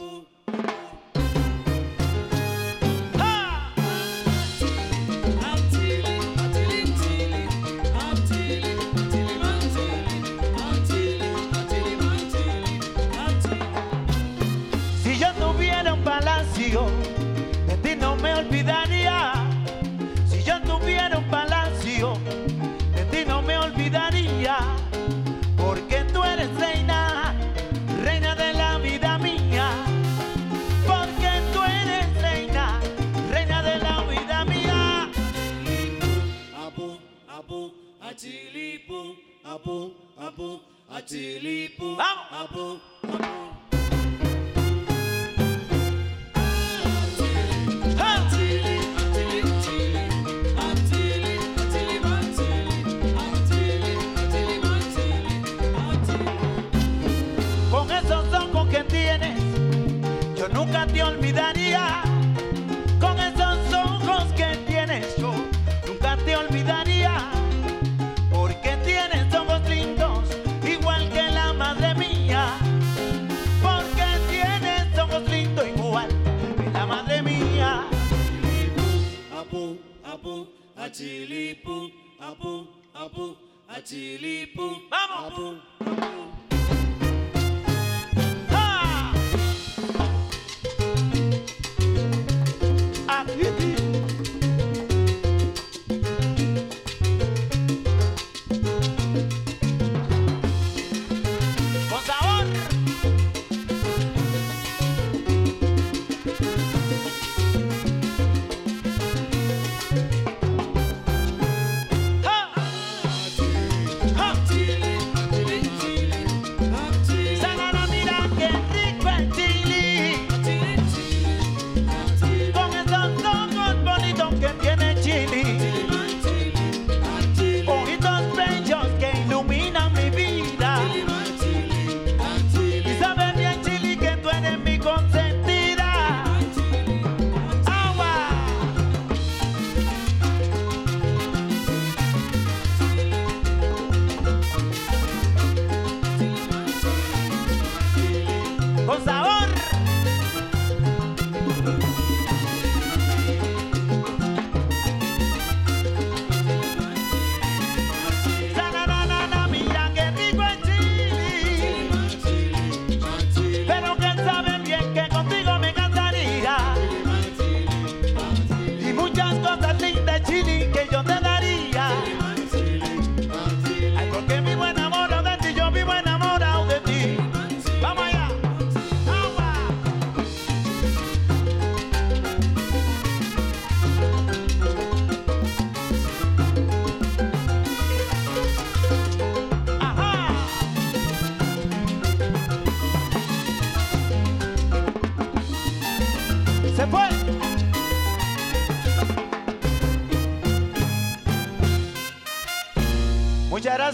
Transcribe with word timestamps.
Abu. 0.00 0.37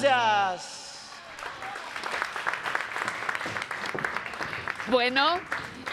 Gracias. 0.03 1.11
Bueno, 4.91 5.41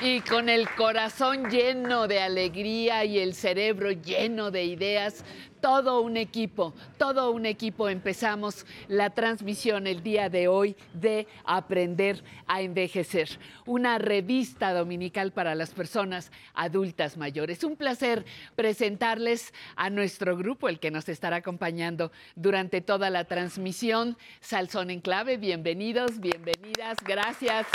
y 0.02 0.22
con 0.22 0.50
el 0.50 0.70
corazón 0.76 1.50
lleno 1.50 2.08
de 2.08 2.20
alegría 2.20 3.06
y 3.06 3.20
el 3.20 3.36
cerebro 3.36 3.92
lleno 3.92 4.52
de 4.52 4.66
ideas, 4.66 5.24
todo 5.62 6.02
un 6.02 6.18
equipo, 6.18 6.74
todo 6.98 7.32
un 7.32 7.46
equipo 7.46 7.88
empezamos 7.88 8.66
la 8.88 9.12
transmisión 9.12 9.86
el 9.86 10.02
día 10.02 10.30
de 10.30 10.48
hoy 10.48 10.76
de 10.94 11.28
Aprender 11.46 12.24
a 12.52 12.60
Envejecer, 12.60 13.30
una 13.66 13.98
revista 13.98 14.74
dominical 14.74 15.32
para 15.32 15.56
las 15.56 15.70
personas 15.70 16.34
adultas 16.54 17.16
mayores. 17.16 17.64
Un 17.64 17.78
placer 17.78 18.26
presentarles 18.58 19.54
a 19.78 19.90
nuestro 19.90 20.36
grupo, 20.36 20.68
el 20.68 20.78
que 20.78 20.92
nos 20.92 21.08
estará 21.08 21.38
acompañando 21.38 22.12
durante 22.36 22.82
toda 22.82 23.10
la 23.10 23.24
transmisión. 23.24 24.18
Salsón 24.42 24.90
en 24.90 25.00
clave, 25.00 25.38
bienvenidos, 25.38 26.20
bienvenidas, 26.20 26.98
gracias 27.06 27.68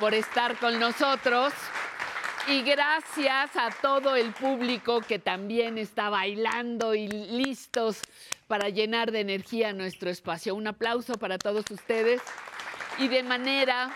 por 0.00 0.14
estar 0.14 0.58
con 0.58 0.80
nosotros. 0.80 1.52
Y 2.48 2.62
gracias 2.62 3.54
a 3.56 3.68
todo 3.82 4.16
el 4.16 4.32
público 4.32 5.02
que 5.02 5.18
también 5.18 5.76
está 5.76 6.08
bailando 6.08 6.94
y 6.94 7.08
listos 7.08 8.00
para 8.46 8.70
llenar 8.70 9.12
de 9.12 9.20
energía 9.20 9.74
nuestro 9.74 10.08
espacio. 10.08 10.54
Un 10.54 10.66
aplauso 10.66 11.12
para 11.16 11.36
todos 11.36 11.70
ustedes. 11.70 12.22
Y 12.98 13.06
de 13.06 13.22
manera, 13.22 13.92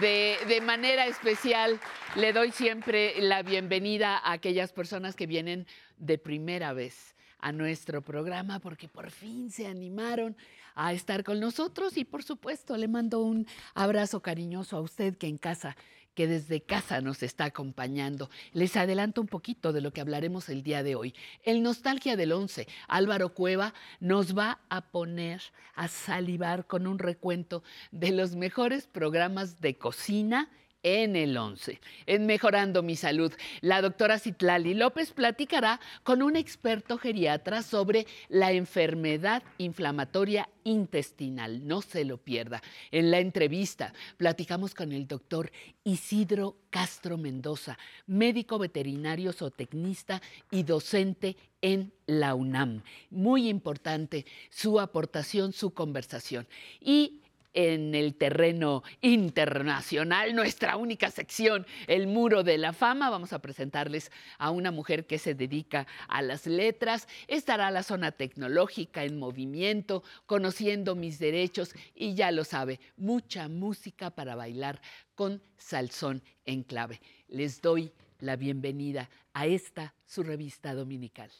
de, 0.00 0.38
de 0.48 0.60
manera 0.62 1.06
especial, 1.06 1.78
le 2.16 2.32
doy 2.32 2.52
siempre 2.52 3.20
la 3.20 3.42
bienvenida 3.42 4.16
a 4.16 4.32
aquellas 4.32 4.72
personas 4.72 5.14
que 5.14 5.26
vienen 5.26 5.66
de 5.98 6.16
primera 6.16 6.72
vez 6.72 7.14
a 7.40 7.52
nuestro 7.52 8.02
programa 8.02 8.60
porque 8.60 8.88
por 8.88 9.10
fin 9.10 9.50
se 9.50 9.66
animaron 9.66 10.36
a 10.74 10.92
estar 10.92 11.22
con 11.22 11.38
nosotros. 11.38 11.96
Y 11.98 12.04
por 12.04 12.22
supuesto 12.22 12.76
le 12.76 12.88
mando 12.88 13.20
un 13.20 13.46
abrazo 13.74 14.20
cariñoso 14.20 14.76
a 14.76 14.80
usted 14.80 15.16
que 15.16 15.26
en 15.26 15.36
casa 15.36 15.76
que 16.18 16.26
desde 16.26 16.60
casa 16.60 17.00
nos 17.00 17.22
está 17.22 17.44
acompañando. 17.44 18.28
Les 18.52 18.76
adelanto 18.76 19.20
un 19.20 19.28
poquito 19.28 19.72
de 19.72 19.80
lo 19.80 19.92
que 19.92 20.00
hablaremos 20.00 20.48
el 20.48 20.64
día 20.64 20.82
de 20.82 20.96
hoy. 20.96 21.14
El 21.44 21.62
Nostalgia 21.62 22.16
del 22.16 22.32
11, 22.32 22.66
Álvaro 22.88 23.34
Cueva 23.34 23.72
nos 24.00 24.36
va 24.36 24.58
a 24.68 24.80
poner 24.80 25.40
a 25.76 25.86
salivar 25.86 26.66
con 26.66 26.88
un 26.88 26.98
recuento 26.98 27.62
de 27.92 28.10
los 28.10 28.34
mejores 28.34 28.88
programas 28.88 29.60
de 29.60 29.76
cocina 29.78 30.50
en 30.82 31.16
el 31.16 31.36
11. 31.36 31.80
En 32.06 32.26
Mejorando 32.26 32.82
mi 32.82 32.96
Salud, 32.96 33.32
la 33.60 33.82
doctora 33.82 34.18
Citlali 34.18 34.74
López 34.74 35.12
platicará 35.12 35.80
con 36.02 36.22
un 36.22 36.36
experto 36.36 36.98
geriatra 36.98 37.62
sobre 37.62 38.06
la 38.28 38.52
enfermedad 38.52 39.42
inflamatoria 39.58 40.48
intestinal. 40.64 41.66
No 41.66 41.82
se 41.82 42.04
lo 42.04 42.18
pierda. 42.18 42.62
En 42.90 43.10
la 43.10 43.18
entrevista 43.18 43.92
platicamos 44.16 44.74
con 44.74 44.92
el 44.92 45.06
doctor 45.06 45.50
Isidro 45.84 46.56
Castro 46.70 47.16
Mendoza, 47.16 47.78
médico 48.06 48.58
veterinario 48.58 49.32
zootecnista 49.32 50.20
y 50.50 50.62
docente 50.62 51.36
en 51.62 51.92
la 52.06 52.34
UNAM. 52.34 52.82
Muy 53.10 53.48
importante 53.48 54.26
su 54.50 54.78
aportación, 54.78 55.52
su 55.52 55.72
conversación. 55.72 56.46
Y 56.80 57.22
en 57.54 57.94
el 57.94 58.14
terreno 58.14 58.82
internacional, 59.00 60.34
nuestra 60.34 60.76
única 60.76 61.10
sección, 61.10 61.66
el 61.86 62.06
Muro 62.06 62.42
de 62.42 62.58
la 62.58 62.72
Fama. 62.72 63.10
Vamos 63.10 63.32
a 63.32 63.40
presentarles 63.40 64.10
a 64.38 64.50
una 64.50 64.70
mujer 64.70 65.06
que 65.06 65.18
se 65.18 65.34
dedica 65.34 65.86
a 66.08 66.22
las 66.22 66.46
letras. 66.46 67.08
Estará 67.26 67.70
la 67.70 67.82
zona 67.82 68.12
tecnológica 68.12 69.04
en 69.04 69.18
movimiento, 69.18 70.02
conociendo 70.26 70.94
mis 70.94 71.18
derechos 71.18 71.74
y 71.94 72.14
ya 72.14 72.30
lo 72.30 72.44
sabe, 72.44 72.80
mucha 72.96 73.48
música 73.48 74.10
para 74.10 74.36
bailar 74.36 74.80
con 75.14 75.42
salsón 75.56 76.22
en 76.44 76.62
clave. 76.62 77.00
Les 77.28 77.60
doy 77.60 77.92
la 78.20 78.36
bienvenida 78.36 79.10
a 79.32 79.46
esta 79.46 79.94
su 80.06 80.22
revista 80.22 80.74
dominical. 80.74 81.30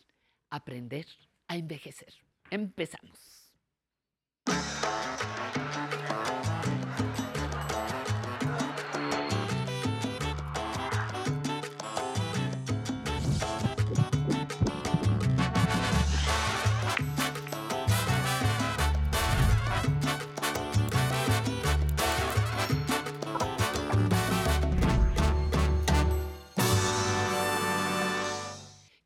Aprender 0.50 1.06
a 1.49 1.56
envejecer. 1.56 2.14
Empezamos. 2.50 3.38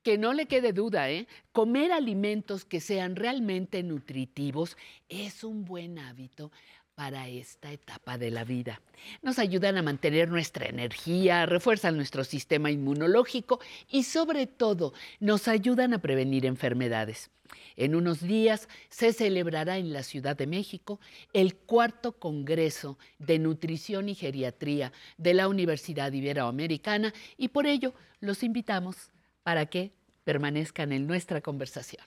Que 0.02 0.18
no 0.18 0.32
le 0.32 0.46
quede 0.46 0.72
duda, 0.72 1.10
¿eh? 1.10 1.26
comer 1.52 1.92
alimentos 1.92 2.64
que 2.64 2.80
sean 2.80 3.16
realmente 3.16 3.82
nutritivos 3.82 4.76
es 5.08 5.44
un 5.44 5.64
buen 5.64 5.98
hábito 5.98 6.50
para 6.94 7.28
esta 7.28 7.72
etapa 7.72 8.18
de 8.18 8.30
la 8.30 8.44
vida. 8.44 8.82
Nos 9.22 9.38
ayudan 9.38 9.76
a 9.78 9.82
mantener 9.82 10.28
nuestra 10.28 10.66
energía, 10.66 11.46
refuerzan 11.46 11.96
nuestro 11.96 12.22
sistema 12.24 12.70
inmunológico 12.70 13.60
y 13.90 14.02
sobre 14.02 14.46
todo 14.46 14.92
nos 15.18 15.48
ayudan 15.48 15.94
a 15.94 15.98
prevenir 15.98 16.44
enfermedades. 16.44 17.30
En 17.76 17.94
unos 17.94 18.20
días 18.20 18.68
se 18.88 19.12
celebrará 19.12 19.78
en 19.78 19.92
la 19.92 20.02
Ciudad 20.02 20.36
de 20.36 20.46
México 20.46 21.00
el 21.32 21.54
cuarto 21.56 22.12
Congreso 22.12 22.98
de 23.18 23.38
Nutrición 23.38 24.08
y 24.08 24.14
Geriatría 24.14 24.92
de 25.18 25.34
la 25.34 25.48
Universidad 25.48 26.12
Iberoamericana 26.12 27.12
y 27.36 27.48
por 27.48 27.66
ello 27.66 27.94
los 28.20 28.42
invitamos 28.42 29.10
para 29.42 29.66
que 29.66 29.92
permanezcan 30.24 30.92
en 30.92 31.06
nuestra 31.06 31.40
conversación. 31.40 32.04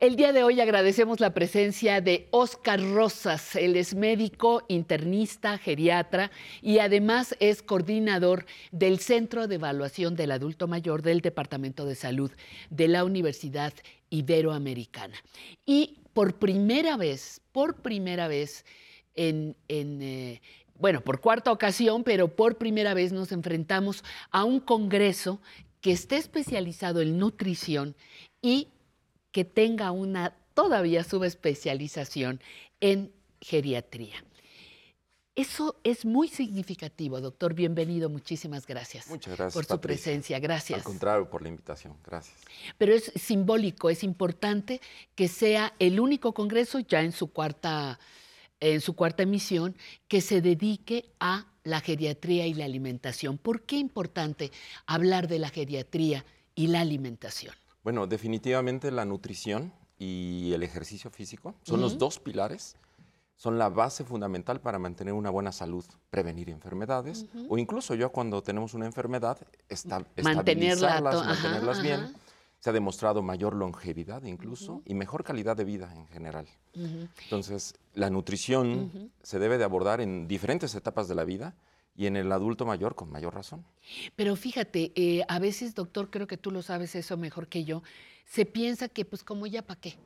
El 0.00 0.14
día 0.14 0.32
de 0.32 0.44
hoy 0.44 0.60
agradecemos 0.60 1.18
la 1.18 1.34
presencia 1.34 2.00
de 2.00 2.28
Oscar 2.30 2.80
Rosas. 2.80 3.56
Él 3.56 3.74
es 3.74 3.96
médico, 3.96 4.64
internista, 4.68 5.58
geriatra 5.58 6.30
y 6.62 6.78
además 6.78 7.34
es 7.40 7.62
coordinador 7.62 8.46
del 8.70 9.00
Centro 9.00 9.48
de 9.48 9.56
Evaluación 9.56 10.14
del 10.14 10.30
Adulto 10.30 10.68
Mayor 10.68 11.02
del 11.02 11.20
Departamento 11.20 11.84
de 11.84 11.96
Salud 11.96 12.30
de 12.70 12.86
la 12.86 13.02
Universidad 13.02 13.74
Iberoamericana. 14.08 15.16
Y 15.66 15.98
por 16.12 16.38
primera 16.38 16.96
vez, 16.96 17.40
por 17.50 17.82
primera 17.82 18.28
vez 18.28 18.64
en, 19.18 19.56
en, 19.66 20.00
eh, 20.00 20.40
bueno, 20.78 21.00
por 21.02 21.20
cuarta 21.20 21.50
ocasión, 21.50 22.04
pero 22.04 22.34
por 22.34 22.56
primera 22.56 22.94
vez 22.94 23.12
nos 23.12 23.32
enfrentamos 23.32 24.04
a 24.30 24.44
un 24.44 24.60
congreso 24.60 25.40
que 25.80 25.90
esté 25.90 26.16
especializado 26.16 27.02
en 27.02 27.18
nutrición 27.18 27.96
y 28.40 28.68
que 29.32 29.44
tenga 29.44 29.90
una 29.90 30.34
todavía 30.54 31.02
subespecialización 31.02 32.40
en 32.80 33.12
geriatría. 33.40 34.24
Eso 35.34 35.76
es 35.84 36.04
muy 36.04 36.28
significativo, 36.28 37.20
doctor. 37.20 37.54
Bienvenido, 37.54 38.08
muchísimas 38.08 38.66
gracias. 38.66 39.08
Muchas 39.08 39.36
gracias. 39.36 39.54
Por 39.54 39.64
su 39.64 39.68
Patricia. 39.68 40.02
presencia, 40.04 40.38
gracias. 40.40 40.78
Al 40.78 40.84
contrario, 40.84 41.30
por 41.30 41.42
la 41.42 41.48
invitación. 41.48 41.94
Gracias. 42.04 42.36
Pero 42.76 42.92
es 42.92 43.12
simbólico, 43.14 43.90
es 43.90 44.02
importante 44.02 44.80
que 45.14 45.28
sea 45.28 45.74
el 45.78 46.00
único 46.00 46.34
congreso 46.34 46.80
ya 46.80 47.02
en 47.02 47.12
su 47.12 47.32
cuarta 47.32 48.00
en 48.60 48.80
su 48.80 48.94
cuarta 48.94 49.22
emisión, 49.22 49.76
que 50.08 50.20
se 50.20 50.40
dedique 50.40 51.12
a 51.20 51.46
la 51.64 51.80
geriatría 51.80 52.46
y 52.46 52.54
la 52.54 52.64
alimentación. 52.64 53.38
¿Por 53.38 53.62
qué 53.62 53.76
es 53.76 53.82
importante 53.82 54.50
hablar 54.86 55.28
de 55.28 55.38
la 55.38 55.50
geriatría 55.50 56.24
y 56.54 56.68
la 56.68 56.80
alimentación? 56.80 57.54
Bueno, 57.84 58.06
definitivamente 58.06 58.90
la 58.90 59.04
nutrición 59.04 59.72
y 59.98 60.52
el 60.52 60.62
ejercicio 60.62 61.10
físico 61.10 61.54
son 61.62 61.80
los 61.80 61.98
dos 61.98 62.18
pilares, 62.18 62.76
son 63.36 63.58
la 63.58 63.68
base 63.68 64.04
fundamental 64.04 64.60
para 64.60 64.78
mantener 64.78 65.14
una 65.14 65.30
buena 65.30 65.52
salud, 65.52 65.84
prevenir 66.10 66.50
enfermedades 66.50 67.26
o 67.48 67.58
incluso 67.58 67.94
yo 67.94 68.10
cuando 68.10 68.42
tenemos 68.42 68.74
una 68.74 68.86
enfermedad, 68.86 69.38
esta, 69.68 69.98
Mantenerla 69.98 70.98
estabilizarlas, 70.98 71.14
ajá, 71.14 71.28
mantenerlas 71.28 71.82
bien. 71.82 72.00
ajá. 72.00 72.12
Se 72.60 72.70
ha 72.70 72.72
demostrado 72.72 73.22
mayor 73.22 73.54
longevidad 73.54 74.24
incluso 74.24 74.82
y 74.84 74.94
mejor 74.94 75.22
calidad 75.22 75.56
de 75.56 75.64
vida 75.64 75.92
en 75.94 76.06
general. 76.08 76.46
Entonces, 76.74 77.74
la 77.94 78.10
nutrición 78.10 79.12
se 79.22 79.38
debe 79.38 79.58
de 79.58 79.64
abordar 79.64 80.00
en 80.00 80.26
diferentes 80.26 80.74
etapas 80.74 81.08
de 81.08 81.14
la 81.14 81.24
vida 81.24 81.54
y 81.98 82.06
en 82.06 82.16
el 82.16 82.30
adulto 82.30 82.64
mayor 82.64 82.94
con 82.94 83.10
mayor 83.10 83.34
razón. 83.34 83.64
Pero 84.14 84.36
fíjate, 84.36 84.92
eh, 84.94 85.24
a 85.28 85.40
veces, 85.40 85.74
doctor, 85.74 86.10
creo 86.10 86.28
que 86.28 86.36
tú 86.36 86.52
lo 86.52 86.62
sabes 86.62 86.94
eso 86.94 87.16
mejor 87.16 87.48
que 87.48 87.64
yo, 87.64 87.82
se 88.24 88.44
piensa 88.44 88.88
que 88.88 89.04
pues 89.04 89.24
como 89.24 89.46
ya 89.48 89.62
para 89.62 89.80
qué, 89.80 89.98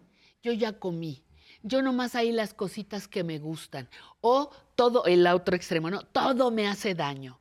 yo 0.43 0.53
ya 0.53 0.79
comí, 0.79 1.23
yo 1.63 1.83
nomás 1.83 2.15
hay 2.15 2.33
las 2.33 2.55
cositas 2.55 3.09
que 3.09 3.25
me 3.25 3.39
gustan, 3.39 3.89
o 4.23 4.51
todo, 4.75 5.05
el 5.05 5.27
otro 5.27 5.55
extremo, 5.55 5.91
¿no? 5.91 6.03
Todo 6.03 6.51
me 6.51 6.67
hace 6.67 6.95
daño. 6.95 7.39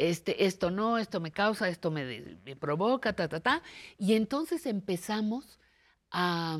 Este, 0.00 0.46
esto 0.46 0.70
no, 0.70 0.96
esto 0.98 1.20
me 1.20 1.30
causa, 1.30 1.68
esto 1.68 1.90
me, 1.90 2.38
me 2.44 2.56
provoca, 2.56 3.12
ta, 3.14 3.28
ta, 3.28 3.40
ta. 3.40 3.62
Y 3.98 4.14
entonces 4.14 4.64
empezamos 4.64 5.58
a, 6.10 6.58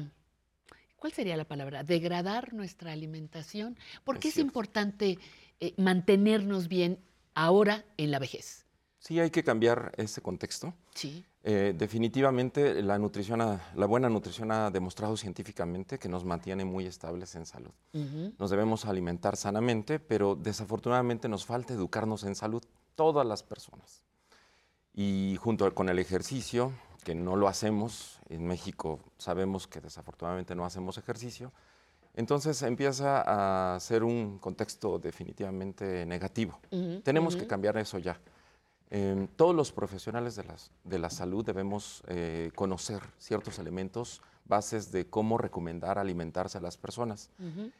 ¿cuál 0.96 1.12
sería 1.12 1.36
la 1.36 1.44
palabra? 1.46 1.82
Degradar 1.82 2.52
nuestra 2.52 2.92
alimentación. 2.92 3.78
¿Por 4.04 4.16
Es 4.16 4.20
qué 4.22 4.28
es, 4.28 4.36
importante 4.38 5.18
eh, 5.58 5.72
mantenernos 5.78 6.68
bien 6.68 6.98
ahora 7.34 7.84
en 7.96 8.10
la 8.10 8.18
vejez? 8.18 8.66
Sí, 8.98 9.18
hay 9.18 9.30
que 9.30 9.42
cambiar 9.42 9.92
ese 9.96 10.20
contexto. 10.20 10.74
Sí. 10.94 11.24
Eh, 11.42 11.72
definitivamente 11.74 12.82
la 12.82 12.98
nutrición, 12.98 13.40
ha- 13.40 13.72
la 13.74 13.86
buena 13.86 14.10
nutrición 14.10 14.52
ha 14.52 14.70
demostrado 14.70 15.16
científicamente 15.16 15.98
que 15.98 16.10
nos 16.10 16.26
mantiene 16.26 16.66
muy 16.66 16.84
estables 16.84 17.34
en 17.34 17.46
salud. 17.46 17.70
Ujú. 17.94 18.34
Nos 18.38 18.50
debemos 18.50 18.84
alimentar 18.84 19.38
sanamente, 19.38 19.98
pero 19.98 20.34
desafortunadamente 20.36 21.26
nos 21.30 21.46
falta 21.46 21.72
educarnos 21.72 22.24
en 22.24 22.34
salud 22.34 22.62
todas 23.00 23.26
las 23.26 23.42
personas. 23.42 24.02
Y 24.92 25.36
junto 25.40 25.74
con 25.74 25.88
el 25.88 25.98
ejercicio, 25.98 26.70
que 27.02 27.14
no 27.14 27.34
lo 27.34 27.48
hacemos, 27.48 28.20
en 28.28 28.46
México 28.46 29.00
sabemos 29.16 29.66
que 29.66 29.80
desafortunadamente 29.80 30.54
no 30.54 30.66
hacemos 30.66 30.98
ejercicio, 30.98 31.50
entonces 32.14 32.60
empieza 32.60 33.22
a 33.74 33.80
ser 33.80 34.04
un 34.04 34.38
contexto 34.38 34.98
definitivamente 34.98 36.04
negativo. 36.04 36.60
Tenemos 37.02 37.36
que 37.36 37.46
cambiar 37.46 37.78
eso 37.78 37.96
ya. 37.98 38.20
Eh, 38.90 39.28
todos 39.34 39.54
los 39.54 39.72
profesionales 39.72 40.36
de, 40.36 40.44
las- 40.44 40.70
de 40.84 40.98
la 40.98 41.08
salud 41.08 41.42
debemos 41.42 42.02
eh, 42.06 42.50
conocer 42.54 43.00
ciertos 43.16 43.58
elementos, 43.58 44.20
bases 44.44 44.92
de 44.92 45.08
cómo 45.08 45.38
recomendar 45.38 45.98
alimentarse 45.98 46.58
a 46.58 46.60
las 46.60 46.76
personas. 46.76 47.30
Ujú. 47.38 47.70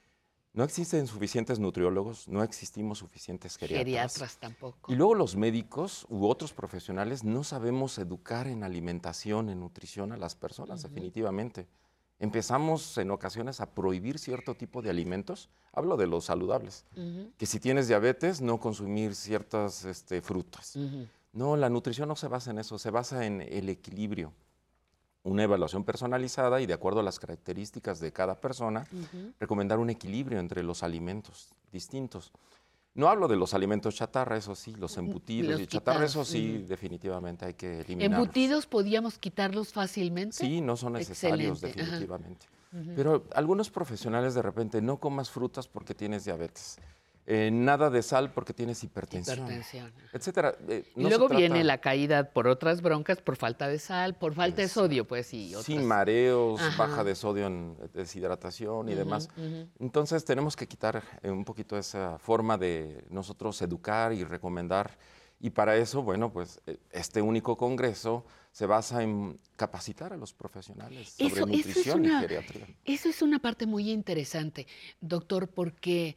No 0.53 0.65
existen 0.65 1.07
suficientes 1.07 1.61
nutriólogos, 1.61 2.27
no 2.27 2.43
existimos 2.43 2.99
suficientes 2.99 3.57
geriatras. 3.57 3.85
Geriatras 3.85 4.37
tampoco. 4.39 4.93
Y 4.93 4.97
luego 4.97 5.15
los 5.15 5.37
médicos 5.37 6.07
u 6.09 6.27
otros 6.27 6.53
profesionales 6.53 7.23
no 7.23 7.45
sabemos 7.45 7.97
educar 7.99 8.49
en 8.49 8.65
alimentación, 8.65 9.49
en 9.49 9.61
nutrición 9.61 10.11
a 10.13 10.17
las 10.17 10.35
personas, 10.35 10.83
definitivamente. 10.83 11.69
Empezamos 12.19 12.99
en 12.99 13.13
ocasiones 13.13 13.61
a 13.61 13.71
prohibir 13.71 14.19
cierto 14.19 14.55
tipo 14.55 14.83
de 14.83 14.91
alimentos, 14.91 15.49
hablo 15.73 15.97
de 15.97 16.09
los 16.09 16.25
saludables, 16.25 16.85
que 17.39 17.47
si 17.47 17.61
tienes 17.61 17.87
diabetes, 17.87 18.41
no 18.41 18.59
consumir 18.59 19.15
ciertas 19.15 19.85
este, 19.85 20.21
frutas. 20.21 20.77
No, 21.33 21.57
la 21.57 21.71
nutrición 21.71 22.09
no 22.09 22.17
se 22.17 22.27
basa 22.27 22.51
en 22.51 22.59
eso, 22.59 22.77
se 22.79 22.91
basa 22.91 23.25
en 23.25 23.41
el 23.41 23.69
equilibrio. 23.69 24.33
Una 25.23 25.43
evaluación 25.45 25.85
personalizada 25.85 26.61
y 26.61 26.67
de 26.67 26.75
acuerdo 26.75 27.01
a 27.01 27.03
las 27.03 27.19
características 27.19 28.01
de 28.01 28.13
cada 28.13 28.41
persona, 28.41 28.87
recomendar 29.39 29.79
un 29.79 29.91
equilibrio 29.91 30.39
entre 30.39 30.63
los 30.63 30.83
alimentos 30.83 31.51
distintos. 31.73 32.33
No 32.95 33.09
hablo 33.09 33.29
de 33.29 33.37
los 33.37 33.55
alimentos 33.55 33.95
chatarra, 33.95 34.37
eso 34.37 34.55
sí, 34.55 34.75
los 34.75 34.97
embutidos 34.97 35.53
los 35.53 35.61
y 35.61 35.67
chatarra, 35.67 36.05
eso 36.05 36.25
sí, 36.25 36.57
ujú. 36.59 36.67
definitivamente 36.67 37.45
hay 37.45 37.55
que 37.55 37.81
eliminarlos. 37.81 38.27
¿Embutidos 38.27 38.67
podíamos 38.67 39.17
quitarlos 39.17 39.73
fácilmente? 39.73 40.37
Sí, 40.37 40.61
no 40.61 40.77
son 40.77 40.95
necesarios 40.95 41.63
Excelente, 41.63 41.83
definitivamente. 41.83 42.47
Pero 42.97 43.27
algunos 43.35 43.71
profesionales 43.71 44.35
de 44.35 44.43
repente 44.43 44.81
no 44.81 44.99
comas 44.99 45.31
frutas 45.31 45.69
porque 45.69 45.95
tienes 45.95 46.25
diabetes, 46.25 46.79
eh, 47.33 47.49
nada 47.53 47.91
de 47.91 48.03
sal 48.03 48.33
porque 48.33 48.53
tienes 48.53 48.83
hipertensión, 48.83 49.39
Hipertensión. 49.39 49.93
etcétera. 50.13 50.57
Eh, 50.69 50.85
Y 50.97 51.03
no 51.05 51.09
se 51.09 51.17
luego 51.17 51.29
viene 51.33 51.63
la 51.63 51.79
caída 51.79 52.33
por 52.33 52.49
otras 52.49 52.83
broncas, 52.83 53.23
por 53.23 53.37
falta 53.37 53.69
de 53.69 53.79
sal, 53.79 54.17
por 54.19 54.35
falta 54.35 54.63
de 54.63 54.69
sodio, 54.69 55.07
pues, 55.07 55.33
y 55.33 55.51
otras. 55.55 55.65
Sí, 55.67 55.79
mareos, 55.79 56.61
Ajá. 56.61 56.89
baja 56.89 57.05
de 57.05 57.15
sodio 57.15 57.47
en 57.47 57.77
deshidratación 57.95 58.89
y 58.89 58.95
demás. 58.97 59.29
Entonces 59.79 60.25
tenemos 60.25 60.57
que 60.57 60.67
quitar 60.67 61.03
eh, 61.23 61.31
un 61.31 61.45
poquito 61.45 61.79
esa 61.79 62.19
forma 62.19 62.59
de 62.59 63.05
nosotros 63.11 63.63
educar 63.63 64.13
y 64.13 64.25
recomendar. 64.25 64.99
Y 65.43 65.51
para 65.51 65.77
eso, 65.77 66.03
bueno, 66.03 66.33
pues 66.33 66.61
este 66.91 67.23
único 67.23 67.57
congreso 67.57 68.25
se 68.53 68.67
basa 68.67 69.03
en 69.05 69.39
capacitar 69.57 70.13
a 70.13 70.17
los 70.17 70.35
profesionales 70.35 71.11
sobre 71.11 71.27
Eso- 71.33 71.37
eso 71.45 71.47
es 71.49 71.57
nutrición 71.67 72.01
una- 72.01 72.19
y 72.19 72.21
geriatría. 72.23 72.67
Eso 72.85 73.09
es 73.09 73.23
una 73.23 73.39
parte 73.39 73.65
muy 73.67 73.89
interesante, 73.91 74.67
doctor, 75.01 75.49
porque 75.49 76.17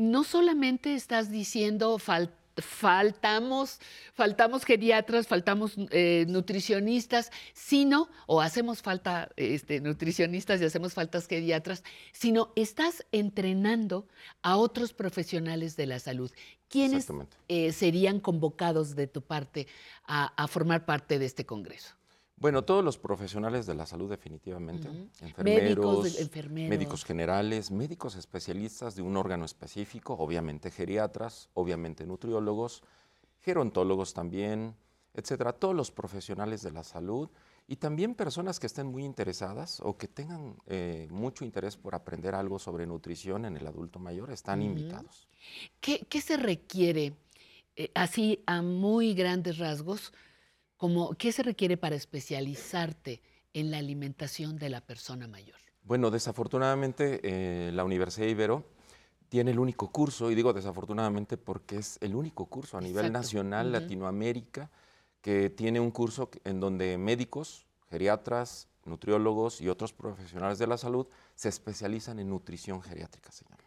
no 0.00 0.24
solamente 0.24 0.94
estás 0.94 1.30
diciendo 1.30 1.98
fal- 1.98 2.32
faltamos, 2.56 3.80
faltamos 4.14 4.64
geriatras, 4.64 5.26
faltamos 5.26 5.74
eh, 5.90 6.24
nutricionistas, 6.28 7.30
sino, 7.52 8.08
o 8.26 8.40
hacemos 8.40 8.82
falta 8.82 9.30
este, 9.36 9.80
nutricionistas 9.80 10.60
y 10.60 10.64
hacemos 10.64 10.94
faltas 10.94 11.26
geriatras, 11.26 11.84
sino 12.12 12.52
estás 12.56 13.04
entrenando 13.12 14.08
a 14.42 14.56
otros 14.56 14.92
profesionales 14.92 15.76
de 15.76 15.86
la 15.86 15.98
salud. 15.98 16.30
¿Quiénes 16.68 17.06
eh, 17.48 17.72
serían 17.72 18.20
convocados 18.20 18.94
de 18.94 19.06
tu 19.06 19.22
parte 19.22 19.66
a, 20.06 20.32
a 20.42 20.46
formar 20.48 20.84
parte 20.86 21.18
de 21.18 21.26
este 21.26 21.44
congreso? 21.44 21.94
Bueno, 22.40 22.64
todos 22.64 22.82
los 22.82 22.96
profesionales 22.96 23.66
de 23.66 23.74
la 23.74 23.84
salud 23.84 24.08
definitivamente, 24.08 24.88
enfermeros, 25.20 25.44
Médicos, 25.44 26.14
de- 26.16 26.22
enfermeros. 26.22 26.70
médicos 26.70 27.04
generales, 27.04 27.70
médicos 27.70 28.16
especialistas 28.16 28.96
de 28.96 29.02
un 29.02 29.16
órgano 29.18 29.44
específico, 29.44 30.14
obviamente 30.14 30.70
geriatras, 30.70 31.50
obviamente 31.52 32.06
nutriólogos, 32.06 32.82
gerontólogos 33.40 34.14
también, 34.14 34.74
etcétera, 35.12 35.52
todos 35.52 35.74
los 35.74 35.90
profesionales 35.90 36.62
de 36.62 36.70
la 36.70 36.82
salud 36.82 37.28
y 37.68 37.76
también 37.76 38.14
personas 38.14 38.58
que 38.58 38.66
estén 38.68 38.86
muy 38.86 39.04
interesadas 39.04 39.80
o 39.84 39.98
que 39.98 40.08
tengan 40.08 40.56
eh, 40.66 41.08
mucho 41.10 41.44
interés 41.44 41.76
por 41.76 41.94
aprender 41.94 42.34
algo 42.34 42.58
sobre 42.58 42.86
nutrición 42.86 43.44
en 43.44 43.58
el 43.58 43.66
adulto 43.66 43.98
mayor 43.98 44.30
están 44.30 44.62
invitados. 44.62 45.28
¿Qué, 45.80 46.06
qué 46.08 46.22
se 46.22 46.38
requiere, 46.38 47.12
eh, 47.76 47.90
así 47.94 48.42
a 48.46 48.62
muy 48.62 49.12
grandes 49.12 49.58
rasgos, 49.58 50.12
como 50.80 51.12
qué 51.12 51.30
se 51.30 51.42
requiere 51.42 51.76
para 51.76 51.94
especializarte 51.94 53.20
en 53.52 53.70
la 53.70 53.76
alimentación 53.76 54.58
de 54.58 54.70
la 54.70 54.80
persona 54.80 55.28
mayor? 55.28 55.58
Bueno, 55.84 56.10
desafortunadamente 56.10 57.20
eh, 57.22 57.70
la 57.70 57.84
Universidad 57.84 58.26
Ibero 58.26 58.64
tiene 59.28 59.50
el 59.50 59.58
único 59.58 59.92
curso, 59.92 60.30
y 60.30 60.34
digo 60.34 60.54
desafortunadamente 60.54 61.36
porque 61.36 61.76
es 61.76 61.98
el 62.00 62.14
único 62.14 62.46
curso 62.46 62.78
a 62.78 62.80
nivel 62.80 63.04
Exacto. 63.04 63.18
nacional. 63.18 63.72
Latinoamérica, 63.72 64.70
que 65.20 65.50
tiene 65.50 65.80
un 65.80 65.90
curso 65.90 66.30
en 66.44 66.60
donde 66.60 66.96
médicos, 66.96 67.66
geriatras, 67.90 68.66
nutriólogos 68.86 69.60
y 69.60 69.68
otros 69.68 69.92
profesionales 69.92 70.58
de 70.58 70.66
la 70.66 70.78
salud 70.78 71.06
se 71.34 71.50
especializan 71.50 72.20
en 72.20 72.30
nutrición 72.30 72.80
geriátrica, 72.80 73.30
se 73.30 73.44
llama. 73.44 73.59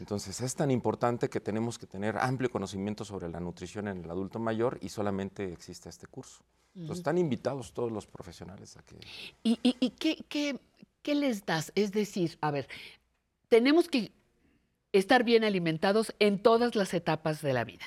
Entonces 0.00 0.40
es 0.40 0.54
tan 0.54 0.70
importante 0.70 1.28
que 1.30 1.40
tenemos 1.40 1.78
que 1.78 1.86
tener 1.86 2.18
amplio 2.18 2.50
conocimiento 2.50 3.04
sobre 3.04 3.28
la 3.28 3.40
nutrición 3.40 3.88
en 3.88 4.04
el 4.04 4.10
adulto 4.10 4.38
mayor 4.38 4.78
y 4.82 4.88
solamente 4.90 5.52
existe 5.52 5.88
este 5.88 6.06
curso. 6.06 6.42
Entonces 6.74 6.98
están 6.98 7.18
invitados 7.18 7.72
todos 7.72 7.92
los 7.92 8.06
profesionales 8.06 8.76
a 8.76 8.82
que... 8.82 8.96
¿Y, 9.42 9.58
y- 9.62 9.76
y 9.80 9.90
qué, 9.90 10.24
qué- 10.28 10.58
qué 11.02 11.14
les 11.14 11.44
das? 11.44 11.72
Es 11.74 11.92
decir, 11.92 12.38
a 12.40 12.50
ver, 12.50 12.68
tenemos 13.48 13.88
que 13.88 14.12
estar 14.92 15.24
bien 15.24 15.44
alimentados 15.44 16.14
en 16.18 16.38
todas 16.42 16.74
las 16.74 16.92
etapas 16.94 17.40
de 17.42 17.52
la 17.52 17.64
vida. 17.64 17.84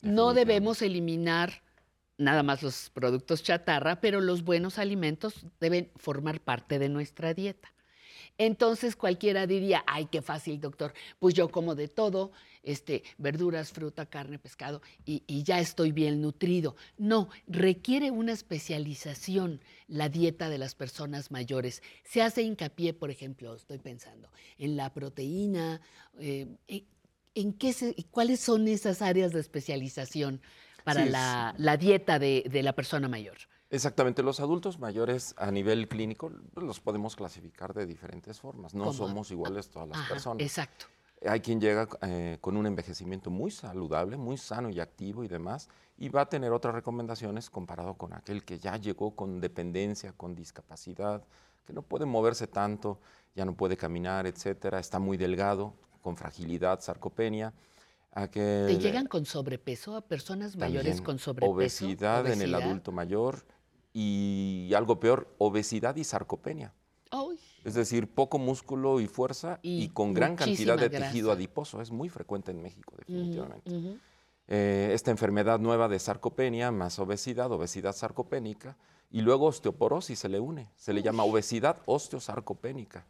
No 0.00 0.34
debemos 0.34 0.82
eliminar 0.82 1.62
nada 2.18 2.42
más 2.42 2.62
los 2.62 2.90
productos 2.90 3.42
chatarra, 3.42 4.00
pero 4.00 4.20
los 4.20 4.42
buenos 4.44 4.78
alimentos 4.78 5.46
deben 5.60 5.90
formar 5.96 6.40
parte 6.40 6.78
de 6.78 6.88
nuestra 6.88 7.34
dieta. 7.34 7.72
Entonces 8.38 8.96
cualquiera 8.96 9.46
diría, 9.46 9.84
ay, 9.86 10.06
qué 10.10 10.22
fácil, 10.22 10.60
doctor, 10.60 10.94
pues 11.18 11.34
yo 11.34 11.48
como 11.50 11.74
de 11.74 11.88
todo, 11.88 12.32
este, 12.62 13.02
verduras, 13.18 13.72
fruta, 13.72 14.06
carne, 14.06 14.38
pescado, 14.38 14.82
y, 15.04 15.22
y 15.26 15.42
ya 15.42 15.60
estoy 15.60 15.92
bien 15.92 16.20
nutrido. 16.20 16.76
No, 16.96 17.28
requiere 17.46 18.10
una 18.10 18.32
especialización 18.32 19.60
la 19.86 20.08
dieta 20.08 20.48
de 20.48 20.58
las 20.58 20.74
personas 20.74 21.30
mayores. 21.30 21.82
Se 22.04 22.22
hace 22.22 22.42
hincapié, 22.42 22.94
por 22.94 23.10
ejemplo, 23.10 23.54
estoy 23.54 23.78
pensando, 23.78 24.30
en 24.58 24.76
la 24.76 24.92
proteína, 24.92 25.80
eh, 26.18 26.46
en, 26.68 26.84
en 27.34 27.52
qué 27.52 27.72
se- 27.72 27.94
cuáles 28.10 28.40
son 28.40 28.66
esas 28.68 29.02
áreas 29.02 29.32
de 29.32 29.40
especialización 29.40 30.40
para 30.84 31.04
Sí, 31.04 31.10
la, 31.10 31.54
la 31.58 31.76
dieta 31.76 32.18
de, 32.18 32.44
de 32.50 32.62
la 32.62 32.72
persona 32.74 33.08
mayor. 33.08 33.36
Exactamente, 33.72 34.22
los 34.22 34.38
adultos 34.38 34.78
mayores 34.78 35.34
a 35.38 35.50
nivel 35.50 35.88
clínico 35.88 36.30
los 36.56 36.78
podemos 36.80 37.16
clasificar 37.16 37.72
de 37.72 37.86
diferentes 37.86 38.38
formas. 38.38 38.74
No 38.74 38.84
¿Cómo? 38.84 38.92
somos 38.92 39.30
iguales 39.30 39.70
todas 39.70 39.88
las 39.88 39.98
Ajá, 39.98 40.08
personas. 40.10 40.42
Exacto. 40.42 40.84
Hay 41.26 41.40
quien 41.40 41.58
llega 41.58 41.88
eh, 42.02 42.36
con 42.42 42.58
un 42.58 42.66
envejecimiento 42.66 43.30
muy 43.30 43.50
saludable, 43.50 44.18
muy 44.18 44.36
sano 44.36 44.68
y 44.68 44.78
activo 44.78 45.24
y 45.24 45.28
demás, 45.28 45.70
y 45.96 46.10
va 46.10 46.20
a 46.20 46.28
tener 46.28 46.52
otras 46.52 46.74
recomendaciones 46.74 47.48
comparado 47.48 47.94
con 47.94 48.12
aquel 48.12 48.44
que 48.44 48.58
ya 48.58 48.76
llegó 48.76 49.16
con 49.16 49.40
dependencia, 49.40 50.12
con 50.12 50.34
discapacidad, 50.34 51.24
que 51.64 51.72
no 51.72 51.80
puede 51.80 52.04
moverse 52.04 52.48
tanto, 52.48 53.00
ya 53.34 53.46
no 53.46 53.54
puede 53.56 53.78
caminar, 53.78 54.26
etcétera, 54.26 54.80
está 54.80 54.98
muy 54.98 55.16
delgado, 55.16 55.72
con 56.02 56.18
fragilidad, 56.18 56.80
sarcopenia. 56.82 57.54
A 58.14 58.28
que 58.28 58.40
¿Te 58.66 58.74
le- 58.74 58.80
llegan 58.80 59.06
con 59.06 59.24
sobrepeso 59.24 59.96
a 59.96 60.02
personas 60.02 60.56
mayores 60.56 61.00
con 61.00 61.18
sobrepeso? 61.18 61.54
Obesidad, 61.86 62.26
en 62.26 62.42
el 62.42 62.54
adulto 62.54 62.92
mayor 62.92 63.46
y 63.92 64.72
algo 64.76 64.98
peor, 65.00 65.28
obesidad 65.38 65.96
y 65.96 66.04
sarcopenia. 66.04 66.72
Ay, 67.10 67.38
Es 67.64 67.74
decir, 67.74 68.08
poco 68.08 68.38
músculo 68.38 69.00
y 69.00 69.06
fuerza 69.06 69.58
y, 69.62 69.84
Y 69.84 69.88
con 69.90 70.14
gran 70.14 70.34
cantidad 70.36 70.76
de 70.78 70.88
tejido 71.10 71.30
adiposo. 71.30 71.80
Es 71.82 71.90
muy 71.90 72.08
frecuente 72.08 72.50
en 72.50 72.62
México, 72.62 72.94
definitivamente. 72.98 73.70
Eh, 74.48 74.90
esta 74.92 75.10
enfermedad 75.10 75.60
nueva 75.60 75.88
de 75.88 75.98
sarcopenia 75.98 76.70
más 76.72 76.98
obesidad, 76.98 77.52
obesidad 77.52 77.94
sarcopénica, 77.94 78.76
y 79.10 79.20
luego 79.20 79.46
osteoporosis 79.46 80.18
se 80.18 80.28
le 80.30 80.40
une. 80.40 80.70
Se 80.76 80.92
le 80.94 81.02
llama 81.02 81.22
obesidad 81.24 81.76
osteosarcopénica. 81.84 83.04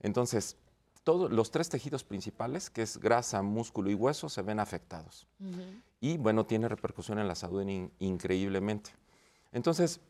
Entonces, 0.00 0.56
todos 1.04 1.30
los 1.30 1.52
tres 1.52 1.68
tejidos 1.68 2.02
principales, 2.02 2.68
que 2.68 2.82
es 2.82 2.98
grasa, 2.98 3.40
músculo 3.42 3.90
y 3.90 3.94
hueso, 3.94 4.28
se 4.28 4.42
ven 4.42 4.58
afectados 4.58 5.26
y 6.00 6.16
bueno, 6.18 6.44
tiene 6.46 6.68
repercusión 6.68 7.18
en 7.20 7.28
la 7.28 7.36
salud 7.36 7.62
in- 7.62 7.92
increíblemente. 8.00 8.90
Entonces, 9.52 10.00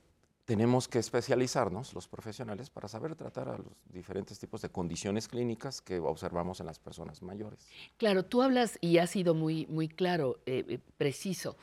tenemos 0.47 0.87
que 0.87 1.01
especializarnos 1.01 1.93
los 1.93 2.07
profesionales 2.07 2.71
para 2.71 2.87
saber 2.87 3.17
tratar 3.17 3.49
a 3.49 3.59
los 3.59 3.75
diferentes 3.93 4.39
tipos 4.39 4.63
de 4.63 4.71
condiciones 4.71 5.27
clínicas 5.27 5.83
que 5.83 5.99
observamos 5.99 6.61
en 6.61 6.67
las 6.67 6.79
personas 6.79 7.21
mayores. 7.21 7.67
Claro, 7.97 8.25
tú 8.25 8.43
hablas 8.43 8.79
y 8.81 8.99
has 8.99 9.11
sido 9.11 9.35
muy, 9.35 9.67
muy 9.67 9.89
claro, 9.89 10.39
eh, 10.47 10.65
eh, 10.69 10.79
preciso. 10.97 11.57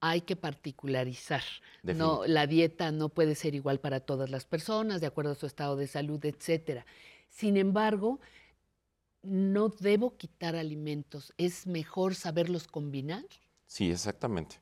Hay 0.00 0.20
que 0.20 0.36
particularizar. 0.36 1.42
No, 1.82 2.26
la 2.26 2.46
dieta 2.46 2.92
no 2.92 3.08
puede 3.08 3.34
ser 3.34 3.54
igual 3.54 3.80
para 3.80 4.00
todas 4.00 4.30
las 4.30 4.44
personas, 4.44 5.00
de 5.00 5.06
acuerdo 5.06 5.32
a 5.32 5.34
su 5.34 5.46
estado 5.46 5.74
de 5.76 5.86
salud, 5.86 6.22
etcétera. 6.24 6.84
Sin 7.30 7.56
embargo, 7.56 8.20
no 9.22 9.70
debo 9.70 10.16
quitar 10.16 10.54
alimentos. 10.54 11.32
Es 11.38 11.66
mejor 11.66 12.14
saberlos 12.14 12.68
combinar. 12.68 13.24
Sí, 13.66 13.90
exactamente. 13.90 14.60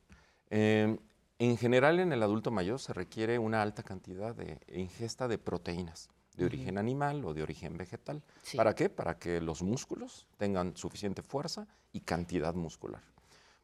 Eh, 0.49 0.97
en 1.39 1.57
general, 1.57 1.99
en 1.99 2.11
el 2.11 2.23
adulto 2.23 2.51
mayor 2.51 2.79
se 2.79 2.93
requiere 2.93 3.39
una 3.39 3.61
alta 3.61 3.83
cantidad 3.83 4.35
de 4.35 4.59
ingesta 4.73 5.27
de 5.27 5.37
proteínas 5.37 6.09
de 6.37 6.45
origen 6.45 6.77
animal 6.77 7.25
o 7.25 7.33
de 7.33 7.41
origen 7.41 7.77
vegetal. 7.77 8.23
Sí. 8.43 8.57
¿Para 8.57 8.75
qué? 8.75 8.89
Para 8.89 9.17
que 9.17 9.41
los 9.41 9.63
músculos 9.63 10.27
tengan 10.37 10.77
suficiente 10.77 11.23
fuerza 11.23 11.67
y 11.91 12.01
cantidad 12.01 12.53
muscular. 12.53 13.01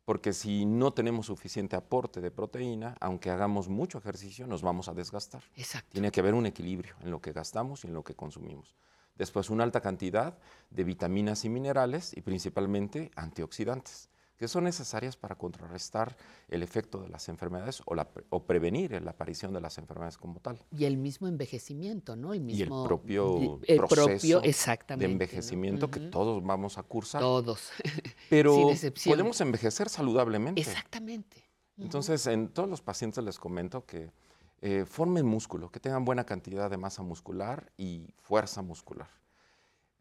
Porque 0.05 0.33
si 0.33 0.65
no 0.65 0.91
tenemos 0.91 1.27
suficiente 1.27 1.75
aporte 1.75 2.19
de 2.19 2.31
proteína, 2.31 2.95
aunque 2.99 3.29
hagamos 3.29 3.69
mucho 3.69 3.99
ejercicio, 3.99 4.47
nos 4.47 4.61
vamos 4.61 4.89
a 4.89 4.93
desgastar. 4.93 5.43
Exacto. 5.55 5.91
Tiene 5.93 6.11
que 6.11 6.19
haber 6.19 6.33
un 6.33 6.45
equilibrio 6.45 6.95
en 7.01 7.11
lo 7.11 7.21
que 7.21 7.31
gastamos 7.31 7.83
y 7.83 7.87
en 7.87 7.93
lo 7.93 8.03
que 8.03 8.15
consumimos. 8.15 8.75
Después, 9.15 9.49
una 9.49 9.63
alta 9.63 9.79
cantidad 9.79 10.37
de 10.71 10.83
vitaminas 10.83 11.45
y 11.45 11.49
minerales 11.49 12.17
y 12.17 12.21
principalmente 12.21 13.11
antioxidantes, 13.15 14.09
que 14.43 14.49
son 14.49 14.65
necesarias 14.65 15.15
para 15.15 15.35
contrarrestar 15.35 16.17
el 16.49 16.63
efecto 16.63 16.99
de 16.99 17.07
las 17.07 17.29
enfermedades 17.29 17.81
o, 17.85 17.95
la 17.95 18.09
pre- 18.11 18.25
o 18.29 18.43
prevenir 18.43 19.01
la 19.01 19.11
aparición 19.11 19.53
de 19.53 19.61
las 19.61 19.77
enfermedades 19.77 20.17
como 20.17 20.41
tal. 20.41 20.59
Y 20.69 20.83
el 20.83 20.97
mismo 20.97 21.29
envejecimiento, 21.29 22.17
¿no? 22.17 22.33
El 22.33 22.41
Y 22.41 22.63
el 22.63 22.67
mismo 22.67 22.83
propio 22.83 23.61
el 23.65 23.77
proceso 23.77 24.05
propio, 24.05 24.41
de 24.41 24.49
exactamente. 24.49 25.07
¿no? 25.07 25.13
envejecimiento 25.13 25.89
que 25.89 26.01
todos 26.01 26.43
vamos 26.43 26.77
a 26.77 26.83
cursar. 26.83 27.21
Todos. 27.21 27.69
pero 28.29 28.69
podemos 29.05 29.39
envejecer 29.39 29.87
saludablemente. 29.87 30.59
Exactamente. 30.59 31.49
Entonces, 31.77 32.27
en 32.27 32.49
todos 32.49 32.69
los 32.69 32.81
pacientes 32.81 33.23
les 33.23 33.39
comento 33.39 33.85
que 33.85 34.11
eh, 34.59 34.83
formen 34.85 35.25
músculo, 35.25 35.71
que 35.71 35.79
tengan 35.79 36.03
buena 36.03 36.25
cantidad 36.25 36.69
de 36.69 36.75
masa 36.75 37.01
muscular 37.01 37.71
y 37.77 38.13
fuerza 38.17 38.61
muscular. 38.61 39.07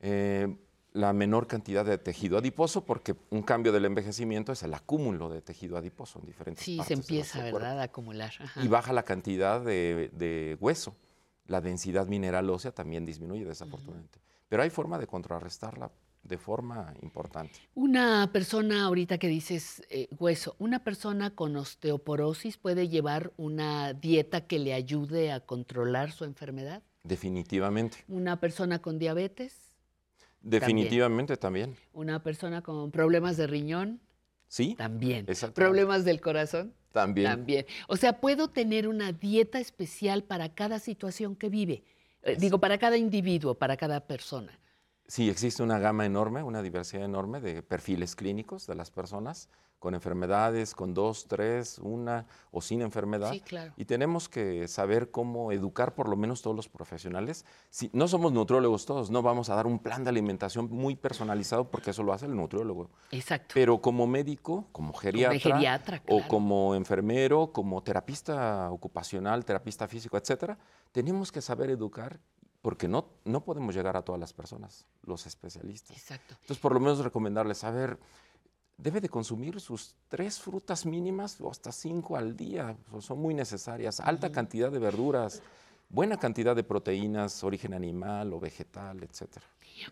Eh, 0.00 0.52
la 0.94 1.12
menor 1.12 1.46
cantidad 1.46 1.84
de 1.84 1.96
tejido 1.98 2.38
adiposo, 2.38 2.84
porque 2.84 3.14
un 3.30 3.42
cambio 3.42 3.72
del 3.72 3.84
envejecimiento 3.86 4.52
es 4.52 4.62
el 4.62 4.74
acúmulo 4.74 5.30
de 5.30 5.40
tejido 5.40 5.76
adiposo 5.76 6.18
en 6.20 6.26
diferentes 6.26 6.64
Sí, 6.64 6.72
se 6.72 6.78
partes 6.78 6.88
de 6.88 7.02
empieza, 7.02 7.38
nuestro 7.38 7.50
cuerpo. 7.52 7.58
¿verdad? 7.66 7.80
A 7.80 7.84
acumular. 7.84 8.32
Ajá. 8.38 8.62
Y 8.62 8.68
baja 8.68 8.92
la 8.92 9.02
cantidad 9.04 9.60
de, 9.62 10.10
de 10.12 10.56
hueso. 10.60 10.94
La 11.46 11.60
densidad 11.60 12.06
mineral 12.06 12.48
ósea 12.50 12.72
también 12.72 13.04
disminuye 13.06 13.44
desafortunadamente. 13.44 14.20
Pero 14.48 14.62
hay 14.62 14.70
forma 14.70 14.98
de 14.98 15.06
contrarrestarla 15.06 15.90
de 16.22 16.38
forma 16.38 16.94
importante. 17.02 17.58
Una 17.74 18.30
persona, 18.32 18.84
ahorita 18.84 19.18
que 19.18 19.26
dices 19.26 19.82
eh, 19.90 20.08
hueso, 20.18 20.54
una 20.60 20.84
persona 20.84 21.34
con 21.34 21.56
osteoporosis 21.56 22.58
puede 22.58 22.88
llevar 22.88 23.32
una 23.36 23.92
dieta 23.92 24.42
que 24.46 24.60
le 24.60 24.72
ayude 24.72 25.32
a 25.32 25.40
controlar 25.40 26.12
su 26.12 26.24
enfermedad. 26.24 26.82
Definitivamente. 27.02 28.04
Una 28.06 28.38
persona 28.38 28.80
con 28.80 28.98
diabetes, 29.00 29.71
Definitivamente 30.42 31.36
también. 31.36 31.76
una 31.92 32.22
persona 32.22 32.62
con 32.62 32.90
problemas 32.90 33.36
de 33.36 33.46
riñón, 33.46 34.00
Sí, 34.48 34.74
también. 34.74 35.24
Problemas 35.54 36.04
del 36.04 36.20
corazón, 36.20 36.74
también. 36.92 37.26
también. 37.30 37.64
O 37.88 37.96
sea, 37.96 38.20
puedo 38.20 38.48
tener 38.48 38.86
una 38.86 39.10
dieta 39.12 39.58
especial 39.58 40.24
para 40.24 40.54
cada 40.54 40.78
situación 40.78 41.36
que 41.36 41.48
vive. 41.48 41.84
Eh, 42.22 42.36
digo, 42.38 42.58
para 42.60 42.76
cada 42.76 42.98
individuo, 42.98 43.54
para 43.54 43.78
cada 43.78 44.06
persona. 44.06 44.58
Sí, 45.06 45.28
existe 45.28 45.62
una 45.62 45.78
gama 45.78 46.06
enorme, 46.06 46.42
una 46.42 46.62
diversidad 46.62 47.04
enorme 47.04 47.40
de 47.40 47.62
perfiles 47.62 48.16
clínicos 48.16 48.66
de 48.66 48.74
las 48.74 48.90
personas 48.90 49.48
con 49.82 49.94
enfermedades, 49.94 50.76
con 50.76 50.94
dos, 50.94 51.26
tres, 51.26 51.80
una 51.80 52.24
o 52.52 52.62
sin 52.62 52.82
enfermedad. 52.82 53.32
Sí, 53.32 53.40
claro. 53.40 53.72
Y 53.76 53.84
tenemos 53.84 54.28
que 54.28 54.68
saber 54.68 55.10
cómo 55.10 55.50
educar 55.50 55.96
por 55.96 56.08
lo 56.08 56.14
menos 56.16 56.40
todos 56.40 56.54
los 56.54 56.68
profesionales. 56.68 57.44
Si 57.68 57.90
no 57.92 58.06
somos 58.06 58.32
nutriólogos 58.32 58.86
todos, 58.86 59.10
no 59.10 59.22
vamos 59.22 59.50
a 59.50 59.56
dar 59.56 59.66
un 59.66 59.80
plan 59.80 60.04
de 60.04 60.10
alimentación 60.10 60.68
muy 60.70 60.94
personalizado 60.94 61.68
porque 61.68 61.90
eso 61.90 62.04
lo 62.04 62.12
hace 62.12 62.26
el 62.26 62.36
nutriólogo. 62.36 62.90
Exacto. 63.10 63.54
Pero 63.54 63.80
como 63.82 64.06
médico, 64.06 64.68
como 64.70 64.92
geriatra, 64.94 65.40
geriatra, 65.40 66.02
o 66.08 66.22
como 66.28 66.76
enfermero, 66.76 67.50
como 67.52 67.82
terapista 67.82 68.70
ocupacional, 68.70 69.44
terapista 69.44 69.88
físico, 69.88 70.16
etcétera, 70.16 70.58
tenemos 70.92 71.32
que 71.32 71.42
saber 71.42 71.70
educar 71.70 72.20
porque 72.62 72.88
no, 72.88 73.08
no 73.24 73.44
podemos 73.44 73.74
llegar 73.74 73.96
a 73.96 74.02
todas 74.02 74.20
las 74.20 74.32
personas, 74.32 74.86
los 75.02 75.26
especialistas. 75.26 75.96
Exacto. 75.96 76.34
Entonces, 76.40 76.58
por 76.58 76.72
lo 76.72 76.80
menos 76.80 77.00
recomendarles, 77.00 77.64
a 77.64 77.72
ver, 77.72 77.98
debe 78.78 79.00
de 79.00 79.08
consumir 79.08 79.60
sus 79.60 79.94
tres 80.08 80.40
frutas 80.40 80.86
mínimas 80.86 81.40
o 81.40 81.50
hasta 81.50 81.72
cinco 81.72 82.16
al 82.16 82.36
día, 82.36 82.76
son 83.00 83.18
muy 83.18 83.34
necesarias, 83.34 84.00
alta 84.00 84.30
cantidad 84.30 84.70
de 84.70 84.78
verduras, 84.78 85.42
buena 85.88 86.16
cantidad 86.16 86.54
de 86.54 86.62
proteínas, 86.62 87.42
origen 87.44 87.74
animal 87.74 88.32
o 88.32 88.40
vegetal, 88.40 89.02
etcétera. 89.02 89.44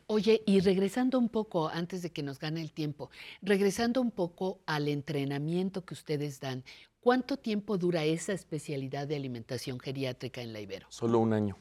Oye, 0.06 0.42
y 0.46 0.60
regresando 0.60 1.18
un 1.18 1.28
poco, 1.28 1.68
antes 1.68 2.02
de 2.02 2.10
que 2.10 2.22
nos 2.22 2.38
gane 2.38 2.60
el 2.60 2.72
tiempo, 2.72 3.10
regresando 3.42 4.00
un 4.00 4.12
poco 4.12 4.60
al 4.66 4.88
entrenamiento 4.88 5.84
que 5.84 5.94
ustedes 5.94 6.38
dan, 6.38 6.64
¿cuánto 7.00 7.36
tiempo 7.36 7.78
dura 7.78 8.04
esa 8.04 8.32
especialidad 8.32 9.08
de 9.08 9.16
alimentación 9.16 9.80
geriátrica 9.80 10.42
en 10.42 10.52
la 10.52 10.60
Ibero? 10.60 10.86
Solo 10.90 11.18
un 11.18 11.32
año. 11.32 11.56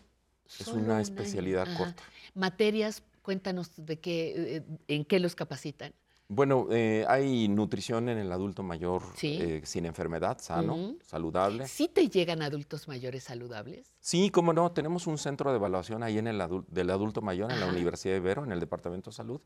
Es 0.57 0.65
Solo 0.65 0.81
una 0.81 1.01
especialidad 1.01 1.67
corta. 1.77 2.01
Materias, 2.33 3.03
cuéntanos 3.21 3.71
de 3.75 3.99
qué, 3.99 4.55
eh, 4.57 4.63
en 4.87 5.05
qué 5.05 5.19
los 5.19 5.35
capacitan. 5.35 5.93
Bueno, 6.31 6.67
eh, 6.71 7.05
hay 7.07 7.47
nutrición 7.47 8.07
en 8.07 8.19
el 8.19 8.31
adulto 8.31 8.61
mayor 8.61 9.01
Sí. 9.15 9.39
eh, 9.41 9.61
sin 9.65 9.85
enfermedad, 9.87 10.37
sano, 10.39 10.95
saludable. 11.03 11.67
¿Sí 11.67 11.87
te 11.87 12.07
llegan 12.07 12.43
adultos 12.43 12.87
mayores 12.87 13.23
saludables? 13.23 13.91
Sí, 13.99 14.29
cómo 14.29 14.53
no, 14.53 14.71
tenemos 14.71 15.07
un 15.07 15.17
centro 15.17 15.49
de 15.49 15.55
evaluación 15.57 16.03
ahí 16.03 16.19
en 16.19 16.27
el 16.27 16.39
adul- 16.39 16.65
del 16.67 16.91
adulto 16.91 17.21
mayor 17.21 17.51
en 17.51 17.59
la. 17.59 17.65
Universidad 17.67 18.13
de 18.13 18.19
Ibero, 18.19 18.43
en 18.43 18.51
el 18.51 18.59
Departamento 18.59 19.09
de 19.09 19.15
Salud, 19.15 19.41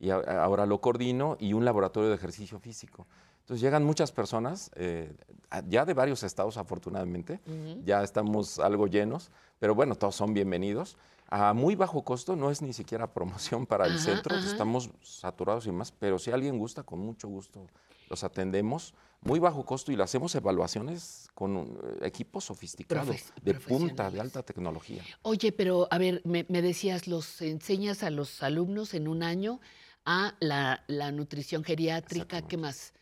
y 0.00 0.10
ahora 0.10 0.66
lo 0.66 0.80
coordino, 0.80 1.36
y 1.38 1.52
un 1.52 1.64
laboratorio 1.64 2.08
de 2.08 2.16
ejercicio 2.16 2.58
físico. 2.58 3.06
Entonces 3.44 3.60
llegan 3.60 3.84
muchas 3.84 4.10
personas, 4.10 4.70
eh, 4.74 5.14
ya 5.68 5.84
de 5.84 5.92
varios 5.92 6.22
estados 6.22 6.56
afortunadamente, 6.56 7.40
ya 7.84 8.02
estamos 8.02 8.58
algo 8.58 8.86
llenos, 8.86 9.30
pero 9.58 9.74
bueno, 9.74 9.96
todos 9.96 10.14
son 10.16 10.32
bienvenidos. 10.32 10.96
A 11.28 11.52
muy 11.52 11.74
bajo 11.74 12.02
costo, 12.04 12.36
no 12.36 12.50
es 12.50 12.62
ni 12.62 12.72
siquiera 12.72 13.12
promoción 13.12 13.66
para 13.66 13.84
el 13.86 13.98
centro, 13.98 14.36
ajá. 14.36 14.46
estamos 14.46 14.88
saturados 15.02 15.66
y 15.66 15.72
más, 15.72 15.92
pero 15.92 16.18
si 16.18 16.30
alguien 16.30 16.58
gusta, 16.58 16.84
con 16.84 17.00
mucho 17.00 17.28
gusto 17.28 17.66
los 18.08 18.24
atendemos. 18.24 18.94
Muy 19.20 19.38
bajo 19.40 19.64
costo 19.66 19.92
y 19.92 19.96
le 19.96 20.02
hacemos 20.02 20.34
evaluaciones 20.34 21.28
con 21.34 21.56
eh, 22.00 22.06
equipos 22.06 22.44
sofisticados, 22.44 23.08
Profes- 23.08 23.32
de 23.42 23.54
punta, 23.54 24.10
de 24.10 24.20
alta 24.20 24.42
tecnología. 24.42 25.02
Oye, 25.20 25.52
pero 25.52 25.86
a 25.90 25.98
ver, 25.98 26.22
me, 26.24 26.46
me 26.48 26.62
decías, 26.62 27.06
los 27.08 27.42
enseñas 27.42 28.02
a 28.04 28.10
los 28.10 28.42
alumnos 28.42 28.94
en 28.94 29.06
un 29.06 29.22
año 29.22 29.60
a 30.06 30.34
la, 30.40 30.82
la 30.86 31.12
nutrición 31.12 31.62
geriátrica, 31.62 32.40
¿qué 32.40 32.56
más? 32.56 32.92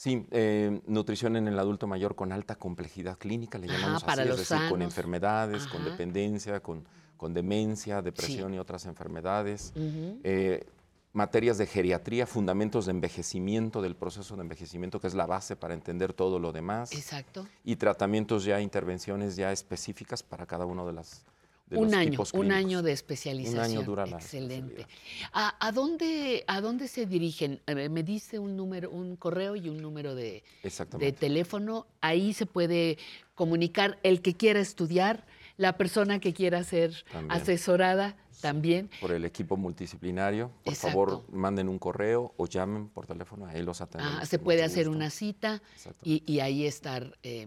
Sí, 0.00 0.26
eh, 0.30 0.80
nutrición 0.86 1.36
en 1.36 1.46
el 1.46 1.58
adulto 1.58 1.86
mayor 1.86 2.14
con 2.14 2.32
alta 2.32 2.54
complejidad 2.54 3.18
clínica, 3.18 3.58
le 3.58 3.66
llamamos 3.66 4.02
así, 4.02 4.22
es 4.22 4.48
decir, 4.48 4.70
con 4.70 4.80
enfermedades, 4.80 5.66
con 5.66 5.84
dependencia, 5.84 6.60
con, 6.60 6.86
con 7.18 7.34
demencia, 7.34 8.00
depresión 8.00 8.54
y 8.54 8.58
otras 8.58 8.86
enfermedades. 8.86 9.74
Eh, 9.76 10.66
materias 11.12 11.58
de 11.58 11.66
geriatría, 11.66 12.26
fundamentos 12.26 12.86
de 12.86 12.92
envejecimiento, 12.92 13.82
del 13.82 13.94
proceso 13.94 14.36
de 14.36 14.40
envejecimiento, 14.40 15.02
que 15.02 15.06
es 15.06 15.12
la 15.12 15.26
base 15.26 15.54
para 15.54 15.74
entender 15.74 16.14
todo 16.14 16.38
lo 16.38 16.50
demás. 16.50 16.92
Exacto. 16.92 17.46
Y 17.62 17.76
tratamientos 17.76 18.44
ya, 18.44 18.58
intervenciones 18.58 19.36
ya 19.36 19.52
específicas 19.52 20.22
para 20.22 20.46
cada 20.46 20.64
uno 20.64 20.86
de 20.86 20.94
las 20.94 21.26
de 21.70 21.76
un 21.78 21.84
los 21.84 21.94
año, 21.94 22.10
tipos 22.10 22.34
un 22.34 22.50
año 22.52 22.82
de 22.82 22.92
especialización. 22.92 23.84
dura 23.84 24.04
la 24.06 24.16
Excelente. 24.16 24.86
¿A, 25.32 25.54
a 25.66 25.72
dónde, 25.72 26.44
¿A 26.48 26.60
dónde 26.60 26.88
se 26.88 27.06
dirigen? 27.06 27.60
Me 27.66 28.02
dice 28.02 28.38
un 28.38 28.56
número, 28.56 28.90
un 28.90 29.16
correo 29.16 29.56
y 29.56 29.68
un 29.68 29.78
número 29.80 30.14
de, 30.14 30.42
de 30.98 31.12
teléfono. 31.12 31.86
Ahí 32.00 32.34
se 32.34 32.44
puede 32.46 32.98
comunicar 33.34 33.98
el 34.02 34.20
que 34.20 34.34
quiera 34.34 34.60
estudiar, 34.60 35.24
la 35.56 35.76
persona 35.76 36.18
que 36.20 36.32
quiera 36.34 36.62
ser 36.64 37.04
También. 37.12 37.30
asesorada 37.40 38.16
también. 38.40 38.88
por 39.00 39.12
el 39.12 39.24
equipo 39.26 39.56
multidisciplinario. 39.58 40.50
Por 40.64 40.72
Exacto. 40.72 40.88
favor, 40.98 41.24
manden 41.30 41.68
un 41.68 41.78
correo 41.78 42.32
o 42.38 42.46
llamen 42.46 42.88
por 42.88 43.06
teléfono, 43.06 43.44
ahí 43.46 43.62
los 43.62 43.80
atendemos. 43.82 44.18
Ah, 44.22 44.26
se 44.26 44.38
puede 44.38 44.62
hacer 44.64 44.86
gusto. 44.86 44.96
una 44.96 45.10
cita 45.10 45.62
y, 46.02 46.22
y 46.26 46.40
ahí 46.40 46.64
estar, 46.66 47.18
eh, 47.22 47.46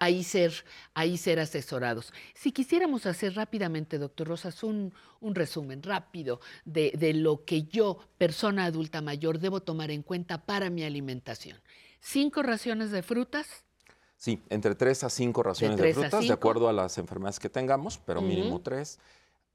ahí 0.00 0.24
ser, 0.24 0.52
ahí 0.94 1.16
ser 1.18 1.38
asesorados. 1.40 2.12
Si 2.34 2.52
quisiéramos 2.52 3.06
hacer 3.06 3.34
rápidamente, 3.34 3.98
doctor 3.98 4.28
Rosas, 4.28 4.62
un, 4.62 4.92
un 5.20 5.34
resumen 5.34 5.82
rápido 5.82 6.40
de, 6.64 6.92
de 6.98 7.12
lo 7.14 7.44
que 7.44 7.64
yo, 7.64 7.98
persona 8.18 8.64
adulta 8.64 9.00
mayor, 9.02 9.38
debo 9.38 9.60
tomar 9.60 9.90
en 9.90 10.02
cuenta 10.02 10.44
para 10.44 10.70
mi 10.70 10.84
alimentación. 10.84 11.58
Cinco 12.00 12.42
raciones 12.42 12.90
de 12.90 13.02
frutas, 13.02 13.64
Sí, 14.18 14.42
entre 14.48 14.74
tres 14.74 15.04
a 15.04 15.10
cinco 15.10 15.42
raciones 15.42 15.76
de, 15.76 15.92
frutas, 15.92 16.26
de 16.26 16.32
acuerdo 16.32 16.70
a 16.70 16.72
las 16.72 16.96
enfermedades 16.96 17.38
que 17.38 17.50
tengamos, 17.50 17.98
pero 17.98 18.22
mínimo 18.22 18.62
tres. 18.62 18.98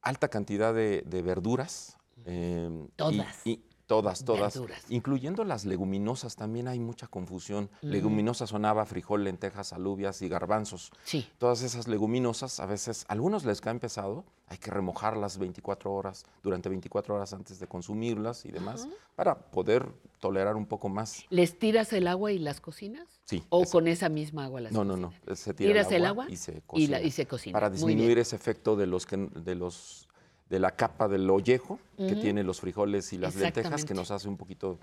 Alta 0.03 0.27
cantidad 0.27 0.71
de, 0.71 1.01
de 1.05 1.21
verduras. 1.23 1.97
eh, 2.25 2.69
y- 2.71 2.89
Todas. 2.95 3.47
Y, 3.47 3.63
todas, 3.91 4.23
todas. 4.23 4.53
Verduras. 4.53 4.83
Incluyendo 4.87 5.43
las 5.43 5.65
leguminosas, 5.65 6.37
también 6.37 6.69
hay 6.69 6.79
mucha 6.79 7.07
confusión. 7.07 7.65
Ujú. 7.83 7.87
Leguminosas 7.91 8.49
son 8.49 8.63
haba, 8.63 8.85
frijol, 8.85 9.25
lentejas, 9.25 9.73
alubias 9.73 10.21
y 10.21 10.29
garbanzos. 10.29 10.91
sí. 11.03 11.27
Todas 11.37 11.61
esas 11.61 11.87
leguminosas, 11.89 12.59
a 12.61 12.65
veces, 12.65 13.03
a 13.09 13.11
algunos 13.13 13.43
les 13.43 13.59
caen 13.59 13.79
pesado, 13.79 14.23
hay 14.47 14.57
que 14.57 14.71
remojarlas 14.71 15.37
24 15.37 15.91
horas, 15.93 16.25
durante 16.43 16.69
24 16.69 17.15
horas 17.15 17.33
antes 17.33 17.59
de 17.59 17.67
consumirlas 17.67 18.45
y 18.45 18.51
demás, 18.51 18.87
para 19.15 19.35
poder 19.35 19.87
tolerar 20.19 20.55
un 20.55 20.65
poco 20.65 20.87
más. 20.87 21.25
¿Les 21.29 21.57
tiras 21.59 21.91
el 21.93 22.07
agua 22.07 22.31
y 22.31 22.39
las 22.39 22.61
cocinas? 22.61 23.07
Sí. 23.25 23.43
¿O 23.49 23.63
esa- 23.63 23.71
con 23.71 23.87
esa 23.87 24.07
misma 24.09 24.45
agua 24.45 24.61
las 24.61 24.71
No, 24.71 24.83
no, 24.85 24.93
cocinas? 24.93 25.21
no. 25.27 25.35
Se 25.35 25.53
tira 25.53 25.69
¿Tiras 25.69 25.91
el 25.91 26.05
agua? 26.05 26.27
y 26.29 26.35
se 26.37 26.57
Y, 26.57 26.61
cocina. 26.61 26.99
la- 26.99 27.03
y 27.05 27.11
se 27.11 27.25
cocina. 27.25 27.53
Para 27.53 27.69
disminuir 27.69 28.19
ese 28.19 28.35
efecto 28.35 28.75
de 28.75 28.87
los 28.87 29.05
que 29.05 29.17
de 29.17 29.55
los 29.55 30.07
de 30.51 30.59
la 30.59 30.71
capa 30.75 31.07
del 31.07 31.27
ollejo 31.29 31.79
que 31.97 32.03
Ujú. 32.11 32.19
tienen 32.19 32.45
los 32.45 32.59
frijoles 32.59 33.11
y 33.13 33.17
las 33.17 33.35
lentejas 33.35 33.85
que 33.85 33.93
nos 33.95 34.11
hace 34.11 34.27
un 34.27 34.37
poquito 34.37 34.77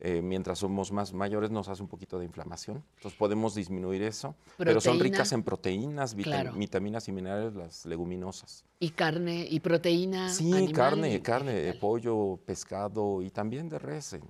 eh, 0.00 0.20
mientras 0.22 0.58
somos 0.58 0.90
más 0.92 1.12
mayores 1.14 1.50
nos 1.52 1.68
hace 1.68 1.80
un 1.80 1.88
poquito 1.88 2.18
de 2.18 2.24
inflamación. 2.26 2.82
Entonces 2.96 3.16
podemos 3.16 3.54
disminuir 3.54 4.02
eso, 4.02 4.34
pero 4.58 4.80
son 4.80 4.98
ricas 5.00 5.32
en 5.32 5.42
proteínas, 5.44 6.14
vitam- 6.16 6.24
Claro. 6.24 6.52
vitaminas 6.54 7.08
y 7.08 7.12
minerales 7.12 7.54
las 7.54 7.86
leguminosas. 7.86 8.64
Y 8.80 8.90
carne 8.90 9.46
y 9.48 9.60
proteína. 9.60 10.28
Sí, 10.30 10.52
animal 10.52 10.72
carne, 10.74 11.14
y 11.14 11.20
carne, 11.20 11.52
vegetal. 11.54 11.78
pollo, 11.80 12.38
pescado 12.44 13.22
y 13.22 13.30
también 13.30 13.68
de 13.68 13.78
res. 13.78 14.12
eh, 14.14 14.20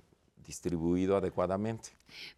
distribuido 0.45 1.17
adecuadamente. 1.17 1.89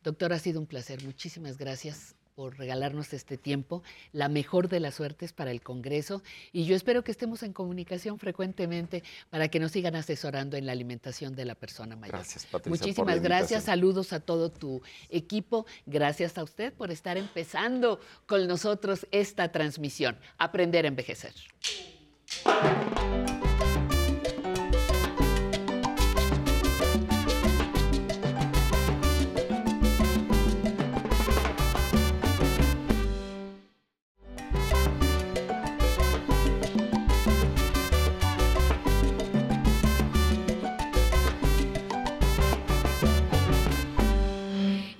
Doctor, 0.01 0.31
ha 0.31 0.39
sido 0.39 0.61
un 0.61 0.65
placer. 0.65 1.03
Muchísimas 1.03 1.57
gracias 1.57 2.15
por 2.37 2.55
regalarnos 2.55 3.13
este 3.13 3.35
tiempo. 3.35 3.81
La 4.13 4.29
mejor 4.29 4.69
de 4.69 4.79
las 4.79 4.93
suertes 4.93 5.33
para 5.33 5.49
el 5.49 5.61
Congreso 5.61 6.21
y 6.53 6.65
yo 6.65 6.75
espero 6.75 7.03
que 7.03 7.11
estemos 7.11 7.41
en 7.41 7.51
comunicación 7.51 8.19
frecuentemente 8.19 9.03
para 9.31 9.47
que 9.47 9.59
nos 9.59 9.71
sigan 9.71 9.95
asesorando 9.95 10.55
en 10.55 10.67
la 10.67 10.71
alimentación 10.71 11.35
de 11.35 11.45
la 11.45 11.55
persona 11.55 11.95
mayor. 11.95 12.17
Gracias, 12.17 12.45
Patricia. 12.45 12.61
por 12.61 12.61
la 12.61 12.85
Muchísimas 12.85 13.21
gracias, 13.23 13.63
saludos 13.63 14.13
a 14.13 14.19
todo 14.19 14.51
tu 14.51 14.83
equipo. 15.09 15.65
Gracias 15.87 16.37
a 16.37 16.43
usted 16.43 16.71
por 16.73 16.91
estar 16.91 17.17
empezando 17.17 17.99
con 18.27 18.45
nosotros 18.45 19.07
esta 19.09 19.51
transmisión. 19.51 20.15
Aprender 20.37 20.85
a 20.85 20.89
envejecer. 20.89 21.33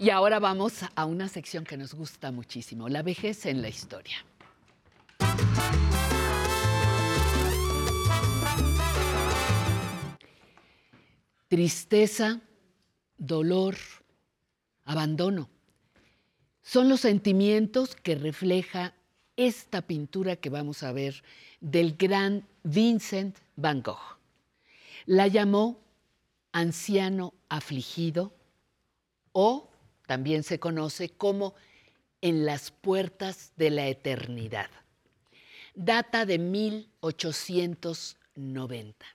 Y 0.08 0.10
ahora 0.10 0.40
vamos 0.40 0.86
a 0.96 1.06
una 1.06 1.28
sección 1.28 1.66
que 1.66 1.76
nos 1.76 1.94
gusta 1.94 2.32
muchísimo, 2.32 2.88
la 2.88 3.04
vejez 3.04 3.46
en 3.46 3.62
la 3.62 3.68
historia. 3.68 4.16
Tristeza, 11.50 12.40
dolor, 13.18 13.76
abandono. 14.86 15.50
Son 16.62 16.88
los 16.88 17.02
sentimientos 17.02 17.98
que 17.98 18.16
refleja 18.16 18.94
esta 19.36 19.82
pintura 19.82 20.38
que 20.38 20.50
vamos 20.50 20.84
a 20.84 20.94
ver 20.94 21.22
del 21.60 21.98
gran 21.98 22.48
Vincent 22.64 23.38
Van 23.58 23.82
Gogh. 23.82 24.18
La 25.06 25.28
llamó 25.28 25.82
anciano 26.54 27.34
afligido 27.50 28.32
o 29.34 29.70
también 30.08 30.42
se 30.42 30.60
conoce 30.60 31.10
como 31.10 31.54
En 32.20 32.48
las 32.48 32.72
puertas 32.72 33.54
de 33.58 33.70
la 33.70 33.86
eternidad. 33.88 34.72
Data 35.76 36.26
de 36.26 36.40
1890. 36.40 39.06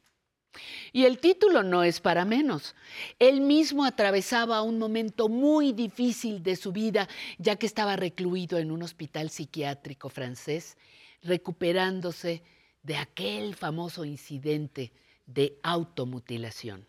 Y 0.92 1.07
el 1.07 1.18
título 1.18 1.64
no 1.64 1.83
es 1.83 2.00
para 2.00 2.24
menos. 2.24 2.76
Él 3.18 3.40
mismo 3.40 3.85
atravesaba 3.85 4.62
un 4.62 4.78
momento 4.78 5.28
muy 5.28 5.72
difícil 5.72 6.44
de 6.44 6.55
su 6.55 6.70
vida, 6.70 7.09
ya 7.38 7.57
que 7.57 7.66
estaba 7.66 7.96
recluido 7.96 8.59
en 8.59 8.70
un 8.70 8.85
hospital 8.85 9.31
psiquiátrico 9.31 10.11
francés, 10.11 10.76
recuperándose 11.22 12.44
de 12.85 12.96
aquel 12.96 13.57
famoso 13.57 14.05
incidente 14.05 14.92
de 15.26 15.59
automutilación. 15.64 16.87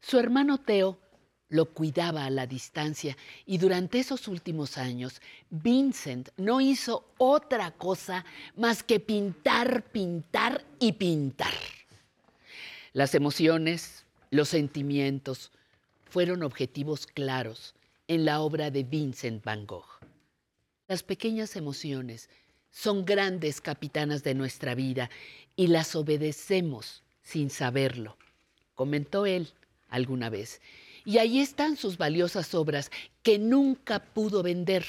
Su 0.00 0.18
hermano 0.18 0.58
Teo 0.58 0.98
lo 1.50 1.66
cuidaba 1.66 2.24
a 2.24 2.30
la 2.30 2.46
distancia 2.46 3.16
y 3.44 3.58
durante 3.58 3.98
esos 3.98 4.28
últimos 4.28 4.78
años 4.78 5.20
Vincent 5.50 6.30
no 6.36 6.60
hizo 6.60 7.04
otra 7.18 7.72
cosa 7.72 8.24
más 8.56 8.82
que 8.82 9.00
pintar, 9.00 9.82
pintar 9.90 10.64
y 10.78 10.92
pintar. 10.92 11.52
Las 12.92 13.14
emociones, 13.14 14.04
los 14.30 14.48
sentimientos 14.48 15.50
fueron 16.08 16.42
objetivos 16.42 17.06
claros 17.06 17.74
en 18.08 18.24
la 18.24 18.40
obra 18.40 18.70
de 18.70 18.84
Vincent 18.84 19.44
Van 19.44 19.66
Gogh. 19.66 20.00
Las 20.88 21.02
pequeñas 21.02 21.54
emociones 21.56 22.28
son 22.70 23.04
grandes 23.04 23.60
capitanas 23.60 24.22
de 24.22 24.34
nuestra 24.34 24.74
vida 24.74 25.10
y 25.56 25.66
las 25.66 25.94
obedecemos 25.96 27.02
sin 27.22 27.50
saberlo, 27.50 28.16
comentó 28.74 29.26
él 29.26 29.52
alguna 29.88 30.30
vez. 30.30 30.60
Y 31.04 31.18
ahí 31.18 31.40
están 31.40 31.76
sus 31.76 31.96
valiosas 31.96 32.54
obras 32.54 32.90
que 33.22 33.38
nunca 33.38 34.00
pudo 34.00 34.42
vender, 34.42 34.84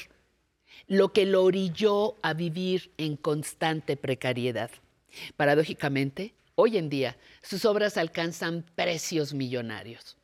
lo 0.88 1.14
que 1.14 1.26
lo 1.26 1.44
orilló 1.44 2.16
a 2.22 2.34
vivir 2.34 2.92
en 2.98 3.16
constante 3.16 3.98
precariedad. 3.98 4.72
Paradójicamente, 5.38 6.34
hoy 6.56 6.78
en 6.78 6.90
día 6.90 7.18
sus 7.42 7.66
obras 7.66 7.98
alcanzan 7.98 8.66
precios 8.76 9.34
millonarios. 9.34 10.18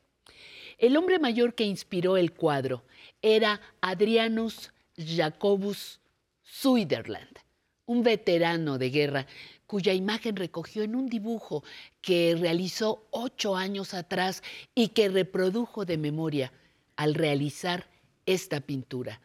El 0.78 0.96
hombre 0.96 1.18
mayor 1.18 1.54
que 1.54 1.64
inspiró 1.64 2.16
el 2.16 2.32
cuadro 2.32 2.84
era 3.20 3.60
Adrianus 3.80 4.70
Jacobus 4.96 6.00
Zuiderland, 6.44 7.38
un 7.86 8.02
veterano 8.02 8.78
de 8.78 8.90
guerra 8.90 9.26
cuya 9.68 9.92
imagen 9.92 10.34
recogió 10.34 10.82
en 10.82 10.96
un 10.96 11.08
dibujo 11.08 11.62
que 12.00 12.34
realizó 12.36 13.06
ocho 13.10 13.54
años 13.54 13.92
atrás 13.94 14.42
y 14.74 14.88
que 14.88 15.10
reprodujo 15.10 15.84
de 15.84 15.98
memoria 15.98 16.52
al 16.96 17.14
realizar 17.14 17.86
esta 18.26 18.60
pintura, 18.60 19.20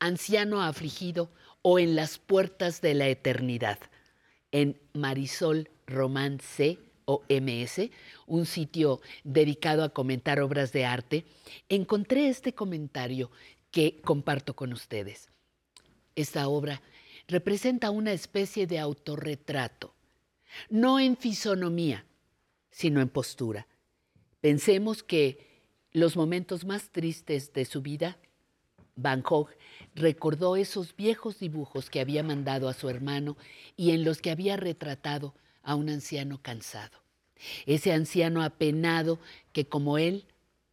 Anciano 0.00 0.62
afligido 0.62 1.30
o 1.62 1.78
en 1.78 1.94
las 1.94 2.18
puertas 2.18 2.80
de 2.80 2.94
la 2.94 3.06
eternidad, 3.06 3.78
en 4.50 4.78
Marisol 4.92 5.70
Román 5.86 6.40
C 6.40 6.78
o 7.04 7.22
MS, 7.28 7.90
un 8.26 8.46
sitio 8.46 9.00
dedicado 9.22 9.84
a 9.84 9.90
comentar 9.90 10.40
obras 10.40 10.72
de 10.72 10.84
arte, 10.84 11.24
encontré 11.68 12.28
este 12.28 12.52
comentario 12.52 13.30
que 13.70 14.00
comparto 14.02 14.56
con 14.56 14.72
ustedes. 14.72 15.30
Esta 16.16 16.48
obra 16.48 16.82
representa 17.28 17.90
una 17.90 18.12
especie 18.12 18.66
de 18.66 18.78
autorretrato, 18.78 19.94
no 20.68 21.00
en 21.00 21.16
fisonomía, 21.16 22.04
sino 22.70 23.00
en 23.00 23.08
postura. 23.08 23.66
Pensemos 24.40 25.02
que 25.02 25.62
los 25.92 26.16
momentos 26.16 26.64
más 26.64 26.90
tristes 26.90 27.52
de 27.52 27.64
su 27.64 27.82
vida, 27.82 28.18
Van 28.96 29.22
Gogh 29.22 29.48
recordó 29.94 30.56
esos 30.56 30.94
viejos 30.94 31.38
dibujos 31.38 31.90
que 31.90 32.00
había 32.00 32.22
mandado 32.22 32.68
a 32.68 32.74
su 32.74 32.88
hermano 32.88 33.36
y 33.76 33.90
en 33.90 34.04
los 34.04 34.20
que 34.20 34.30
había 34.30 34.56
retratado 34.56 35.34
a 35.62 35.74
un 35.74 35.88
anciano 35.88 36.40
cansado. 36.42 37.02
Ese 37.66 37.92
anciano 37.92 38.42
apenado 38.42 39.18
que 39.52 39.66
como 39.66 39.98
él 39.98 40.26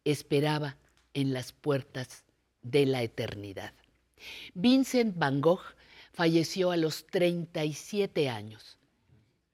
esperaba 0.04 0.76
en 1.14 1.32
las 1.32 1.52
puertas 1.52 2.24
de 2.62 2.86
la 2.86 3.02
eternidad. 3.02 3.72
Vincent 4.54 5.16
Van 5.16 5.40
Gogh 5.40 5.62
falleció 6.12 6.70
a 6.70 6.76
los 6.76 7.06
37 7.06 8.28
años 8.28 8.78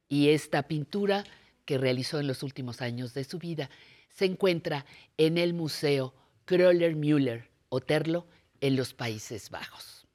y 0.09 0.31
esta 0.31 0.65
pintura 0.65 1.25
que 1.65 1.79
realizó 1.79 2.19
en 2.19 2.27
los 2.27 2.43
últimos 2.43 2.81
años 2.81 3.15
de 3.15 3.25
su 3.25 3.39
vida 3.39 3.71
se 4.09 4.25
encuentra 4.25 4.87
en 5.17 5.39
el 5.39 5.55
Museo 5.55 6.15
Kröller-Müller, 6.47 7.51
Oterlo, 7.69 8.27
en 8.61 8.75
los 8.75 8.95
Países 8.95 9.51
Bajos. 9.51 10.07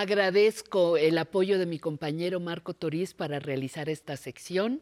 Agradezco 0.00 0.96
el 0.96 1.18
apoyo 1.18 1.58
de 1.58 1.66
mi 1.66 1.80
compañero 1.80 2.38
Marco 2.38 2.72
Toriz 2.72 3.14
para 3.14 3.40
realizar 3.40 3.88
esta 3.88 4.16
sección. 4.16 4.80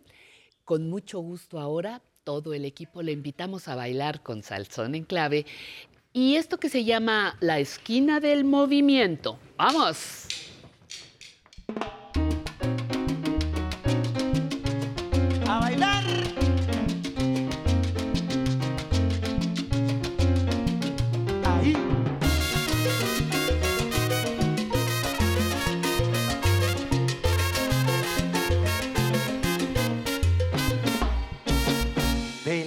Con 0.62 0.90
mucho 0.90 1.20
gusto 1.20 1.58
ahora, 1.58 2.02
todo 2.22 2.52
el 2.52 2.66
equipo 2.66 3.00
le 3.00 3.12
invitamos 3.12 3.66
a 3.66 3.76
bailar 3.76 4.22
con 4.22 4.42
Salsón 4.42 4.94
en 4.94 5.04
clave. 5.04 5.46
Y 6.12 6.36
esto 6.36 6.58
que 6.58 6.68
se 6.68 6.84
llama 6.84 7.38
la 7.40 7.58
esquina 7.60 8.20
del 8.20 8.44
movimiento. 8.44 9.38
¡Vamos! 9.56 10.26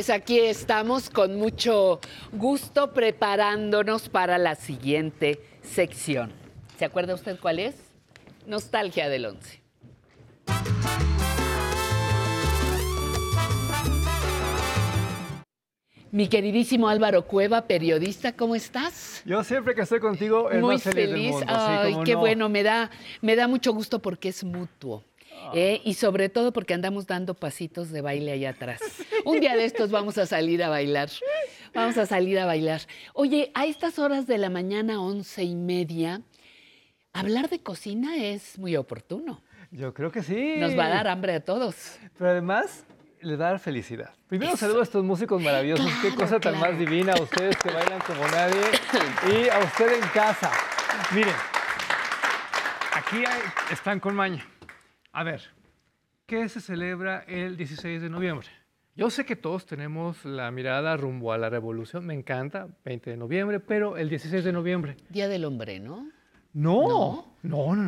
Pues 0.00 0.08
aquí 0.08 0.38
estamos 0.38 1.10
con 1.10 1.36
mucho 1.36 2.00
gusto 2.32 2.94
preparándonos 2.94 4.08
para 4.08 4.38
la 4.38 4.54
siguiente 4.54 5.42
sección. 5.62 6.32
¿Se 6.78 6.86
acuerda 6.86 7.12
usted 7.14 7.38
cuál 7.38 7.58
es? 7.58 7.74
Nostalgia 8.46 9.10
del 9.10 9.26
once. 9.26 9.60
Mi 16.12 16.28
queridísimo 16.28 16.88
Álvaro 16.88 17.26
Cueva, 17.26 17.66
periodista, 17.66 18.34
¿cómo 18.34 18.54
estás? 18.54 19.22
Yo 19.26 19.44
siempre 19.44 19.74
que 19.74 19.82
estoy 19.82 20.00
contigo 20.00 20.50
es 20.50 20.62
Muy 20.62 20.76
más 20.76 20.82
feliz, 20.82 21.10
feliz. 21.10 21.24
del 21.24 21.32
mundo. 21.32 21.46
sí, 21.46 21.54
Ay, 21.56 21.96
qué 22.06 22.14
no. 22.14 22.20
bueno, 22.20 22.48
me 22.48 22.62
da, 22.62 22.90
me 23.20 23.36
da 23.36 23.46
mucho 23.46 23.74
gusto 23.74 23.98
porque 23.98 24.30
es 24.30 24.42
mutuo. 24.42 25.04
¿Eh? 25.54 25.80
Y 25.84 25.94
sobre 25.94 26.28
todo 26.28 26.52
porque 26.52 26.74
andamos 26.74 27.06
dando 27.06 27.34
pasitos 27.34 27.90
de 27.90 28.00
baile 28.00 28.32
allá 28.32 28.50
atrás. 28.50 28.80
Un 29.24 29.40
día 29.40 29.56
de 29.56 29.64
estos 29.64 29.90
vamos 29.90 30.18
a 30.18 30.26
salir 30.26 30.62
a 30.62 30.68
bailar. 30.68 31.10
Vamos 31.74 31.96
a 31.98 32.06
salir 32.06 32.38
a 32.38 32.46
bailar. 32.46 32.80
Oye, 33.14 33.50
a 33.54 33.66
estas 33.66 33.98
horas 33.98 34.26
de 34.26 34.38
la 34.38 34.50
mañana, 34.50 35.00
once 35.00 35.44
y 35.44 35.54
media, 35.54 36.22
hablar 37.12 37.48
de 37.48 37.60
cocina 37.60 38.16
es 38.16 38.58
muy 38.58 38.76
oportuno. 38.76 39.42
Yo 39.70 39.94
creo 39.94 40.10
que 40.10 40.22
sí. 40.22 40.54
Nos 40.58 40.76
va 40.76 40.86
a 40.86 40.88
dar 40.88 41.08
hambre 41.08 41.34
a 41.34 41.44
todos. 41.44 41.98
Pero 42.18 42.30
además 42.30 42.84
le 43.20 43.36
da 43.36 43.50
dar 43.50 43.60
Primero 44.28 44.50
Eso. 44.52 44.58
saludo 44.58 44.80
a 44.80 44.82
estos 44.82 45.04
músicos 45.04 45.40
maravillosos. 45.42 45.90
Qué 46.02 46.10
cosa 46.14 46.40
tan 46.40 46.54
claro. 46.54 46.58
más 46.72 46.78
divina. 46.78 47.12
A 47.12 47.22
ustedes 47.22 47.56
que 47.56 47.70
bailan 47.70 48.00
como 48.00 48.26
nadie. 48.26 48.60
Y 49.28 49.48
a 49.48 49.58
usted 49.60 49.92
en 50.02 50.08
casa. 50.08 50.50
Miren, 51.14 51.34
aquí 52.94 53.18
hay- 53.18 53.72
están 53.72 54.00
con 54.00 54.14
maña. 54.14 54.44
A 55.12 55.24
ver, 55.24 55.42
¿qué 56.26 56.48
se 56.48 56.60
celebra 56.60 57.24
el 57.26 57.56
16 57.56 58.02
de 58.02 58.10
noviembre? 58.10 58.46
Yo 58.96 59.10
sé 59.10 59.24
que 59.24 59.36
todos 59.36 59.66
tenemos 59.66 60.24
la 60.24 60.50
mirada 60.50 60.96
rumbo 60.96 61.32
a 61.32 61.38
la 61.38 61.48
revolución. 61.48 62.06
Me 62.06 62.14
encanta, 62.14 62.68
20 62.84 63.10
de 63.10 63.16
noviembre, 63.16 63.60
pero 63.60 63.96
el 63.96 64.08
16 64.08 64.44
de 64.44 64.52
noviembre. 64.52 64.96
Día 65.08 65.28
del 65.28 65.44
hombre, 65.44 65.80
¿no? 65.80 66.08
No, 66.52 67.36
no, 67.42 67.76
no. 67.76 67.84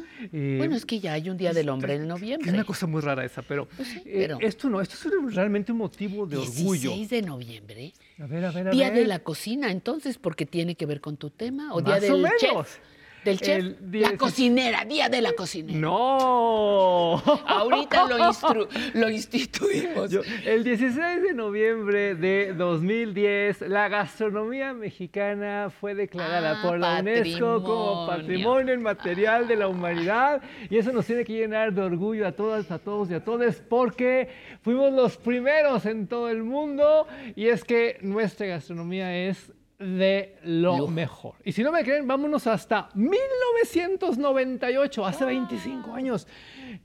¿No? 0.00 0.02
Eh, 0.32 0.54
bueno, 0.58 0.74
es 0.74 0.86
que 0.86 1.00
ya 1.00 1.12
hay 1.12 1.28
un 1.28 1.36
Día 1.36 1.52
del 1.52 1.68
Hombre 1.68 1.94
en 1.96 2.02
Es 2.02 2.08
noviembre. 2.08 2.50
una 2.50 2.64
cosa 2.64 2.86
muy 2.86 3.02
rara 3.02 3.22
esa, 3.26 3.42
pero, 3.42 3.68
Pues 3.76 3.88
sí, 3.88 4.02
eh, 4.06 4.34
esto 4.40 4.70
no, 4.70 4.80
esto 4.80 4.94
es 5.28 5.34
realmente 5.34 5.70
un 5.72 5.78
motivo 5.78 6.26
de 6.26 6.38
orgullo. 6.38 6.92
16 6.92 7.10
de 7.10 7.22
noviembre. 7.22 7.92
A 8.18 8.26
ver, 8.26 8.46
a 8.46 8.50
ver, 8.52 8.68
a 8.68 8.70
Día 8.70 8.88
ver. 8.88 9.00
de 9.00 9.06
la 9.06 9.18
cocina, 9.18 9.70
entonces, 9.70 10.16
porque 10.16 10.46
tiene 10.46 10.76
que 10.76 10.86
ver 10.86 11.02
con 11.02 11.18
tu 11.18 11.28
tema. 11.28 11.74
O 11.74 11.82
Más 11.82 12.00
día 12.00 12.14
o 12.14 12.16
del 12.16 12.30
chef. 12.38 12.78
Del 13.26 13.40
chef. 13.40 13.74
La 13.92 14.16
cocinera, 14.16 14.84
día 14.84 15.08
de 15.08 15.20
la 15.20 15.32
cocinera. 15.32 15.78
No. 15.78 17.22
Ahorita 17.46 18.06
lo, 18.08 18.18
instru- 18.18 18.68
lo 18.94 19.08
instituimos. 19.10 20.10
Yo- 20.10 20.22
el 20.44 20.64
16 20.64 21.22
de 21.22 21.34
noviembre 21.34 22.14
de 22.14 22.52
2010, 22.54 23.62
la 23.62 23.88
gastronomía 23.88 24.72
mexicana 24.74 25.70
fue 25.80 25.94
declarada 25.94 26.60
Ah, 26.60 26.62
por 26.62 26.78
la 26.78 27.00
UNESCO 27.00 27.62
como 27.62 28.06
patrimonio. 28.06 28.16
Patrimonio 28.26 28.74
Inmaterial 28.74 29.48
de 29.48 29.56
la 29.56 29.68
Humanidad 29.68 30.42
y 30.70 30.78
eso 30.78 30.92
nos 30.92 31.06
tiene 31.06 31.24
que 31.24 31.32
llenar 31.34 31.72
de 31.72 31.82
orgullo 31.82 32.26
a 32.26 32.32
todas, 32.32 32.70
a 32.70 32.78
todos 32.78 33.10
y 33.10 33.14
a 33.14 33.24
todas 33.24 33.56
porque 33.56 34.28
fuimos 34.62 34.92
los 34.92 35.16
primeros 35.16 35.84
en 35.86 36.06
todo 36.06 36.28
el 36.28 36.42
mundo 36.42 37.06
y 37.34 37.48
es 37.48 37.64
que 37.64 37.98
nuestra 38.02 38.46
gastronomía 38.46 39.14
es 39.28 39.52
de 39.78 40.38
lo 40.42 40.78
Lujo. 40.78 40.90
mejor. 40.90 41.34
Y 41.44 41.52
si 41.52 41.62
no 41.62 41.72
me 41.72 41.84
creen, 41.84 42.06
vámonos 42.06 42.46
hasta 42.46 42.88
1998, 42.94 45.06
hace 45.06 45.24
25 45.24 45.94
años. 45.94 46.26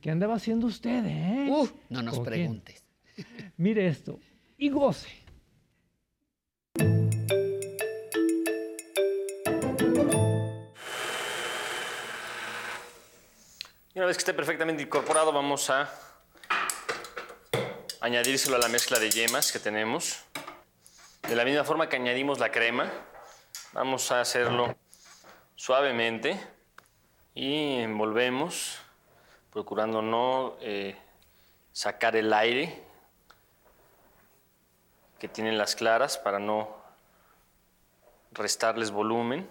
¿Qué 0.01 0.11
andaba 0.11 0.35
haciendo 0.35 0.67
usted, 0.67 1.05
eh? 1.05 1.47
Uh, 1.49 1.67
no 1.89 2.01
nos 2.01 2.19
preguntes. 2.19 2.83
Mire 3.57 3.87
esto 3.87 4.19
y 4.57 4.69
goce. 4.69 5.09
Y 13.93 13.99
una 13.99 14.07
vez 14.07 14.17
que 14.17 14.21
esté 14.21 14.33
perfectamente 14.33 14.83
incorporado, 14.83 15.33
vamos 15.33 15.69
a 15.69 15.89
añadírselo 17.99 18.55
a 18.55 18.59
la 18.59 18.69
mezcla 18.69 18.99
de 18.99 19.11
yemas 19.11 19.51
que 19.51 19.59
tenemos. 19.59 20.23
De 21.27 21.35
la 21.35 21.45
misma 21.45 21.63
forma 21.63 21.87
que 21.87 21.95
añadimos 21.95 22.39
la 22.39 22.51
crema, 22.51 22.91
vamos 23.73 24.11
a 24.11 24.21
hacerlo 24.21 24.75
suavemente 25.55 26.39
y 27.33 27.77
envolvemos, 27.77 28.79
procurando 29.51 30.01
no 30.01 30.57
eh, 30.61 30.97
sacar 31.71 32.15
el 32.15 32.33
aire 32.33 32.83
que 35.19 35.27
tienen 35.27 35.57
las 35.57 35.75
claras 35.75 36.17
para 36.17 36.39
no 36.39 36.75
restarles 38.31 38.91
volumen. 38.91 39.47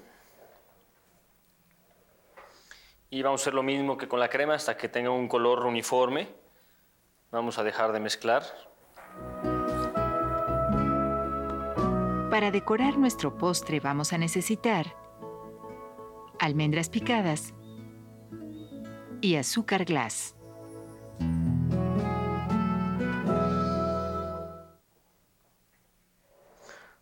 Y 3.09 3.23
vamos 3.23 3.41
a 3.41 3.43
hacer 3.43 3.55
lo 3.55 3.63
mismo 3.63 3.97
que 3.97 4.09
con 4.09 4.21
la 4.21 4.29
crema 4.29 4.55
hasta 4.55 4.77
que 4.77 4.89
tenga 4.89 5.11
un 5.11 5.29
color 5.29 5.65
uniforme. 5.65 6.29
Vamos 7.31 7.59
a 7.59 7.63
dejar 7.63 7.93
de 7.93 8.01
mezclar. 8.01 8.43
Para 12.31 12.53
decorar 12.53 12.97
nuestro 12.97 13.37
postre 13.37 13.81
vamos 13.81 14.13
a 14.13 14.19
necesitar 14.19 14.95
almendras 16.39 16.89
picadas 16.89 17.53
y 19.21 19.35
azúcar 19.35 19.85
glass. 19.85 20.37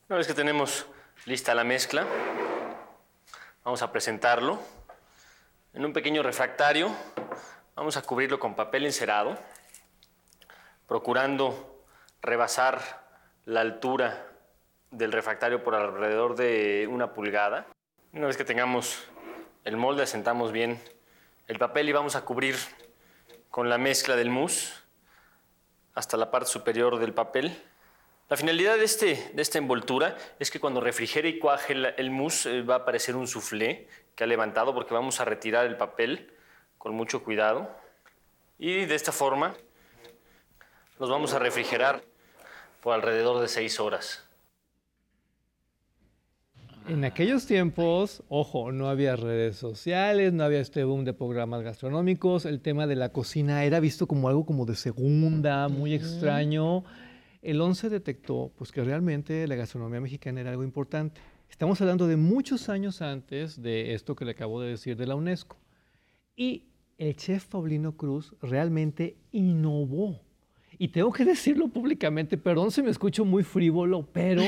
Una 0.08 0.16
vez 0.16 0.26
que 0.26 0.32
tenemos 0.32 0.86
lista 1.26 1.54
la 1.54 1.62
mezcla, 1.62 2.06
vamos 3.64 3.82
a 3.82 3.92
presentarlo 3.92 4.58
en 5.74 5.84
un 5.84 5.92
pequeño 5.92 6.22
refractario. 6.22 6.90
Vamos 7.76 7.98
a 7.98 8.02
cubrirlo 8.02 8.38
con 8.38 8.56
papel 8.56 8.86
encerado, 8.86 9.38
procurando 10.86 11.84
rebasar 12.22 12.80
la 13.44 13.60
altura 13.60 14.27
del 14.90 15.12
refractario 15.12 15.62
por 15.62 15.74
alrededor 15.74 16.36
de 16.36 16.88
una 16.90 17.12
pulgada. 17.12 17.66
Una 18.12 18.26
vez 18.26 18.36
que 18.36 18.44
tengamos 18.44 19.04
el 19.64 19.76
molde, 19.76 20.02
asentamos 20.02 20.52
bien 20.52 20.80
el 21.46 21.58
papel 21.58 21.88
y 21.88 21.92
vamos 21.92 22.16
a 22.16 22.24
cubrir 22.24 22.56
con 23.50 23.68
la 23.68 23.78
mezcla 23.78 24.16
del 24.16 24.30
mousse 24.30 24.72
hasta 25.94 26.16
la 26.16 26.30
parte 26.30 26.48
superior 26.48 26.98
del 26.98 27.12
papel. 27.12 27.62
La 28.28 28.36
finalidad 28.36 28.76
de, 28.76 28.84
este, 28.84 29.30
de 29.34 29.42
esta 29.42 29.58
envoltura 29.58 30.16
es 30.38 30.50
que 30.50 30.60
cuando 30.60 30.80
refrigere 30.80 31.28
y 31.28 31.38
cuaje 31.38 31.72
el, 31.72 31.94
el 31.96 32.10
mousse 32.10 32.46
eh, 32.46 32.62
va 32.62 32.74
a 32.74 32.78
aparecer 32.78 33.16
un 33.16 33.26
soufflé 33.26 33.88
que 34.14 34.24
ha 34.24 34.26
levantado 34.26 34.74
porque 34.74 34.94
vamos 34.94 35.20
a 35.20 35.24
retirar 35.24 35.66
el 35.66 35.76
papel 35.76 36.34
con 36.76 36.94
mucho 36.94 37.24
cuidado. 37.24 37.70
Y 38.58 38.84
de 38.84 38.94
esta 38.94 39.12
forma 39.12 39.54
los 40.98 41.08
vamos 41.08 41.32
a 41.32 41.38
refrigerar 41.38 42.02
por 42.82 42.94
alrededor 42.94 43.40
de 43.40 43.48
6 43.48 43.80
horas. 43.80 44.27
En 46.88 47.04
aquellos 47.04 47.44
tiempos, 47.44 48.22
ojo, 48.30 48.72
no 48.72 48.88
había 48.88 49.14
redes 49.14 49.56
sociales, 49.56 50.32
no 50.32 50.42
había 50.42 50.60
este 50.60 50.84
boom 50.84 51.04
de 51.04 51.12
programas 51.12 51.62
gastronómicos, 51.62 52.46
el 52.46 52.60
tema 52.60 52.86
de 52.86 52.96
la 52.96 53.10
cocina 53.10 53.62
era 53.64 53.78
visto 53.78 54.06
como 54.06 54.26
algo 54.26 54.46
como 54.46 54.64
de 54.64 54.74
segunda, 54.74 55.68
muy 55.68 55.92
extraño. 55.92 56.84
El 57.42 57.60
11 57.60 57.90
detectó 57.90 58.52
pues, 58.56 58.72
que 58.72 58.82
realmente 58.82 59.46
la 59.46 59.54
gastronomía 59.56 60.00
mexicana 60.00 60.40
era 60.40 60.48
algo 60.48 60.64
importante. 60.64 61.20
Estamos 61.50 61.78
hablando 61.82 62.06
de 62.06 62.16
muchos 62.16 62.70
años 62.70 63.02
antes 63.02 63.60
de 63.60 63.92
esto 63.92 64.16
que 64.16 64.24
le 64.24 64.30
acabo 64.30 64.58
de 64.58 64.70
decir 64.70 64.96
de 64.96 65.06
la 65.06 65.14
UNESCO. 65.14 65.58
Y 66.36 66.68
el 66.96 67.16
chef 67.16 67.48
Paulino 67.48 67.98
Cruz 67.98 68.34
realmente 68.40 69.18
innovó. 69.30 70.22
Y 70.78 70.88
tengo 70.88 71.12
que 71.12 71.24
decirlo 71.26 71.68
públicamente, 71.68 72.38
perdón 72.38 72.70
si 72.70 72.80
me 72.80 72.88
escucho 72.88 73.26
muy 73.26 73.42
frívolo, 73.42 74.08
pero 74.10 74.42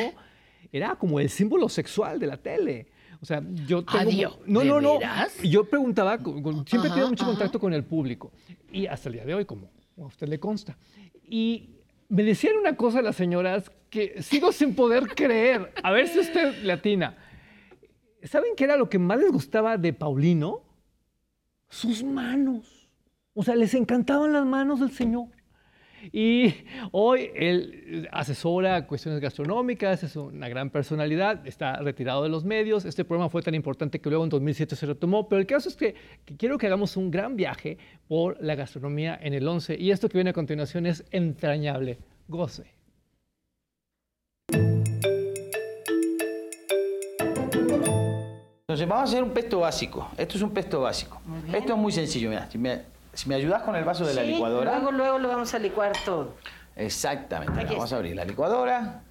era 0.72 0.96
como 0.96 1.20
el 1.20 1.28
símbolo 1.30 1.68
sexual 1.68 2.18
de 2.18 2.26
la 2.26 2.36
tele. 2.36 2.86
O 3.20 3.26
sea, 3.26 3.42
yo 3.66 3.84
tengo... 3.84 3.98
Adiós, 3.98 4.38
No, 4.46 4.60
¿de 4.60 4.66
no, 4.66 4.80
no. 4.80 4.98
veras? 4.98 5.36
Yo 5.42 5.64
preguntaba, 5.64 6.16
siempre 6.18 6.88
he 6.88 6.92
tenido 6.92 7.08
mucho 7.08 7.24
ajá. 7.24 7.32
contacto 7.32 7.60
con 7.60 7.72
el 7.74 7.84
público. 7.84 8.32
Y 8.72 8.86
hasta 8.86 9.08
el 9.08 9.14
día 9.16 9.24
de 9.24 9.34
hoy, 9.34 9.44
como 9.44 9.70
a 9.98 10.06
usted 10.06 10.26
le 10.28 10.40
consta. 10.40 10.78
Y 11.28 11.70
me 12.08 12.22
decían 12.22 12.56
una 12.58 12.76
cosa 12.76 13.02
las 13.02 13.16
señoras 13.16 13.70
que 13.90 14.22
sigo 14.22 14.52
sin 14.52 14.74
poder 14.74 15.08
creer. 15.14 15.72
A 15.82 15.90
ver 15.90 16.08
si 16.08 16.18
usted 16.20 16.62
le 16.62 16.72
atina. 16.72 17.16
¿Saben 18.22 18.52
qué 18.56 18.64
era 18.64 18.76
lo 18.76 18.88
que 18.88 18.98
más 18.98 19.18
les 19.18 19.30
gustaba 19.32 19.76
de 19.76 19.92
Paulino? 19.92 20.62
Sus 21.68 22.02
manos. 22.02 22.88
O 23.34 23.42
sea, 23.42 23.54
les 23.56 23.74
encantaban 23.74 24.32
las 24.32 24.44
manos 24.46 24.80
del 24.80 24.90
señor. 24.92 25.26
Y 26.12 26.54
hoy 26.92 27.30
él 27.34 28.08
asesora 28.12 28.86
cuestiones 28.86 29.20
gastronómicas, 29.20 30.02
es 30.02 30.16
una 30.16 30.48
gran 30.48 30.70
personalidad, 30.70 31.46
está 31.46 31.76
retirado 31.76 32.22
de 32.22 32.28
los 32.28 32.44
medios. 32.44 32.84
Este 32.84 33.04
programa 33.04 33.28
fue 33.28 33.42
tan 33.42 33.54
importante 33.54 34.00
que 34.00 34.08
luego 34.08 34.24
en 34.24 34.30
2007 34.30 34.76
se 34.76 34.86
retomó, 34.86 35.28
pero 35.28 35.40
el 35.40 35.46
caso 35.46 35.68
es 35.68 35.76
que, 35.76 35.94
que 36.24 36.36
quiero 36.36 36.58
que 36.58 36.66
hagamos 36.66 36.96
un 36.96 37.10
gran 37.10 37.36
viaje 37.36 37.78
por 38.08 38.42
la 38.42 38.54
gastronomía 38.54 39.18
en 39.20 39.34
el 39.34 39.46
11 39.46 39.76
y 39.78 39.90
esto 39.90 40.08
que 40.08 40.18
viene 40.18 40.30
a 40.30 40.34
continuación 40.34 40.86
es 40.86 41.04
entrañable. 41.10 41.98
Goce. 42.28 42.80
Entonces 48.70 48.86
vamos 48.86 49.10
a 49.10 49.12
hacer 49.12 49.24
un 49.24 49.30
pesto 49.30 49.58
básico. 49.58 50.08
Esto 50.16 50.36
es 50.36 50.42
un 50.42 50.50
pesto 50.50 50.80
básico. 50.80 51.20
Esto 51.52 51.72
es 51.72 51.78
muy 51.78 51.90
sencillo. 51.90 52.30
Mira, 52.30 52.48
si 53.12 53.28
me, 53.28 53.34
ayudas 53.34 53.62
con 53.62 53.76
el 53.76 53.84
vaso 53.84 54.04
de 54.04 54.14
la 54.14 54.22
licuadora. 54.22 54.72
Luego, 54.78 54.92
luego 54.92 55.18
lo 55.18 55.28
vamos 55.28 55.52
a 55.54 55.58
licuar 55.58 55.92
todo. 56.04 56.34
Exactamente. 56.76 57.54
Aquí 57.60 57.74
vamos 57.74 57.84
está. 57.84 57.96
a 57.96 57.98
abrir 57.98 58.16
la 58.16 58.24
licuadora. 58.24 59.02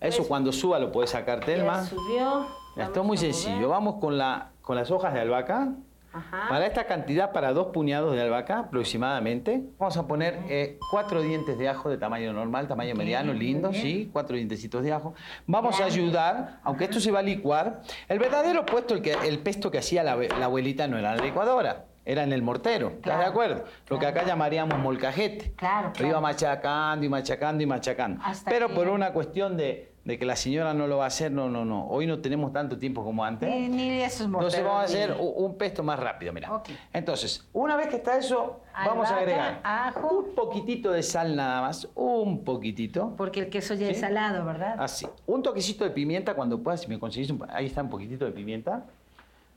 Eso 0.00 0.18
Pues, 0.18 0.28
cuando 0.28 0.52
suba 0.52 0.78
lo 0.78 0.90
puedes 0.92 1.10
sacar, 1.10 1.40
Ya 1.40 1.46
Telma. 1.46 1.84
subió. 1.84 2.46
Ya, 2.76 2.84
esto 2.84 3.00
es 3.00 3.06
muy 3.06 3.16
sencillo. 3.16 3.68
Vamos 3.68 3.96
con, 4.00 4.18
la, 4.18 4.50
con 4.62 4.76
las 4.76 4.90
hojas 4.90 5.14
de 5.14 5.20
albahaca. 5.20 5.68
Ajá. 6.12 6.48
Para 6.48 6.66
esta 6.66 6.84
cantidad, 6.86 7.30
para 7.32 7.52
dos 7.52 7.68
puñados 7.68 8.14
de 8.14 8.22
albahaca 8.22 8.60
aproximadamente, 8.60 9.64
vamos 9.78 9.98
a 9.98 10.06
poner 10.06 10.38
eh, 10.48 10.78
cuatro 10.90 11.20
dientes 11.20 11.58
de 11.58 11.68
ajo 11.68 11.90
de 11.90 11.98
tamaño 11.98 12.32
normal, 12.32 12.68
tamaño 12.68 12.94
mediano, 12.94 13.34
lindo, 13.34 13.70
¿sí? 13.74 14.08
Cuatro 14.14 14.34
dientecitos 14.36 14.82
de 14.82 14.92
ajo. 14.94 15.12
Vamos 15.46 15.78
a 15.78 15.84
ayudar, 15.84 16.58
aunque 16.64 16.84
esto 16.84 17.00
se 17.00 17.10
va 17.10 17.18
a 17.18 17.22
licuar, 17.22 17.82
el 18.08 18.18
verdadero 18.18 18.64
puesto, 18.64 18.94
el, 18.94 19.02
que, 19.02 19.12
el 19.12 19.40
pesto 19.40 19.70
que 19.70 19.76
hacía 19.76 20.02
la, 20.02 20.16
la 20.16 20.46
abuelita 20.46 20.88
no 20.88 20.96
era 20.96 21.14
la 21.14 21.22
licuadora, 21.22 21.84
era 22.06 22.22
en 22.22 22.32
el 22.32 22.40
mortero, 22.40 22.86
¿estás 22.88 23.02
Claro, 23.02 23.18
de 23.20 23.26
acuerdo? 23.26 23.64
Lo 23.88 23.98
que 23.98 24.06
acá 24.06 24.24
llamaríamos 24.24 24.78
molcajete. 24.78 25.52
Claro, 25.56 25.88
Lo 25.88 25.92
claro. 25.92 26.08
iba 26.08 26.20
machacando 26.20 27.04
y 27.04 27.08
machacando 27.08 27.62
y 27.64 27.66
machacando. 27.66 28.20
Hasta 28.24 28.48
Pero 28.48 28.68
que- 28.68 28.74
por 28.74 28.88
una 28.88 29.12
cuestión 29.12 29.56
de, 29.56 29.90
de 30.04 30.16
que 30.16 30.24
la 30.24 30.36
señora 30.36 30.72
no 30.72 30.86
lo 30.86 30.98
va 30.98 31.04
a 31.04 31.06
hacer, 31.08 31.32
no, 31.32 31.50
no, 31.50 31.64
no. 31.64 31.88
Hoy 31.88 32.06
no 32.06 32.20
tenemos 32.20 32.52
tanto 32.52 32.78
tiempo 32.78 33.02
como 33.02 33.24
antes. 33.24 33.50
Ni, 33.50 33.68
ni 33.68 33.90
esos 34.02 34.26
Entonces 34.26 34.62
morteros, 34.62 34.64
vamos 34.64 34.80
a 34.82 34.84
hacer 34.84 35.16
un 35.20 35.58
pesto 35.58 35.82
más 35.82 35.98
rápido, 35.98 36.32
mira. 36.32 36.54
Ok. 36.54 36.68
Entonces, 36.92 37.44
una 37.52 37.74
vez 37.76 37.88
que 37.88 37.96
está 37.96 38.16
eso, 38.16 38.60
vamos 38.72 39.10
a 39.10 39.16
agregar 39.16 39.60
ajo. 39.64 40.08
un 40.18 40.34
poquitito 40.36 40.92
de 40.92 41.02
sal 41.02 41.34
nada 41.34 41.60
más, 41.62 41.88
un 41.96 42.44
poquitito. 42.44 43.14
Porque 43.16 43.40
el 43.40 43.48
queso 43.48 43.74
ya 43.74 43.88
es 43.88 43.98
salado, 43.98 44.44
¿verdad? 44.44 44.76
Así. 44.78 45.08
Un 45.26 45.42
toquecito 45.42 45.82
de 45.82 45.90
pimienta 45.90 46.34
cuando 46.34 46.62
puedas, 46.62 46.82
si 46.82 46.86
me 46.86 47.00
conseguís 47.00 47.30
un, 47.30 47.44
ahí 47.52 47.66
está 47.66 47.82
un 47.82 47.90
poquitito 47.90 48.24
de 48.26 48.30
pimienta. 48.30 48.84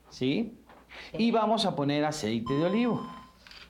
¿Sí? 0.08 0.56
Y 1.18 1.30
vamos 1.30 1.64
a 1.66 1.74
poner 1.76 2.04
aceite 2.04 2.52
de 2.54 2.64
olivo. 2.64 3.06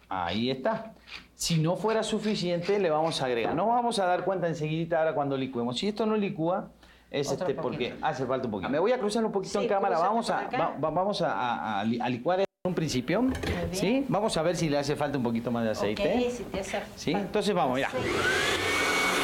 Ahí 0.08 0.50
está. 0.50 0.92
Si 1.34 1.58
no 1.58 1.76
fuera 1.76 2.02
suficiente, 2.02 2.78
le 2.78 2.90
vamos 2.90 3.22
a 3.22 3.26
agregar. 3.26 3.54
No 3.54 3.66
vamos 3.68 3.98
a 3.98 4.06
dar 4.06 4.24
cuenta 4.24 4.46
enseguida 4.48 4.98
ahora 4.98 5.14
cuando 5.14 5.36
licuemos. 5.36 5.78
Si 5.78 5.88
esto 5.88 6.04
no 6.04 6.16
licúa, 6.16 6.70
es 7.10 7.28
Otro 7.30 7.46
este, 7.48 7.60
porque 7.60 7.94
hace 8.02 8.26
falta 8.26 8.46
un 8.46 8.50
poquito. 8.52 8.68
Me 8.70 8.78
voy 8.78 8.92
a 8.92 8.98
cruzar 8.98 9.24
un 9.24 9.32
poquito 9.32 9.58
Sí, 9.58 9.64
en 9.64 9.68
cámara. 9.70 9.98
Vamos 9.98 10.28
a, 10.30 10.48
va- 10.52 10.76
va- 10.82 10.90
vamos 10.90 11.22
a, 11.22 11.32
a- 11.32 11.80
a 11.80 11.84
li- 11.84 12.00
a 12.00 12.08
licuar 12.08 12.40
en 12.40 12.46
un 12.64 12.74
principio. 12.74 13.22
bien. 13.22 13.34
¿Sí? 13.72 14.04
Vamos 14.08 14.36
a 14.36 14.42
ver 14.42 14.56
si 14.56 14.68
le 14.68 14.78
hace 14.78 14.94
falta 14.96 15.16
un 15.16 15.24
poquito 15.24 15.50
más 15.50 15.64
de 15.64 15.70
aceite. 15.70 16.02
Ok, 16.26 16.30
si 16.36 16.42
te 16.44 16.60
hace 16.60 16.82
¿Sí? 16.96 17.12
Entonces 17.12 17.54
vamos, 17.54 17.76
mira. 17.76 17.88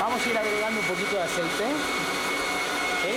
Vamos 0.00 0.26
a 0.26 0.30
ir 0.30 0.36
agregando 0.38 0.80
un 0.80 0.86
poquito 0.86 1.16
de 1.16 1.22
aceite. 1.22 1.64
¿Sí? 3.02 3.12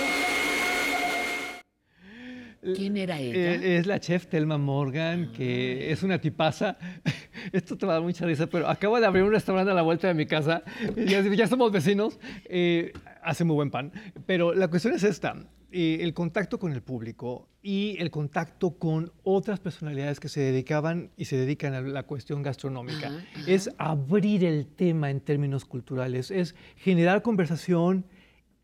¿Quién 2.76 2.96
era 2.96 3.18
ella? 3.18 3.34
Eh, 3.54 3.76
Es 3.78 3.86
la 3.86 3.98
chef 4.00 4.26
Telma 4.26 4.58
Morgan, 4.58 5.32
que 5.32 5.90
es 5.90 6.02
una 6.02 6.20
tipaza. 6.20 6.76
Esto 7.52 7.76
te 7.78 7.86
va 7.86 7.92
a 7.92 7.94
dar 7.96 8.02
mucha 8.02 8.26
risa, 8.26 8.46
pero 8.48 8.68
acabo 8.68 9.00
de 9.00 9.06
abrir 9.06 9.24
un 9.24 9.32
restaurante 9.32 9.70
a 9.70 9.74
la 9.74 9.82
vuelta 9.82 10.08
de 10.08 10.14
mi 10.14 10.26
casa. 10.26 10.62
Ya, 10.96 11.22
ya 11.22 11.46
somos 11.46 11.72
vecinos. 11.72 12.18
eh, 12.44 12.92
hace 13.22 13.44
muy 13.44 13.54
buen 13.54 13.70
pan. 13.70 13.92
Pero 14.26 14.52
la 14.54 14.68
cuestión 14.68 14.94
es 14.94 15.02
esta. 15.04 15.36
eh, 15.72 15.98
el 16.00 16.12
contacto 16.14 16.58
con 16.58 16.72
el 16.72 16.82
público 16.82 17.48
y 17.62 17.96
el 18.00 18.10
contacto 18.10 18.76
con 18.78 19.12
otras 19.22 19.60
personalidades 19.60 20.18
que 20.18 20.28
se 20.28 20.40
dedicaban 20.40 21.10
y 21.16 21.26
se 21.26 21.36
dedican 21.36 21.74
a 21.74 21.80
la 21.80 22.02
cuestión 22.02 22.42
gastronómica. 22.42 23.06
Ajá, 23.08 23.24
ajá. 23.36 23.44
Es 23.50 23.70
abrir 23.78 24.44
el 24.44 24.66
tema 24.66 25.10
en 25.10 25.20
términos 25.20 25.64
culturales, 25.64 26.30
es 26.32 26.54
generar 26.76 27.22
conversación, 27.22 28.04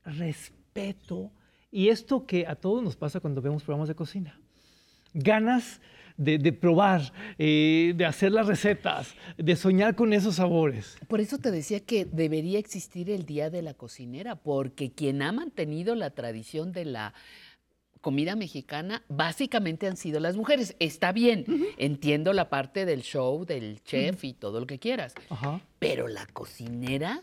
respeto 0.05 1.31
y 1.77 1.91
esto 1.91 2.25
que 2.25 2.47
a 2.47 2.55
todos 2.55 2.83
nos 2.83 2.97
pasa 2.97 3.21
cuando 3.21 3.43
vemos 3.43 3.63
programas 3.63 3.89
de 3.89 3.95
cocina. 3.95 4.41
Ganas 5.13 5.83
de, 6.17 6.39
de 6.39 6.55
probar, 6.55 7.13
eh, 7.37 7.93
de 7.95 8.07
hacer 8.07 8.33
las 8.33 8.47
recetas, 8.47 9.15
de 9.37 9.57
soñar 9.57 9.95
con 9.95 10.15
esos 10.15 10.37
sabores. 10.37 10.97
Por 11.07 11.21
eso 11.21 11.37
te 11.37 11.51
decía 11.51 11.81
que 11.81 12.07
debería 12.07 12.59
existir 12.59 13.11
el 13.11 13.27
Día 13.27 13.51
de 13.51 13.61
la 13.61 13.75
Cocinera, 13.75 14.37
porque 14.37 14.91
quien 14.91 15.21
ha 15.21 15.33
mantenido 15.33 15.95
la 15.97 16.09
tradición 16.09 16.73
de 16.73 16.87
la 16.87 17.13
comida 18.01 18.37
mexicana 18.37 19.03
básicamente 19.09 19.87
han 19.87 19.99
sido 19.99 20.19
las 20.19 20.35
mujeres. 20.35 20.77
Está 20.79 21.13
bien, 21.13 21.45
entiendo 21.77 22.33
la 22.33 22.49
parte 22.49 22.87
del 22.87 23.03
show, 23.03 23.45
del 23.45 23.83
chef 23.83 24.25
y 24.25 24.33
todo 24.33 24.61
lo 24.61 24.67
que 24.67 24.79
quieras, 24.79 25.15
pero 25.79 26.09
la 26.09 26.25
cocinera, 26.25 27.23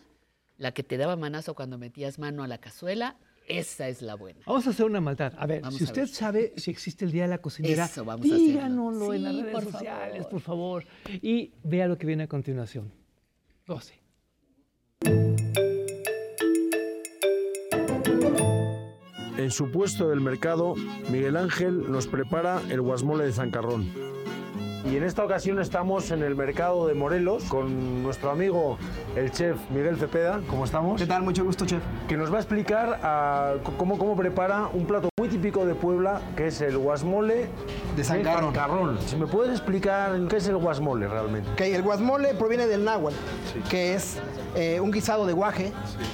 la 0.59 0.73
que 0.73 0.83
te 0.83 0.97
daba 0.97 1.15
manazo 1.15 1.55
cuando 1.55 1.79
metías 1.79 2.19
mano 2.19 2.43
a 2.43 2.47
la 2.47 2.59
cazuela, 2.59 3.17
Esa 3.47 3.87
es 3.89 4.01
la 4.01 4.15
buena. 4.15 4.39
Vamos 4.45 4.65
a 4.67 4.69
hacer 4.69 4.85
una 4.85 5.01
maldad. 5.01 5.33
A 5.37 5.45
ver, 5.45 5.61
Vamos 5.61 5.77
si 5.77 5.83
a 5.83 5.87
usted 5.87 6.01
ver. 6.03 6.09
sabe 6.09 6.53
si 6.55 6.71
existe 6.71 7.03
el 7.05 7.11
Día 7.11 7.23
de 7.23 7.29
la 7.29 7.37
Cocinera, 7.39 7.85
Eso, 7.85 8.05
vamos 8.05 8.23
díganoslo 8.25 9.13
en 9.13 9.23
las 9.23 9.33
Sí, 9.33 9.41
redes 9.41 9.53
por 9.53 9.63
sociales, 9.71 10.13
favor. 10.17 10.29
por 10.29 10.41
favor. 10.41 10.83
Y 11.21 11.51
vea 11.63 11.87
lo 11.87 11.97
que 11.97 12.07
viene 12.07 12.23
a 12.23 12.27
continuación. 12.27 12.91
12. 13.67 13.93
En 19.37 19.51
su 19.51 19.71
puesto 19.71 20.09
del 20.09 20.21
mercado, 20.21 20.75
Miguel 21.11 21.35
Ángel 21.37 21.91
nos 21.91 22.07
prepara 22.07 22.61
el 22.69 22.81
guasmole 22.81 23.25
de 23.25 23.33
zancarrón. 23.33 23.91
Y 24.85 24.97
en 24.97 25.03
esta 25.03 25.23
ocasión 25.23 25.59
estamos 25.59 26.11
en 26.11 26.23
el 26.23 26.35
mercado 26.35 26.87
de 26.87 26.93
Morelos 26.93 27.45
con 27.45 28.03
nuestro 28.03 28.31
amigo 28.31 28.77
el 29.15 29.31
chef 29.31 29.57
Miguel 29.69 29.97
Cepeda. 29.97 30.41
¿Cómo 30.49 30.65
estamos? 30.65 30.99
¿Qué 30.99 31.07
tal? 31.07 31.23
Mucho 31.23 31.45
gusto, 31.45 31.65
chef. 31.65 31.81
Que 32.07 32.17
nos 32.17 32.31
va 32.31 32.37
a 32.37 32.39
explicar 32.39 32.99
ah, 33.01 33.53
cómo, 33.77 33.97
cómo 33.97 34.15
prepara 34.17 34.67
un 34.73 34.85
plato 34.85 35.12
muy 35.23 35.29
típico 35.29 35.65
de 35.65 35.73
Puebla, 35.73 36.19
que 36.35 36.47
es 36.47 36.59
el 36.59 36.77
guasmole 36.77 37.45
De 37.95 38.03
zancarrón. 38.03 38.53
zancarrón. 38.53 38.99
Si 39.07 39.15
me 39.15 39.25
puedes 39.25 39.53
explicar 39.53 40.19
qué 40.27 40.35
es 40.35 40.47
el 40.49 40.57
guasmole 40.57 41.07
realmente. 41.07 41.49
Ok, 41.53 41.61
el 41.61 41.81
guasmole 41.81 42.33
proviene 42.33 42.67
del 42.67 42.83
náhuatl, 42.83 43.15
que 43.69 43.93
es 43.93 44.17
eh, 44.53 44.81
un 44.81 44.91
guisado 44.91 45.25
de 45.25 45.31
guaje. 45.31 45.71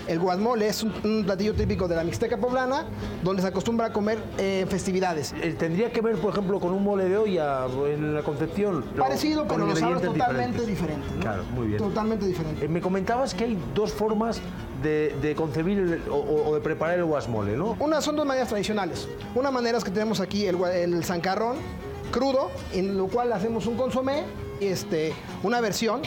El 0.07 0.19
guasmole 0.19 0.67
es 0.67 0.83
un, 0.83 0.93
un 1.03 1.23
platillo 1.25 1.55
típico 1.55 1.87
de 1.87 1.95
la 1.95 2.03
Mixteca 2.03 2.37
poblana, 2.37 2.85
donde 3.23 3.41
se 3.41 3.47
acostumbra 3.47 3.87
a 3.87 3.93
comer 3.93 4.19
eh, 4.37 4.67
festividades. 4.69 5.33
Eh, 5.41 5.55
¿Tendría 5.57 5.91
que 5.91 6.01
ver, 6.01 6.15
por 6.17 6.31
ejemplo, 6.31 6.59
con 6.59 6.71
un 6.71 6.83
mole 6.83 7.09
de 7.09 7.17
olla 7.17 7.65
en 7.87 8.13
la 8.13 8.21
concepción? 8.21 8.83
Parecido, 8.95 9.47
pero 9.47 9.65
los 9.65 9.79
sabores 9.79 10.03
totalmente 10.03 10.67
diferentes. 10.67 10.67
diferentes. 10.67 11.11
¿no? 11.15 11.21
Claro, 11.21 11.43
muy 11.55 11.65
bien. 11.65 11.79
Totalmente 11.79 12.27
diferente. 12.27 12.63
Eh, 12.63 12.67
me 12.67 12.79
comentabas 12.79 13.33
que 13.33 13.45
hay 13.45 13.57
dos 13.73 13.91
formas 13.91 14.39
de, 14.81 15.33
concebir 15.35 15.77
el- 15.79 16.03
o, 16.11 16.53
de 16.55 16.61
preparar 16.61 16.97
el 16.99 17.05
guasmole, 17.05 17.55
¿no? 17.57 17.75
Una 17.79 18.01
son 18.01 18.15
dos 18.15 18.25
maneras 18.25 18.49
tradicionales. 18.49 19.07
Una 19.35 19.51
manera 19.51 19.77
es 19.77 19.83
que 19.83 19.91
tenemos 19.91 20.19
aquí 20.19 20.45
el, 20.45 20.61
el 20.63 21.03
zancarrón 21.03 21.57
crudo, 22.11 22.49
en 22.73 22.97
lo 22.97 23.07
cual 23.07 23.31
hacemos 23.33 23.65
un 23.67 23.75
consomé, 23.77 24.23
este, 24.59 25.13
una 25.43 25.61
versión 25.61 26.01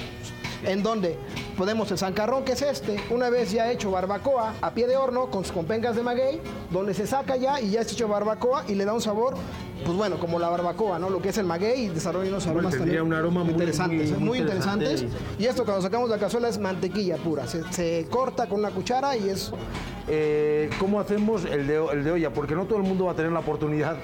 en 0.65 0.83
donde 0.83 1.17
podemos 1.57 1.91
el 1.91 1.99
zancarrón, 1.99 2.45
que 2.45 2.53
es 2.53 2.63
este, 2.63 3.01
una 3.11 3.31
vez 3.31 3.51
ya 3.51 3.71
hecho 3.73 3.91
barbacoa 3.91 4.55
a 4.61 4.71
pie 4.73 4.87
de 4.87 4.97
horno 4.97 5.29
con, 5.31 5.43
con 5.45 5.65
pencas 5.65 5.97
de 5.97 6.03
maguey, 6.03 6.41
donde 6.71 6.95
se 6.95 7.07
saca 7.07 7.37
ya 7.37 7.61
y 7.61 7.71
ya 7.71 7.81
está 7.81 7.93
hecho 7.95 8.07
barbacoa 8.09 8.65
y 8.69 8.75
le 8.77 8.85
da 8.85 8.93
un 8.93 9.01
sabor, 9.01 9.35
pues 9.85 9.97
bueno, 9.97 10.19
como 10.19 10.39
la 10.39 10.49
barbacoa, 10.49 10.99
¿no? 10.99 11.11
Lo 11.11 11.21
que 11.21 11.31
es 11.31 11.39
el 11.39 11.47
maguey 11.47 11.87
y 11.87 11.89
desarrolla 11.89 12.29
unos 12.31 12.45
Bueno, 12.45 12.61
aromas 12.61 12.75
tendría 12.75 12.99
también 13.01 13.13
un 13.13 13.19
aroma 13.19 13.43
muy- 13.45 13.53
interesantes, 13.53 14.11
muy- 14.11 14.19
muy, 14.19 14.29
muy 14.29 14.39
interesantes. 14.39 15.03
interesante. 15.03 15.43
Y 15.43 15.47
esto 15.47 15.65
cuando 15.65 15.83
sacamos 15.83 16.09
la 16.11 16.19
cazuela 16.19 16.49
es 16.49 16.59
mantequilla 16.59 17.17
pura, 17.17 17.47
se, 17.47 17.63
se 17.73 18.07
corta 18.11 18.47
con 18.49 18.61
una 18.61 18.71
cuchara 18.71 19.17
y 19.17 19.29
es 19.29 19.53
Eh, 20.09 20.69
¿Cómo 20.81 20.99
hacemos 20.99 21.45
el 21.45 21.69
de, 21.69 21.77
el 21.93 22.03
de 22.03 22.11
olla? 22.11 22.31
Porque 22.31 22.57
no 22.57 22.65
todo 22.67 22.79
el 22.79 22.83
mundo 22.85 23.05
va 23.05 23.13
a 23.13 23.15
tener 23.15 23.31
la 23.31 23.39
oportunidad 23.39 23.97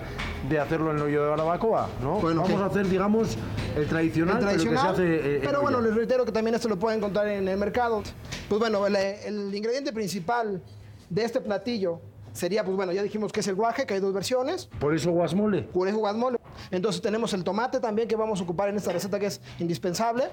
de 0.49 0.61
hacerlo 0.61 0.93
en 0.93 0.99
el 0.99 1.03
hoyo 1.03 1.25
de 1.25 1.31
barbacoa, 1.31 1.89
¿no? 2.01 2.21
Bueno, 2.21 2.43
Vamos 2.43 2.57
ok. 2.57 2.63
a 2.63 2.67
hacer, 2.67 2.89
digamos, 2.89 3.37
el 3.77 3.87
tradicional, 3.89 4.37
El 4.37 4.43
tradicional, 4.45 4.95
pero 4.95 4.95
que 4.95 5.03
se 5.03 5.19
hace 5.19 5.29
eh, 5.33 5.37
en 5.39 5.43
pero 5.43 5.61
bueno, 5.61 5.81
les 5.81 5.93
reitero 5.97 6.25
que 6.25 6.31
también 6.31 6.55
esto 6.55 6.69
lo 6.69 6.79
pueden 6.79 7.01
encontrar 7.01 7.27
en 7.27 7.49
el 7.49 7.59
mercado. 7.59 8.05
Pues 8.49 8.61
bueno, 8.61 8.87
el, 8.87 8.95
el 8.95 9.53
ingrediente 9.53 9.93
principal 9.93 10.63
de 11.11 11.25
este 11.25 11.41
platillo 11.41 12.01
sería, 12.33 12.65
pues 12.65 12.77
bueno, 12.77 12.93
ya 12.93 13.03
dijimos 13.03 13.33
que 13.33 13.41
es 13.41 13.49
el 13.49 13.55
guaje, 13.55 13.87
que 13.87 13.95
hay 13.95 14.01
dos 14.01 14.13
versiones, 14.13 14.69
Por 14.81 14.95
eso 14.95 15.11
guasmole. 15.13 15.63
por 15.63 15.89
eso 15.89 15.99
guasmole. 15.99 16.39
Entonces 16.71 17.01
tenemos 17.01 17.33
el 17.35 17.45
tomate 17.45 17.81
también 17.81 18.09
que 18.09 18.17
vamos 18.17 18.41
a 18.41 18.43
ocupar 18.45 18.69
en 18.69 18.77
esta 18.77 18.93
receta 18.93 19.19
que 19.19 19.27
es 19.27 19.41
indispensable. 19.59 20.25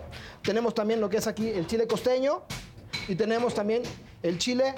Tenemos 0.42 0.74
también 0.74 1.00
lo 1.02 1.10
que 1.10 1.18
es 1.18 1.28
aquí 1.28 1.50
el 1.50 1.68
chile 1.68 1.88
costeño 1.88 2.42
y 3.08 3.16
tenemos 3.16 3.54
también 3.54 3.84
el 4.24 4.38
chile 4.38 4.74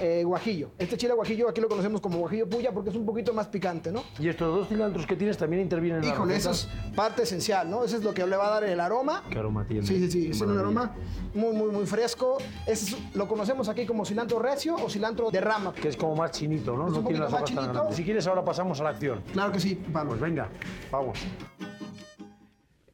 eh, 0.00 0.22
guajillo. 0.24 0.70
Este 0.78 0.96
chile 0.96 1.12
guajillo 1.14 1.48
aquí 1.48 1.60
lo 1.60 1.68
conocemos 1.68 2.00
como 2.00 2.18
guajillo 2.18 2.48
puya 2.48 2.72
porque 2.72 2.90
es 2.90 2.96
un 2.96 3.04
poquito 3.06 3.32
más 3.32 3.46
picante, 3.48 3.90
¿no? 3.92 4.02
Y 4.18 4.28
estos 4.28 4.54
dos 4.54 4.68
cilantros 4.68 5.06
que 5.06 5.16
tienes 5.16 5.36
también 5.38 5.62
intervienen 5.62 6.02
en 6.02 6.08
la 6.08 6.14
Híjole, 6.14 6.34
receta. 6.34 6.50
eso 6.54 6.68
es 6.68 6.94
parte 6.94 7.22
esencial, 7.22 7.68
¿no? 7.70 7.84
Eso 7.84 7.96
es 7.96 8.04
lo 8.04 8.12
que 8.14 8.26
le 8.26 8.36
va 8.36 8.46
a 8.48 8.50
dar 8.60 8.64
el 8.64 8.80
aroma. 8.80 9.24
¿Qué 9.30 9.38
aroma 9.38 9.64
tiene? 9.66 9.86
Sí, 9.86 9.98
sí, 9.98 10.10
sí, 10.10 10.30
es 10.30 10.40
un 10.40 10.58
aroma 10.58 10.94
muy, 11.34 11.52
muy, 11.54 11.70
muy 11.70 11.86
fresco. 11.86 12.38
Ese 12.66 12.94
es- 12.96 13.14
lo 13.16 13.26
conocemos 13.28 13.68
aquí 13.68 13.86
como 13.86 14.04
cilantro 14.04 14.38
recio 14.38 14.76
o 14.76 14.88
cilantro 14.88 15.30
de 15.30 15.40
rama. 15.40 15.72
Que 15.74 15.88
es 15.88 15.96
como 15.96 16.16
más 16.16 16.30
chinito, 16.32 16.76
¿no? 16.76 16.86
Es 16.86 16.92
no 16.92 16.98
un 17.00 17.04
tiene 17.04 17.20
las 17.20 17.32
hojas 17.32 17.54
tan 17.54 17.72
grandes. 17.72 17.96
Si 17.96 18.04
quieres, 18.04 18.26
ahora 18.26 18.44
pasamos 18.44 18.80
a 18.80 18.84
la 18.84 18.90
acción. 18.90 19.22
Claro 19.32 19.52
que 19.52 19.60
sí, 19.60 19.74
Pablo. 19.92 20.10
Pues 20.10 20.20
venga, 20.20 20.48
vamos. 20.90 21.18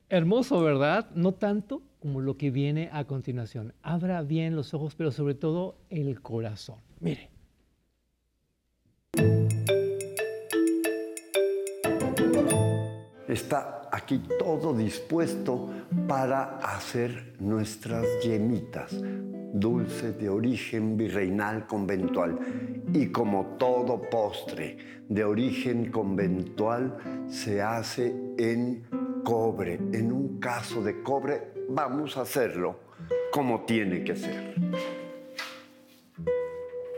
Hermoso, 0.08 0.60
¿verdad? 0.62 1.10
No 1.14 1.32
tanto 1.32 1.82
como 2.00 2.20
lo 2.20 2.36
que 2.36 2.50
viene 2.50 2.88
a 2.92 3.04
continuación. 3.04 3.74
Abra 3.82 4.22
bien 4.22 4.56
los 4.56 4.74
ojos, 4.74 4.94
pero 4.94 5.10
sobre 5.10 5.34
todo 5.34 5.76
el 5.90 6.20
corazón. 6.20 6.78
Mire. 7.00 7.30
Está 13.28 13.82
aquí 13.92 14.22
todo 14.38 14.72
dispuesto 14.72 15.70
para 16.06 16.58
hacer 16.58 17.34
nuestras 17.40 18.06
yemitas, 18.22 18.98
dulce 19.52 20.12
de 20.12 20.30
origen 20.30 20.96
virreinal 20.96 21.66
conventual. 21.66 22.38
Y 22.92 23.08
como 23.08 23.56
todo 23.58 24.00
postre 24.00 24.78
de 25.08 25.24
origen 25.24 25.90
conventual 25.90 27.26
se 27.28 27.60
hace 27.60 28.14
en 28.38 28.84
cobre. 29.24 29.74
En 29.92 30.10
un 30.10 30.38
caso 30.40 30.82
de 30.82 31.02
cobre 31.02 31.57
vamos 31.68 32.16
a 32.16 32.22
hacerlo 32.22 32.76
como 33.30 33.62
tiene 33.62 34.02
que 34.02 34.16
ser. 34.16 34.54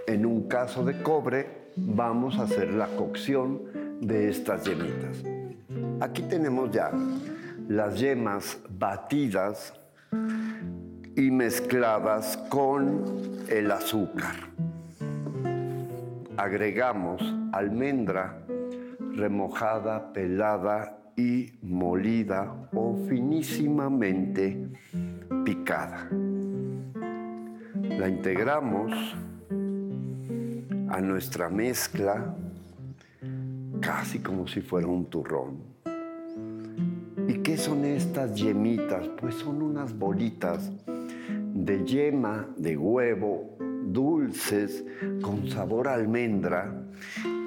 En 0.07 0.25
un 0.25 0.49
caso 0.49 0.85
de 0.85 1.03
cobre 1.03 1.71
vamos 1.77 2.39
a 2.39 2.43
hacer 2.43 2.73
la 2.73 2.87
cocción 2.87 3.63
de 4.01 4.29
estas 4.31 4.65
yemitas. 4.65 5.23
Aquí 6.01 6.23
tenemos 6.23 6.71
ya 6.71 6.91
las 7.69 7.99
yemas 7.99 8.59
batidas 8.69 9.75
y 11.17 11.31
mezcladas 11.31 12.37
con 12.49 13.05
el 13.49 13.71
azúcar. 13.71 14.37
Agregamos 16.37 17.23
almendra 17.53 18.41
remojada, 19.15 20.13
pelada 20.13 21.00
y 21.21 21.53
molida 21.63 22.69
o 22.73 22.97
finísimamente 23.09 24.69
picada. 25.45 26.09
La 27.99 28.09
integramos 28.09 28.93
a 30.89 31.01
nuestra 31.03 31.51
mezcla 31.51 32.35
casi 33.81 34.21
como 34.21 34.47
si 34.47 34.63
fuera 34.63 34.87
un 34.87 35.07
turrón. 35.11 35.59
¿Y 37.29 37.35
qué 37.43 37.59
son 37.59 37.85
estas 37.85 38.35
yemitas? 38.35 39.07
Pues 39.21 39.35
son 39.35 39.61
unas 39.61 39.97
bolitas 39.97 40.73
de 41.55 41.85
yema, 41.85 42.49
de 42.57 42.79
huevo, 42.79 43.59
dulces, 43.85 44.85
con 45.21 45.49
sabor 45.51 45.89
almendra 45.89 46.83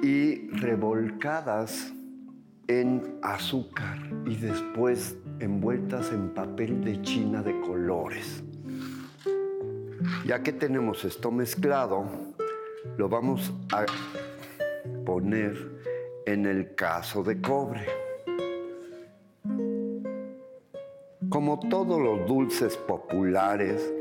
y 0.02 0.48
revolcadas 0.50 1.92
en 2.68 3.18
azúcar 3.22 3.98
y 4.26 4.36
después 4.36 5.16
envueltas 5.38 6.12
en 6.12 6.30
papel 6.30 6.84
de 6.84 7.00
china 7.02 7.42
de 7.42 7.60
colores. 7.60 8.42
Ya 10.26 10.42
que 10.42 10.52
tenemos 10.52 11.04
esto 11.04 11.30
mezclado, 11.30 12.06
lo 12.96 13.08
vamos 13.08 13.52
a 13.72 13.84
poner 15.04 15.54
en 16.26 16.46
el 16.46 16.74
caso 16.74 17.22
de 17.22 17.40
cobre. 17.40 17.86
Como 21.28 21.58
todos 21.58 22.00
los 22.00 22.26
dulces 22.26 22.76
populares 22.76 23.92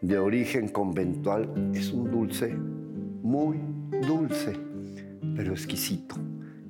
de 0.00 0.18
origen 0.18 0.68
conventual, 0.68 1.72
es 1.74 1.90
un 1.92 2.10
dulce 2.10 2.54
muy 2.54 3.58
dulce, 4.06 4.56
pero 5.34 5.52
exquisito. 5.52 6.16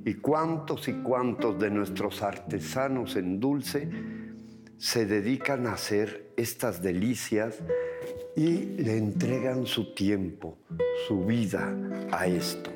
¿Y 0.04 0.14
cuántos 0.14 0.88
y 0.88 0.94
cuántos 1.02 1.58
de 1.58 1.70
nuestros 1.70 2.22
artesanos 2.22 3.16
en 3.16 3.38
dulce 3.38 3.88
se 4.78 5.04
dedican 5.04 5.66
a 5.66 5.74
hacer 5.74 6.32
estas 6.36 6.82
delicias 6.82 7.58
y 8.34 8.76
le 8.82 8.96
entregan 8.96 9.66
su 9.66 9.94
tiempo, 9.94 10.58
su 11.06 11.24
vida 11.26 11.74
a 12.10 12.26
esto? 12.26 12.70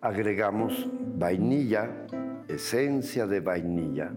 Agregamos 0.00 0.88
vainilla, 1.16 2.06
esencia 2.48 3.26
de 3.26 3.40
vainilla. 3.40 4.12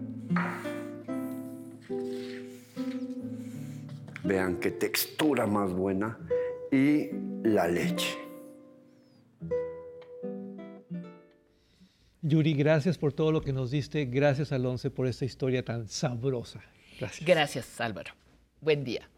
Vean 4.24 4.58
qué 4.58 4.72
textura 4.72 5.48
más 5.48 5.74
buena. 5.74 6.18
Y 6.72 7.10
la 7.44 7.68
leche. 7.68 8.31
Yuri, 12.22 12.54
gracias 12.54 12.98
por 12.98 13.14
todo 13.14 13.32
lo 13.32 13.42
que 13.42 13.52
nos 13.52 13.72
diste. 13.72 14.06
Gracias, 14.06 14.52
Alonso, 14.52 14.92
por 14.92 15.08
esta 15.08 15.26
historia 15.26 15.64
tan 15.64 15.88
sabrosa. 15.88 16.62
Gracias. 17.00 17.28
Gracias, 17.28 17.82
Álvaro. 17.82 18.12
Buen 18.62 18.84
día. 18.84 19.10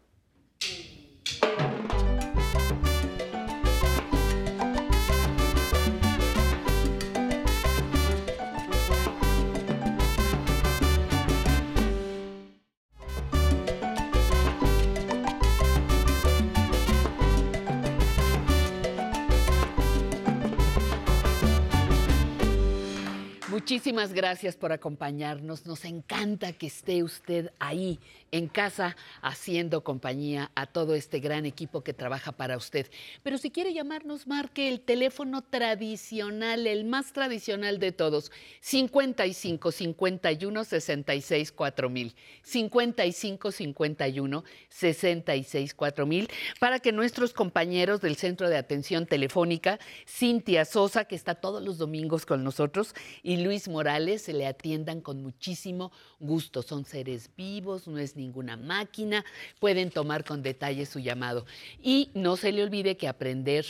Muchísimas 23.64 24.12
gracias 24.12 24.56
por 24.56 24.72
acompañarnos. 24.72 25.64
Nos 25.64 25.86
encanta 25.86 26.52
que 26.52 26.66
esté 26.66 27.02
usted 27.02 27.50
ahí 27.58 27.98
en 28.30 28.46
casa 28.46 28.94
haciendo 29.22 29.82
compañía 29.82 30.50
a 30.54 30.66
todo 30.66 30.94
este 30.94 31.18
gran 31.18 31.46
equipo 31.46 31.82
que 31.82 31.94
trabaja 31.94 32.32
para 32.32 32.58
usted. 32.58 32.90
Pero 33.22 33.38
si 33.38 33.50
quiere 33.50 33.72
llamarnos, 33.72 34.26
marque 34.26 34.68
el 34.68 34.80
teléfono 34.80 35.40
tradicional, 35.40 36.66
el 36.66 36.84
más 36.84 37.14
tradicional 37.14 37.78
de 37.78 37.92
todos, 37.92 38.32
55 38.60 39.72
51 39.72 40.64
66 40.64 41.52
4000. 41.52 42.14
55 42.42 43.50
51 43.50 44.44
66 44.68 45.74
4000 45.74 46.28
para 46.60 46.80
que 46.80 46.92
nuestros 46.92 47.32
compañeros 47.32 48.02
del 48.02 48.16
Centro 48.16 48.50
de 48.50 48.58
Atención 48.58 49.06
Telefónica, 49.06 49.78
Cintia 50.06 50.66
Sosa, 50.66 51.06
que 51.06 51.14
está 51.14 51.34
todos 51.34 51.62
los 51.62 51.78
domingos 51.78 52.26
con 52.26 52.44
nosotros, 52.44 52.94
y 53.22 53.38
Luis 53.38 53.53
Morales 53.68 54.22
se 54.22 54.32
le 54.32 54.46
atiendan 54.46 55.00
con 55.00 55.22
muchísimo 55.22 55.92
gusto. 56.20 56.62
Son 56.62 56.84
seres 56.84 57.30
vivos, 57.36 57.88
no 57.88 57.98
es 57.98 58.16
ninguna 58.16 58.56
máquina, 58.56 59.24
pueden 59.60 59.90
tomar 59.90 60.24
con 60.24 60.42
detalle 60.42 60.86
su 60.86 60.98
llamado. 60.98 61.46
Y 61.82 62.10
no 62.14 62.36
se 62.36 62.52
le 62.52 62.62
olvide 62.62 62.96
que 62.96 63.08
aprender 63.08 63.66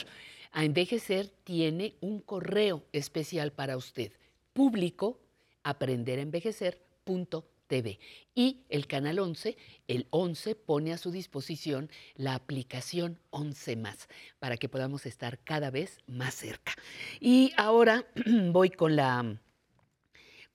a 0.51 0.63
envejecer 0.63 1.31
tiene 1.43 1.95
un 2.01 2.21
correo 2.21 2.83
especial 2.93 3.51
para 3.51 3.77
usted, 3.77 4.11
público 4.53 5.19
aprenderenvejecer.tv. 5.63 7.99
Y 8.35 8.61
el 8.69 8.87
canal 8.87 9.19
11, 9.19 9.57
el 9.87 10.07
11 10.11 10.55
pone 10.55 10.93
a 10.93 10.97
su 10.97 11.11
disposición 11.11 11.89
la 12.15 12.35
aplicación 12.35 13.19
11 13.31 13.75
más 13.75 14.07
para 14.39 14.55
que 14.55 14.69
podamos 14.69 15.05
estar 15.05 15.39
cada 15.39 15.71
vez 15.71 15.97
más 16.07 16.35
cerca. 16.35 16.73
Y 17.19 17.51
ahora 17.57 18.05
voy 18.51 18.69
con 18.69 18.95
la 18.95 19.37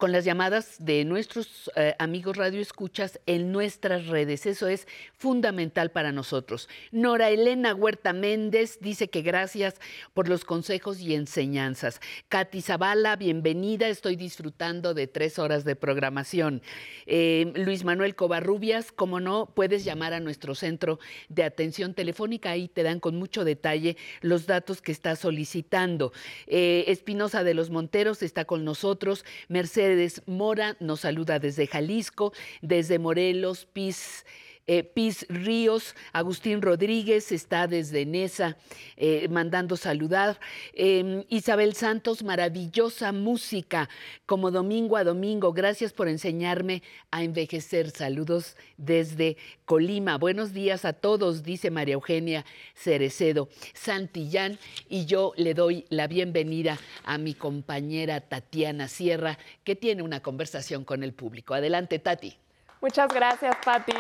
con 0.01 0.13
las 0.13 0.25
llamadas 0.25 0.77
de 0.79 1.05
nuestros 1.05 1.71
eh, 1.77 1.95
amigos 1.99 2.39
radioescuchas 2.39 3.21
en 3.27 3.53
nuestras 3.53 4.07
redes. 4.07 4.47
Eso 4.47 4.67
es 4.67 4.89
fundamental 5.13 5.91
para 5.91 6.11
nosotros. 6.11 6.71
Nora 6.91 7.29
Elena 7.29 7.75
Huerta 7.75 8.15
Méndez 8.15 8.79
dice 8.81 9.11
que 9.11 9.21
gracias 9.21 9.75
por 10.15 10.27
los 10.27 10.47
consejos 10.47 11.01
y 11.01 11.15
enseñanzas. 11.15 12.01
Katy 12.31 12.63
Zavala, 12.63 13.17
bienvenida. 13.17 13.89
Estoy 13.89 14.17
disfrutando 14.17 14.95
de 14.95 15.07
tres 15.07 15.39
horas 15.39 15.65
de 15.65 15.77
programación. 15.77 16.63
Eh, 17.05 17.53
Luis 17.55 17.85
Manuel 17.85 18.15
Covarrubias, 18.15 18.93
como 18.93 19.21
no, 19.21 19.53
puedes 19.55 19.85
llamar 19.85 20.15
a 20.15 20.21
nuestro 20.21 20.55
centro 20.55 20.99
de 21.29 21.45
atención 21.45 21.93
telefónica. 21.93 22.53
Ahí 22.53 22.69
te 22.69 22.83
dan 22.83 23.01
con 23.01 23.17
mucho 23.17 23.45
detalle 23.45 23.99
los 24.23 24.47
datos 24.47 24.81
que 24.81 24.93
estás 24.93 25.19
solicitando. 25.19 26.15
Eh, 26.47 26.85
Espinosa 26.87 27.45
de 27.45 27.53
los 27.53 27.69
Monteros 27.69 28.23
está 28.23 28.47
con 28.47 28.65
nosotros. 28.65 29.27
Mercedes 29.49 29.90
Mora 30.27 30.77
nos 30.81 31.01
saluda 31.01 31.39
desde 31.39 31.67
Jalisco, 31.67 32.33
desde 32.63 32.99
Morelos, 32.99 33.67
Piz. 33.67 34.25
Eh, 34.67 34.85
Piz 34.85 35.27
Ríos, 35.29 35.95
Agustín 36.13 36.63
Rodríguez 36.63 37.33
está 37.33 37.67
desde 37.67 38.07
Nesa 38.07 38.57
eh, 38.97 39.27
mandando 39.29 39.77
saludar. 39.77 40.39
Eh, 40.75 41.25
Isabel 41.29 41.75
Santos, 41.75 42.23
maravillosa 42.23 43.13
música, 43.13 43.89
como 44.27 44.51
domingo 44.51 44.97
a 44.97 45.05
domingo. 45.05 45.53
Gracias 45.53 45.93
por 45.93 46.09
enseñarme 46.09 46.83
a 47.11 47.25
envejecer. 47.25 47.91
Saludos 47.91 48.57
desde 48.77 49.37
Colima. 49.65 50.19
Buenos 50.19 50.53
días 50.53 50.85
a 50.85 50.93
todos, 50.93 51.43
dice 51.43 51.71
María 51.71 51.95
Eugenia 51.95 52.45
Cerecedo. 52.75 53.49
Santillán 53.75 54.59
y 54.89 55.07
yo 55.07 55.33
le 55.37 55.55
doy 55.55 55.85
la 55.89 56.07
bienvenida 56.07 56.79
a 57.05 57.19
mi 57.19 57.35
compañera 57.35 58.21
Tatiana 58.21 58.89
Sierra, 58.89 59.39
que 59.65 59.77
tiene 59.77 60.03
una 60.03 60.21
conversación 60.21 60.85
con 60.85 61.03
el 61.03 61.13
público. 61.13 61.55
Adelante, 61.55 61.99
Tati. 61.99 62.37
Muchas 62.81 63.13
gracias, 63.13 63.57
Patti. 63.65 63.93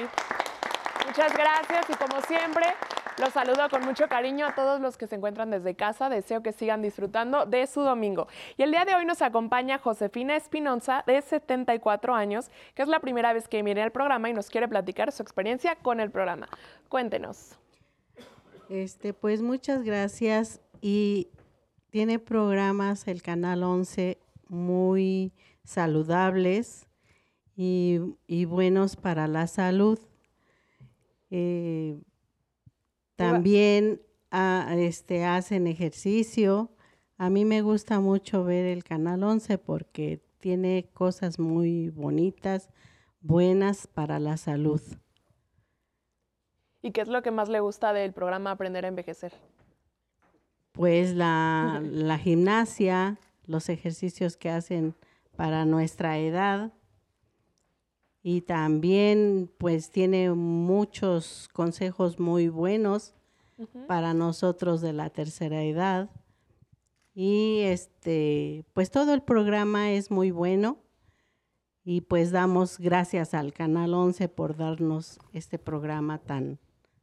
Muchas 1.11 1.36
gracias 1.36 1.90
y 1.90 1.94
como 1.94 2.22
siempre, 2.22 2.66
los 3.18 3.30
saludo 3.30 3.68
con 3.68 3.84
mucho 3.84 4.06
cariño 4.06 4.46
a 4.46 4.54
todos 4.54 4.80
los 4.80 4.96
que 4.96 5.08
se 5.08 5.16
encuentran 5.16 5.50
desde 5.50 5.74
casa. 5.74 6.08
Deseo 6.08 6.40
que 6.40 6.52
sigan 6.52 6.82
disfrutando 6.82 7.46
de 7.46 7.66
su 7.66 7.80
domingo. 7.80 8.28
Y 8.56 8.62
el 8.62 8.70
día 8.70 8.84
de 8.84 8.94
hoy 8.94 9.04
nos 9.04 9.20
acompaña 9.20 9.78
Josefina 9.78 10.36
Espinoza, 10.36 11.02
de 11.08 11.20
74 11.20 12.14
años, 12.14 12.48
que 12.76 12.82
es 12.82 12.88
la 12.88 13.00
primera 13.00 13.32
vez 13.32 13.48
que 13.48 13.61
viene 13.61 13.82
al 13.82 13.90
programa 13.90 14.30
y 14.30 14.34
nos 14.34 14.50
quiere 14.50 14.68
platicar 14.68 15.11
su 15.11 15.24
experiencia 15.24 15.74
con 15.74 15.98
el 15.98 16.12
programa. 16.12 16.48
Cuéntenos. 16.88 17.58
Este, 18.68 19.12
pues 19.12 19.42
muchas 19.42 19.82
gracias 19.82 20.61
y 20.80 21.26
tiene 21.90 22.20
programas 22.20 23.08
el 23.08 23.20
Canal 23.20 23.64
11 23.64 24.16
muy 24.46 25.32
saludables 25.64 26.86
y 27.56 28.44
buenos 28.46 28.94
para 28.94 29.26
la 29.26 29.48
salud. 29.48 29.98
Eh, 31.31 32.01
también 33.16 34.03
ah, 34.31 34.74
este, 34.76 35.24
hacen 35.24 35.66
ejercicio. 35.66 36.70
A 37.18 37.31
mí 37.31 37.45
me 37.45 37.62
gusta 37.62 38.01
mucho 38.01 38.45
ver 38.45 38.66
el 38.66 38.85
Canal 38.85 39.22
11 39.22 39.59
porque 39.59 40.22
tiene 40.39 40.89
cosas 40.93 41.39
muy 41.39 41.91
bonitas, 41.91 42.70
buenas 43.20 43.87
para 43.87 44.18
la 44.18 44.37
salud. 44.37 44.81
¿Y 46.83 46.93
qué 46.93 47.03
es 47.03 47.09
lo 47.09 47.22
que 47.22 47.31
más 47.31 47.49
le 47.49 47.61
gusta 47.61 47.93
del 47.93 48.12
programa 48.12 48.53
Aprender 48.53 48.87
a 48.87 48.89
Envejecer? 48.89 49.35
Pues 50.72 51.14
la, 51.14 51.81
la 51.85 52.18
gimnasia, 52.18 53.18
los 53.45 53.68
ejercicios 53.68 54.37
que 54.37 54.49
hacen 54.49 54.95
para 55.37 55.64
nuestra 55.66 56.18
edad 56.18 56.72
y 58.23 58.43
también 58.43 59.51
pues 59.59 59.91
tiene 59.91 60.31
muchos 60.33 61.49
consejos 61.53 62.18
muy 62.18 62.49
buenos 62.49 63.14
para 63.87 64.14
nosotros 64.14 64.81
de 64.81 64.93
la 64.93 65.11
tercera 65.11 65.62
edad. 65.62 66.11
Y 67.14 67.61
este, 67.64 68.64
pues 68.73 68.91
todo 68.91 69.14
el 69.14 69.23
programa 69.23 69.91
es 69.93 70.11
muy 70.11 70.31
bueno 70.31 70.79
y 71.85 72.03
pues 72.03 72.31
damos 72.31 72.79
gracias 72.79 73.35
al 73.35 73.53
Canal 73.53 73.95
11 73.95 74.29
por 74.29 74.57
darnos 74.57 75.18
este 75.33 75.59
programa 75.59 76.18
tan, 76.18 76.59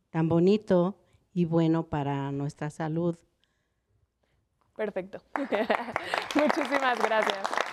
tan 0.09 0.29
bonito 0.29 0.97
y 1.33 1.45
bueno 1.45 1.87
para 1.87 2.31
nuestra 2.31 2.69
salud. 2.69 3.17
Perfecto. 4.75 5.19
Muchísimas 6.35 6.99
gracias. 6.99 7.66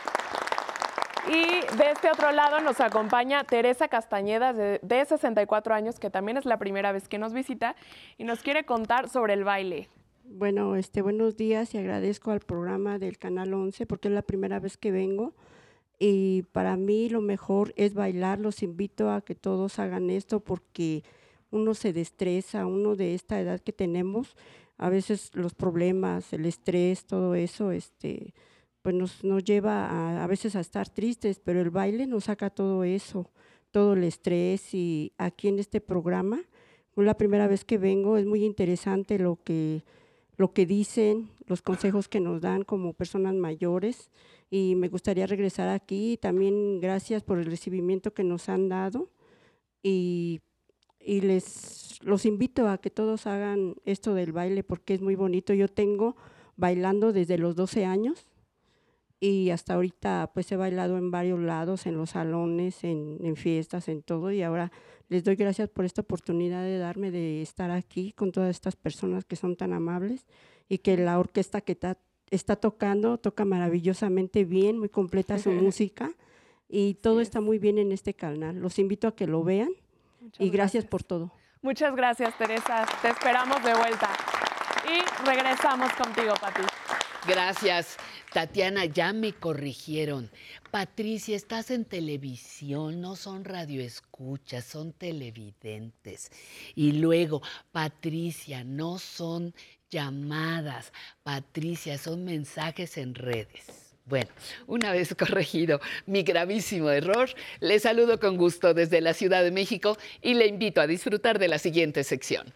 Y 1.26 1.76
de 1.76 1.90
este 1.92 2.10
otro 2.10 2.32
lado 2.32 2.60
nos 2.60 2.80
acompaña 2.80 3.44
Teresa 3.44 3.88
Castañeda, 3.88 4.52
de, 4.52 4.78
de 4.82 5.04
64 5.04 5.74
años, 5.74 5.98
que 5.98 6.10
también 6.10 6.36
es 6.36 6.44
la 6.44 6.58
primera 6.58 6.92
vez 6.92 7.08
que 7.08 7.18
nos 7.18 7.32
visita 7.32 7.76
y 8.18 8.24
nos 8.24 8.40
quiere 8.40 8.64
contar 8.64 9.08
sobre 9.08 9.32
el 9.32 9.44
baile. 9.44 9.88
Bueno, 10.24 10.76
este, 10.76 11.02
buenos 11.02 11.36
días 11.36 11.74
y 11.74 11.78
agradezco 11.78 12.30
al 12.30 12.40
programa 12.40 12.98
del 12.98 13.18
Canal 13.18 13.52
11 13.52 13.86
porque 13.86 14.08
es 14.08 14.14
la 14.14 14.22
primera 14.22 14.58
vez 14.58 14.76
que 14.76 14.90
vengo 14.90 15.34
y 15.98 16.42
para 16.52 16.76
mí 16.76 17.08
lo 17.08 17.20
mejor 17.20 17.72
es 17.76 17.94
bailar. 17.94 18.38
Los 18.38 18.62
invito 18.62 19.10
a 19.10 19.20
que 19.20 19.34
todos 19.34 19.78
hagan 19.78 20.10
esto 20.10 20.40
porque 20.40 21.04
uno 21.50 21.74
se 21.74 21.92
destresa, 21.92 22.66
uno 22.66 22.96
de 22.96 23.14
esta 23.14 23.40
edad 23.40 23.60
que 23.60 23.72
tenemos, 23.72 24.36
a 24.76 24.88
veces 24.88 25.30
los 25.34 25.54
problemas, 25.54 26.32
el 26.32 26.46
estrés, 26.46 27.04
todo 27.04 27.34
eso, 27.34 27.70
este, 27.70 28.34
pues 28.84 28.94
nos, 28.94 29.24
nos 29.24 29.42
lleva 29.42 29.86
a, 29.86 30.22
a 30.22 30.26
veces 30.26 30.56
a 30.56 30.60
estar 30.60 30.90
tristes, 30.90 31.40
pero 31.42 31.62
el 31.62 31.70
baile 31.70 32.06
nos 32.06 32.24
saca 32.24 32.50
todo 32.50 32.84
eso, 32.84 33.30
todo 33.70 33.94
el 33.94 34.04
estrés 34.04 34.74
y 34.74 35.14
aquí 35.16 35.48
en 35.48 35.58
este 35.58 35.80
programa, 35.80 36.42
es 36.94 37.04
la 37.06 37.16
primera 37.16 37.48
vez 37.48 37.64
que 37.64 37.78
vengo, 37.78 38.18
es 38.18 38.26
muy 38.26 38.44
interesante 38.44 39.18
lo 39.18 39.38
que, 39.42 39.84
lo 40.36 40.52
que 40.52 40.66
dicen, 40.66 41.30
los 41.46 41.62
consejos 41.62 42.08
que 42.08 42.20
nos 42.20 42.42
dan 42.42 42.62
como 42.62 42.92
personas 42.92 43.34
mayores 43.34 44.10
y 44.50 44.74
me 44.74 44.88
gustaría 44.88 45.26
regresar 45.26 45.70
aquí. 45.70 46.18
También 46.20 46.78
gracias 46.78 47.22
por 47.22 47.38
el 47.38 47.46
recibimiento 47.46 48.12
que 48.12 48.22
nos 48.22 48.50
han 48.50 48.68
dado 48.68 49.08
y, 49.82 50.42
y 51.00 51.22
les 51.22 52.00
los 52.02 52.26
invito 52.26 52.68
a 52.68 52.76
que 52.76 52.90
todos 52.90 53.26
hagan 53.26 53.76
esto 53.86 54.12
del 54.12 54.32
baile 54.32 54.62
porque 54.62 54.92
es 54.92 55.00
muy 55.00 55.14
bonito. 55.14 55.54
Yo 55.54 55.68
tengo 55.68 56.16
bailando 56.56 57.14
desde 57.14 57.38
los 57.38 57.56
12 57.56 57.86
años 57.86 58.26
y 59.26 59.50
hasta 59.50 59.74
ahorita 59.74 60.30
pues 60.34 60.50
he 60.52 60.56
bailado 60.56 60.98
en 60.98 61.10
varios 61.10 61.38
lados, 61.40 61.86
en 61.86 61.96
los 61.96 62.10
salones, 62.10 62.84
en, 62.84 63.18
en 63.22 63.36
fiestas, 63.36 63.88
en 63.88 64.02
todo 64.02 64.30
y 64.30 64.42
ahora 64.42 64.70
les 65.08 65.22
doy 65.24 65.36
gracias 65.36 65.68
por 65.68 65.84
esta 65.84 66.02
oportunidad 66.02 66.62
de 66.62 66.78
darme 66.78 67.10
de 67.10 67.40
estar 67.42 67.70
aquí 67.70 68.12
con 68.12 68.32
todas 68.32 68.50
estas 68.50 68.76
personas 68.76 69.24
que 69.24 69.36
son 69.36 69.56
tan 69.56 69.72
amables 69.72 70.26
y 70.68 70.78
que 70.78 70.96
la 70.96 71.18
orquesta 71.18 71.60
que 71.60 71.74
ta- 71.74 71.98
está 72.30 72.56
tocando 72.56 73.18
toca 73.18 73.44
maravillosamente 73.44 74.44
bien, 74.44 74.78
muy 74.78 74.88
completa 74.88 75.38
su 75.38 75.50
música 75.64 76.10
y 76.68 76.94
todo 76.94 77.20
está 77.20 77.40
muy 77.40 77.58
bien 77.58 77.78
en 77.78 77.92
este 77.92 78.14
canal. 78.14 78.56
Los 78.56 78.78
invito 78.78 79.06
a 79.08 79.14
que 79.14 79.26
lo 79.26 79.42
vean 79.44 79.70
y 80.38 80.50
gracias 80.50 80.84
por 80.86 81.02
todo. 81.02 81.32
Muchas 81.62 81.94
gracias, 81.94 82.36
Teresa. 82.36 82.84
Te 83.02 83.08
esperamos 83.08 83.62
de 83.62 83.72
vuelta. 83.74 84.10
Y 84.86 85.24
regresamos 85.26 85.90
contigo, 85.94 86.34
Pati. 86.40 86.62
Gracias. 87.26 87.96
Tatiana, 88.34 88.84
ya 88.86 89.12
me 89.12 89.32
corrigieron. 89.32 90.28
Patricia, 90.72 91.36
estás 91.36 91.70
en 91.70 91.84
televisión, 91.84 93.00
no 93.00 93.14
son 93.14 93.44
radioescuchas, 93.44 94.64
son 94.64 94.92
televidentes. 94.92 96.32
Y 96.74 96.94
luego, 96.94 97.42
Patricia, 97.70 98.64
no 98.64 98.98
son 98.98 99.54
llamadas. 99.88 100.92
Patricia, 101.22 101.96
son 101.96 102.24
mensajes 102.24 102.98
en 102.98 103.14
redes. 103.14 103.94
Bueno, 104.04 104.30
una 104.66 104.90
vez 104.90 105.14
corregido 105.14 105.80
mi 106.06 106.24
gravísimo 106.24 106.90
error, 106.90 107.30
le 107.60 107.78
saludo 107.78 108.18
con 108.18 108.36
gusto 108.36 108.74
desde 108.74 109.00
la 109.00 109.14
Ciudad 109.14 109.44
de 109.44 109.52
México 109.52 109.96
y 110.20 110.34
le 110.34 110.48
invito 110.48 110.80
a 110.80 110.88
disfrutar 110.88 111.38
de 111.38 111.46
la 111.46 111.60
siguiente 111.60 112.02
sección. 112.02 112.52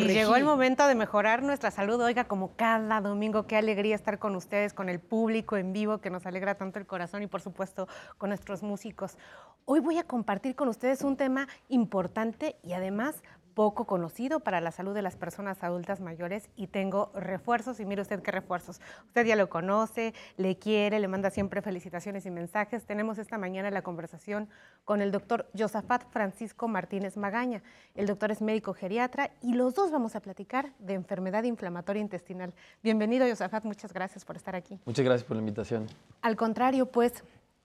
Llegó 0.00 0.36
el 0.36 0.44
momento 0.44 0.86
de 0.86 0.94
mejorar 0.94 1.42
nuestra 1.42 1.70
salud. 1.70 2.00
Oiga, 2.00 2.24
como 2.24 2.56
cada 2.56 3.00
domingo, 3.00 3.46
qué 3.46 3.56
alegría 3.56 3.94
estar 3.94 4.18
con 4.18 4.34
ustedes, 4.36 4.74
con 4.74 4.88
el 4.88 5.00
público 5.00 5.56
en 5.56 5.72
vivo 5.72 5.98
que 5.98 6.10
nos 6.10 6.26
alegra 6.26 6.56
tanto 6.56 6.78
el 6.78 6.86
corazón 6.86 7.22
y 7.22 7.26
por 7.26 7.40
supuesto 7.40 7.88
con 8.18 8.30
nuestros 8.30 8.62
músicos. 8.62 9.16
Hoy 9.64 9.80
voy 9.80 9.98
a 9.98 10.04
compartir 10.04 10.54
con 10.54 10.68
ustedes 10.68 11.02
un 11.02 11.16
tema 11.16 11.48
importante 11.68 12.56
y 12.62 12.72
además 12.72 13.22
poco 13.54 13.86
conocido 13.86 14.40
para 14.40 14.60
la 14.60 14.72
salud 14.72 14.94
de 14.94 15.02
las 15.02 15.16
personas 15.16 15.62
adultas 15.62 16.00
mayores 16.00 16.50
y 16.56 16.66
tengo 16.66 17.10
refuerzos 17.14 17.80
y 17.80 17.86
mire 17.86 18.02
usted 18.02 18.20
qué 18.22 18.30
refuerzos. 18.30 18.80
Usted 19.06 19.26
ya 19.26 19.36
lo 19.36 19.48
conoce, 19.48 20.12
le 20.36 20.58
quiere, 20.58 20.98
le 20.98 21.08
manda 21.08 21.30
siempre 21.30 21.62
felicitaciones 21.62 22.26
y 22.26 22.30
mensajes. 22.30 22.84
Tenemos 22.84 23.18
esta 23.18 23.38
mañana 23.38 23.70
la 23.70 23.82
conversación 23.82 24.48
con 24.84 25.00
el 25.00 25.12
doctor 25.12 25.48
Josafat 25.56 26.10
Francisco 26.10 26.68
Martínez 26.68 27.16
Magaña. 27.16 27.62
El 27.94 28.06
doctor 28.06 28.30
es 28.30 28.42
médico 28.42 28.74
geriatra 28.74 29.30
y 29.40 29.54
los 29.54 29.74
dos 29.74 29.90
vamos 29.90 30.16
a 30.16 30.20
platicar 30.20 30.72
de 30.78 30.94
enfermedad 30.94 31.44
inflamatoria 31.44 32.00
intestinal. 32.00 32.52
Bienvenido 32.82 33.26
Josafat, 33.28 33.64
muchas 33.64 33.92
gracias 33.92 34.24
por 34.24 34.36
estar 34.36 34.56
aquí. 34.56 34.80
Muchas 34.84 35.04
gracias 35.04 35.26
por 35.26 35.36
la 35.36 35.40
invitación. 35.40 35.86
Al 36.22 36.36
contrario, 36.36 36.86
pues 36.86 37.24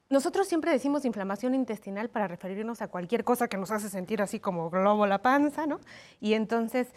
nosotros 0.10 0.47
siempre 0.47 0.72
decimos 0.72 1.05
inflamación 1.05 1.53
intestinal 1.53 2.10
para 2.10 2.28
referirnos 2.28 2.82
a 2.82 2.88
cualquier 2.88 3.24
cosa 3.24 3.47
que 3.47 3.57
nos 3.57 3.72
hace 3.72 3.89
sentir 3.89 4.22
así 4.22 4.39
como 4.39 4.70
globo 4.70 5.05
la 5.05 5.22
panza, 5.22 5.68
¿no? 5.68 5.80
Y 6.20 6.34
entonces 6.34 6.88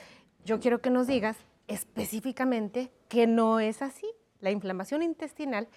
yo 0.44 0.60
quiero 0.60 0.80
que 0.80 0.90
nos 0.90 1.06
digas 1.06 1.36
específicamente 1.68 2.90
que 3.08 3.26
no 3.26 3.60
es 3.60 3.82
así. 3.82 4.06
La 4.40 4.50
inflamación 4.50 5.02
intestinal 5.02 5.68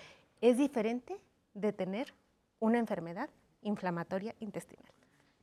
es 0.42 0.58
diferente 0.58 1.20
de 1.54 1.74
tener 1.74 2.14
una 2.60 2.80
enfermedad 2.80 3.30
inflamatoria 3.62 4.34
intestinal. 4.40 4.92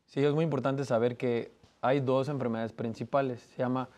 Sí, 0.07 0.25
es 0.25 0.33
muy 0.35 0.45
importante 0.45 0.85
saber 0.85 1.17
que 1.17 1.53
hay 1.81 2.01
dos 2.01 2.29
enfermedades 2.29 2.73
principales. 2.73 3.43
Se 3.55 3.59
llama 3.59 3.89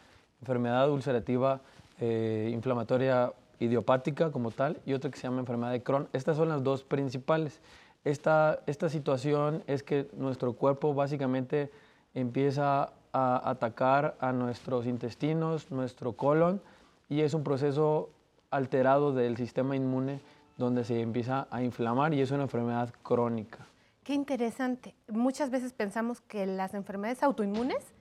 enfermedad 0.41 0.91
ulcerativa 0.91 1.61
eh, 2.01 2.51
inflamatoria 2.53 3.33
idiopática 3.61 4.31
como 4.31 4.51
tal 4.51 4.81
y 4.85 4.93
otra 4.95 5.11
que 5.11 5.17
se 5.19 5.25
llama 5.25 5.41
enfermedad 5.41 5.73
de 5.73 5.83
Crohn. 5.83 6.09
Estas 6.13 6.37
son 6.37 6.49
las 6.49 6.63
dos 6.63 6.83
principales. 6.83 7.61
Esta, 8.05 8.61
esta 8.67 8.89
situación 8.89 9.63
es 9.67 9.83
que 9.83 10.09
nuestro 10.17 10.53
cuerpo 10.53 10.93
básicamente 10.95 11.71
empieza 12.15 12.93
a 13.13 13.51
atacar 13.51 14.17
a 14.21 14.33
nuestros 14.33 14.87
intestinos, 14.87 15.71
nuestro 15.71 16.13
colon, 16.13 16.61
y 17.09 17.21
es 17.21 17.35
un 17.35 17.45
proceso 17.45 18.11
alterado 18.51 19.13
del 19.13 19.37
sistema 19.37 19.77
inmune 19.77 20.21
donde 20.57 20.85
se 20.85 21.01
empieza 21.01 21.47
a 21.51 21.63
inflamar 21.63 22.15
y 22.15 22.21
es 22.21 22.31
una 22.31 22.45
enfermedad 22.45 22.93
crónica. 23.03 23.67
Qué 24.05 24.15
interesante. 24.15 24.95
Muchas 25.09 25.51
veces 25.51 25.73
pensamos 25.73 26.21
que 26.21 26.47
las 26.47 26.75
enfermedades 26.75 27.23
autoinmunes 27.23 27.95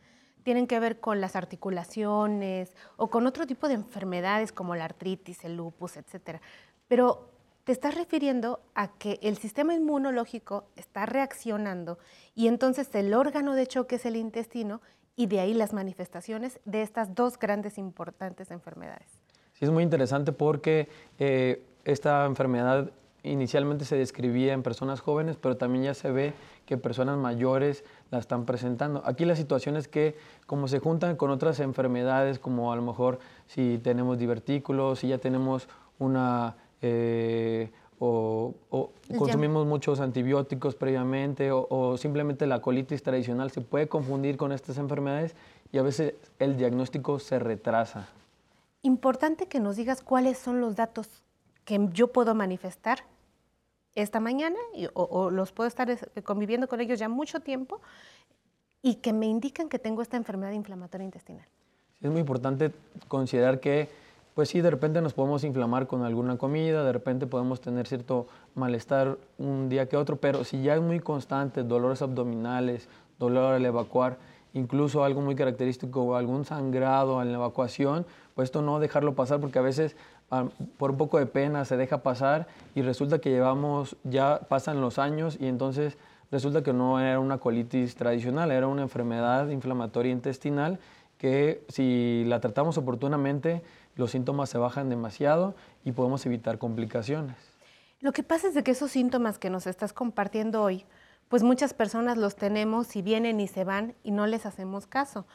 tienen 0.44 0.68
que 0.68 0.80
ver 0.80 1.00
con 1.00 1.22
las 1.22 1.36
articulaciones 1.36 2.76
o 2.98 3.08
con 3.08 3.26
otro 3.26 3.48
tipo 3.48 3.68
de 3.68 3.76
enfermedades 3.76 4.52
como 4.52 4.76
la 4.76 4.86
artritis, 4.86 5.44
el 5.46 5.56
lupus, 5.56 5.98
etcétera. 5.98 6.42
Pero 6.88 7.30
te 7.64 7.72
estás 7.72 7.96
refiriendo 7.96 8.60
a 8.76 8.90
que 8.90 9.20
el 9.22 9.38
sistema 9.38 9.74
inmunológico 9.74 10.66
está 10.76 11.06
reaccionando 11.06 11.98
y 12.36 12.48
entonces 12.48 12.94
el 12.96 13.14
órgano 13.14 13.56
de 13.56 13.68
choque 13.68 13.96
es 13.96 14.06
el 14.06 14.16
intestino 14.16 14.82
y 15.16 15.28
de 15.28 15.40
ahí 15.40 15.54
las 15.54 15.74
manifestaciones 15.74 16.60
de 16.66 16.82
estas 16.82 17.16
dos 17.16 17.38
grandes 17.38 17.78
importantes 17.78 18.52
enfermedades. 18.52 19.08
Sí, 19.54 19.66
es 19.66 19.72
muy 19.72 19.84
interesante 19.84 20.32
porque 20.32 20.90
eh, 21.20 21.64
esta 21.86 22.26
enfermedad 22.26 22.92
inicialmente 23.24 23.86
se 23.86 23.96
describía 23.96 24.52
en 24.54 24.64
personas 24.64 25.00
jóvenes, 25.00 25.38
pero 25.38 25.56
también 25.56 25.86
ya 25.86 25.94
se 25.94 26.12
ve 26.12 26.34
que 26.66 26.78
personas 26.78 27.18
mayores 27.18 27.86
la 28.12 28.20
están 28.20 28.46
presentando. 28.46 29.02
Aquí 29.06 29.24
la 29.24 29.36
situación 29.36 29.78
es 29.78 29.88
que 29.88 30.18
como 30.46 30.68
se 30.68 30.80
juntan 30.80 31.16
con 31.16 31.30
otras 31.30 31.60
enfermedades, 31.62 32.40
como 32.40 32.74
a 32.74 32.76
lo 32.76 32.82
mejor 32.82 33.20
si 33.48 33.80
tenemos 33.82 34.18
divertículos, 34.18 35.00
si 35.00 35.08
ya 35.08 35.18
tenemos 35.18 35.70
una... 36.00 36.58
eh, 36.84 37.72
o, 38.00 38.54
o 38.70 38.92
consumimos 39.18 39.66
muchos 39.66 40.00
antibióticos 40.02 40.76
previamente 40.76 41.52
o, 41.52 41.66
o 41.70 41.98
simplemente 41.98 42.46
la 42.46 42.62
colitis 42.62 43.02
tradicional 43.02 43.50
se 43.52 43.62
puede 43.62 43.88
confundir 43.88 44.36
con 44.36 44.52
estas 44.52 44.78
enfermedades 44.78 45.36
y 45.72 45.78
a 45.78 45.82
veces 45.84 46.14
el 46.40 46.58
diagnóstico 46.58 47.18
se 47.20 47.40
retrasa. 47.40 48.10
Importante 48.82 49.48
que 49.48 49.60
nos 49.62 49.78
digas 49.78 50.02
cuáles 50.02 50.38
son 50.38 50.60
los 50.60 50.76
datos 50.76 51.08
que 51.64 51.80
yo 51.94 52.08
puedo 52.12 52.36
manifestar 52.36 53.00
esta 53.96 54.20
mañana 54.20 54.58
y- 54.76 54.88
o, 54.88 55.04
o 55.04 55.30
los 55.32 55.54
puedo 55.54 55.68
estar 55.70 55.90
es- 55.90 56.06
conviviendo 56.26 56.68
con 56.68 56.82
ellos 56.82 57.00
ya 57.00 57.08
mucho 57.08 57.40
tiempo 57.40 57.80
y 58.82 58.96
que 58.96 59.14
me 59.14 59.28
indican 59.28 59.70
que 59.70 59.80
tengo 59.80 60.02
esta 60.02 60.18
enfermedad 60.18 60.52
inflamatoria 60.52 61.06
intestinal. 61.06 61.46
Es 62.02 62.12
muy 62.12 62.20
importante 62.20 62.74
considerar 63.08 63.62
que, 63.62 63.88
pues 64.34 64.50
sí, 64.50 64.62
de 64.62 64.72
repente 64.72 65.02
nos 65.02 65.14
podemos 65.14 65.44
inflamar 65.44 65.88
con 65.88 66.04
alguna 66.04 66.38
comida, 66.38 66.84
de 66.84 66.92
repente 66.92 67.28
podemos 67.28 67.62
tener 67.62 67.88
cierto 67.88 68.28
malestar 68.56 69.18
un 69.38 69.70
día 69.70 69.88
que 69.88 69.98
otro, 69.98 70.16
pero 70.18 70.44
si 70.44 70.64
ya 70.64 70.76
es 70.76 70.82
muy 70.82 71.00
constante, 71.00 71.64
dolores 71.64 72.02
abdominales, 72.02 72.90
dolor 73.20 73.54
al 73.54 73.66
evacuar, 73.66 74.18
incluso 74.54 75.04
algo 75.04 75.22
muy 75.22 75.36
característico, 75.36 76.16
algún 76.16 76.46
sangrado 76.46 77.22
en 77.22 77.32
la 77.32 77.38
evacuación, 77.38 78.06
pues 78.34 78.48
esto 78.48 78.62
no 78.62 78.80
dejarlo 78.80 79.14
pasar 79.14 79.40
porque 79.40 79.60
a 79.60 79.64
veces 79.64 79.96
por 80.78 80.92
un 80.92 80.98
poco 80.98 81.20
de 81.20 81.28
pena 81.28 81.64
se 81.66 81.78
deja 81.78 82.00
pasar 82.00 82.48
y 82.74 82.82
resulta 82.82 83.20
que 83.20 83.30
llevamos, 83.30 83.96
ya 84.04 84.42
pasan 84.50 84.82
los 84.82 84.98
años 84.98 85.38
y 85.40 85.48
entonces 85.48 85.98
resulta 86.32 86.64
que 86.64 86.74
no 86.74 87.00
era 87.00 87.20
una 87.20 87.38
colitis 87.38 87.96
tradicional, 87.96 88.52
era 88.52 88.68
una 88.68 88.82
enfermedad 88.82 89.50
inflamatoria 89.50 90.12
intestinal 90.12 90.80
que 91.20 91.64
si 91.70 92.26
la 92.28 92.42
tratamos 92.42 92.78
oportunamente, 92.78 93.62
los 93.96 94.12
síntomas 94.12 94.50
se 94.50 94.58
bajan 94.58 94.90
demasiado 94.90 95.56
y 95.84 95.92
podemos 95.92 96.26
evitar 96.26 96.58
complicaciones. 96.58 97.38
Lo 98.00 98.12
que 98.12 98.24
pasa 98.24 98.48
es 98.48 98.54
de 98.54 98.64
que 98.64 98.72
esos 98.72 98.92
síntomas 98.92 99.40
que 99.40 99.50
nos 99.50 99.66
estás 99.66 99.94
compartiendo 99.94 100.62
hoy, 100.62 100.86
pues 101.30 101.42
muchas 101.42 101.74
personas 101.74 102.18
los 102.18 102.36
tenemos 102.36 102.96
y 102.96 103.02
vienen 103.02 103.40
y 103.40 103.48
se 103.48 103.64
van 103.64 103.96
y 104.04 104.12
no 104.12 104.28
les 104.28 104.46
hacemos 104.46 104.88
caso. 104.88 105.26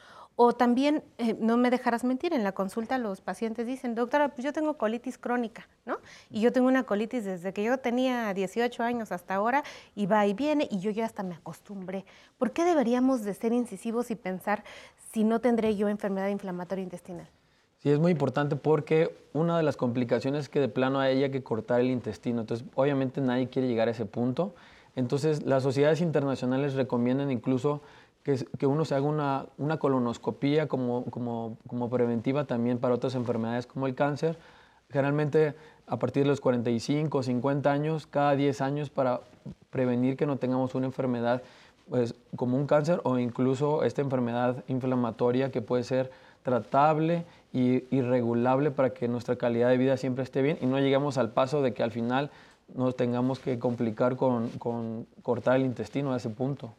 O 0.40 0.52
también, 0.52 1.02
eh, 1.16 1.36
no 1.40 1.56
me 1.56 1.68
dejarás 1.68 2.04
mentir, 2.04 2.32
en 2.32 2.44
la 2.44 2.52
consulta 2.52 2.96
los 2.98 3.20
pacientes 3.20 3.66
dicen, 3.66 3.96
doctora, 3.96 4.28
pues 4.28 4.44
yo 4.44 4.52
tengo 4.52 4.78
colitis 4.78 5.18
crónica, 5.18 5.66
¿no? 5.84 5.98
Y 6.30 6.40
yo 6.40 6.52
tengo 6.52 6.68
una 6.68 6.84
colitis 6.84 7.24
desde 7.24 7.52
que 7.52 7.64
yo 7.64 7.78
tenía 7.78 8.32
18 8.32 8.84
años 8.84 9.10
hasta 9.10 9.34
ahora 9.34 9.64
y 9.96 10.06
va 10.06 10.26
y 10.26 10.34
viene 10.34 10.68
y 10.70 10.78
yo 10.78 10.92
ya 10.92 11.06
hasta 11.06 11.24
me 11.24 11.34
acostumbré. 11.34 12.04
¿Por 12.36 12.52
qué 12.52 12.64
deberíamos 12.64 13.24
de 13.24 13.34
ser 13.34 13.52
incisivos 13.52 14.12
y 14.12 14.14
pensar 14.14 14.62
si 15.10 15.24
no 15.24 15.40
tendré 15.40 15.74
yo 15.74 15.88
enfermedad 15.88 16.28
inflamatoria 16.28 16.84
intestinal? 16.84 17.28
Sí, 17.80 17.90
es 17.90 17.98
muy 18.00 18.10
importante 18.10 18.56
porque 18.56 19.16
una 19.32 19.56
de 19.56 19.62
las 19.62 19.76
complicaciones 19.76 20.44
es 20.44 20.48
que 20.48 20.58
de 20.60 20.68
plano 20.68 20.98
hay 20.98 21.30
que 21.30 21.42
cortar 21.42 21.80
el 21.80 21.90
intestino. 21.90 22.40
Entonces, 22.40 22.66
obviamente 22.74 23.20
nadie 23.20 23.48
quiere 23.48 23.68
llegar 23.68 23.88
a 23.88 23.92
ese 23.92 24.04
punto. 24.04 24.54
Entonces, 24.96 25.44
las 25.44 25.62
sociedades 25.62 26.00
internacionales 26.00 26.74
recomiendan 26.74 27.30
incluso 27.30 27.80
que, 28.24 28.44
que 28.58 28.66
uno 28.66 28.84
se 28.84 28.96
haga 28.96 29.06
una, 29.06 29.46
una 29.58 29.78
colonoscopía 29.78 30.66
como, 30.66 31.04
como, 31.04 31.56
como 31.68 31.88
preventiva 31.88 32.44
también 32.44 32.78
para 32.78 32.94
otras 32.94 33.14
enfermedades 33.14 33.68
como 33.68 33.86
el 33.86 33.94
cáncer. 33.94 34.38
Generalmente 34.90 35.54
a 35.86 35.98
partir 35.98 36.24
de 36.24 36.28
los 36.30 36.40
45 36.40 37.18
o 37.18 37.22
50 37.22 37.70
años, 37.70 38.06
cada 38.06 38.34
10 38.34 38.60
años 38.60 38.90
para 38.90 39.20
prevenir 39.70 40.16
que 40.16 40.26
no 40.26 40.36
tengamos 40.36 40.74
una 40.74 40.86
enfermedad 40.86 41.42
pues, 41.88 42.14
como 42.36 42.56
un 42.56 42.66
cáncer 42.66 43.00
o 43.04 43.18
incluso 43.18 43.84
esta 43.84 44.02
enfermedad 44.02 44.64
inflamatoria 44.66 45.50
que 45.50 45.62
puede 45.62 45.84
ser 45.84 46.10
tratable 46.48 47.24
y, 47.52 47.84
y 47.94 48.00
regulable 48.00 48.70
para 48.70 48.90
que 48.94 49.06
nuestra 49.08 49.36
calidad 49.36 49.68
de 49.68 49.76
vida 49.76 49.96
siempre 49.96 50.24
esté 50.24 50.40
bien 50.42 50.58
y 50.62 50.66
no 50.66 50.78
lleguemos 50.78 51.18
al 51.18 51.30
paso 51.30 51.60
de 51.62 51.74
que 51.74 51.82
al 51.82 51.90
final 51.92 52.30
nos 52.74 52.96
tengamos 52.96 53.38
que 53.38 53.58
complicar 53.58 54.16
con, 54.16 54.48
con 54.58 55.06
cortar 55.22 55.56
el 55.56 55.64
intestino 55.64 56.12
a 56.12 56.16
ese 56.16 56.30
punto. 56.30 56.74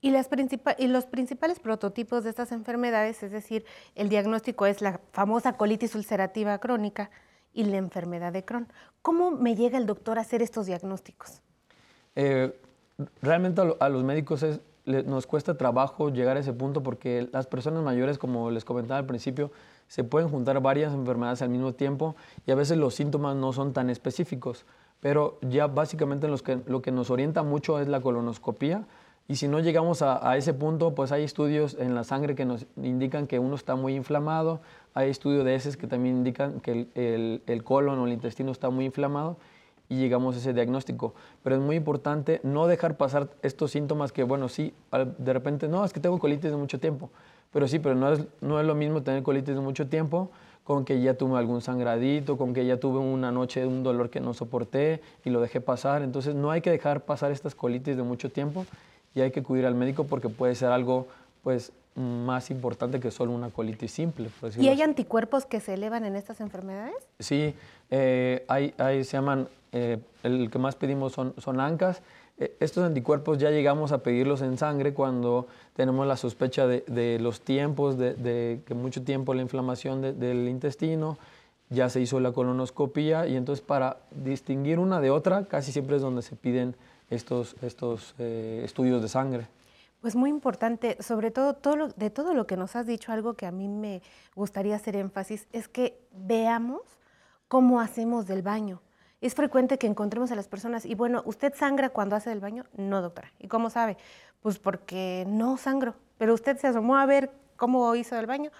Y, 0.00 0.10
las 0.10 0.28
principa- 0.28 0.74
y 0.78 0.88
los 0.88 1.04
principales 1.06 1.60
prototipos 1.60 2.24
de 2.24 2.30
estas 2.30 2.52
enfermedades, 2.52 3.22
es 3.22 3.30
decir, 3.30 3.64
el 3.94 4.08
diagnóstico 4.08 4.66
es 4.66 4.80
la 4.82 5.00
famosa 5.12 5.52
colitis 5.56 5.94
ulcerativa 5.94 6.58
crónica 6.58 7.10
y 7.54 7.64
la 7.64 7.76
enfermedad 7.76 8.32
de 8.32 8.44
Crohn. 8.44 8.66
¿Cómo 9.02 9.30
me 9.30 9.54
llega 9.54 9.78
el 9.78 9.86
doctor 9.86 10.18
a 10.18 10.22
hacer 10.22 10.42
estos 10.42 10.66
diagnósticos? 10.66 11.40
Eh, 12.16 12.52
realmente 13.20 13.60
a, 13.60 13.64
lo- 13.64 13.76
a 13.78 13.88
los 13.88 14.02
médicos 14.04 14.42
es 14.42 14.60
nos 14.84 15.26
cuesta 15.26 15.56
trabajo 15.56 16.10
llegar 16.10 16.36
a 16.36 16.40
ese 16.40 16.52
punto 16.52 16.82
porque 16.82 17.28
las 17.32 17.46
personas 17.46 17.82
mayores, 17.82 18.18
como 18.18 18.50
les 18.50 18.64
comentaba 18.64 18.98
al 18.98 19.06
principio, 19.06 19.50
se 19.88 20.04
pueden 20.04 20.28
juntar 20.28 20.60
varias 20.60 20.92
enfermedades 20.92 21.42
al 21.42 21.50
mismo 21.50 21.72
tiempo 21.72 22.16
y 22.46 22.50
a 22.50 22.54
veces 22.54 22.78
los 22.78 22.94
síntomas 22.94 23.36
no 23.36 23.52
son 23.52 23.72
tan 23.72 23.90
específicos. 23.90 24.64
Pero 25.00 25.38
ya 25.42 25.66
básicamente 25.66 26.28
los 26.28 26.42
que, 26.42 26.60
lo 26.66 26.82
que 26.82 26.92
nos 26.92 27.10
orienta 27.10 27.42
mucho 27.42 27.80
es 27.80 27.88
la 27.88 28.00
colonoscopía. 28.00 28.84
Y 29.28 29.36
si 29.36 29.48
no 29.48 29.60
llegamos 29.60 30.02
a, 30.02 30.36
ese 30.36 30.52
punto, 30.52 30.94
pues 30.94 31.12
hay 31.12 31.22
estudios 31.22 31.76
en 31.78 31.94
la 31.94 32.04
sangre 32.04 32.34
que 32.34 32.44
nos 32.44 32.66
indican 32.76 33.26
que 33.26 33.38
uno 33.38 33.54
está 33.54 33.76
muy 33.76 33.94
inflamado. 33.94 34.60
Hay 34.94 35.10
estudios 35.10 35.44
de 35.44 35.54
heces 35.54 35.76
que 35.76 35.86
también 35.86 36.16
indican 36.16 36.60
que 36.60 36.88
el 37.46 37.64
colon 37.64 37.98
o 37.98 38.06
el 38.06 38.12
intestino 38.12 38.50
está 38.50 38.70
muy 38.70 38.84
inflamado 38.84 39.36
llegamos 39.96 40.34
a 40.34 40.38
ese 40.38 40.52
diagnóstico. 40.52 41.14
Pero 41.42 41.56
es 41.56 41.62
muy 41.62 41.76
importante 41.76 42.40
no 42.42 42.66
dejar 42.66 42.96
pasar 42.96 43.28
estos 43.42 43.70
síntomas 43.70 44.12
que, 44.12 44.22
bueno, 44.22 44.48
sí, 44.48 44.74
de 45.18 45.32
repente, 45.32 45.68
no, 45.68 45.84
es 45.84 45.92
que 45.92 46.00
tengo 46.00 46.18
colitis 46.18 46.50
de 46.50 46.56
mucho 46.56 46.78
tiempo. 46.78 47.10
Pero 47.52 47.68
sí, 47.68 47.78
pero 47.78 47.94
no 47.94 48.12
es, 48.12 48.24
no 48.40 48.60
es 48.60 48.66
lo 48.66 48.74
mismo 48.74 49.02
tener 49.02 49.22
colitis 49.22 49.54
de 49.54 49.60
mucho 49.60 49.86
tiempo 49.88 50.30
con 50.64 50.84
que 50.84 51.00
ya 51.00 51.14
tuve 51.14 51.38
algún 51.38 51.60
sangradito, 51.60 52.38
con 52.38 52.54
que 52.54 52.64
ya 52.64 52.78
tuve 52.78 52.98
una 52.98 53.32
noche 53.32 53.66
un 53.66 53.82
dolor 53.82 54.10
que 54.10 54.20
no 54.20 54.32
soporté 54.32 55.00
y 55.24 55.30
lo 55.30 55.40
dejé 55.40 55.60
pasar. 55.60 56.02
Entonces 56.02 56.34
no 56.34 56.50
hay 56.50 56.60
que 56.60 56.70
dejar 56.70 57.04
pasar 57.04 57.32
estas 57.32 57.54
colitis 57.54 57.96
de 57.96 58.02
mucho 58.02 58.30
tiempo 58.30 58.64
y 59.14 59.20
hay 59.20 59.30
que 59.30 59.40
acudir 59.40 59.66
al 59.66 59.74
médico 59.74 60.04
porque 60.04 60.28
puede 60.28 60.54
ser 60.54 60.70
algo 60.70 61.08
pues 61.42 61.72
más 61.94 62.50
importante 62.50 63.00
que 63.00 63.10
solo 63.10 63.32
una 63.32 63.50
colitis 63.50 63.92
simple. 63.92 64.30
por 64.40 64.50
¿Y 64.50 64.52
así. 64.52 64.68
hay 64.68 64.82
anticuerpos 64.82 65.44
que 65.46 65.60
se 65.60 65.74
elevan 65.74 66.04
en 66.04 66.16
estas 66.16 66.40
enfermedades? 66.40 66.94
Sí, 67.18 67.54
eh, 67.90 68.44
hay, 68.48 68.74
hay- 68.78 69.04
se 69.04 69.12
llaman, 69.16 69.48
eh, 69.72 69.98
el 70.22 70.50
que 70.50 70.58
más 70.58 70.74
pedimos 70.76 71.12
son, 71.12 71.34
son 71.38 71.60
ANCAS. 71.60 72.00
Eh, 72.38 72.56
estos 72.60 72.82
anticuerpos 72.84 73.36
ya 73.38 73.50
llegamos 73.50 73.92
a 73.92 73.98
pedirlos 74.02 74.40
en 74.40 74.56
sangre 74.56 74.94
cuando 74.94 75.46
tenemos 75.74 76.06
la 76.06 76.16
sospecha 76.16 76.66
de, 76.66 76.82
de 76.86 77.18
los 77.20 77.42
tiempos, 77.42 77.98
de, 77.98 78.14
de 78.14 78.60
que 78.64 78.72
mucho 78.74 79.02
tiempo 79.02 79.34
la 79.34 79.42
inflamación 79.42 80.00
de- 80.00 80.12
del 80.14 80.48
intestino, 80.48 81.18
ya 81.68 81.88
se 81.88 82.00
hizo 82.00 82.20
la 82.20 82.32
colonoscopía 82.32 83.26
y 83.26 83.36
entonces 83.36 83.64
para 83.64 83.98
distinguir 84.10 84.78
una 84.78 85.00
de 85.00 85.10
otra 85.10 85.44
casi 85.44 85.72
siempre 85.72 85.96
es 85.96 86.02
donde 86.02 86.20
se 86.22 86.36
piden 86.36 86.74
estos, 87.10 87.56
estos 87.62 88.14
eh, 88.18 88.62
estudios 88.64 89.00
de 89.02 89.08
sangre. 89.08 89.46
Pues 90.02 90.16
muy 90.16 90.30
importante, 90.30 90.96
sobre 91.00 91.30
todo, 91.30 91.56
de 91.96 92.10
todo 92.10 92.34
lo 92.34 92.44
que 92.44 92.56
nos 92.56 92.74
has 92.74 92.88
dicho, 92.88 93.12
algo 93.12 93.34
que 93.34 93.46
a 93.46 93.52
mí 93.52 93.68
me 93.68 94.02
gustaría 94.34 94.74
hacer 94.74 94.96
énfasis 94.96 95.46
es 95.52 95.68
que 95.68 95.96
veamos 96.10 96.80
cómo 97.46 97.80
hacemos 97.80 98.26
del 98.26 98.42
baño. 98.42 98.82
Es 99.20 99.36
frecuente 99.36 99.78
que 99.78 99.86
encontremos 99.86 100.32
a 100.32 100.34
las 100.34 100.48
personas 100.48 100.86
y 100.86 100.96
bueno, 100.96 101.22
¿usted 101.24 101.54
sangra 101.54 101.90
cuando 101.90 102.16
hace 102.16 102.30
del 102.30 102.40
baño? 102.40 102.64
No, 102.76 103.00
doctora. 103.00 103.32
¿Y 103.38 103.46
cómo 103.46 103.70
sabe? 103.70 103.96
Pues 104.40 104.58
porque 104.58 105.24
no 105.28 105.56
sangro. 105.56 105.94
Pero 106.18 106.34
usted 106.34 106.58
se 106.58 106.66
asomó 106.66 106.96
a 106.96 107.06
ver 107.06 107.30
cómo 107.56 107.94
hizo 107.94 108.16
del 108.16 108.26
baño. 108.26 108.50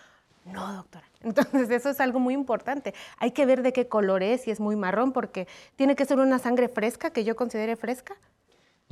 No, 0.45 0.72
doctora. 0.72 1.09
Entonces 1.22 1.68
eso 1.70 1.90
es 1.90 1.99
algo 1.99 2.20
muy 2.20 2.34
importante. 2.34 2.95
Hay 3.18 3.32
que 3.32 3.47
ver 3.47 3.62
de 3.62 3.72
qué 3.72 3.88
color 3.88 4.22
es, 4.22 4.43
si 4.43 4.53
es 4.53 4.61
muy 4.61 4.76
marrón, 4.76 5.11
porque 5.11 5.49
tiene 5.74 5.97
que 5.97 6.05
ser 6.05 6.20
una 6.20 6.38
sangre 6.38 6.68
fresca, 6.68 7.11
que 7.11 7.24
yo 7.24 7.34
considere 7.34 7.74
fresca. 7.74 8.14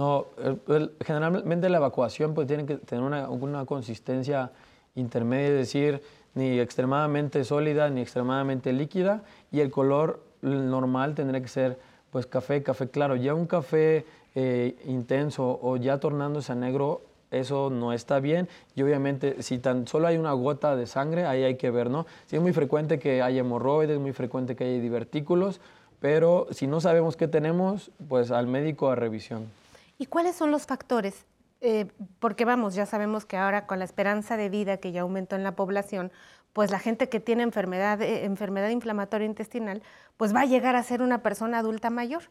No, 0.00 0.28
el- 0.42 0.58
el- 0.74 0.92
generalmente 1.04 1.68
la 1.68 1.76
evacuación 1.76 2.32
pues 2.32 2.46
tiene 2.46 2.64
que 2.64 2.76
tener 2.78 3.04
una, 3.04 3.66
consistencia 3.66 4.50
intermedia, 4.94 5.48
es 5.48 5.54
decir, 5.66 6.00
ni 6.34 6.58
extremadamente 6.58 7.44
sólida 7.44 7.90
ni 7.90 8.00
extremadamente 8.00 8.72
líquida 8.72 9.20
y 9.52 9.60
el 9.60 9.70
color 9.70 10.22
normal 10.40 11.14
tendría 11.14 11.42
que 11.42 11.48
ser 11.48 11.78
pues 12.10 12.24
café, 12.24 12.62
café 12.62 12.88
claro. 12.88 13.14
Ya 13.14 13.34
un 13.34 13.44
café 13.46 14.06
eh, 14.34 14.74
intenso 14.86 15.58
o 15.60 15.76
ya 15.76 15.98
tornándose 16.00 16.52
a 16.52 16.54
negro, 16.54 17.02
eso 17.30 17.68
no 17.68 17.92
está 17.92 18.20
bien 18.20 18.48
y 18.74 18.80
obviamente 18.80 19.42
si 19.42 19.58
tan 19.58 19.86
solo 19.86 20.06
hay 20.06 20.16
una 20.16 20.32
gota 20.32 20.76
de 20.76 20.86
sangre, 20.86 21.26
ahí 21.26 21.44
hay 21.44 21.56
que 21.56 21.70
ver, 21.70 21.90
¿no? 21.90 22.06
Sí 22.24 22.36
es 22.36 22.42
muy 22.42 22.54
frecuente 22.54 22.98
que 22.98 23.20
haya 23.20 23.40
hemorroides, 23.40 23.98
muy 23.98 24.14
frecuente 24.14 24.56
que 24.56 24.64
haya 24.64 24.80
divertículos, 24.80 25.60
pero 26.00 26.46
si 26.52 26.66
no 26.66 26.80
sabemos 26.80 27.18
qué 27.18 27.28
tenemos, 27.28 27.90
pues 28.08 28.30
al 28.30 28.46
médico 28.46 28.88
a 28.88 28.94
revisión. 28.94 29.59
¿Y 30.00 30.06
cuáles 30.06 30.34
son 30.34 30.50
los 30.50 30.64
factores? 30.64 31.26
Eh, 31.60 31.86
porque 32.20 32.46
vamos, 32.46 32.74
ya 32.74 32.86
sabemos 32.86 33.26
que 33.26 33.36
ahora 33.36 33.66
con 33.66 33.78
la 33.78 33.84
esperanza 33.84 34.38
de 34.38 34.48
vida 34.48 34.78
que 34.78 34.92
ya 34.92 35.02
aumentó 35.02 35.36
en 35.36 35.44
la 35.44 35.54
población, 35.54 36.10
pues 36.54 36.70
la 36.70 36.78
gente 36.78 37.10
que 37.10 37.20
tiene 37.20 37.42
enfermedad, 37.42 38.00
eh, 38.00 38.24
enfermedad 38.24 38.70
inflamatoria 38.70 39.26
intestinal, 39.26 39.82
pues 40.16 40.34
va 40.34 40.40
a 40.40 40.44
llegar 40.46 40.74
a 40.74 40.82
ser 40.82 41.02
una 41.02 41.22
persona 41.22 41.58
adulta 41.58 41.90
mayor. 41.90 42.22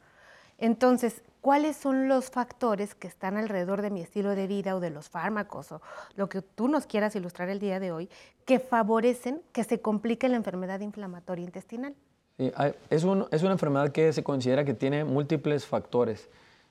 Entonces, 0.57 1.21
¿cuáles 1.41 1.77
son 1.77 2.07
los 2.07 2.31
factores 2.31 2.95
que 2.95 3.07
están 3.07 3.37
alrededor 3.37 3.83
de 3.83 3.91
mi 3.91 4.01
estilo 4.01 4.31
de 4.33 4.47
vida 4.47 4.75
o 4.75 4.79
de 4.79 4.89
los 4.89 5.09
fármacos 5.09 5.71
o 5.71 5.79
lo 6.15 6.27
que 6.27 6.41
tú 6.41 6.69
nos 6.69 6.87
quieras 6.87 7.15
ilustrar 7.15 7.49
el 7.49 7.59
día 7.59 7.79
de 7.79 7.91
hoy 7.91 8.09
que 8.45 8.59
favorecen 8.59 9.43
que 9.53 9.63
se 9.63 9.79
complique 9.79 10.27
la 10.27 10.37
enfermedad 10.37 10.79
inflamatoria 10.79 11.45
intestinal? 11.45 11.93
Sí, 12.39 12.51
es, 12.89 13.03
un- 13.03 13.27
es 13.29 13.43
una 13.43 13.51
enfermedad 13.51 13.91
que 13.91 14.11
se 14.11 14.23
considera 14.23 14.65
que 14.65 14.73
tiene 14.73 15.03
múltiples 15.03 15.67
factores, 15.67 16.29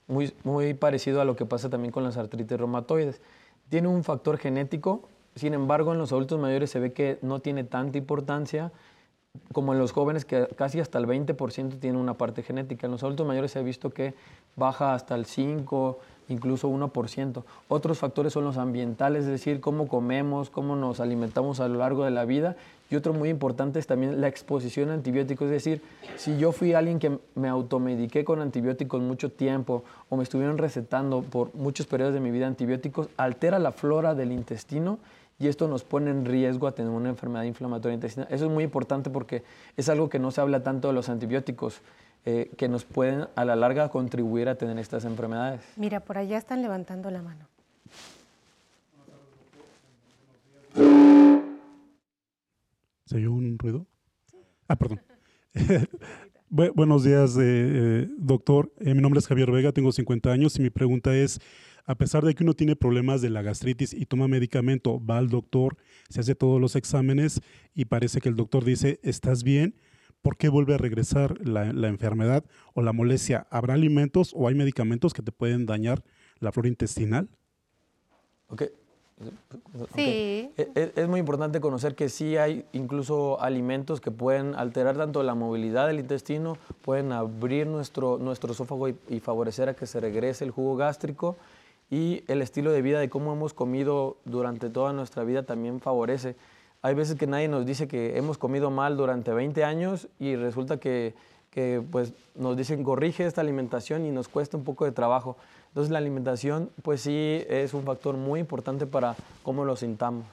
muy, 0.09 0.33
muy 0.43 0.75
parecido 0.75 1.21
a 1.21 1.25
lo 1.25 1.37
que 1.37 1.47
pasa 1.47 1.71
también 1.71 1.93
con 1.93 2.03
las 2.03 2.17
artritis 2.17 2.59
reumatoides. 2.59 3.21
Tiene 3.69 3.89
un 3.89 4.03
factor 4.03 4.39
genético, 4.39 5.09
sin 5.37 5.55
embargo 5.55 5.93
en 5.93 5.99
los 5.99 6.11
adultos 6.11 6.41
mayores 6.41 6.71
se 6.71 6.81
ve 6.81 6.93
que 6.93 7.19
no 7.23 7.41
tiene 7.41 7.63
tanta 7.63 7.99
importancia 7.99 8.73
como 9.53 9.73
en 9.73 9.79
los 9.79 9.93
jóvenes 9.93 10.25
que 10.25 10.49
casi 10.57 10.81
hasta 10.81 10.99
el 10.99 11.07
20% 11.07 11.79
tiene 11.79 11.99
una 11.99 12.15
parte 12.15 12.43
genética. 12.43 12.87
En 12.87 12.93
los 12.93 13.03
adultos 13.03 13.27
mayores 13.27 13.53
se 13.53 13.59
ha 13.59 13.63
visto 13.63 13.91
que 13.91 14.15
baja 14.57 14.95
hasta 14.95 15.15
el 15.15 15.27
5, 15.27 15.99
incluso 16.29 16.69
1%. 16.69 17.45
Otros 17.69 17.99
factores 17.99 18.33
son 18.33 18.45
los 18.45 18.57
ambientales, 18.57 19.25
es 19.25 19.31
decir, 19.31 19.61
cómo 19.61 19.89
comemos, 19.89 20.51
cómo 20.51 20.77
nos 20.77 21.01
alimentamos 21.01 21.61
a 21.61 21.69
lo 21.69 21.79
largo 21.79 22.05
de 22.05 22.11
la 22.11 22.25
vida. 22.25 22.57
Y 22.91 22.97
otro 22.97 23.13
muy 23.13 23.29
importante 23.29 23.79
es 23.79 23.87
también 23.87 24.21
la 24.21 24.29
exposición 24.29 24.89
a 24.89 24.95
antibióticos, 24.95 25.47
es 25.47 25.53
decir, 25.53 25.83
si 26.17 26.39
yo 26.39 26.53
fui 26.53 26.73
alguien 26.73 26.99
que 26.99 27.19
me 27.35 27.49
automediqué 27.49 28.25
con 28.25 28.41
antibióticos 28.41 29.03
mucho 29.03 29.31
tiempo 29.31 29.85
o 30.09 30.17
me 30.17 30.23
estuvieron 30.23 30.57
recetando 30.57 31.23
por 31.23 31.55
muchos 31.55 31.87
periodos 31.87 32.15
de 32.15 32.21
mi 32.21 32.31
vida 32.31 32.47
antibióticos, 32.47 33.09
altera 33.19 33.59
la 33.59 33.73
flora 33.73 34.15
del 34.15 34.33
intestino 34.33 34.99
y 35.39 35.49
esto 35.49 35.69
nos 35.69 35.85
pone 35.85 36.11
en 36.11 36.25
riesgo 36.25 36.67
a 36.67 36.73
tener 36.73 36.91
una 36.91 37.11
enfermedad 37.11 37.45
inflamatoria 37.45 37.95
intestinal. 37.95 38.29
Eso 38.31 38.47
es 38.47 38.51
muy 38.51 38.65
importante 38.65 39.11
porque 39.11 39.45
es 39.77 39.89
algo 39.89 40.09
que 40.09 40.19
no 40.19 40.31
se 40.31 40.41
habla 40.41 40.63
tanto 40.63 40.89
de 40.89 40.95
los 40.95 41.09
antibióticos, 41.09 41.81
eh, 42.25 42.51
que 42.57 42.69
nos 42.69 42.85
pueden 42.85 43.27
a 43.37 43.45
la 43.45 43.55
larga 43.55 43.91
contribuir 43.91 44.49
a 44.49 44.57
tener 44.57 44.79
estas 44.79 45.05
enfermedades. 45.05 45.61
Mira, 45.77 46.01
por 46.01 46.19
allá 46.19 46.39
están 46.39 46.63
levantando 46.63 47.11
la 47.11 47.23
mano. 47.23 47.47
¿Se 53.09 53.17
oyó 53.17 53.33
un 53.33 53.59
ruido? 53.59 53.87
Ah, 54.69 54.77
perdón. 54.77 55.01
Bu- 56.51 56.73
buenos 56.75 57.05
días, 57.05 57.37
eh, 57.39 57.41
eh, 57.43 58.09
doctor. 58.19 58.71
Eh, 58.81 58.93
mi 58.93 59.01
nombre 59.01 59.19
es 59.19 59.27
Javier 59.27 59.51
Vega, 59.51 59.73
tengo 59.73 59.93
50 59.93 60.31
años 60.31 60.59
y 60.59 60.63
mi 60.63 60.69
pregunta 60.69 61.17
es, 61.17 61.41
a 61.87 61.95
pesar 61.95 62.23
de 62.23 62.35
que 62.35 62.43
uno 62.45 62.53
tiene 62.53 62.77
problemas 62.77 63.23
de 63.23 63.31
la 63.31 63.41
gastritis 63.41 63.95
y 63.95 64.05
toma 64.05 64.29
medicamento, 64.29 65.03
va 65.03 65.17
al 65.17 65.31
doctor, 65.31 65.79
se 66.11 66.21
hace 66.21 66.35
todos 66.35 66.61
los 66.61 66.77
exámenes 66.77 67.41
y 67.75 67.87
parece 67.87 68.21
que 68.21 68.29
el 68.29 68.37
doctor 68.37 68.63
dice, 68.63 69.01
estás 69.03 69.43
bien, 69.43 69.75
¿por 70.21 70.37
qué 70.37 70.51
vuelve 70.51 70.75
a 70.75 70.79
regresar 70.79 71.39
la, 71.47 71.73
la 71.73 71.89
enfermedad 71.89 72.45
o 72.75 72.83
la 72.83 72.93
molestia? 72.93 73.47
¿Habrá 73.51 73.73
alimentos 73.73 74.33
o 74.35 74.49
hay 74.49 74.55
medicamentos 74.55 75.15
que 75.15 75.23
te 75.23 75.33
pueden 75.33 75.65
dañar 75.65 76.05
la 76.41 76.53
flora 76.53 76.69
intestinal? 76.69 77.31
Ok. 78.49 78.65
Sí. 79.95 80.53
E- 80.57 80.71
e- 80.75 80.93
Es, 80.95 81.09
muy 81.09 81.21
importante 81.21 81.61
conocer 81.61 81.95
que 81.95 82.09
sí 82.09 82.37
hay 82.37 82.65
incluso 82.73 83.41
alimentos 83.41 84.01
que 84.01 84.11
pueden 84.11 84.55
alterar 84.55 84.97
tanto 84.97 85.23
la 85.23 85.35
movilidad 85.35 85.87
del 85.87 85.99
intestino, 86.01 86.57
pueden 86.83 87.13
abrir 87.13 87.67
nuestro, 87.67 88.19
nuestro 88.19 88.53
esófago 88.53 88.89
y, 88.89 88.97
y 89.09 89.21
favorecer 89.21 89.69
a 89.69 89.75
que 89.75 89.87
se 89.87 90.01
regrese 90.01 90.45
el 90.45 90.51
jugo 90.51 90.77
gástrico 90.77 91.37
y 91.91 92.23
el 92.29 92.43
estilo 92.43 92.71
de 92.71 92.83
vida 92.83 93.01
de 93.01 93.09
cómo 93.09 93.33
hemos 93.33 93.55
comido 93.55 94.17
durante 94.25 94.71
toda 94.71 94.93
nuestra 94.93 95.25
vida 95.25 95.43
también 95.45 95.81
favorece. 95.81 96.37
Hay 96.83 96.95
veces 96.95 97.17
que 97.17 97.27
nadie 97.27 97.49
nos 97.49 97.67
dice 97.67 97.89
que 97.89 98.19
hemos 98.19 98.39
comido 98.39 98.71
mal 98.71 98.97
durante 98.97 99.33
20 99.33 99.65
años 99.65 100.09
y 100.21 100.37
resulta 100.37 100.79
que, 100.79 101.15
que, 101.51 101.83
pues, 101.91 102.13
nos 102.37 102.57
dicen 102.57 102.85
corrige 102.85 103.27
esta 103.27 103.41
alimentación 103.41 104.07
y 104.07 104.11
nos 104.13 104.29
cuesta 104.29 104.57
un 104.57 104.65
poco 104.65 104.85
de 104.85 104.93
trabajo. 104.93 105.37
Entonces 105.79 105.93
la 105.93 105.99
alimentación 105.99 106.73
pues 106.83 107.03
sí 107.03 107.45
es 107.49 107.73
un 107.73 107.85
factor 107.85 108.17
muy 108.17 108.41
importante 108.41 108.85
para 108.85 109.15
cómo 109.45 109.65
lo 109.65 109.77
sintamos. 109.77 110.27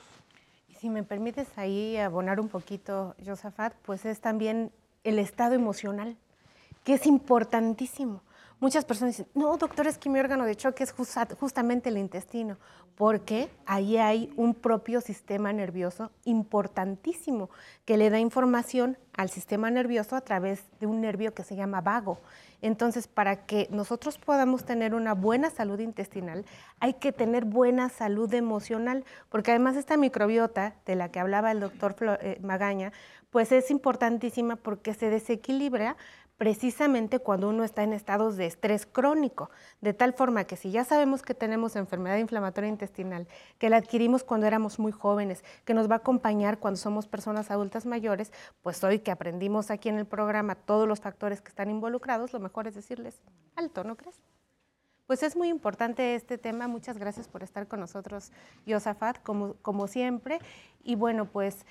Y 0.67 0.73
si 0.73 0.89
me 0.89 1.03
permites 1.03 1.47
ahí 1.55 1.97
abonar 1.97 2.39
un 2.39 2.49
poquito, 2.49 3.13
Josafat, 3.23 3.71
pues 3.85 4.05
es 4.05 4.21
también 4.21 4.71
el 5.03 5.19
estado 5.19 5.53
emocional, 5.53 6.17
que 6.83 6.95
es 6.95 7.05
importantísimo, 7.05 8.21
Muchas 8.59 8.85
personas 8.85 9.17
dicen, 9.17 9.31
no, 9.35 9.55
doctor, 9.57 9.85
es 9.85 9.97
que 9.97 10.09
mi 10.09 10.19
órgano 10.19 10.45
de 10.45 10.55
choque 10.55 10.83
es 10.83 10.91
justa- 10.93 11.27
justamente 11.39 11.89
el 11.89 11.97
intestino, 11.97 12.57
porque 12.95 13.49
ahí 13.65 13.97
hay 13.97 14.33
un 14.37 14.53
propio 14.53 15.01
sistema 15.01 15.51
nervioso 15.51 16.11
importantísimo 16.23 17.49
que 17.83 17.97
le 17.97 18.09
da 18.09 18.19
información 18.19 18.97
al 19.17 19.29
sistema 19.29 19.69
nervioso 19.69 20.15
a 20.15 20.21
través 20.21 20.63
de 20.79 20.87
un 20.87 21.01
nervio 21.01 21.33
que 21.33 21.43
se 21.43 21.55
llama 21.55 21.81
vago. 21.81 22.19
Entonces, 22.61 23.07
para 23.07 23.45
que 23.45 23.67
nosotros 23.69 24.17
podamos 24.17 24.65
tener 24.65 24.95
una 24.95 25.13
buena 25.13 25.49
salud 25.49 25.79
intestinal, 25.79 26.45
hay 26.79 26.93
que 26.93 27.11
tener 27.11 27.45
buena 27.45 27.89
salud 27.89 28.33
emocional, 28.33 29.03
porque 29.29 29.51
además 29.51 29.75
esta 29.75 29.97
microbiota 29.97 30.75
de 30.85 30.95
la 30.95 31.09
que 31.11 31.19
hablaba 31.19 31.51
el 31.51 31.59
doctor 31.59 31.95
eh, 32.21 32.39
Magaña, 32.41 32.93
pues 33.29 33.51
es 33.51 33.69
importantísima 33.69 34.55
porque 34.55 34.93
se 34.93 35.09
desequilibra 35.09 35.97
precisamente 36.37 37.19
cuando 37.19 37.49
uno 37.49 37.63
está 37.63 37.83
en 37.83 37.93
estados 37.93 38.35
de 38.35 38.45
estrés 38.45 38.85
crónico, 38.85 39.49
de 39.81 39.93
tal 39.93 40.13
forma 40.13 40.43
que 40.43 40.57
si 40.57 40.71
ya 40.71 40.83
sabemos 40.83 41.21
que 41.21 41.33
tenemos 41.33 41.75
enfermedad 41.75 42.17
inflamatoria 42.17 42.69
intestinal, 42.69 43.27
que 43.57 43.69
la 43.69 43.77
adquirimos 43.77 44.23
cuando 44.23 44.47
éramos 44.47 44.79
muy 44.79 44.91
jóvenes, 44.91 45.43
que 45.63 45.73
nos 45.73 45.89
va 45.89 45.95
a 45.95 45.97
acompañar 45.99 46.59
cuando 46.59 46.77
somos 46.77 47.07
personas 47.07 47.51
adultas 47.51 47.85
mayores, 47.85 48.31
pues 48.61 48.83
hoy 48.83 48.99
que 48.99 49.11
aprendimos 49.11 49.71
aquí 49.71 49.89
en 49.89 49.97
el 49.97 50.05
programa 50.05 50.55
todos 50.55 50.87
los 50.87 50.99
factores 50.99 51.41
que 51.41 51.49
están 51.49 51.69
involucrados, 51.69 52.33
lo 52.33 52.39
mejor 52.39 52.67
es 52.67 52.75
decirles, 52.75 53.21
alto, 53.55 53.83
¿no 53.83 53.95
crees? 53.95 54.21
Pues 55.07 55.21
es 55.21 55.35
muy 55.35 55.49
importante 55.49 56.15
este 56.15 56.39
tema. 56.39 56.67
Muchas 56.67 56.97
gracias 56.97 57.27
por 57.27 57.43
estar 57.43 57.67
con 57.67 57.79
nosotros, 57.79 58.31
Yosafat, 58.65 59.21
como, 59.21 59.53
como 59.61 59.85
siempre. 59.87 60.39
Y 60.83 60.95
bueno, 60.95 61.25
pues, 61.25 61.65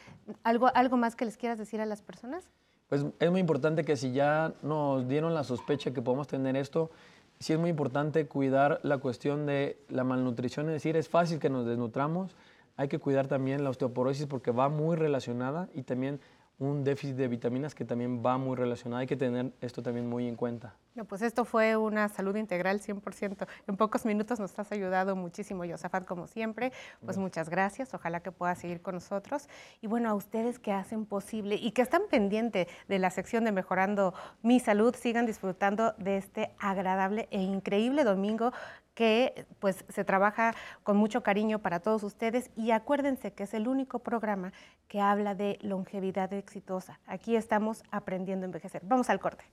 ¿algo, 0.45 0.71
¿algo 0.73 0.97
más 0.97 1.17
que 1.17 1.25
les 1.25 1.37
quieras 1.37 1.59
decir 1.59 1.81
a 1.81 1.87
las 1.87 2.01
personas? 2.01 2.49
Pues 2.89 3.05
es 3.19 3.31
muy 3.31 3.41
importante 3.41 3.85
que 3.85 3.97
si 3.97 4.13
ya 4.13 4.53
nos 4.63 5.09
dieron 5.09 5.35
la 5.35 5.45
sospecha 5.45 5.93
que 5.93 6.03
podemos 6.03 6.29
tener 6.29 6.57
esto, 6.57 6.91
sí 7.39 7.53
es 7.53 7.59
muy 7.59 7.71
importante 7.71 8.27
cuidar 8.27 8.81
la 8.83 8.99
cuestión 8.99 9.47
de 9.47 9.79
la 9.89 10.05
malnutrición, 10.05 10.67
es 10.67 10.75
decir, 10.75 10.97
es 10.97 11.09
fácil 11.09 11.39
que 11.39 11.51
nos 11.51 11.67
desnutramos, 11.67 12.37
hay 12.77 12.89
que 12.89 12.99
cuidar 12.99 13.27
también 13.27 13.65
la 13.65 13.71
osteoporosis 13.71 14.27
porque 14.27 14.51
va 14.51 14.69
muy 14.69 14.97
relacionada 14.97 15.69
y 15.75 15.83
también 15.83 16.21
un 16.59 16.85
déficit 16.85 17.17
de 17.17 17.29
vitaminas 17.29 17.75
que 17.75 17.85
también 17.85 18.23
va 18.25 18.39
muy 18.39 18.57
relacionado, 18.57 19.01
hay 19.01 19.07
que 19.07 19.17
tener 19.17 19.53
esto 19.61 19.83
también 19.83 20.09
muy 20.09 20.29
en 20.29 20.37
cuenta. 20.37 20.75
No, 20.95 21.05
pues 21.05 21.23
esto 21.23 21.45
fue 21.45 21.77
una 21.77 22.09
salud 22.09 22.37
integral 22.37 22.81
100%. 22.81 23.49
En 23.67 23.77
pocos 23.77 24.05
minutos 24.05 24.39
nos 24.39 24.57
has 24.57 24.71
ayudado 24.71 25.17
muchísimo, 25.17 25.65
Yosafat, 25.65 26.05
como 26.05 26.29
siempre. 26.29 26.73
Pues 27.05 27.19
muchas 27.19 27.49
gracias. 27.49 27.95
Ojalá 27.95 28.21
que 28.21 28.31
puedas 28.31 28.61
seguir 28.61 28.81
con 28.81 28.95
nosotros. 28.95 29.49
Y 29.81 29.89
bueno, 29.89 30.09
a 30.09 30.15
ustedes 30.15 30.61
que 30.61 30.71
hacen 30.71 31.05
posible 31.05 31.57
y 31.57 31.73
que 31.73 31.83
están 31.83 32.03
pendientes 32.09 32.69
de 32.87 32.99
la 33.01 33.11
sección 33.11 33.45
de 33.45 33.51
Mejorando 33.51 34.15
mi 34.43 34.61
Salud, 34.61 34.95
sigan 34.95 35.27
disfrutando 35.27 35.95
de 35.99 36.17
este 36.17 36.55
agradable 36.61 37.27
e 37.33 37.43
increíble 37.43 38.05
domingo 38.05 38.53
que 38.95 39.47
pues 39.59 39.85
se 39.89 40.05
trabaja 40.05 40.55
con 40.85 40.97
mucho 40.97 41.25
cariño 41.25 41.59
para 41.59 41.81
todos 41.81 42.05
ustedes 42.05 42.51
y 42.55 42.71
acuérdense 42.71 43.33
que 43.33 43.43
es 43.43 43.55
el 43.55 43.67
único 43.67 43.99
programa 43.99 44.53
que 44.87 45.01
habla 45.01 45.35
de 45.35 45.59
longevidad 45.61 46.33
exitosa. 46.33 47.01
Aquí 47.07 47.35
estamos 47.35 47.83
aprendiendo 47.91 48.45
a 48.45 48.47
envejecer. 48.47 48.83
Vamos 48.85 49.11
al 49.11 49.19
corte. 49.19 49.45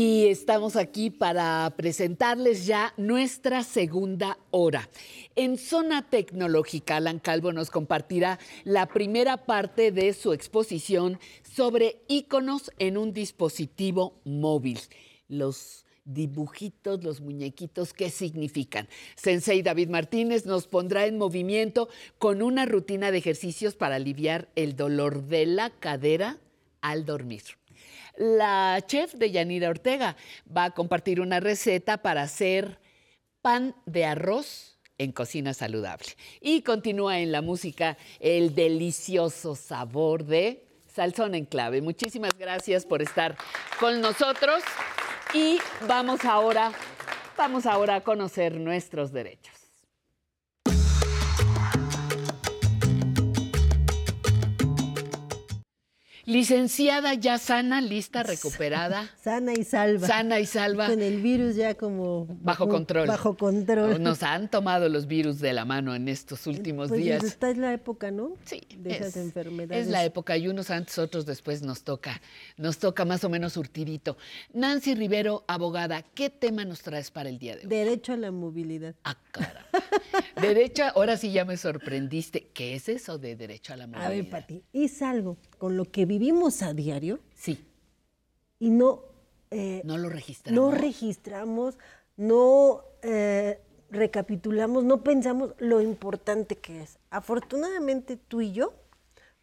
Y 0.00 0.26
estamos 0.28 0.76
aquí 0.76 1.10
para 1.10 1.74
presentarles 1.76 2.66
ya 2.66 2.94
nuestra 2.96 3.64
segunda 3.64 4.38
hora. 4.52 4.88
En 5.40 5.56
Zona 5.56 6.02
Tecnológica, 6.02 6.96
Alan 6.96 7.20
Calvo 7.20 7.52
nos 7.52 7.70
compartirá 7.70 8.40
la 8.64 8.86
primera 8.86 9.46
parte 9.46 9.92
de 9.92 10.12
su 10.12 10.32
exposición 10.32 11.20
sobre 11.44 12.02
iconos 12.08 12.72
en 12.80 12.98
un 12.98 13.12
dispositivo 13.12 14.20
móvil. 14.24 14.80
Los 15.28 15.86
dibujitos, 16.04 17.04
los 17.04 17.20
muñequitos, 17.20 17.92
¿qué 17.92 18.10
significan? 18.10 18.88
Sensei 19.14 19.62
David 19.62 19.90
Martínez 19.90 20.44
nos 20.44 20.66
pondrá 20.66 21.06
en 21.06 21.18
movimiento 21.18 21.88
con 22.18 22.42
una 22.42 22.66
rutina 22.66 23.12
de 23.12 23.18
ejercicios 23.18 23.76
para 23.76 23.94
aliviar 23.94 24.48
el 24.56 24.74
dolor 24.74 25.22
de 25.22 25.46
la 25.46 25.70
cadera 25.70 26.38
al 26.80 27.04
dormir. 27.04 27.44
La 28.16 28.82
chef 28.84 29.14
de 29.14 29.30
Yanira 29.30 29.68
Ortega 29.68 30.16
va 30.50 30.64
a 30.64 30.74
compartir 30.74 31.20
una 31.20 31.38
receta 31.38 32.02
para 32.02 32.22
hacer 32.22 32.80
pan 33.40 33.76
de 33.86 34.04
arroz 34.04 34.67
en 34.98 35.12
cocina 35.12 35.54
saludable. 35.54 36.06
Y 36.40 36.62
continúa 36.62 37.20
en 37.20 37.32
la 37.32 37.40
música 37.40 37.96
el 38.20 38.54
delicioso 38.54 39.54
sabor 39.54 40.24
de 40.24 40.64
Salsón 40.86 41.34
en 41.34 41.44
clave. 41.44 41.80
Muchísimas 41.80 42.36
gracias 42.36 42.84
por 42.84 43.00
estar 43.02 43.36
con 43.78 44.00
nosotros 44.00 44.62
y 45.32 45.58
vamos 45.86 46.24
ahora, 46.24 46.72
vamos 47.36 47.66
ahora 47.66 47.96
a 47.96 48.00
conocer 48.00 48.58
nuestros 48.58 49.12
derechos. 49.12 49.57
Licenciada 56.28 57.14
ya 57.14 57.38
sana, 57.38 57.80
lista, 57.80 58.22
recuperada. 58.22 59.08
Sana 59.24 59.54
y 59.54 59.64
salva. 59.64 60.06
Sana 60.06 60.38
y 60.40 60.44
salva. 60.44 60.86
Con 60.86 61.00
el 61.00 61.22
virus 61.22 61.56
ya 61.56 61.74
como... 61.74 62.26
Bajo 62.42 62.68
control. 62.68 63.08
Bajo 63.08 63.34
control. 63.34 64.02
Nos 64.02 64.22
han 64.22 64.50
tomado 64.50 64.90
los 64.90 65.06
virus 65.06 65.38
de 65.40 65.54
la 65.54 65.64
mano 65.64 65.94
en 65.94 66.06
estos 66.06 66.46
últimos 66.46 66.88
Pues 66.90 67.00
días. 67.02 67.24
esta 67.24 67.48
es 67.48 67.56
la 67.56 67.72
época, 67.72 68.10
¿no? 68.10 68.34
Sí. 68.44 68.60
De 68.76 68.90
esas 68.90 69.08
Es- 69.08 69.16
enfermedades. 69.16 69.86
Es 69.86 69.90
la 69.90 70.04
época 70.04 70.36
y 70.36 70.48
unos 70.48 70.68
antes, 70.70 70.98
otros 70.98 71.24
después 71.24 71.62
nos 71.62 71.82
toca, 71.82 72.20
nos 72.58 72.76
toca 72.76 73.06
más 73.06 73.24
o 73.24 73.30
menos 73.30 73.54
surtidito. 73.54 74.18
Nancy 74.52 74.94
Rivero, 74.94 75.44
abogada, 75.48 76.02
¿qué 76.02 76.28
tema 76.28 76.66
nos 76.66 76.82
traes 76.82 77.10
para 77.10 77.30
el 77.30 77.38
día 77.38 77.56
de 77.56 77.62
hoy? 77.62 77.68
Derecho 77.68 78.12
a 78.12 78.16
la 78.18 78.30
movilidad. 78.32 78.94
Derecho, 80.40 80.84
ahora 80.94 81.16
sí 81.16 81.32
ya 81.32 81.46
me 81.46 81.56
sorprendiste. 81.56 82.48
¿Qué 82.52 82.74
es 82.74 82.90
eso 82.90 83.16
de 83.18 83.34
derecho 83.34 83.72
a 83.72 83.76
la 83.78 83.86
movilidad? 83.86 84.06
A 84.06 84.14
ver, 84.14 84.28
Pati, 84.28 84.62
es 84.74 85.00
algo 85.00 85.38
con 85.58 85.76
lo 85.76 85.84
que 85.84 86.06
vivimos 86.06 86.62
a 86.62 86.72
diario. 86.72 87.18
Sí. 87.34 87.64
Y 88.58 88.70
no... 88.70 89.02
eh, 89.50 89.82
no 89.84 89.98
lo 89.98 90.08
registramos. 90.08 90.60
No 90.60 90.70
registramos, 90.76 91.78
no 92.16 92.82
eh, 93.02 93.60
recapitulamos, 93.90 94.84
no 94.84 95.02
pensamos 95.02 95.54
lo 95.58 95.80
importante 95.80 96.56
que 96.56 96.82
es. 96.82 96.98
Afortunadamente 97.10 98.16
tú 98.16 98.40
y 98.40 98.52
yo 98.52 98.72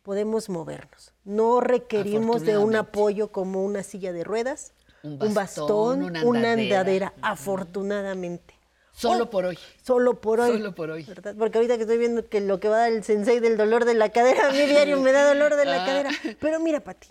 podemos 0.02 0.50
movernos. 0.50 1.14
No 1.24 1.62
requerimos 1.62 2.42
de 2.44 2.58
un 2.58 2.76
apoyo 2.76 3.32
como 3.32 3.64
una 3.64 3.84
silla 3.84 4.14
de 4.14 4.24
ruedas, 4.24 4.74
Un 5.04 5.22
un 5.22 5.34
bastón, 5.34 6.04
una 6.26 6.54
andadera, 6.54 7.14
afortunadamente. 7.22 8.55
Solo 8.96 9.26
Oh, 9.26 9.30
por 9.30 9.46
hoy. 9.46 9.60
Solo 9.84 10.22
por 10.22 10.40
hoy. 10.40 10.52
Solo 10.58 10.74
por 10.74 10.90
hoy. 10.90 11.04
¿verdad? 11.04 11.36
Porque 11.38 11.58
ahorita 11.58 11.76
que 11.76 11.82
estoy 11.82 11.98
viendo 11.98 12.30
que 12.30 12.40
lo 12.40 12.60
que 12.62 12.70
va 12.70 12.78
a 12.78 12.80
dar 12.80 12.92
el 12.94 13.04
sensei 13.04 13.40
del 13.42 13.58
dolor 13.58 13.84
de 13.84 13.94
la 13.94 14.10
cadera, 14.10 14.48
a 14.48 14.52
mí 14.52 14.58
diario 14.68 15.00
me 15.02 15.12
da 15.12 15.28
dolor 15.28 15.56
de 15.56 15.66
la 15.66 15.84
Ah. 15.84 15.86
cadera. 15.86 16.10
Pero 16.40 16.60
mira, 16.62 16.80
Pati, 16.80 17.10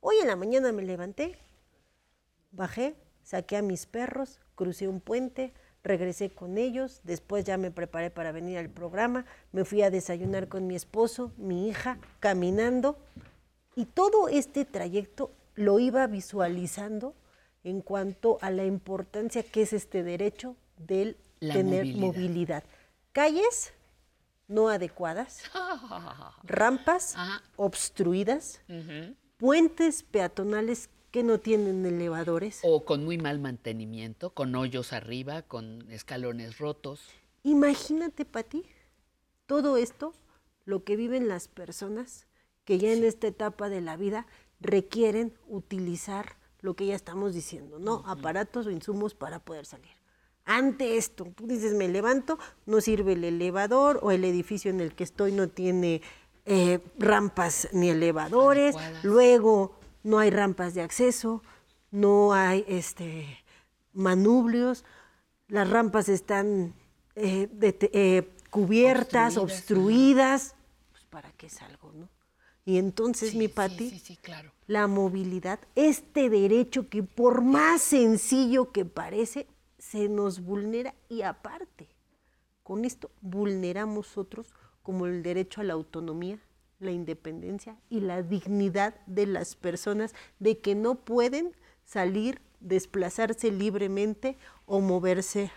hoy 0.00 0.16
en 0.20 0.28
la 0.28 0.36
mañana 0.36 0.70
me 0.70 0.82
levanté, 0.82 1.36
bajé, 2.52 2.94
saqué 3.24 3.56
a 3.56 3.62
mis 3.62 3.86
perros, 3.86 4.38
crucé 4.54 4.86
un 4.86 5.00
puente, 5.00 5.52
regresé 5.82 6.30
con 6.30 6.56
ellos, 6.56 7.00
después 7.02 7.44
ya 7.44 7.58
me 7.58 7.70
preparé 7.72 8.10
para 8.10 8.30
venir 8.32 8.58
al 8.58 8.70
programa, 8.70 9.26
me 9.52 9.64
fui 9.64 9.82
a 9.82 9.90
desayunar 9.90 10.48
con 10.48 10.66
mi 10.68 10.76
esposo, 10.76 11.32
mi 11.36 11.68
hija, 11.68 11.98
caminando, 12.20 12.96
y 13.74 13.86
todo 13.86 14.28
este 14.28 14.64
trayecto 14.64 15.32
lo 15.56 15.80
iba 15.80 16.06
visualizando 16.06 17.14
en 17.64 17.80
cuanto 17.80 18.38
a 18.40 18.50
la 18.50 18.64
importancia 18.64 19.42
que 19.42 19.62
es 19.62 19.72
este 19.72 20.02
derecho 20.04 20.54
del 20.78 21.16
La 21.44 21.54
tener 21.54 21.84
movilidad. 21.86 22.00
movilidad. 22.00 22.64
Calles 23.12 23.72
no 24.48 24.68
adecuadas, 24.68 25.42
rampas 26.42 27.14
obstruidas, 27.56 28.60
puentes 29.36 30.02
peatonales 30.02 30.90
que 31.10 31.22
no 31.22 31.38
tienen 31.38 31.86
elevadores. 31.86 32.60
O 32.62 32.84
con 32.84 33.04
muy 33.04 33.18
mal 33.18 33.38
mantenimiento, 33.38 34.30
con 34.30 34.54
hoyos 34.54 34.92
arriba, 34.92 35.42
con 35.42 35.90
escalones 35.90 36.58
rotos. 36.58 37.02
Imagínate, 37.42 38.24
Pati, 38.24 38.64
todo 39.46 39.76
esto, 39.76 40.14
lo 40.64 40.82
que 40.84 40.96
viven 40.96 41.28
las 41.28 41.48
personas 41.48 42.26
que 42.64 42.78
ya 42.78 42.92
en 42.92 43.04
esta 43.04 43.26
etapa 43.26 43.68
de 43.68 43.80
la 43.80 43.96
vida 43.96 44.26
requieren 44.60 45.34
utilizar 45.46 46.36
lo 46.60 46.74
que 46.74 46.86
ya 46.86 46.94
estamos 46.94 47.34
diciendo, 47.34 47.78
¿no? 47.78 48.02
Aparatos 48.06 48.66
o 48.66 48.70
insumos 48.70 49.14
para 49.14 49.38
poder 49.38 49.66
salir. 49.66 49.92
Ante 50.46 50.98
esto, 50.98 51.24
tú 51.34 51.46
dices, 51.46 51.72
me 51.74 51.88
levanto, 51.88 52.38
no 52.66 52.80
sirve 52.80 53.14
el 53.14 53.24
elevador 53.24 53.98
o 54.02 54.10
el 54.10 54.24
edificio 54.24 54.70
en 54.70 54.80
el 54.80 54.94
que 54.94 55.04
estoy 55.04 55.32
no 55.32 55.48
tiene 55.48 56.02
eh, 56.44 56.80
rampas 56.98 57.68
ni 57.72 57.88
elevadores, 57.88 58.76
luego 59.02 59.78
no 60.02 60.18
hay 60.18 60.30
rampas 60.30 60.74
de 60.74 60.82
acceso, 60.82 61.42
no 61.90 62.34
hay 62.34 62.64
este, 62.68 63.38
manubrios, 63.94 64.84
las 65.48 65.70
rampas 65.70 66.10
están 66.10 66.74
eh, 67.14 67.48
eh, 67.62 68.28
cubiertas, 68.50 69.38
obstruidas. 69.38 70.54
Pues, 70.90 71.04
¿Para 71.06 71.32
qué 71.32 71.48
salgo, 71.48 71.92
no? 71.92 72.10
Y 72.66 72.78
entonces, 72.78 73.34
mi 73.34 73.48
Pati, 73.48 73.90
Sí, 73.90 73.98
sí, 73.98 74.16
claro. 74.16 74.52
la 74.66 74.86
movilidad, 74.86 75.60
este 75.74 76.28
derecho 76.30 76.88
que 76.88 77.02
por 77.02 77.42
más 77.42 77.82
sencillo 77.82 78.72
que 78.72 78.84
parece, 78.84 79.46
se 79.94 80.08
nos 80.08 80.40
vulnera 80.40 80.92
y 81.08 81.22
aparte, 81.22 81.86
con 82.64 82.84
esto 82.84 83.12
vulneramos 83.20 84.18
otros 84.18 84.52
como 84.82 85.06
el 85.06 85.22
derecho 85.22 85.60
a 85.60 85.64
la 85.64 85.74
autonomía, 85.74 86.40
la 86.80 86.90
independencia 86.90 87.76
y 87.88 88.00
la 88.00 88.22
dignidad 88.22 88.96
de 89.06 89.26
las 89.26 89.54
personas 89.54 90.12
de 90.40 90.58
que 90.58 90.74
no 90.74 90.96
pueden 90.96 91.52
salir, 91.84 92.40
desplazarse 92.58 93.52
libremente 93.52 94.36
o 94.66 94.80
moverse. 94.80 95.52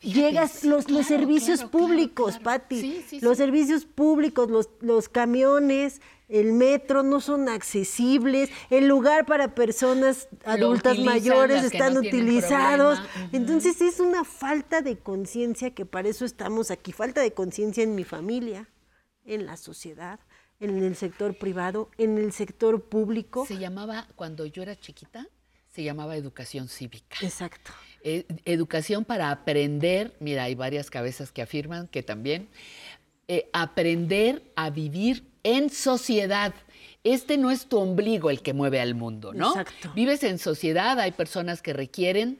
Llegas 0.00 0.64
los, 0.64 0.90
los 0.90 1.06
servicios 1.06 1.62
públicos, 1.62 2.40
Patti, 2.40 3.04
los 3.20 3.38
servicios 3.38 3.84
públicos, 3.84 4.50
los, 4.50 4.68
los 4.80 5.08
camiones, 5.08 6.00
el 6.28 6.52
metro 6.52 7.02
no 7.02 7.20
son 7.20 7.48
accesibles, 7.48 8.50
el 8.70 8.86
lugar 8.88 9.26
para 9.26 9.54
personas 9.54 10.28
adultas 10.44 10.98
mayores 10.98 11.64
están 11.64 11.94
no 11.94 12.00
utilizados. 12.00 12.98
Entonces 13.32 13.80
es 13.80 14.00
una 14.00 14.24
falta 14.24 14.80
de 14.80 14.98
conciencia 14.98 15.74
que 15.74 15.84
para 15.84 16.08
eso 16.08 16.24
estamos 16.24 16.70
aquí, 16.70 16.92
falta 16.92 17.20
de 17.20 17.32
conciencia 17.32 17.82
en 17.82 17.94
mi 17.94 18.04
familia, 18.04 18.68
en 19.24 19.46
la 19.46 19.56
sociedad, 19.56 20.18
en 20.60 20.82
el 20.82 20.96
sector 20.96 21.36
privado, 21.36 21.90
en 21.98 22.16
el 22.18 22.32
sector 22.32 22.82
público. 22.82 23.44
Se 23.46 23.58
llamaba, 23.58 24.08
cuando 24.16 24.46
yo 24.46 24.62
era 24.62 24.78
chiquita, 24.78 25.28
se 25.68 25.82
llamaba 25.82 26.16
educación 26.16 26.68
cívica. 26.68 27.16
Exacto. 27.20 27.72
Eh, 28.02 28.26
educación 28.44 29.04
para 29.04 29.30
aprender, 29.30 30.14
mira, 30.20 30.44
hay 30.44 30.54
varias 30.54 30.90
cabezas 30.90 31.32
que 31.32 31.42
afirman 31.42 31.88
que 31.88 32.02
también, 32.02 32.48
eh, 33.28 33.48
aprender 33.52 34.52
a 34.56 34.70
vivir 34.70 35.33
en 35.44 35.70
sociedad. 35.70 36.52
Este 37.04 37.36
no 37.38 37.50
es 37.50 37.66
tu 37.66 37.78
ombligo 37.78 38.30
el 38.30 38.40
que 38.42 38.52
mueve 38.54 38.80
al 38.80 38.94
mundo, 38.94 39.32
¿no? 39.32 39.50
Exacto. 39.50 39.92
Vives 39.94 40.24
en 40.24 40.38
sociedad, 40.38 40.98
hay 40.98 41.12
personas 41.12 41.62
que 41.62 41.72
requieren 41.72 42.38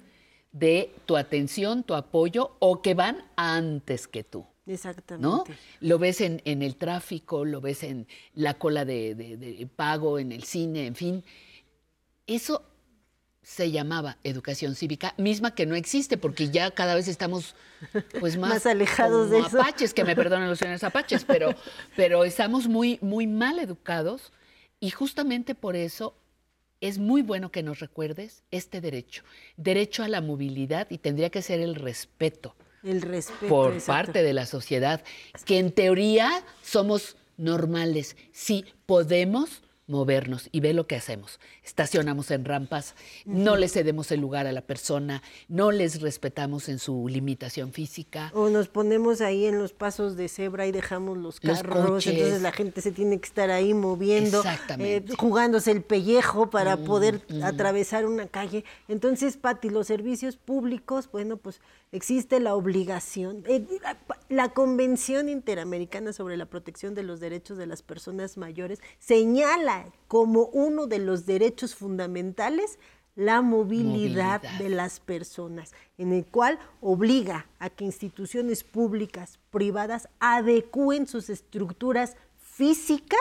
de 0.53 0.91
tu 1.07 1.17
atención, 1.17 1.83
tu 1.83 1.95
apoyo 1.95 2.57
o 2.61 2.81
que 2.83 2.95
van 2.95 3.25
antes 3.37 4.09
que 4.09 4.25
tú. 4.25 4.47
Exactamente. 4.67 5.23
¿no? 5.29 5.45
Lo 5.81 5.99
ves 5.99 6.23
en, 6.23 6.41
en 6.47 6.63
el 6.63 6.77
tráfico, 6.77 7.45
lo 7.45 7.61
ves 7.61 7.83
en 7.83 8.07
la 8.35 8.55
cola 8.55 8.85
de, 8.87 9.15
de- 9.15 9.37
de 9.37 9.67
pago, 9.67 10.19
en 10.19 10.33
el 10.33 10.45
cine, 10.45 10.87
en 10.87 10.95
fin. 10.95 11.23
Eso 12.27 12.63
se 13.45 13.71
llamaba 13.71 14.17
educación 14.25 14.75
cívica, 14.75 15.15
misma 15.19 15.55
que 15.55 15.67
no 15.67 15.77
existe, 15.77 16.17
porque 16.17 16.49
ya 16.51 16.71
cada 16.73 16.95
vez 16.95 17.07
estamos 17.07 17.55
pues 18.19 18.37
más, 18.39 18.51
Más 18.51 18.67
alejados 18.67 19.31
de 19.31 19.39
eso. 19.41 19.61
apaches, 19.61 19.93
que 19.95 20.03
me 20.03 20.17
perdonen 20.17 20.49
los 20.49 20.59
señores 20.59 20.83
apaches, 20.83 21.25
pero, 21.25 21.51
pero 21.97 22.25
estamos 22.25 22.67
muy, 22.67 22.99
muy 23.03 23.27
mal 23.27 23.59
educados 23.59 24.33
y 24.81 24.91
justamente 24.91 25.55
por 25.55 25.77
eso 25.77 26.17
es 26.81 26.99
muy 26.99 27.23
bueno 27.23 27.51
que 27.53 27.63
nos 27.63 27.81
recuerdes 27.81 28.43
este 28.51 28.81
derecho, 28.81 29.23
derecho 29.57 30.03
a 30.03 30.09
la 30.09 30.21
movilidad 30.21 30.87
y 30.91 30.99
tendría 30.99 31.31
que 31.31 31.43
ser 31.43 31.61
el 31.61 31.75
respeto 31.75 32.57
El 32.83 33.03
respeto. 33.03 33.49
por 33.49 33.75
exacto. 33.75 34.07
parte 34.07 34.23
de 34.23 34.33
la 34.33 34.47
sociedad, 34.47 35.03
que 35.45 35.59
en 35.59 35.71
teoría 35.71 36.43
somos 36.63 37.17
normales, 37.37 38.17
sí 38.33 38.65
podemos 38.87 39.63
movernos 39.87 40.49
y 40.53 40.61
ve 40.61 40.73
lo 40.73 40.87
que 40.87 40.97
hacemos. 40.97 41.39
Estacionamos 41.65 42.31
en 42.31 42.45
rampas, 42.45 42.95
no 43.27 43.57
le 43.57 43.69
cedemos 43.69 44.11
el 44.13 44.21
lugar 44.21 44.47
a 44.47 44.53
la 44.53 44.63
persona, 44.63 45.23
no 45.49 45.73
les 45.73 46.01
respetamos 46.01 46.69
en 46.69 46.79
su 46.79 47.07
limitación 47.09 47.73
física. 47.73 48.31
O 48.35 48.49
nos 48.49 48.69
ponemos 48.69 49.21
ahí 49.21 49.47
en 49.47 49.59
los 49.59 49.73
pasos 49.73 50.17
de 50.17 50.29
cebra 50.29 50.67
y 50.67 50.73
dejamos 50.73 51.19
los 51.19 51.43
Los 51.45 51.59
carros, 51.63 51.87
coches. 51.91 52.15
entonces 52.15 52.43
la 52.43 52.53
gente 52.53 52.81
se 52.81 52.93
tiene 52.93 53.19
que 53.21 53.27
estar 53.27 53.51
ahí 53.51 53.75
moviendo, 53.75 54.43
eh, 54.79 55.05
jugándose 55.19 55.71
el 55.71 55.83
pellejo 55.83 56.51
para 56.51 56.77
Mm, 56.77 56.85
poder 56.85 57.23
mm. 57.29 57.43
atravesar 57.45 58.07
una 58.07 58.27
calle. 58.27 58.65
Entonces, 58.89 59.37
Pati, 59.37 59.69
los 59.71 59.87
servicios 59.87 60.37
públicos, 60.37 61.09
bueno, 61.13 61.37
pues 61.37 61.61
existe 61.93 62.41
la 62.41 62.55
obligación. 62.55 63.45
eh, 63.47 63.65
la, 63.83 63.99
la 64.29 64.49
Convención 64.49 65.29
Interamericana 65.29 66.13
sobre 66.13 66.37
la 66.37 66.47
Protección 66.47 66.95
de 66.95 67.03
los 67.03 67.21
Derechos 67.21 67.59
de 67.59 67.67
las 67.67 67.83
Personas 67.83 68.37
Mayores 68.37 68.81
señala 68.99 69.74
como 70.09 70.47
uno 70.47 70.87
de 70.87 70.99
los 70.99 71.27
derechos 71.27 71.75
fundamentales 71.75 72.79
la 73.17 73.43
movilidad, 73.43 74.43
Movilidad. 74.43 74.59
de 74.59 74.69
las 74.71 75.01
personas, 75.01 75.73
en 75.99 76.13
el 76.13 76.25
cual 76.27 76.59
obliga 76.81 77.47
a 77.59 77.71
que 77.71 77.85
instituciones 77.85 78.65
públicas, 78.65 79.39
privadas, 79.51 80.09
adecúen 80.19 81.07
sus 81.07 81.31
estructuras 81.31 82.17
físicas 82.39 83.21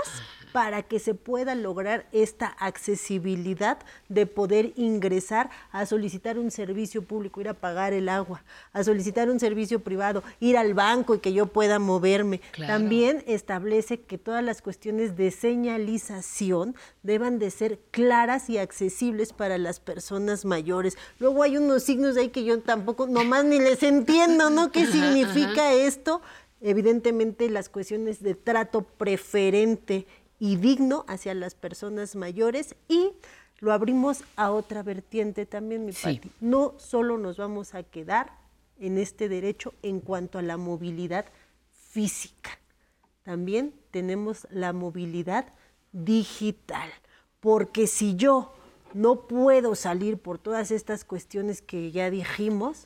para 0.53 0.83
que 0.83 0.99
se 0.99 1.15
pueda 1.15 1.55
lograr 1.55 2.05
esta 2.11 2.45
accesibilidad 2.45 3.79
de 4.07 4.27
poder 4.27 4.71
ingresar 4.75 5.49
a 5.71 5.85
solicitar 5.87 6.37
un 6.37 6.51
servicio 6.51 7.01
público, 7.01 7.41
ir 7.41 7.49
a 7.49 7.55
pagar 7.55 7.91
el 7.91 8.07
agua, 8.07 8.43
a 8.71 8.83
solicitar 8.83 9.29
un 9.29 9.39
servicio 9.39 9.79
privado, 9.79 10.23
ir 10.39 10.55
al 10.55 10.75
banco 10.75 11.15
y 11.15 11.19
que 11.19 11.33
yo 11.33 11.47
pueda 11.47 11.79
moverme. 11.79 12.39
Claro. 12.51 12.71
También 12.71 13.23
establece 13.25 13.99
que 13.99 14.19
todas 14.19 14.43
las 14.43 14.61
cuestiones 14.61 15.17
de 15.17 15.31
señalización 15.31 16.75
deban 17.01 17.39
de 17.39 17.49
ser 17.49 17.79
claras 17.89 18.47
y 18.47 18.59
accesibles 18.59 19.33
para 19.33 19.57
las 19.57 19.79
personas 19.79 20.45
mayores. 20.45 20.97
Luego 21.17 21.41
hay 21.41 21.57
unos 21.57 21.81
signos 21.81 22.15
ahí 22.15 22.29
que 22.29 22.43
yo 22.43 22.61
tampoco, 22.61 23.07
nomás 23.07 23.43
ni 23.43 23.57
les 23.57 23.81
entiendo, 23.81 24.51
¿no? 24.51 24.71
¿Qué 24.71 24.85
significa 24.91 25.73
esto? 25.73 26.21
Evidentemente 26.61 27.49
las 27.49 27.67
cuestiones 27.67 28.23
de 28.23 28.35
trato 28.35 28.83
preferente 28.83 30.05
y 30.43 30.57
digno 30.57 31.05
hacia 31.07 31.33
las 31.33 31.55
personas 31.55 32.17
mayores 32.17 32.75
y 32.89 33.13
lo 33.59 33.71
abrimos 33.71 34.25
a 34.35 34.51
otra 34.51 34.83
vertiente 34.83 35.45
también, 35.45 35.85
mi 35.85 35.93
Sí. 35.93 36.17
Pati. 36.17 36.31
No 36.41 36.73
solo 36.79 37.17
nos 37.17 37.37
vamos 37.37 37.73
a 37.75 37.83
quedar 37.83 38.33
en 38.77 38.97
este 38.97 39.29
derecho 39.29 39.73
en 39.83 40.01
cuanto 40.01 40.39
a 40.39 40.41
la 40.41 40.57
movilidad 40.57 41.27
física, 41.71 42.59
también 43.23 43.73
tenemos 43.89 44.45
la 44.49 44.73
movilidad 44.73 45.45
digital, 45.93 46.89
porque 47.39 47.87
si 47.87 48.17
yo 48.17 48.51
no 48.93 49.27
puedo 49.27 49.75
salir 49.75 50.17
por 50.17 50.39
todas 50.39 50.71
estas 50.71 51.05
cuestiones 51.05 51.61
que 51.61 51.93
ya 51.93 52.09
dijimos, 52.09 52.85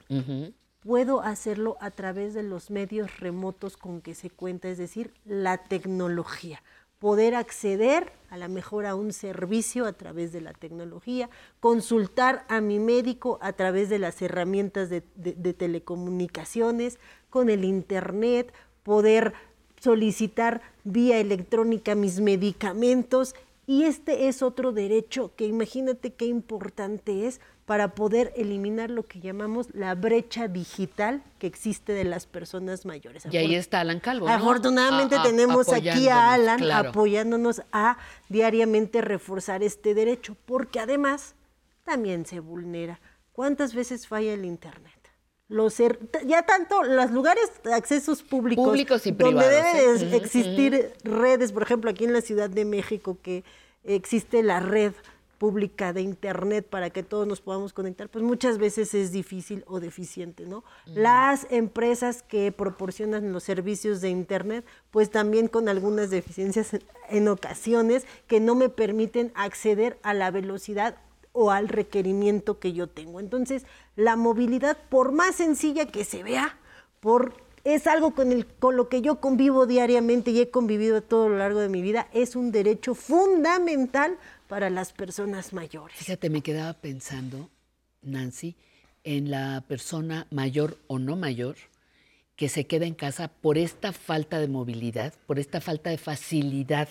puedo 0.81 1.21
hacerlo 1.21 1.75
a 1.81 1.89
través 1.89 2.35
de 2.35 2.43
los 2.43 2.69
medios 2.69 3.19
remotos 3.19 3.77
con 3.77 4.01
que 4.01 4.13
se 4.13 4.29
cuenta, 4.29 4.69
es 4.69 4.77
decir, 4.77 5.11
la 5.25 5.57
tecnología. 5.57 6.61
Poder 6.99 7.35
acceder 7.35 8.11
a 8.29 8.37
la 8.37 8.47
mejor 8.47 8.85
a 8.85 8.95
un 8.95 9.13
servicio 9.13 9.85
a 9.85 9.93
través 9.93 10.31
de 10.31 10.41
la 10.41 10.53
tecnología, 10.53 11.29
consultar 11.59 12.43
a 12.49 12.59
mi 12.59 12.79
médico 12.79 13.37
a 13.41 13.53
través 13.53 13.89
de 13.89 13.99
las 13.99 14.21
herramientas 14.21 14.89
de- 14.89 15.03
de 15.15 15.53
telecomunicaciones, 15.53 16.99
con 17.29 17.49
el 17.49 17.63
Internet, 17.63 18.51
poder 18.83 19.33
solicitar 19.79 20.61
vía 20.83 21.19
electrónica 21.19 21.93
mis 21.93 22.19
medicamentos. 22.19 23.35
Y 23.69 23.83
este 23.83 24.29
es 24.29 24.41
otro 24.41 24.71
derecho 24.71 25.33
que 25.35 25.45
imagínate 25.45 26.13
qué 26.13 26.25
importante 26.25 27.27
es 27.27 27.41
para 27.65 27.95
poder 27.95 28.31
eliminar 28.37 28.89
lo 28.89 29.03
que 29.03 29.19
llamamos 29.19 29.67
la 29.73 29.93
brecha 29.93 30.47
digital 30.47 31.21
que 31.37 31.47
existe 31.47 31.91
de 31.91 32.05
las 32.05 32.25
personas 32.25 32.85
mayores. 32.85 33.25
Y 33.29 33.35
ahí 33.35 33.55
está 33.55 33.81
Alan 33.81 33.99
Calvo. 33.99 34.25
¿no? 34.25 34.33
Afortunadamente 34.33 35.15
A- 35.15 35.19
a- 35.19 35.23
tenemos 35.23 35.67
aquí 35.73 36.07
a 36.07 36.31
Alan 36.33 36.59
claro. 36.59 36.89
apoyándonos 36.89 37.61
a 37.73 37.97
diariamente 38.29 39.01
reforzar 39.01 39.63
este 39.63 39.93
derecho, 39.93 40.37
porque 40.45 40.79
además 40.79 41.35
también 41.83 42.25
se 42.25 42.39
vulnera. 42.39 43.01
¿Cuántas 43.33 43.75
veces 43.75 44.07
falla 44.07 44.33
el 44.33 44.45
Internet? 44.45 44.96
Los 45.49 45.79
er- 45.79 45.97
ya 46.25 46.43
tanto 46.43 46.83
los 46.83 47.11
lugares 47.11 47.49
de 47.63 47.73
accesos 47.73 48.21
públicos, 48.21 48.65
Públicos 48.65 49.05
y 49.07 49.11
donde 49.11 49.25
privados, 49.25 49.49
debe 49.51 49.83
¿eh? 49.91 49.97
de 49.97 50.05
Ujú, 50.07 50.15
existir 50.15 50.93
redes, 51.03 51.51
por 51.53 51.63
ejemplo, 51.63 51.89
aquí 51.89 52.03
en 52.03 52.13
la 52.13 52.21
Ciudad 52.21 52.49
de 52.49 52.65
México 52.65 53.17
que 53.21 53.43
existe 53.83 54.43
la 54.43 54.59
red 54.59 54.91
pública 55.37 55.93
de 55.93 56.01
internet 56.01 56.65
para 56.67 56.89
que 56.89 57.03
todos 57.03 57.27
nos 57.27 57.41
podamos 57.41 57.71
conectar, 57.71 58.09
pues 58.09 58.23
muchas 58.25 58.57
veces 58.57 58.95
es 58.95 59.11
difícil 59.11 59.63
o 59.67 59.79
deficiente, 59.79 60.45
¿no? 60.47 60.63
Las 60.87 61.45
empresas 61.51 62.23
que 62.23 62.51
proporcionan 62.51 63.31
los 63.31 63.43
servicios 63.43 64.01
de 64.01 64.09
internet, 64.09 64.65
pues 64.89 65.11
también 65.11 65.47
con 65.47 65.69
algunas 65.69 66.09
deficiencias 66.09 66.73
en, 66.73 66.83
en 67.09 67.27
ocasiones 67.27 68.05
que 68.25 68.39
no 68.39 68.55
me 68.55 68.69
permiten 68.69 69.31
acceder 69.35 69.99
a 70.01 70.15
la 70.15 70.31
velocidad 70.31 70.97
o 71.39 71.51
al 71.51 71.69
requerimiento 71.69 72.59
que 72.59 72.73
yo 72.73 72.87
tengo. 72.87 73.19
Entonces, 73.19 73.63
la 73.95 74.15
movilidad, 74.15 74.75
por 74.89 75.11
más 75.11 75.35
sencilla 75.35 75.85
que 75.85 76.03
se 76.03 76.23
vea, 76.23 76.57
por 76.99 77.35
es 77.63 77.85
algo 77.85 78.15
con, 78.15 78.31
el, 78.31 78.47
con 78.47 78.75
lo 78.75 78.89
que 78.89 79.01
yo 79.01 79.19
convivo 79.19 79.67
diariamente 79.67 80.31
y 80.31 80.39
he 80.39 80.49
convivido 80.49 80.97
a 80.97 81.01
todo 81.01 81.29
lo 81.29 81.37
largo 81.37 81.59
de 81.59 81.69
mi 81.69 81.81
vida. 81.81 82.07
Es 82.11 82.35
un 82.35 82.51
derecho 82.51 82.95
fundamental 82.95 84.17
para 84.47 84.71
las 84.71 84.93
personas 84.93 85.53
mayores. 85.53 85.95
Fíjate, 85.97 86.29
me 86.29 86.41
quedaba 86.41 86.73
pensando, 86.73 87.49
Nancy, 88.01 88.55
en 89.03 89.29
la 89.29 89.63
persona 89.67 90.25
mayor 90.31 90.77
o 90.87 90.97
no 90.97 91.17
mayor 91.17 91.55
que 92.35 92.49
se 92.49 92.65
queda 92.65 92.85
en 92.85 92.95
casa 92.95 93.27
por 93.27 93.59
esta 93.59 93.91
falta 93.91 94.39
de 94.39 94.47
movilidad, 94.47 95.13
por 95.27 95.37
esta 95.37 95.61
falta 95.61 95.89
de 95.91 95.97
facilidad, 95.97 96.87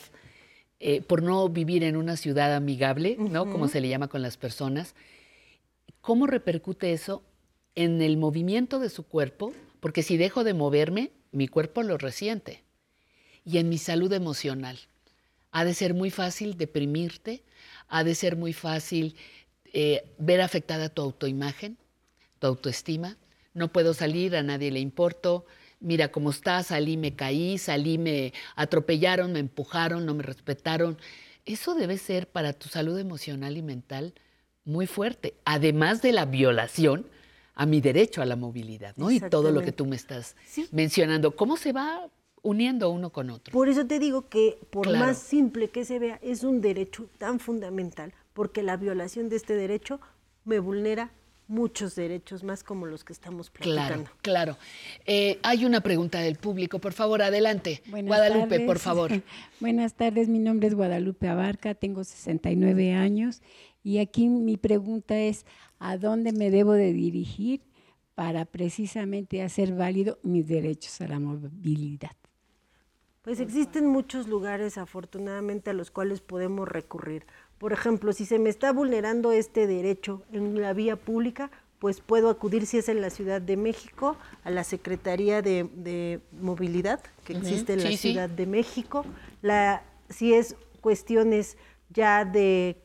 eh, 0.78 1.00
por 1.00 1.22
no 1.22 1.48
vivir 1.48 1.84
en 1.84 1.96
una 1.96 2.16
ciudad 2.16 2.54
amigable, 2.54 3.16
¿no? 3.18 3.50
Como 3.50 3.68
se 3.68 3.80
le 3.80 3.88
llama 3.88 4.08
con 4.08 4.20
las 4.20 4.36
personas. 4.36 4.94
¿Cómo 6.02 6.26
repercute 6.26 6.92
eso 6.92 7.22
en 7.74 8.02
el 8.02 8.18
movimiento 8.18 8.78
de 8.78 8.90
su 8.90 9.04
cuerpo? 9.04 9.54
Porque 9.80 10.02
si 10.02 10.16
dejo 10.16 10.44
de 10.44 10.52
moverme, 10.52 11.12
mi 11.32 11.48
cuerpo 11.48 11.82
lo 11.82 11.96
resiente. 11.96 12.62
Y 13.44 13.58
en 13.58 13.68
mi 13.68 13.78
salud 13.78 14.12
emocional. 14.12 14.78
Ha 15.50 15.64
de 15.64 15.72
ser 15.72 15.94
muy 15.94 16.10
fácil 16.10 16.58
deprimirte, 16.58 17.42
ha 17.88 18.04
de 18.04 18.14
ser 18.14 18.36
muy 18.36 18.52
fácil 18.52 19.16
eh, 19.72 20.04
ver 20.18 20.42
afectada 20.42 20.90
tu 20.90 21.00
autoimagen, 21.00 21.78
tu 22.38 22.48
autoestima. 22.48 23.16
No 23.54 23.72
puedo 23.72 23.94
salir, 23.94 24.36
a 24.36 24.42
nadie 24.42 24.70
le 24.70 24.80
importo. 24.80 25.46
Mira 25.86 26.08
cómo 26.08 26.30
está, 26.30 26.64
salí, 26.64 26.96
me 26.96 27.14
caí, 27.14 27.58
salí, 27.58 27.96
me 27.96 28.32
atropellaron, 28.56 29.32
me 29.32 29.38
empujaron, 29.38 30.04
no 30.04 30.14
me 30.14 30.24
respetaron. 30.24 30.98
Eso 31.44 31.76
debe 31.76 31.96
ser 31.96 32.26
para 32.26 32.52
tu 32.52 32.68
salud 32.68 32.98
emocional 32.98 33.56
y 33.56 33.62
mental 33.62 34.12
muy 34.64 34.88
fuerte, 34.88 35.34
además 35.44 36.02
de 36.02 36.10
la 36.10 36.24
violación 36.24 37.06
a 37.54 37.66
mi 37.66 37.80
derecho 37.80 38.20
a 38.20 38.24
la 38.24 38.34
movilidad, 38.34 38.96
¿no? 38.96 39.12
Y 39.12 39.20
todo 39.20 39.52
lo 39.52 39.62
que 39.62 39.70
tú 39.70 39.86
me 39.86 39.94
estás 39.94 40.34
mencionando. 40.72 41.36
¿Cómo 41.36 41.56
se 41.56 41.72
va 41.72 42.10
uniendo 42.42 42.90
uno 42.90 43.10
con 43.10 43.30
otro? 43.30 43.52
Por 43.52 43.68
eso 43.68 43.86
te 43.86 44.00
digo 44.00 44.28
que 44.28 44.58
por 44.70 44.88
Claro. 44.88 45.06
más 45.06 45.18
simple 45.18 45.68
que 45.68 45.84
se 45.84 46.00
vea, 46.00 46.18
es 46.20 46.42
un 46.42 46.60
derecho 46.60 47.08
tan 47.18 47.38
fundamental, 47.38 48.12
porque 48.32 48.64
la 48.64 48.76
violación 48.76 49.28
de 49.28 49.36
este 49.36 49.54
derecho 49.54 50.00
me 50.44 50.58
vulnera 50.58 51.12
muchos 51.48 51.94
derechos 51.94 52.42
más 52.42 52.62
como 52.64 52.86
los 52.86 53.04
que 53.04 53.12
estamos 53.12 53.50
platicando. 53.50 54.10
Claro, 54.22 54.54
claro. 54.54 54.56
Eh, 55.04 55.38
hay 55.42 55.64
una 55.64 55.80
pregunta 55.80 56.20
del 56.20 56.36
público, 56.36 56.78
por 56.78 56.92
favor, 56.92 57.22
adelante. 57.22 57.82
Buenas 57.86 58.08
Guadalupe, 58.08 58.60
por 58.60 58.78
favor. 58.78 59.12
Buenas 59.60 59.94
tardes, 59.94 60.28
mi 60.28 60.38
nombre 60.38 60.68
es 60.68 60.74
Guadalupe 60.74 61.28
Abarca, 61.28 61.74
tengo 61.74 62.04
69 62.04 62.94
años 62.94 63.42
y 63.82 63.98
aquí 63.98 64.28
mi 64.28 64.56
pregunta 64.56 65.16
es, 65.18 65.46
¿a 65.78 65.96
dónde 65.96 66.32
me 66.32 66.50
debo 66.50 66.72
de 66.72 66.92
dirigir 66.92 67.62
para 68.14 68.44
precisamente 68.44 69.42
hacer 69.42 69.74
válido 69.74 70.18
mis 70.22 70.48
derechos 70.48 71.00
a 71.00 71.08
la 71.08 71.20
movilidad? 71.20 72.16
Pues 73.26 73.40
existen 73.40 73.86
muchos 73.86 74.28
lugares, 74.28 74.78
afortunadamente, 74.78 75.70
a 75.70 75.72
los 75.72 75.90
cuales 75.90 76.20
podemos 76.20 76.68
recurrir. 76.68 77.26
Por 77.58 77.72
ejemplo, 77.72 78.12
si 78.12 78.26
se 78.26 78.38
me 78.38 78.50
está 78.50 78.72
vulnerando 78.72 79.32
este 79.32 79.66
derecho 79.66 80.22
en 80.32 80.60
la 80.60 80.72
vía 80.72 80.96
pública, 80.96 81.50
pues 81.78 82.00
puedo 82.00 82.30
acudir, 82.30 82.66
si 82.66 82.78
es 82.78 82.88
en 82.88 83.00
la 83.00 83.10
Ciudad 83.10 83.40
de 83.40 83.56
México, 83.56 84.16
a 84.44 84.50
la 84.50 84.64
Secretaría 84.64 85.42
de, 85.42 85.68
de 85.74 86.20
Movilidad, 86.40 87.00
que 87.24 87.34
existe 87.34 87.74
en 87.74 87.84
la 87.84 87.90
sí. 87.90 87.96
Ciudad 87.96 88.28
de 88.28 88.46
México. 88.46 89.04
La, 89.42 89.84
si 90.08 90.34
es 90.34 90.56
cuestiones 90.80 91.56
ya 91.90 92.24
de 92.24 92.76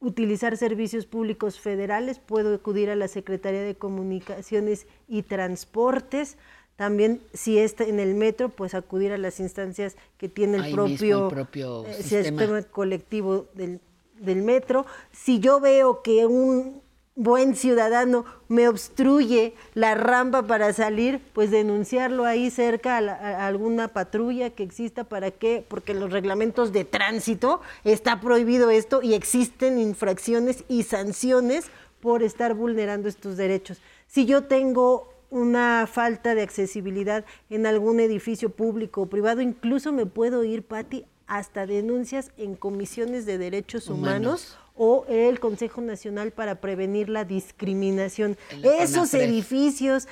utilizar 0.00 0.56
servicios 0.56 1.06
públicos 1.06 1.58
federales, 1.58 2.18
puedo 2.18 2.54
acudir 2.54 2.90
a 2.90 2.96
la 2.96 3.08
Secretaría 3.08 3.62
de 3.62 3.76
Comunicaciones 3.76 4.86
y 5.08 5.22
Transportes. 5.22 6.38
También, 6.76 7.20
si 7.32 7.58
está 7.58 7.84
en 7.84 7.98
el 8.00 8.14
metro, 8.14 8.50
pues 8.50 8.74
acudir 8.74 9.12
a 9.12 9.18
las 9.18 9.40
instancias 9.40 9.96
que 10.18 10.28
tiene 10.28 10.58
el 10.58 10.62
Ahí 10.64 10.72
propio, 10.74 11.24
el 11.28 11.34
propio 11.34 11.86
eh, 11.86 11.94
sistema. 12.02 12.22
sistema 12.42 12.62
colectivo 12.64 13.46
del, 13.54 13.80
del 14.20 14.42
metro. 14.42 14.84
Si 15.10 15.40
yo 15.40 15.58
veo 15.58 16.02
que 16.02 16.26
un 16.26 16.82
buen 17.18 17.56
ciudadano 17.56 18.26
me 18.48 18.68
obstruye 18.68 19.54
la 19.72 19.94
rampa 19.94 20.42
para 20.46 20.74
salir, 20.74 21.22
pues 21.32 21.50
denunciarlo 21.50 22.26
ahí 22.26 22.50
cerca 22.50 22.98
a, 22.98 23.00
la- 23.00 23.14
a 23.14 23.46
alguna 23.46 23.88
patrulla 23.88 24.50
que 24.50 24.62
exista 24.62 25.04
para 25.04 25.30
qué, 25.30 25.64
porque 25.66 25.92
en 25.92 26.00
los 26.00 26.12
reglamentos 26.12 26.74
de 26.74 26.84
tránsito 26.84 27.62
está 27.84 28.20
prohibido 28.20 28.68
esto 28.68 29.00
y 29.02 29.14
existen 29.14 29.78
infracciones 29.78 30.64
y 30.68 30.82
sanciones 30.82 31.64
por 32.02 32.22
estar 32.22 32.52
vulnerando 32.52 33.08
estos 33.08 33.38
derechos. 33.38 33.80
Si 34.06 34.26
yo 34.26 34.44
tengo 34.44 35.10
una 35.30 35.86
falta 35.90 36.34
de 36.34 36.42
accesibilidad 36.42 37.24
en 37.50 37.66
algún 37.66 38.00
edificio 38.00 38.50
público 38.50 39.02
o 39.02 39.06
privado, 39.06 39.40
incluso 39.40 39.92
me 39.92 40.06
puedo 40.06 40.44
ir, 40.44 40.62
Patti, 40.62 41.04
hasta 41.26 41.66
denuncias 41.66 42.30
en 42.36 42.54
comisiones 42.54 43.26
de 43.26 43.36
derechos 43.38 43.88
humanos, 43.88 44.56
Humanos. 44.56 44.58
o 44.76 45.04
el 45.08 45.40
Consejo 45.40 45.80
Nacional 45.80 46.30
para 46.30 46.60
Prevenir 46.60 47.08
la 47.08 47.24
Discriminación. 47.24 48.36
El 48.50 48.64
Esos 48.64 49.10
CONAPRED. 49.10 49.22
edificios, 49.22 50.08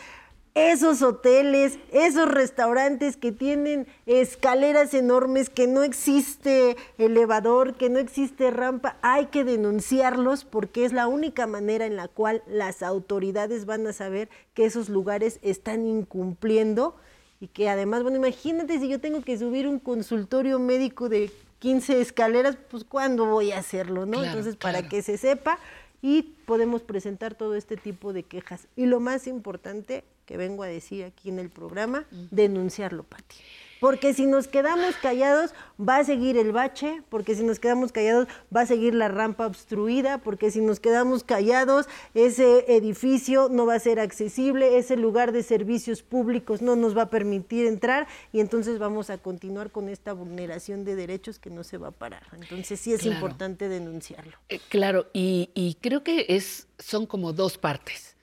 esos 0.54 1.02
hoteles, 1.02 1.80
esos 1.90 2.30
restaurantes 2.30 3.16
que 3.16 3.32
tienen 3.32 3.88
escaleras 4.06 4.94
enormes, 4.94 5.50
que 5.50 5.66
no 5.66 5.82
existe 5.82 6.76
elevador, 6.96 7.74
que 7.74 7.90
no 7.90 7.98
existe 7.98 8.52
rampa, 8.52 8.96
hay 9.02 9.26
que 9.26 9.42
denunciarlos 9.42 10.44
porque 10.44 10.84
es 10.84 10.92
la 10.92 11.08
única 11.08 11.48
manera 11.48 11.86
en 11.86 11.96
la 11.96 12.06
cual 12.06 12.42
las 12.46 12.84
autoridades 12.84 13.66
van 13.66 13.86
a 13.88 13.92
saber 13.92 14.28
que 14.54 14.64
esos 14.64 14.88
lugares 14.88 15.40
están 15.42 15.86
incumpliendo 15.86 16.94
y 17.40 17.48
que 17.48 17.68
además, 17.68 18.04
bueno, 18.04 18.18
imagínate 18.18 18.78
si 18.78 18.88
yo 18.88 19.00
tengo 19.00 19.22
que 19.22 19.36
subir 19.36 19.66
un 19.66 19.80
consultorio 19.80 20.60
médico 20.60 21.08
de 21.08 21.32
15 21.58 22.00
escaleras, 22.00 22.56
pues 22.70 22.84
¿cuándo 22.84 23.26
voy 23.26 23.50
a 23.50 23.58
hacerlo, 23.58 24.06
no? 24.06 24.18
Claro, 24.18 24.26
Entonces, 24.26 24.54
para 24.54 24.78
claro. 24.78 24.88
que 24.88 25.02
se 25.02 25.18
sepa 25.18 25.58
y 26.00 26.22
podemos 26.46 26.82
presentar 26.82 27.34
todo 27.34 27.56
este 27.56 27.76
tipo 27.76 28.12
de 28.12 28.22
quejas. 28.22 28.68
Y 28.76 28.86
lo 28.86 29.00
más 29.00 29.26
importante 29.26 30.04
que 30.26 30.36
vengo 30.36 30.62
a 30.62 30.66
decir 30.66 31.04
aquí 31.04 31.28
en 31.28 31.38
el 31.38 31.50
programa, 31.50 32.04
denunciarlo, 32.30 33.02
Pati. 33.04 33.36
Porque 33.80 34.14
si 34.14 34.24
nos 34.24 34.48
quedamos 34.48 34.94
callados, 34.96 35.50
va 35.78 35.98
a 35.98 36.04
seguir 36.04 36.38
el 36.38 36.52
bache, 36.52 37.02
porque 37.10 37.34
si 37.34 37.42
nos 37.42 37.58
quedamos 37.58 37.92
callados, 37.92 38.28
va 38.54 38.62
a 38.62 38.66
seguir 38.66 38.94
la 38.94 39.08
rampa 39.08 39.46
obstruida, 39.46 40.18
porque 40.18 40.50
si 40.50 40.60
nos 40.62 40.80
quedamos 40.80 41.22
callados, 41.22 41.86
ese 42.14 42.64
edificio 42.74 43.50
no 43.50 43.66
va 43.66 43.74
a 43.74 43.78
ser 43.80 44.00
accesible, 44.00 44.78
ese 44.78 44.96
lugar 44.96 45.32
de 45.32 45.42
servicios 45.42 46.02
públicos 46.02 46.62
no 46.62 46.76
nos 46.76 46.96
va 46.96 47.02
a 47.02 47.10
permitir 47.10 47.66
entrar 47.66 48.06
y 48.32 48.40
entonces 48.40 48.78
vamos 48.78 49.10
a 49.10 49.18
continuar 49.18 49.70
con 49.70 49.90
esta 49.90 50.14
vulneración 50.14 50.86
de 50.86 50.94
derechos 50.96 51.38
que 51.38 51.50
no 51.50 51.62
se 51.62 51.76
va 51.76 51.88
a 51.88 51.92
parar. 51.92 52.22
Entonces 52.40 52.80
sí 52.80 52.94
es 52.94 53.02
Claro. 53.02 53.16
importante 53.16 53.68
denunciarlo. 53.68 54.38
Eh, 54.48 54.60
Claro, 54.70 55.08
y, 55.12 55.50
y 55.54 55.74
creo 55.74 56.02
que 56.02 56.24
es, 56.30 56.68
son 56.78 57.04
como 57.06 57.34
dos 57.34 57.58
partes. 57.58 58.13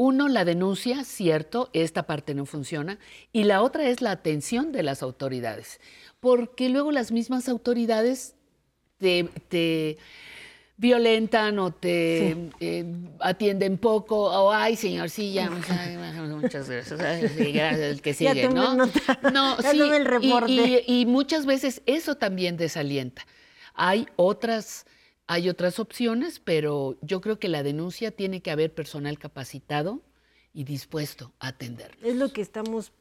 Uno, 0.00 0.28
la 0.28 0.44
denuncia, 0.44 1.02
cierto, 1.02 1.70
esta 1.72 2.04
parte 2.04 2.32
no 2.32 2.46
funciona, 2.46 2.98
y 3.32 3.42
la 3.44 3.62
otra 3.62 3.88
es 3.88 4.00
la 4.00 4.12
atención 4.12 4.70
de 4.70 4.84
las 4.84 5.02
autoridades, 5.02 5.80
porque 6.20 6.68
luego 6.68 6.92
las 6.92 7.10
mismas 7.10 7.48
autoridades 7.48 8.36
te, 8.98 9.24
te 9.48 9.98
violentan 10.76 11.58
o 11.58 11.72
te 11.72 12.36
eh, 12.60 12.84
atienden 13.18 13.76
poco, 13.76 14.30
o 14.30 14.52
ay, 14.52 14.76
señor, 14.76 15.10
sí, 15.10 15.32
ya, 15.32 15.50
muchas 15.50 16.68
gracias, 16.70 17.00
ay, 17.00 17.28
sí, 17.36 17.52
gracias, 17.52 17.80
el 17.92 18.00
que 18.00 18.14
sigue, 18.14 18.48
¿no? 18.48 18.76
nota. 18.76 19.18
No, 19.32 19.56
Ya 19.60 19.70
sí, 19.72 19.78
tomé 19.80 19.96
el 19.96 20.04
y- 20.86 21.00
y 21.00 21.06
muchas 21.06 21.44
veces 21.44 21.82
eso 21.86 22.14
también 22.14 22.56
desalienta. 22.56 23.26
Hay 23.74 24.06
otras, 24.14 24.86
hay 25.28 25.50
otras 25.50 25.78
opciones, 25.78 26.40
pero 26.40 26.96
yo 27.02 27.20
creo 27.20 27.38
que 27.38 27.48
la 27.48 27.62
denuncia 27.62 28.10
tiene 28.10 28.40
que 28.40 28.50
haber 28.50 28.74
personal 28.74 29.18
capacitado 29.18 30.02
y 30.54 30.64
dispuesto 30.64 31.34
a 31.38 31.48
atender. 31.48 31.96
Es 32.02 32.16
lo 32.16 32.32
que 32.32 32.40
estamos 32.40 32.92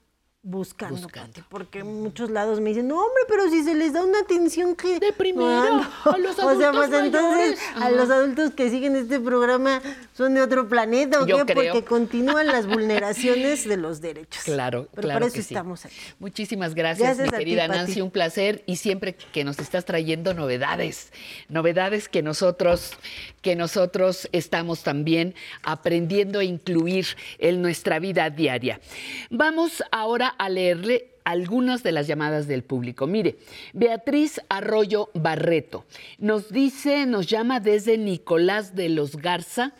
buscando, 0.49 0.95
Buscando. 1.01 1.27
Pati, 1.33 1.43
porque 1.49 1.79
en 1.79 2.01
muchos 2.01 2.29
lados 2.29 2.61
me 2.61 2.69
dicen, 2.69 2.87
no 2.87 2.95
hombre, 2.95 3.23
pero 3.27 3.49
si 3.49 3.63
se 3.63 3.73
les 3.75 3.91
da 3.91 4.03
una 4.03 4.19
atención 4.19 4.75
que... 4.75 4.97
De 4.99 5.11
primero, 5.11 5.81
a 6.05 6.17
los 6.17 6.39
O 6.39 6.57
sea, 6.57 6.69
adultos 6.69 6.75
pues 6.89 7.03
entonces 7.03 7.39
mayores. 7.49 7.59
a 7.75 7.77
Ajá. 7.79 7.89
los 7.91 8.09
adultos 8.09 8.51
que 8.51 8.69
siguen 8.69 8.95
este 8.95 9.19
programa 9.19 9.81
son 10.15 10.33
de 10.35 10.41
otro 10.41 10.69
planeta, 10.69 11.21
¿o 11.21 11.27
Yo 11.27 11.45
qué? 11.45 11.53
creo. 11.53 11.73
Porque 11.73 11.85
continúan 11.85 12.47
las 12.47 12.65
vulneraciones 12.67 13.67
de 13.67 13.75
los 13.75 13.99
derechos. 13.99 14.43
Claro, 14.45 14.87
Pero 14.95 15.07
claro 15.07 15.19
para 15.19 15.25
eso 15.27 15.35
que 15.35 15.43
sí. 15.43 15.53
estamos 15.53 15.85
aquí. 15.85 15.95
Muchísimas 16.19 16.73
gracias, 16.75 17.17
Gracias 17.17 17.29
mi 17.29 17.35
a 17.35 17.39
ti, 17.39 17.43
querida. 17.43 17.67
Nancy, 17.67 17.99
un 18.01 18.11
placer 18.11 18.63
y 18.65 18.77
siempre 18.77 19.15
que 19.15 19.43
nos 19.43 19.59
estás 19.59 19.83
trayendo 19.83 20.33
novedades, 20.33 21.11
novedades 21.49 22.07
que 22.07 22.21
nosotros 22.23 22.93
que 23.41 23.55
nosotros 23.55 24.27
estamos 24.33 24.83
también 24.83 25.33
aprendiendo 25.63 26.39
a 26.39 26.43
incluir 26.43 27.05
en 27.37 27.61
nuestra 27.61 27.97
vida 27.99 28.29
diaria. 28.29 28.81
Vamos 29.29 29.83
ahora 29.91 30.35
a 30.39 30.49
leerle 30.49 31.11
algunas 31.27 31.83
de 31.83 31.91
las 31.91 32.07
llamadas 32.07 32.47
del 32.47 32.63
público. 32.63 33.05
Mire, 33.05 33.35
Beatriz 33.73 34.39
Arroyo 34.47 35.09
Barreto 35.13 35.85
nos 36.19 36.51
dice, 36.51 37.05
nos 37.05 37.27
llama 37.27 37.59
desde 37.59 37.97
Nicolás 37.97 38.75
de 38.75 38.89
los 38.89 39.17
Garza. 39.17 39.73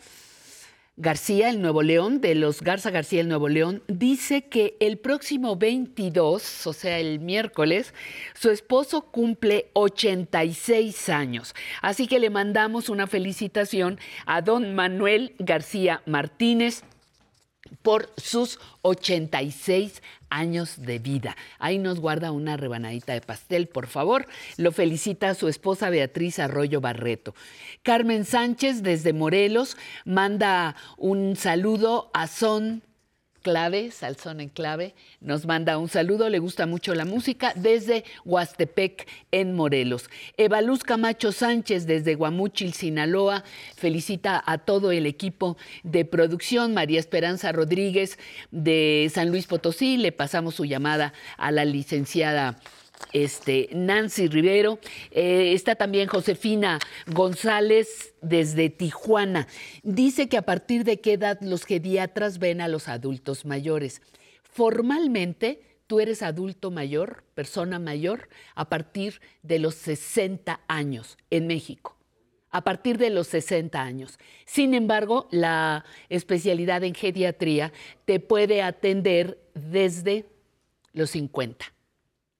García, 1.00 1.48
el 1.48 1.62
Nuevo 1.62 1.82
León, 1.82 2.20
de 2.20 2.34
los 2.34 2.60
Garza 2.60 2.90
García, 2.90 3.20
el 3.20 3.28
Nuevo 3.28 3.48
León, 3.48 3.84
dice 3.86 4.42
que 4.42 4.76
el 4.80 4.98
próximo 4.98 5.54
22, 5.54 6.66
o 6.66 6.72
sea, 6.72 6.98
el 6.98 7.20
miércoles, 7.20 7.94
su 8.34 8.50
esposo 8.50 9.02
cumple 9.02 9.70
86 9.74 11.08
años. 11.08 11.54
Así 11.82 12.08
que 12.08 12.18
le 12.18 12.30
mandamos 12.30 12.88
una 12.88 13.06
felicitación 13.06 14.00
a 14.26 14.42
don 14.42 14.74
Manuel 14.74 15.36
García 15.38 16.02
Martínez 16.04 16.82
por 17.82 18.12
sus 18.16 18.58
86 18.82 20.02
años 20.30 20.74
de 20.82 20.98
vida. 20.98 21.36
Ahí 21.58 21.78
nos 21.78 22.00
guarda 22.00 22.32
una 22.32 22.56
rebanadita 22.56 23.12
de 23.12 23.20
pastel, 23.20 23.68
por 23.68 23.86
favor. 23.86 24.26
Lo 24.56 24.72
felicita 24.72 25.30
a 25.30 25.34
su 25.34 25.48
esposa 25.48 25.90
Beatriz 25.90 26.38
Arroyo 26.38 26.80
Barreto. 26.80 27.34
Carmen 27.82 28.24
Sánchez 28.24 28.82
desde 28.82 29.12
Morelos 29.12 29.76
manda 30.04 30.76
un 30.96 31.36
saludo 31.36 32.10
a 32.12 32.26
Son 32.26 32.82
Clave, 33.48 33.90
Salzón 33.92 34.42
en 34.42 34.50
Clave, 34.50 34.94
nos 35.22 35.46
manda 35.46 35.78
un 35.78 35.88
saludo, 35.88 36.28
le 36.28 36.38
gusta 36.38 36.66
mucho 36.66 36.94
la 36.94 37.06
música, 37.06 37.54
desde 37.56 38.04
Huastepec, 38.26 39.08
en 39.32 39.54
Morelos. 39.54 40.10
Eva 40.36 40.60
Luz 40.60 40.84
Camacho 40.84 41.32
Sánchez, 41.32 41.86
desde 41.86 42.14
Guamúchil, 42.14 42.74
Sinaloa, 42.74 43.44
felicita 43.74 44.44
a 44.44 44.58
todo 44.58 44.92
el 44.92 45.06
equipo 45.06 45.56
de 45.82 46.04
producción. 46.04 46.74
María 46.74 47.00
Esperanza 47.00 47.50
Rodríguez, 47.50 48.18
de 48.50 49.10
San 49.14 49.30
Luis 49.30 49.46
Potosí, 49.46 49.96
le 49.96 50.12
pasamos 50.12 50.54
su 50.56 50.66
llamada 50.66 51.14
a 51.38 51.50
la 51.50 51.64
licenciada 51.64 52.58
este, 53.12 53.68
Nancy 53.72 54.28
Rivero. 54.28 54.78
Eh, 55.10 55.52
está 55.52 55.74
también 55.74 56.08
Josefina 56.08 56.78
González 57.06 58.14
desde 58.20 58.70
Tijuana. 58.70 59.46
Dice 59.82 60.28
que 60.28 60.36
a 60.36 60.42
partir 60.42 60.84
de 60.84 61.00
qué 61.00 61.14
edad 61.14 61.38
los 61.40 61.64
pediatras 61.64 62.38
ven 62.38 62.60
a 62.60 62.68
los 62.68 62.88
adultos 62.88 63.44
mayores. 63.44 64.02
Formalmente, 64.42 65.62
tú 65.86 66.00
eres 66.00 66.22
adulto 66.22 66.70
mayor, 66.70 67.24
persona 67.34 67.78
mayor, 67.78 68.28
a 68.54 68.68
partir 68.68 69.20
de 69.42 69.58
los 69.58 69.74
60 69.76 70.60
años 70.68 71.16
en 71.30 71.46
México. 71.46 71.96
A 72.50 72.64
partir 72.64 72.96
de 72.96 73.10
los 73.10 73.26
60 73.28 73.80
años. 73.80 74.18
Sin 74.46 74.72
embargo, 74.72 75.28
la 75.30 75.84
especialidad 76.08 76.82
en 76.82 76.94
geriatría 76.94 77.72
te 78.06 78.20
puede 78.20 78.62
atender 78.62 79.38
desde 79.54 80.24
los 80.94 81.10
50. 81.10 81.77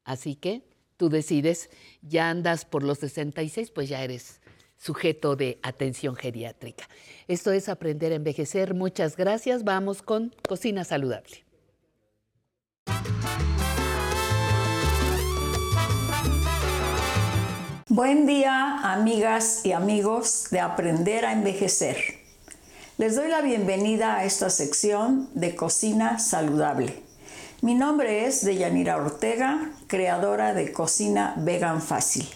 Así 0.09 0.36
que 0.36 0.62
tú 0.97 1.10
decides, 1.10 1.68
ya 2.01 2.30
andas 2.30 2.64
por 2.64 2.82
los 2.82 2.98
66, 2.98 3.70
pues 3.70 3.90
ya 3.90 4.02
eres 4.02 4.40
sujeto 4.78 5.36
de 5.36 5.59
atención 5.62 6.16
geriátrica. 6.16 6.89
Esto 7.26 7.52
es 7.52 7.68
Aprender 7.68 8.12
a 8.12 8.14
Envejecer. 8.14 8.72
Muchas 8.72 9.16
gracias. 9.18 9.64
Vamos 9.64 10.01
con 10.01 10.35
Cocina 10.48 10.85
Saludable. 10.85 11.44
Buen 17.89 18.26
día, 18.26 18.78
amigas 18.90 19.66
y 19.66 19.72
amigos 19.72 20.47
de 20.51 20.60
Aprender 20.60 21.26
a 21.26 21.35
Envejecer. 21.35 21.98
Les 22.97 23.14
doy 23.14 23.28
la 23.28 23.43
bienvenida 23.43 24.16
a 24.16 24.24
esta 24.24 24.48
sección 24.48 25.28
de 25.35 25.55
Cocina 25.55 26.18
Saludable. 26.18 27.07
Mi 27.60 27.74
nombre 27.74 28.24
es 28.24 28.44
Deyanira 28.44 28.98
Ortega, 28.98 29.72
creadora 29.89 30.55
de 30.55 30.72
Cocina 30.72 31.35
Vegan 31.39 31.82
Fácil. 31.82 32.28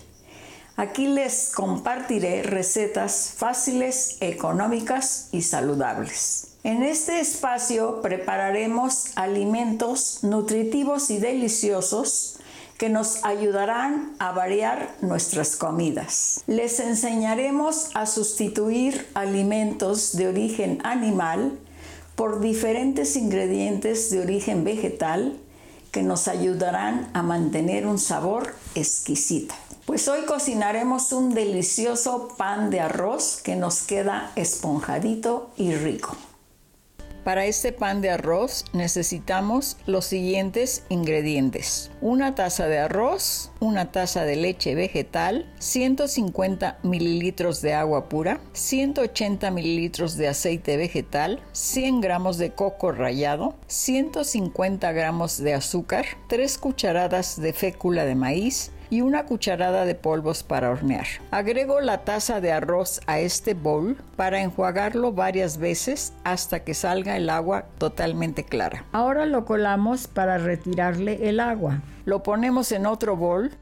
Aquí 0.75 1.07
les 1.07 1.53
compartiré 1.55 2.43
recetas 2.43 3.33
fáciles, 3.37 4.17
económicas 4.21 5.29
y 5.31 5.43
saludables. 5.43 6.57
En 6.65 6.83
este 6.83 7.21
espacio 7.21 8.03
prepararemos 8.03 9.13
alimentos 9.15 10.25
nutritivos 10.25 11.09
y 11.11 11.19
deliciosos 11.19 12.41
que 12.77 12.89
nos 12.89 13.25
ayudarán 13.25 14.17
a 14.19 14.33
variar 14.33 14.93
nuestras 15.03 15.55
comidas. 15.55 16.43
Les 16.49 16.81
enseñaremos 16.81 17.91
a 17.95 18.07
sustituir 18.07 19.09
alimentos 19.15 20.17
de 20.17 20.27
origen 20.27 20.81
animal 20.83 21.61
por 22.15 22.41
diferentes 22.41 23.17
ingredientes 23.17 24.11
de 24.11 24.21
origen 24.21 24.65
vegetal 24.65 25.39
que 25.91 26.03
nos 26.03 26.29
ayudarán 26.29 27.11
a 27.13 27.23
mantener 27.23 27.87
un 27.87 27.99
sabor 27.99 28.55
exquisito. 28.75 29.55
Pues 29.85 30.09
hoy 30.09 30.23
cocinaremos 30.27 31.13
un 31.13 31.35
delicioso 31.35 32.29
pan 32.39 32.71
de 32.71 32.81
arroz 32.81 33.41
que 33.43 33.57
nos 33.57 33.83
queda 33.83 34.33
esponjadito 34.37 35.51
y 35.57 35.75
rico. 35.75 36.17
Para 37.25 37.47
este 37.47 37.71
pan 37.71 38.01
de 38.01 38.11
arroz 38.11 38.65
necesitamos 38.73 39.77
los 39.87 40.07
siguientes 40.07 40.85
ingredientes. 40.89 41.93
Una 42.01 42.35
taza 42.35 42.67
de 42.67 42.81
arroz, 42.81 43.53
una 43.61 43.93
taza 43.93 44.25
de 44.25 44.35
leche 44.35 44.75
vegetal, 44.75 45.47
150 45.61 46.79
mililitros 46.83 47.63
de 47.63 47.75
agua 47.75 48.09
pura, 48.09 48.41
180 48.55 49.53
mililitros 49.53 50.17
de 50.17 50.27
aceite 50.27 50.77
vegetal, 50.77 51.41
100 51.53 52.01
gramos 52.01 52.39
de 52.39 52.55
coco 52.55 52.91
rallado, 52.91 53.55
150 53.69 54.91
gramos 54.91 55.39
de 55.39 55.55
azúcar, 55.55 56.05
3 56.29 56.59
cucharadas 56.59 57.41
de 57.41 57.53
fécula 57.53 58.05
de 58.05 58.17
maíz, 58.17 58.73
y 58.93 59.01
una 59.01 59.25
cucharada 59.25 59.87
de 59.87 59.95
polvos 59.95 60.43
para 60.43 60.69
hornear. 60.69 61.07
Agrego 61.31 61.81
la 61.81 62.05
taza 62.05 62.43
de 62.43 62.53
arroz 62.53 63.01
a 63.07 63.21
este 63.21 63.55
bowl 63.55 63.97
para 64.17 64.43
enjuagarlo 64.43 65.13
varias 65.13 65.57
veces 65.57 66.13
hasta 66.25 66.63
que 66.63 66.75
salga 66.75 67.17
el 67.17 67.31
agua 67.31 67.65
totalmente 67.79 68.45
clara. 68.45 68.85
Ahora 68.93 69.25
lo 69.25 69.47
colamos 69.47 70.09
para 70.09 70.37
retirarle 70.37 71.31
el 71.31 71.41
agua. 71.41 71.81
Lo 72.05 72.23
ponemos 72.23 72.71
en 72.71 72.85
otro 72.85 73.17
bowl 73.17 73.53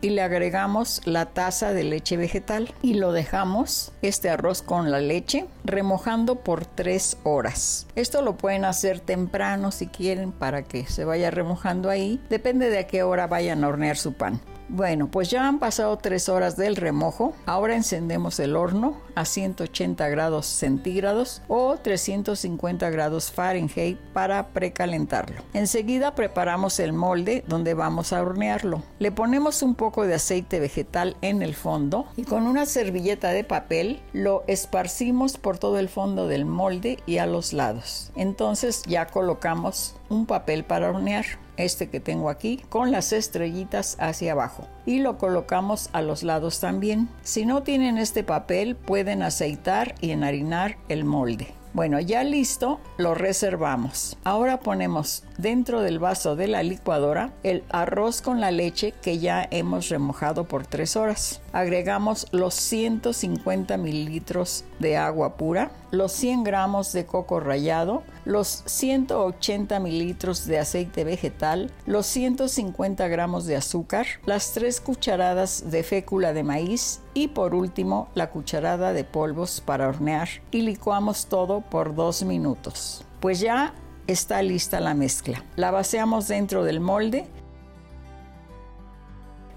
y 0.00 0.10
le 0.10 0.22
agregamos 0.22 1.00
la 1.04 1.26
taza 1.26 1.72
de 1.72 1.84
leche 1.84 2.16
vegetal 2.16 2.72
y 2.82 2.94
lo 2.94 3.12
dejamos 3.12 3.92
este 4.02 4.30
arroz 4.30 4.62
con 4.62 4.90
la 4.90 5.00
leche 5.00 5.46
remojando 5.64 6.36
por 6.36 6.66
3 6.66 7.18
horas. 7.24 7.86
Esto 7.94 8.22
lo 8.22 8.36
pueden 8.36 8.64
hacer 8.64 9.00
temprano 9.00 9.70
si 9.70 9.86
quieren 9.86 10.32
para 10.32 10.62
que 10.62 10.86
se 10.86 11.04
vaya 11.04 11.30
remojando 11.30 11.90
ahí. 11.90 12.20
Depende 12.30 12.70
de 12.70 12.78
a 12.78 12.86
qué 12.86 13.02
hora 13.02 13.26
vayan 13.26 13.64
a 13.64 13.68
hornear 13.68 13.96
su 13.96 14.12
pan. 14.12 14.40
Bueno, 14.68 15.08
pues 15.10 15.30
ya 15.30 15.48
han 15.48 15.58
pasado 15.58 15.96
tres 15.96 16.28
horas 16.28 16.56
del 16.56 16.76
remojo. 16.76 17.32
Ahora 17.46 17.74
encendemos 17.74 18.38
el 18.38 18.54
horno 18.54 18.98
a 19.14 19.24
180 19.24 20.06
grados 20.08 20.46
centígrados 20.46 21.40
o 21.48 21.76
350 21.76 22.90
grados 22.90 23.32
Fahrenheit 23.32 23.98
para 24.12 24.48
precalentarlo. 24.48 25.42
Enseguida 25.54 26.14
preparamos 26.14 26.80
el 26.80 26.92
molde 26.92 27.44
donde 27.48 27.72
vamos 27.72 28.12
a 28.12 28.20
hornearlo. 28.20 28.82
Le 28.98 29.10
ponemos 29.10 29.62
un 29.62 29.74
poco 29.74 30.06
de 30.06 30.14
aceite 30.14 30.60
vegetal 30.60 31.16
en 31.22 31.40
el 31.42 31.54
fondo 31.54 32.06
y 32.16 32.24
con 32.24 32.46
una 32.46 32.66
servilleta 32.66 33.30
de 33.30 33.44
papel 33.44 34.02
lo 34.12 34.44
esparcimos 34.48 35.38
por 35.38 35.56
todo 35.58 35.78
el 35.78 35.88
fondo 35.88 36.28
del 36.28 36.44
molde 36.44 36.98
y 37.06 37.18
a 37.18 37.26
los 37.26 37.54
lados. 37.54 38.12
Entonces 38.16 38.82
ya 38.86 39.06
colocamos 39.06 39.96
un 40.10 40.26
papel 40.26 40.64
para 40.64 40.90
hornear 40.90 41.24
este 41.58 41.88
que 41.88 42.00
tengo 42.00 42.30
aquí, 42.30 42.62
con 42.68 42.92
las 42.92 43.12
estrellitas 43.12 43.96
hacia 44.00 44.32
abajo. 44.32 44.66
Y 44.86 45.00
lo 45.00 45.18
colocamos 45.18 45.90
a 45.92 46.02
los 46.02 46.22
lados 46.22 46.60
también. 46.60 47.08
Si 47.22 47.44
no 47.44 47.62
tienen 47.62 47.98
este 47.98 48.24
papel, 48.24 48.76
pueden 48.76 49.22
aceitar 49.22 49.94
y 50.00 50.10
enharinar 50.10 50.78
el 50.88 51.04
molde. 51.04 51.57
Bueno, 51.74 52.00
ya 52.00 52.24
listo, 52.24 52.80
lo 52.96 53.14
reservamos. 53.14 54.16
Ahora 54.24 54.60
ponemos 54.60 55.24
dentro 55.36 55.82
del 55.82 55.98
vaso 55.98 56.34
de 56.34 56.48
la 56.48 56.62
licuadora 56.62 57.32
el 57.42 57.62
arroz 57.68 58.22
con 58.22 58.40
la 58.40 58.50
leche 58.50 58.94
que 59.02 59.18
ya 59.18 59.46
hemos 59.50 59.88
remojado 59.88 60.44
por 60.44 60.66
3 60.66 60.96
horas. 60.96 61.40
Agregamos 61.52 62.26
los 62.32 62.54
150 62.54 63.76
mililitros 63.76 64.64
de 64.78 64.96
agua 64.96 65.36
pura, 65.36 65.70
los 65.90 66.12
100 66.12 66.44
gramos 66.44 66.92
de 66.92 67.06
coco 67.06 67.40
rallado, 67.40 68.02
los 68.24 68.62
180 68.66 69.78
mililitros 69.80 70.46
de 70.46 70.58
aceite 70.58 71.04
vegetal, 71.04 71.70
los 71.86 72.06
150 72.06 73.08
gramos 73.08 73.46
de 73.46 73.56
azúcar, 73.56 74.06
las 74.26 74.52
3 74.52 74.80
cucharadas 74.80 75.70
de 75.70 75.82
fécula 75.82 76.32
de 76.32 76.44
maíz 76.44 77.00
y 77.14 77.28
por 77.28 77.54
último 77.54 78.08
la 78.14 78.30
cucharada 78.30 78.92
de 78.92 79.04
polvos 79.04 79.62
para 79.64 79.88
hornear 79.88 80.28
y 80.50 80.62
licuamos 80.62 81.26
todo 81.26 81.60
por 81.60 81.94
2 81.94 82.24
minutos. 82.24 83.04
Pues 83.20 83.40
ya 83.40 83.74
está 84.06 84.42
lista 84.42 84.80
la 84.80 84.94
mezcla. 84.94 85.44
La 85.56 85.70
vaciamos 85.70 86.28
dentro 86.28 86.64
del 86.64 86.80
molde 86.80 87.26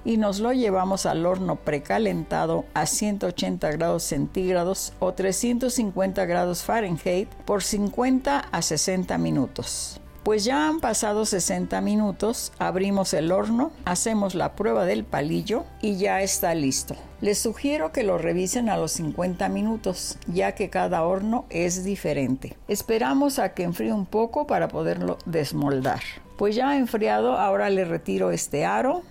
y 0.04 0.18
nos 0.18 0.40
lo 0.40 0.52
llevamos 0.52 1.06
al 1.06 1.26
horno 1.26 1.58
precalentado 1.58 2.66
a 2.74 2.86
180 2.86 3.72
grados 3.72 4.04
centígrados 4.04 4.94
o 5.00 5.14
350 5.14 6.26
grados 6.26 6.64
Fahrenheit 6.64 7.30
por 7.46 7.64
50 7.64 8.40
a 8.40 8.62
60 8.62 9.18
minutos. 9.18 10.01
Pues 10.24 10.44
ya 10.46 10.68
han 10.68 10.82
pasado 10.82 11.26
60 11.26 11.82
minutos, 11.82 12.54
abrimos 12.60 13.12
el 13.16 13.32
horno, 13.32 13.72
hacemos 13.86 14.36
la 14.36 14.54
prueba 14.54 14.86
del 14.86 15.04
palillo 15.04 15.66
y 15.82 15.98
ya 15.98 16.22
está 16.22 16.54
listo. 16.54 16.96
Les 17.22 17.40
sugiero 17.40 17.92
que 17.92 18.04
lo 18.04 18.20
revisen 18.20 18.70
a 18.70 18.78
los 18.78 18.92
50 18.92 19.50
minutos, 19.50 20.20
ya 20.28 20.54
que 20.54 20.70
cada 20.70 21.04
horno 21.04 21.46
es 21.50 21.84
diferente. 21.84 22.56
Esperamos 22.68 23.40
a 23.40 23.56
que 23.56 23.64
enfríe 23.64 23.94
un 23.94 24.06
poco 24.06 24.46
para 24.46 24.68
poderlo 24.68 25.18
desmoldar. 25.26 26.02
Pues 26.38 26.56
ya 26.56 26.78
enfriado, 26.78 27.40
ahora 27.40 27.72
le 27.72 27.84
retiro 27.84 28.30
este 28.30 28.64
aro. 28.64 29.02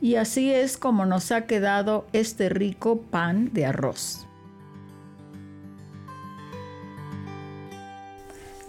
Y 0.00 0.14
así 0.14 0.52
es 0.52 0.78
como 0.78 1.06
nos 1.06 1.32
ha 1.32 1.46
quedado 1.46 2.06
este 2.12 2.48
rico 2.48 3.00
pan 3.00 3.52
de 3.52 3.66
arroz. 3.66 4.28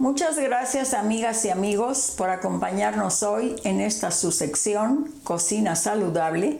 Muchas 0.03 0.37
gracias 0.37 0.93
amigas 0.93 1.45
y 1.45 1.49
amigos 1.49 2.13
por 2.17 2.29
acompañarnos 2.29 3.23
hoy 3.23 3.55
en 3.63 3.79
esta 3.79 4.11
su 4.11 4.33
sección 4.33 5.09
Cocina 5.23 5.77
Saludable. 5.77 6.59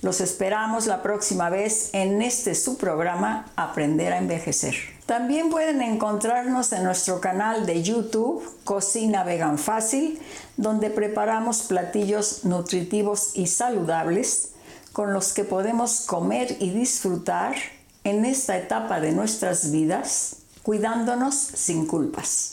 Los 0.00 0.22
esperamos 0.22 0.86
la 0.86 1.02
próxima 1.02 1.50
vez 1.50 1.90
en 1.92 2.22
este 2.22 2.54
su 2.54 2.78
programa 2.78 3.52
Aprender 3.54 4.14
a 4.14 4.16
Envejecer. 4.16 4.76
También 5.04 5.50
pueden 5.50 5.82
encontrarnos 5.82 6.72
en 6.72 6.84
nuestro 6.84 7.20
canal 7.20 7.66
de 7.66 7.82
YouTube 7.82 8.42
Cocina 8.64 9.24
Vegan 9.24 9.58
Fácil, 9.58 10.18
donde 10.56 10.88
preparamos 10.88 11.64
platillos 11.64 12.46
nutritivos 12.46 13.32
y 13.34 13.48
saludables 13.48 14.52
con 14.94 15.12
los 15.12 15.34
que 15.34 15.44
podemos 15.44 16.00
comer 16.06 16.56
y 16.60 16.70
disfrutar 16.70 17.56
en 18.04 18.24
esta 18.24 18.56
etapa 18.56 19.00
de 19.00 19.12
nuestras 19.12 19.70
vidas 19.70 20.39
cuidándonos 20.62 21.34
sin 21.34 21.86
culpas. 21.86 22.52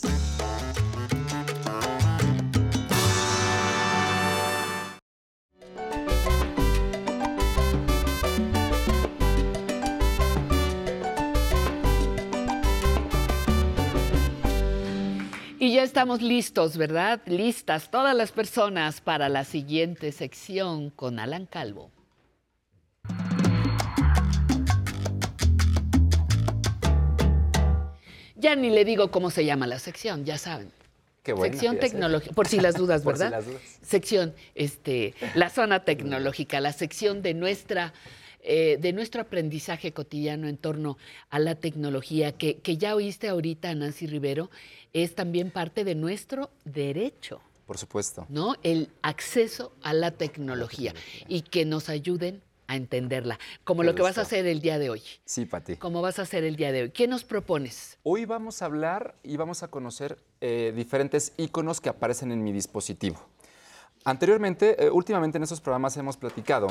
Y 15.60 15.74
ya 15.74 15.82
estamos 15.82 16.22
listos, 16.22 16.76
¿verdad? 16.76 17.20
Listas 17.26 17.90
todas 17.90 18.16
las 18.16 18.32
personas 18.32 19.00
para 19.00 19.28
la 19.28 19.44
siguiente 19.44 20.12
sección 20.12 20.90
con 20.90 21.18
Alan 21.18 21.46
Calvo. 21.46 21.90
Ya 28.38 28.54
ni 28.54 28.70
le 28.70 28.84
digo 28.84 29.10
cómo 29.10 29.30
se 29.30 29.44
llama 29.44 29.66
la 29.66 29.78
sección, 29.78 30.24
ya 30.24 30.38
saben. 30.38 30.70
Qué 31.22 31.32
bueno, 31.32 31.52
sección 31.52 31.78
tecnológica, 31.78 32.34
por 32.34 32.46
si 32.46 32.60
las 32.60 32.76
dudas, 32.76 33.02
Por 33.04 33.16
si 33.16 33.22
¿verdad? 33.22 33.36
las 33.36 33.46
dudas. 33.46 33.62
Sección, 33.82 34.34
este, 34.54 35.14
la 35.34 35.50
zona 35.50 35.84
tecnológica, 35.84 36.60
la 36.60 36.72
sección 36.72 37.20
de 37.20 37.34
nuestra, 37.34 37.92
eh, 38.40 38.78
de 38.80 38.92
nuestro 38.92 39.22
aprendizaje 39.22 39.92
cotidiano 39.92 40.48
en 40.48 40.56
torno 40.56 40.96
a 41.30 41.38
la 41.40 41.56
tecnología, 41.56 42.32
que, 42.32 42.58
que 42.58 42.78
ya 42.78 42.94
oíste 42.94 43.28
ahorita, 43.28 43.74
Nancy 43.74 44.06
Rivero, 44.06 44.50
es 44.92 45.14
también 45.14 45.50
parte 45.50 45.84
de 45.84 45.96
nuestro 45.96 46.50
derecho. 46.64 47.40
Por 47.66 47.76
supuesto. 47.76 48.24
¿no? 48.30 48.54
El 48.62 48.88
acceso 49.02 49.72
a 49.82 49.92
la 49.92 50.12
tecnología 50.12 50.94
y 51.26 51.42
que 51.42 51.66
nos 51.66 51.90
ayuden 51.90 52.40
a 52.68 52.76
entenderla, 52.76 53.38
como 53.64 53.82
lo 53.82 53.94
que 53.94 54.02
vas 54.02 54.18
a 54.18 54.20
hacer 54.20 54.46
el 54.46 54.60
día 54.60 54.78
de 54.78 54.90
hoy. 54.90 55.02
Sí, 55.24 55.46
Pati. 55.46 55.76
¿Cómo 55.76 56.02
vas 56.02 56.18
a 56.18 56.22
hacer 56.22 56.44
el 56.44 56.54
día 56.54 56.70
de 56.70 56.82
hoy? 56.82 56.90
¿Qué 56.90 57.08
nos 57.08 57.24
propones? 57.24 57.98
Hoy 58.02 58.26
vamos 58.26 58.62
a 58.62 58.66
hablar 58.66 59.14
y 59.24 59.36
vamos 59.38 59.62
a 59.62 59.68
conocer 59.68 60.18
eh, 60.40 60.72
diferentes 60.76 61.32
iconos 61.38 61.80
que 61.80 61.88
aparecen 61.88 62.30
en 62.30 62.44
mi 62.44 62.52
dispositivo. 62.52 63.18
Anteriormente, 64.04 64.84
eh, 64.84 64.90
últimamente 64.90 65.38
en 65.38 65.44
estos 65.44 65.62
programas 65.62 65.96
hemos 65.96 66.18
platicado 66.18 66.68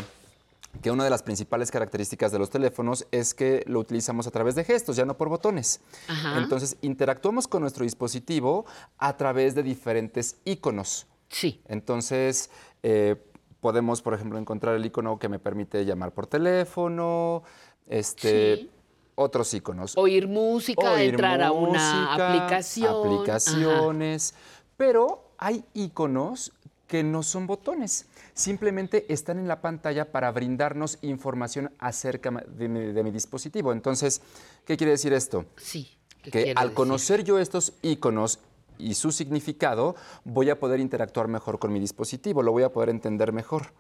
que 0.84 0.92
una 0.92 1.04
de 1.04 1.10
las 1.10 1.24
principales 1.24 1.72
características 1.72 2.32
de 2.32 2.38
los 2.38 2.52
teléfonos 2.52 3.08
es 3.12 3.34
que 3.34 3.64
lo 3.66 3.80
utilizamos 3.80 4.28
a 4.28 4.32
través 4.32 4.54
de 4.54 4.64
gestos, 4.64 4.96
ya 4.96 5.06
no 5.06 5.18
por 5.18 5.30
botones. 5.30 5.82
Ajá. 6.08 6.38
Entonces, 6.38 6.78
interactuamos 6.82 7.48
con 7.48 7.62
nuestro 7.62 7.84
dispositivo 7.84 8.68
a 9.00 9.18
través 9.18 9.56
de 9.56 9.64
diferentes 9.64 10.38
iconos. 10.46 11.08
Sí. 11.30 11.62
Entonces, 11.68 12.52
eh, 12.84 13.16
podemos, 13.62 14.02
por 14.02 14.14
ejemplo, 14.14 14.38
encontrar 14.38 14.76
el 14.76 14.86
icono 14.86 15.18
que 15.20 15.30
me 15.30 15.40
permite 15.40 15.84
llamar 15.86 16.14
por 16.14 16.28
teléfono, 16.28 17.44
este, 17.88 18.56
Sí. 18.58 18.70
otros 19.16 19.54
iconos. 19.54 19.98
Oír 19.98 20.28
música, 20.28 20.92
Oír 20.94 21.12
entrar 21.12 21.42
a 21.42 21.52
una 21.52 22.14
aplicación. 22.14 22.96
aplicaciones, 22.96 24.34
pero 24.78 25.32
hay 25.38 25.64
iconos 25.74 26.52
que 26.88 27.04
no 27.04 27.22
son 27.22 27.48
botones, 27.48 28.06
simplemente 28.34 29.06
están 29.12 29.40
en 29.40 29.48
la 29.50 29.60
pantalla 29.60 30.10
para 30.12 30.32
brindarnos 30.32 31.00
información 31.02 31.72
acerca 31.80 32.32
de 32.48 32.70
mi, 32.70 32.80
de 32.94 33.04
mi 33.04 33.12
dispositivo. 33.12 33.74
Entonces, 33.74 34.22
¿qué 34.66 34.78
quiere 34.78 34.92
decir 34.92 35.12
esto? 35.12 35.46
Sí. 35.58 35.98
¿qué 36.24 36.32
Que 36.32 36.52
al 36.56 36.68
decir? 36.68 36.74
conocer 36.76 37.24
yo 37.26 37.40
estos 37.40 37.74
iconos 37.82 38.40
y 38.78 38.96
su 38.96 39.12
significado, 39.12 39.96
voy 40.24 40.50
a 40.50 40.60
poder 40.60 40.80
interactuar 40.80 41.28
mejor 41.28 41.60
con 41.60 41.72
mi 41.72 41.80
dispositivo, 41.80 42.44
lo 42.44 42.52
voy 42.52 42.64
a 42.64 42.72
poder 42.72 42.90
entender 42.90 43.32
mejor. 43.34 43.74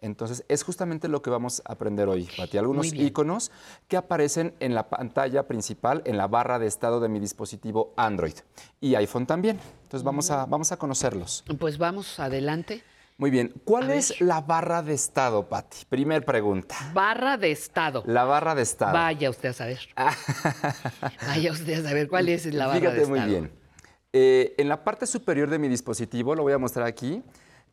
Entonces, 0.00 0.44
es 0.48 0.62
justamente 0.62 1.08
lo 1.08 1.22
que 1.22 1.30
vamos 1.30 1.62
a 1.64 1.72
aprender 1.72 2.08
hoy, 2.08 2.28
Pati. 2.36 2.58
Algunos 2.58 2.92
Muy 2.92 3.02
iconos 3.02 3.50
que 3.88 3.96
aparecen 3.96 4.54
en 4.60 4.74
la 4.74 4.88
pantalla 4.88 5.48
principal, 5.48 6.02
en 6.04 6.16
la 6.16 6.28
barra 6.28 6.58
de 6.58 6.66
estado 6.66 7.00
de 7.00 7.08
mi 7.08 7.18
dispositivo 7.18 7.94
Android. 7.96 8.34
Y 8.80 8.94
iPhone 8.94 9.26
también. 9.26 9.58
Entonces, 9.82 10.04
vamos 10.04 10.30
a, 10.30 10.46
vamos 10.46 10.70
a 10.70 10.76
conocerlos. 10.76 11.44
Pues 11.58 11.78
vamos 11.78 12.20
adelante. 12.20 12.82
Muy 13.16 13.30
bien. 13.30 13.52
¿Cuál 13.64 13.90
es 13.90 14.20
la 14.20 14.40
barra 14.40 14.80
de 14.80 14.94
estado, 14.94 15.48
Pati? 15.48 15.78
Primer 15.88 16.24
pregunta. 16.24 16.76
Barra 16.94 17.36
de 17.36 17.50
estado. 17.50 18.04
La 18.06 18.22
barra 18.22 18.54
de 18.54 18.62
estado. 18.62 18.92
Vaya 18.92 19.28
usted 19.28 19.48
a 19.48 19.52
saber. 19.52 19.80
Vaya 21.26 21.50
usted 21.50 21.84
a 21.84 21.88
saber 21.88 22.08
cuál 22.08 22.28
es 22.28 22.46
la 22.54 22.68
barra 22.68 22.78
Fíjate 22.78 23.00
de 23.00 23.06
muy 23.06 23.18
estado. 23.18 23.32
bien. 23.40 23.67
Eh, 24.12 24.54
en 24.58 24.68
la 24.68 24.84
parte 24.84 25.06
superior 25.06 25.50
de 25.50 25.58
mi 25.58 25.68
dispositivo, 25.68 26.34
lo 26.34 26.42
voy 26.42 26.52
a 26.52 26.58
mostrar 26.58 26.86
aquí, 26.86 27.22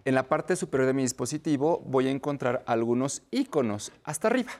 en 0.03 0.13
la 0.13 0.23
parte 0.23 0.55
superior 0.55 0.87
de 0.87 0.93
mi 0.93 1.01
dispositivo 1.01 1.81
voy 1.85 2.07
a 2.07 2.11
encontrar 2.11 2.63
algunos 2.67 3.23
iconos 3.31 3.91
hasta 4.03 4.27
arriba. 4.27 4.51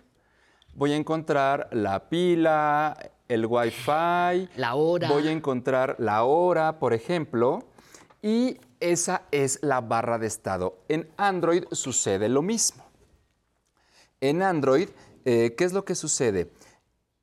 Voy 0.73 0.91
a 0.91 0.95
encontrar 0.95 1.69
la 1.71 2.09
pila, 2.09 2.97
el 3.27 3.45
Wi-Fi. 3.45 4.49
La 4.57 4.75
hora. 4.75 5.07
Voy 5.07 5.27
a 5.27 5.31
encontrar 5.31 5.95
la 5.99 6.23
hora, 6.23 6.79
por 6.79 6.93
ejemplo. 6.93 7.63
Y 8.21 8.59
esa 8.79 9.23
es 9.31 9.59
la 9.61 9.81
barra 9.81 10.17
de 10.17 10.27
estado. 10.27 10.79
En 10.89 11.07
Android 11.15 11.65
sucede 11.71 12.27
lo 12.27 12.41
mismo. 12.41 12.83
En 14.19 14.41
Android, 14.41 14.89
eh, 15.25 15.53
¿qué 15.55 15.63
es 15.63 15.73
lo 15.73 15.85
que 15.85 15.95
sucede? 15.95 16.49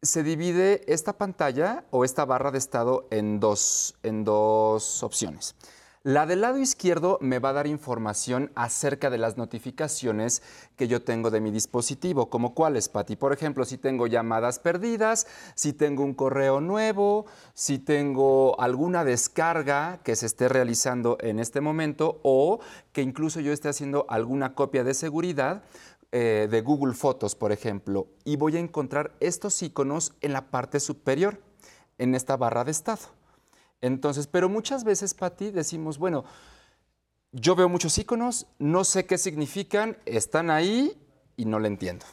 Se 0.04 0.24
divide 0.24 0.82
esta 0.92 1.12
pantalla 1.12 1.84
o 1.92 2.04
esta 2.04 2.24
barra 2.24 2.50
de 2.50 2.58
estado 2.58 3.06
en 3.12 3.38
dos, 3.38 3.94
en 4.02 4.24
dos 4.24 5.00
opciones. 5.04 5.54
La 6.02 6.26
del 6.26 6.40
lado 6.40 6.58
izquierdo 6.58 7.18
me 7.20 7.38
va 7.38 7.50
a 7.50 7.52
dar 7.52 7.68
información 7.68 8.50
acerca 8.56 9.08
de 9.10 9.18
las 9.18 9.36
notificaciones 9.36 10.42
que 10.74 10.88
yo 10.88 11.02
tengo 11.02 11.30
de 11.30 11.40
mi 11.40 11.52
dispositivo, 11.52 12.28
como 12.28 12.52
cuáles, 12.52 12.88
Pati. 12.88 13.14
Por 13.14 13.32
ejemplo, 13.32 13.64
si 13.64 13.78
tengo 13.78 14.08
llamadas 14.08 14.58
perdidas, 14.58 15.28
si 15.54 15.72
tengo 15.72 16.02
un 16.02 16.14
correo 16.14 16.60
nuevo, 16.60 17.26
si 17.54 17.78
tengo 17.78 18.60
alguna 18.60 19.04
descarga 19.04 20.00
que 20.02 20.16
se 20.16 20.26
esté 20.26 20.48
realizando 20.48 21.16
en 21.20 21.38
este 21.38 21.60
momento 21.60 22.18
o 22.24 22.58
que 22.92 23.02
incluso 23.02 23.38
yo 23.38 23.52
esté 23.52 23.68
haciendo 23.68 24.04
alguna 24.08 24.56
copia 24.56 24.82
de 24.82 24.94
seguridad 24.94 25.62
eh, 26.12 26.46
de 26.50 26.60
Google 26.60 26.94
Fotos, 26.94 27.34
por 27.34 27.52
ejemplo, 27.52 28.06
y 28.24 28.36
voy 28.36 28.56
a 28.56 28.60
encontrar 28.60 29.16
estos 29.20 29.62
iconos 29.62 30.12
en 30.20 30.34
la 30.34 30.50
parte 30.50 30.78
superior, 30.78 31.40
en 31.96 32.14
esta 32.14 32.36
barra 32.36 32.64
de 32.64 32.70
estado. 32.70 33.00
Entonces, 33.80 34.26
pero 34.26 34.48
muchas 34.48 34.84
veces, 34.84 35.14
Pati, 35.14 35.50
decimos, 35.50 35.98
bueno, 35.98 36.24
yo 37.32 37.56
veo 37.56 37.68
muchos 37.68 37.96
iconos, 37.96 38.46
no 38.58 38.84
sé 38.84 39.06
qué 39.06 39.16
significan, 39.16 39.96
están 40.04 40.50
ahí 40.50 41.00
y 41.36 41.46
no 41.46 41.58
le 41.58 41.68
entiendo. 41.68 42.04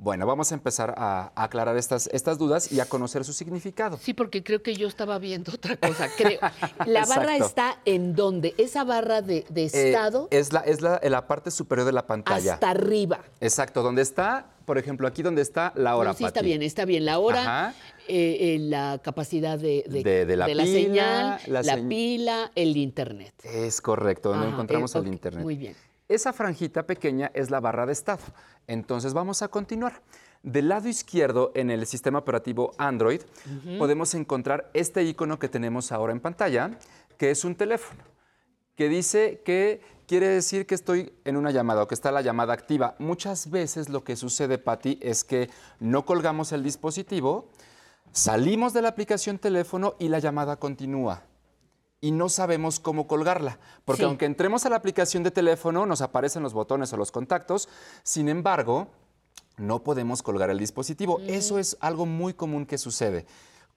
Bueno, 0.00 0.26
vamos 0.26 0.52
a 0.52 0.54
empezar 0.54 0.94
a, 0.96 1.32
a 1.34 1.42
aclarar 1.44 1.76
estas, 1.76 2.08
estas 2.12 2.38
dudas 2.38 2.70
y 2.70 2.78
a 2.78 2.86
conocer 2.86 3.24
su 3.24 3.32
significado. 3.32 3.98
Sí, 4.00 4.14
porque 4.14 4.44
creo 4.44 4.62
que 4.62 4.74
yo 4.76 4.86
estaba 4.86 5.18
viendo 5.18 5.50
otra 5.52 5.76
cosa. 5.76 6.08
Creo. 6.16 6.38
La 6.86 7.04
barra 7.04 7.36
está 7.36 7.80
en 7.84 8.14
dónde? 8.14 8.54
Esa 8.58 8.84
barra 8.84 9.22
de, 9.22 9.44
de 9.48 9.64
Eh, 9.64 9.70
estado 9.72 10.28
es 10.30 10.52
la, 10.52 10.60
es 10.60 10.82
la, 10.82 11.00
en 11.02 11.10
la 11.10 11.26
parte 11.26 11.50
superior 11.50 11.84
de 11.84 11.92
la 11.92 12.06
pantalla. 12.06 12.54
hasta 12.54 12.70
arriba. 12.70 13.24
Exacto, 13.40 13.82
donde 13.82 14.02
está, 14.02 14.46
por 14.66 14.78
ejemplo, 14.78 15.08
aquí 15.08 15.22
donde 15.22 15.42
está 15.42 15.72
la 15.74 15.96
hora, 15.96 16.10
No, 16.10 16.16
sí, 16.16 16.24
está 16.24 16.42
bien, 16.42 16.62
está 16.62 16.84
bien. 16.84 17.04
La 17.04 17.18
hora, 17.18 17.40
Ajá. 17.42 17.74
eh, 18.06 18.54
eh, 18.54 18.58
la 18.60 19.00
capacidad 19.02 19.58
de, 19.58 19.82
de- 19.88 20.02
De- 20.04 20.26
de 20.26 20.36
la 20.36 20.46
pila, 20.46 20.64
señal, 20.64 21.40
la 21.48 21.76
pila, 21.88 22.52
el 22.54 22.76
internet. 22.76 23.34
Es 23.42 23.80
correcto, 23.80 24.28
donde 24.30 24.46
Ajá, 24.46 24.54
encontramos 24.54 24.94
el 24.94 25.08
Internet. 25.08 25.42
Muy 25.42 25.56
bien. 25.56 25.74
Esa 26.08 26.32
franjita 26.32 26.86
pequeña 26.86 27.30
es 27.34 27.50
la 27.50 27.60
barra 27.60 27.84
de 27.84 27.92
estado. 27.92 28.22
Entonces 28.66 29.12
vamos 29.12 29.42
a 29.42 29.48
continuar. 29.48 30.00
Del 30.42 30.68
lado 30.68 30.88
izquierdo, 30.88 31.52
en 31.54 31.70
el 31.70 31.86
sistema 31.86 32.20
operativo 32.20 32.72
Android, 32.78 33.20
podemos 33.78 34.14
encontrar 34.14 34.70
este 34.72 35.02
icono 35.02 35.38
que 35.38 35.48
tenemos 35.48 35.92
ahora 35.92 36.12
en 36.12 36.20
pantalla, 36.20 36.78
que 37.18 37.30
es 37.30 37.44
un 37.44 37.56
teléfono, 37.56 38.02
que 38.74 38.88
dice 38.88 39.42
que 39.44 39.82
quiere 40.06 40.28
decir 40.28 40.64
que 40.66 40.74
estoy 40.74 41.12
en 41.24 41.36
una 41.36 41.50
llamada 41.50 41.82
o 41.82 41.88
que 41.88 41.94
está 41.94 42.10
la 42.10 42.22
llamada 42.22 42.54
activa. 42.54 42.94
Muchas 42.98 43.50
veces 43.50 43.90
lo 43.90 44.02
que 44.02 44.16
sucede, 44.16 44.56
Patti, 44.56 44.98
es 45.02 45.24
que 45.24 45.50
no 45.80 46.06
colgamos 46.06 46.52
el 46.52 46.62
dispositivo, 46.62 47.50
salimos 48.12 48.72
de 48.72 48.80
la 48.80 48.88
aplicación 48.88 49.38
teléfono 49.38 49.96
y 49.98 50.08
la 50.08 50.20
llamada 50.20 50.56
continúa. 50.56 51.27
Y 52.00 52.12
no 52.12 52.28
sabemos 52.28 52.78
cómo 52.78 53.06
colgarla, 53.08 53.58
porque 53.84 54.02
Sí. 54.02 54.06
aunque 54.06 54.24
entremos 54.24 54.64
a 54.64 54.70
la 54.70 54.76
aplicación 54.76 55.22
de 55.24 55.30
teléfono, 55.32 55.84
nos 55.84 56.00
aparecen 56.00 56.42
los 56.44 56.54
botones 56.54 56.92
o 56.92 56.96
los 56.96 57.10
contactos, 57.10 57.68
sin 58.04 58.28
embargo, 58.28 58.88
no 59.56 59.82
podemos 59.82 60.22
colgar 60.22 60.50
el 60.50 60.58
dispositivo. 60.58 61.20
Eso 61.26 61.58
es 61.58 61.76
algo 61.80 62.06
muy 62.06 62.34
común 62.34 62.66
que 62.66 62.78
sucede. 62.78 63.26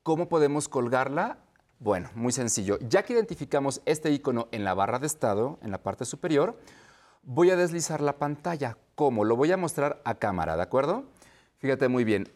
¿Cómo 0.04 0.30
podemos 0.30 0.68
colgarla? 0.70 1.40
Bueno, 1.80 2.12
muy 2.14 2.32
sencillo. 2.32 2.78
Ya 2.88 3.02
que 3.04 3.14
identificamos 3.14 3.82
este 3.86 4.12
icono 4.12 4.48
en 4.52 4.64
la 4.64 4.76
barra 4.76 5.00
de 5.00 5.08
estado, 5.08 5.58
en 5.64 5.72
la 5.72 5.82
parte 5.82 6.06
superior, 6.06 6.56
voy 7.24 7.50
a 7.50 7.56
deslizar 7.56 8.02
la 8.02 8.20
pantalla. 8.20 8.78
¿Cómo? 8.94 9.26
Lo 9.26 9.36
voy 9.36 9.52
a 9.52 9.58
mostrar 9.58 10.00
a 10.06 10.14
cámara, 10.14 10.56
¿de 10.56 10.62
acuerdo? 10.62 11.06
Fíjate 11.58 11.88
muy 11.88 12.04
bien. 12.04 12.32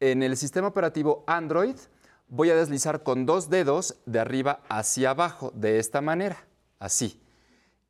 En 0.00 0.22
el 0.22 0.36
sistema 0.36 0.68
operativo 0.68 1.24
Android, 1.26 1.76
voy 2.28 2.50
a 2.50 2.56
deslizar 2.56 3.02
con 3.02 3.26
dos 3.26 3.50
dedos 3.50 3.96
de 4.06 4.20
arriba 4.20 4.60
hacia 4.68 5.10
abajo, 5.10 5.52
de 5.54 5.78
esta 5.78 6.00
manera, 6.00 6.44
así. 6.78 7.20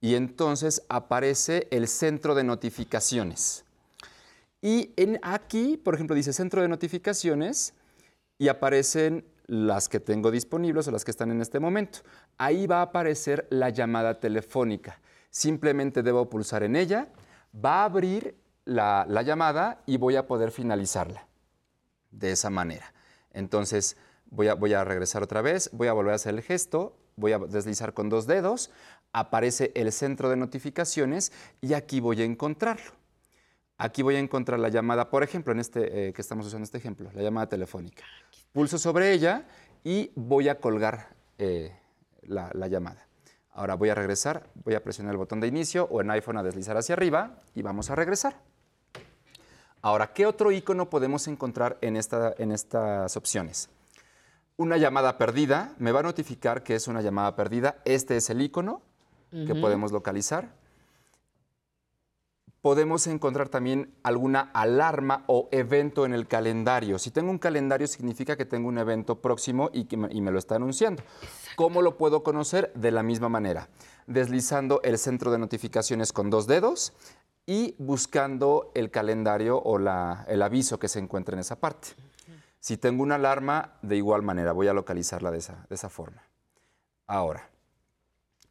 Y 0.01 0.17
entonces 0.17 0.83
aparece 0.89 1.67
el 1.71 1.89
centro 1.89 2.35
de 2.35 2.45
notificaciones. 2.45 3.65
Y 4.61 4.93
en 4.97 5.19
aquí, 5.23 5.77
por 5.77 5.95
ejemplo, 5.95 6.17
dice 6.17 6.33
centro 6.33 6.63
de 6.63 6.69
notificaciones 6.69 7.75
y 8.39 8.49
aparecen 8.49 9.25
las 9.47 9.89
que 9.89 10.01
tengo 10.01 10.31
disponibles 10.31 10.89
o 10.89 10.91
las 10.91 11.05
que 11.05 11.11
están 11.11 11.31
en 11.31 11.41
este 11.41 11.61
momento. 11.61 12.01
Ahí 12.39 12.67
va 12.67 12.79
a 12.79 12.83
aparecer 12.83 13.47
la 13.51 13.71
llamada 13.71 14.21
telefónica. 14.21 15.01
Simplemente 15.31 16.03
debo 16.03 16.29
pulsar 16.31 16.63
en 16.63 16.77
ella, 16.77 17.09
va 17.55 17.83
a 17.83 17.85
abrir 17.85 18.37
la, 18.65 19.05
la 19.09 19.23
llamada 19.23 19.83
y 19.87 19.97
voy 19.97 20.17
a 20.17 20.27
poder 20.27 20.51
finalizarla 20.51 21.27
de 22.11 22.33
esa 22.33 22.51
manera. 22.51 22.93
Entonces 23.33 23.97
voy 24.31 24.49
a, 24.49 24.55
voy 24.55 24.75
a 24.75 24.85
regresar 24.85 25.23
otra 25.23 25.43
vez, 25.43 25.71
voy 25.73 25.89
a 25.89 25.93
volver 25.93 26.13
a 26.13 26.17
hacer 26.17 26.35
el 26.35 26.43
gesto, 26.43 26.97
voy 27.17 27.33
a 27.33 27.39
deslizar 27.39 27.95
con 27.95 28.09
dos 28.09 28.27
dedos, 28.27 28.71
aparece 29.13 29.73
el 29.75 29.93
centro 29.93 30.29
de 30.29 30.37
notificaciones 30.37 31.33
y 31.61 31.75
aquí 31.75 32.01
voy 32.01 32.21
a 32.23 32.25
encontrarlo. 32.25 32.93
Aquí 33.77 34.03
voy 34.03 34.17
a 34.17 34.21
encontrar 34.21 34.61
la 34.61 34.69
llamada, 34.69 35.11
por 35.11 35.23
ejemplo, 35.23 35.53
en 35.53 35.59
este 35.61 36.09
eh, 36.09 36.13
que 36.13 36.23
estamos 36.23 36.47
usando 36.47 36.65
este 36.65 36.79
ejemplo, 36.79 37.11
la 37.13 37.23
llamada 37.23 37.49
telefónica. 37.49 38.05
Pulso 38.53 38.79
sobre 38.79 39.13
ella 39.13 39.47
y 39.83 40.13
voy 40.15 40.49
a 40.49 40.61
colgar 40.61 41.09
eh, 41.39 41.77
la, 42.23 42.51
la 42.55 42.69
llamada. 42.69 43.07
Ahora 43.51 43.75
voy 43.75 43.89
a 43.91 43.95
regresar, 43.95 44.49
voy 44.65 44.75
a 44.75 44.83
presionar 44.83 45.13
el 45.13 45.19
botón 45.19 45.41
de 45.41 45.47
inicio 45.49 45.85
o 45.91 46.01
en 46.01 46.11
iPhone 46.11 46.37
a 46.39 46.43
deslizar 46.43 46.77
hacia 46.77 46.95
arriba 46.95 47.41
y 47.55 47.63
vamos 47.63 47.91
a 47.91 47.95
regresar. 47.97 48.41
Ahora, 49.83 50.13
¿qué 50.13 50.25
otro 50.27 50.51
icono 50.51 50.89
podemos 50.89 51.29
encontrar 51.29 51.77
en, 51.81 51.97
esta- 51.97 52.35
en 52.39 52.53
estas 52.53 53.17
opciones? 53.17 53.69
Una 54.57 54.77
llamada 54.77 55.19
perdida, 55.19 55.75
me 55.79 55.91
va 55.91 56.01
a 56.01 56.03
notificar 56.05 56.63
que 56.63 56.77
es 56.77 56.87
una 56.87 57.03
llamada 57.03 57.35
perdida. 57.35 57.79
Este 57.85 58.17
es 58.17 58.31
el 58.31 58.41
icono 58.41 58.83
que 59.31 59.55
podemos 59.57 59.91
localizar. 59.91 60.53
Podemos 62.63 63.07
encontrar 63.09 63.49
también 63.49 63.93
alguna 64.05 64.51
alarma 64.55 65.25
o 65.27 65.49
evento 65.51 66.07
en 66.07 66.15
el 66.15 66.29
calendario. 66.29 66.99
Si 67.01 67.11
tengo 67.11 67.31
un 67.31 67.39
calendario 67.39 67.87
significa 67.89 68.37
que 68.37 68.45
tengo 68.47 68.69
un 68.69 68.79
evento 68.79 69.21
próximo 69.21 69.71
y, 69.73 69.85
que 69.87 69.97
me, 69.97 70.09
y 70.13 70.21
me 70.21 70.31
lo 70.31 70.39
está 70.39 70.55
anunciando. 70.55 71.03
¿Cómo 71.57 71.83
lo 71.83 71.99
puedo 71.99 72.23
conocer? 72.23 72.73
De 72.75 72.91
la 72.93 73.03
misma 73.03 73.29
manera, 73.29 73.69
deslizando 74.07 74.81
el 74.85 74.99
centro 74.99 75.31
de 75.33 75.39
notificaciones 75.39 76.13
con 76.13 76.31
dos 76.31 76.47
dedos 76.47 76.93
y 77.45 77.75
buscando 77.79 78.71
el 78.75 78.91
calendario 78.91 79.61
o 79.61 79.79
la- 79.79 80.25
el 80.29 80.41
aviso 80.41 80.79
que 80.79 80.89
se 80.89 81.01
encuentra 81.01 81.35
en 81.35 81.41
esa 81.41 81.57
parte. 81.57 81.89
Si 82.65 82.79
tengo 82.79 83.03
una 83.03 83.17
alarma, 83.17 83.75
de 83.83 83.95
igual 83.95 84.23
manera, 84.23 84.53
voy 84.53 84.69
a 84.69 84.73
localizarla 84.73 85.31
de 85.31 85.37
esa, 85.37 85.67
de 85.69 85.75
esa 85.75 85.91
forma. 85.91 86.23
Ahora, 87.07 87.51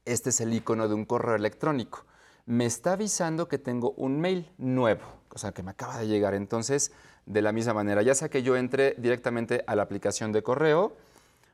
este 0.06 0.30
es 0.30 0.40
el 0.40 0.53
icono 0.53 0.88
de 0.88 0.94
un 0.94 1.06
correo 1.06 1.34
electrónico. 1.34 2.06
Me 2.45 2.68
está 2.68 2.91
avisando 2.91 3.48
que 3.48 3.57
tengo 3.57 3.95
un 3.98 4.22
mail 4.22 4.53
nuevo, 4.60 5.02
o 5.31 5.40
sea, 5.40 5.52
que 5.52 5.64
me 5.64 5.72
acaba 5.72 5.98
de 5.98 6.06
llegar. 6.06 6.35
Entonces, 6.35 6.91
de 7.26 7.41
la 7.41 7.52
misma 7.52 7.73
manera, 7.73 8.03
ya 8.03 8.14
sea 8.14 8.30
que 8.30 8.44
yo 8.44 8.56
entre 8.56 8.94
directamente 8.99 9.64
a 9.65 9.76
la 9.76 9.81
aplicación 9.81 10.31
de 10.31 10.44
correo 10.44 10.95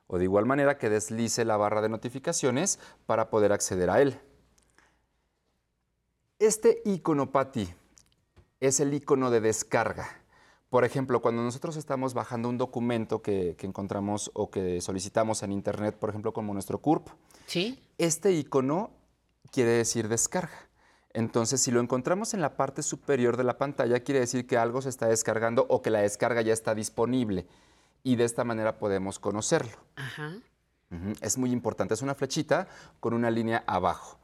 o 0.07 0.17
de 0.17 0.25
igual 0.25 0.45
manera 0.45 0.77
que 0.77 0.89
deslice 0.89 1.45
la 1.45 1.55
barra 1.55 1.79
de 1.79 1.87
notificaciones 1.87 2.77
para 3.05 3.29
poder 3.29 3.53
acceder 3.53 3.89
a 3.89 4.01
él. 4.01 4.19
Este 6.39 6.81
icono, 6.83 7.31
Patti, 7.31 7.73
es 8.59 8.81
el 8.81 8.93
icono 8.93 9.31
de 9.31 9.39
descarga. 9.39 10.18
Por 10.69 10.85
ejemplo, 10.85 11.21
cuando 11.21 11.41
nosotros 11.41 11.77
estamos 11.77 12.13
bajando 12.13 12.47
un 12.47 12.57
documento 12.57 13.21
que, 13.21 13.55
que 13.57 13.65
encontramos 13.65 14.29
o 14.33 14.51
que 14.51 14.81
solicitamos 14.81 15.41
en 15.41 15.51
Internet, 15.51 15.95
por 15.95 16.09
ejemplo, 16.09 16.31
como 16.31 16.53
nuestro 16.53 16.79
CURP, 16.79 17.07
¿Sí? 17.47 17.83
este 17.97 18.31
icono 18.33 18.91
quiere 19.51 19.71
decir 19.71 20.07
descarga. 20.07 20.69
Entonces, 21.11 21.61
si 21.61 21.71
lo 21.71 21.81
encontramos 21.81 22.33
en 22.33 22.41
la 22.41 22.55
parte 22.55 22.83
superior 22.83 23.35
de 23.35 23.43
la 23.43 23.57
pantalla, 23.57 24.01
quiere 24.01 24.19
decir 24.19 24.45
que 24.45 24.57
algo 24.57 24.81
se 24.81 24.89
está 24.89 25.07
descargando 25.07 25.65
o 25.69 25.81
que 25.81 25.89
la 25.89 26.01
descarga 26.01 26.41
ya 26.41 26.53
está 26.53 26.75
disponible. 26.75 27.47
Y 28.03 28.15
de 28.15 28.25
esta 28.25 28.43
manera 28.43 28.77
podemos 28.77 29.17
conocerlo. 29.17 29.77
Ajá. 29.95 30.37
Es 31.21 31.37
muy 31.37 31.51
importante. 31.51 31.93
Es 31.95 32.01
una 32.01 32.15
flechita 32.15 32.67
con 32.99 33.13
una 33.13 33.31
línea 33.31 33.63
abajo. 33.65 34.19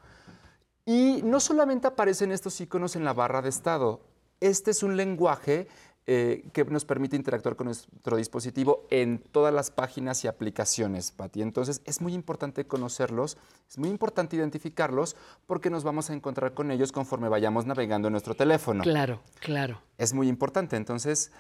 Y 0.86 1.22
no 1.24 1.40
solamente 1.40 1.88
aparecen 1.88 2.32
estos 2.32 2.62
iconos 2.62 2.96
en 2.96 3.04
la 3.04 3.14
barra 3.14 3.42
de 3.42 3.50
estado. 3.50 4.02
Este 4.40 4.72
es 4.72 4.84
un 4.84 4.96
lenguaje 4.96 5.68
eh, 6.08 6.44
que 6.54 6.64
nos 6.66 6.86
permite 6.86 7.16
interactuar 7.16 7.56
con 7.56 7.66
nuestro 7.66 8.16
dispositivo 8.16 8.86
en 8.92 9.18
todas 9.18 9.52
las 9.52 9.72
páginas 9.72 10.24
y 10.24 10.28
aplicaciones, 10.28 11.12
Pati. 11.12 11.42
Entonces 11.42 11.82
es 11.84 12.00
muy 12.00 12.14
importante 12.14 12.68
conocerlos, 12.68 13.38
es 13.68 13.80
muy 13.80 13.90
importante 13.90 14.36
identificarlos 14.36 15.16
porque 15.48 15.72
nos 15.72 15.84
vamos 15.84 16.12
a 16.12 16.14
encontrar 16.14 16.54
con 16.54 16.70
ellos 16.70 16.92
conforme 16.92 17.28
vayamos 17.28 17.66
navegando 17.66 18.08
en 18.08 18.12
nuestro 18.12 18.36
teléfono. 18.36 18.84
Claro, 18.84 19.24
claro. 19.40 19.82
Es 19.98 20.14
muy 20.14 20.28
importante. 20.28 20.76
Entonces 20.76 21.32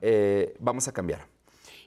eh, 0.00 0.54
vamos 0.58 0.88
a 0.88 0.92
cambiar. 0.92 1.26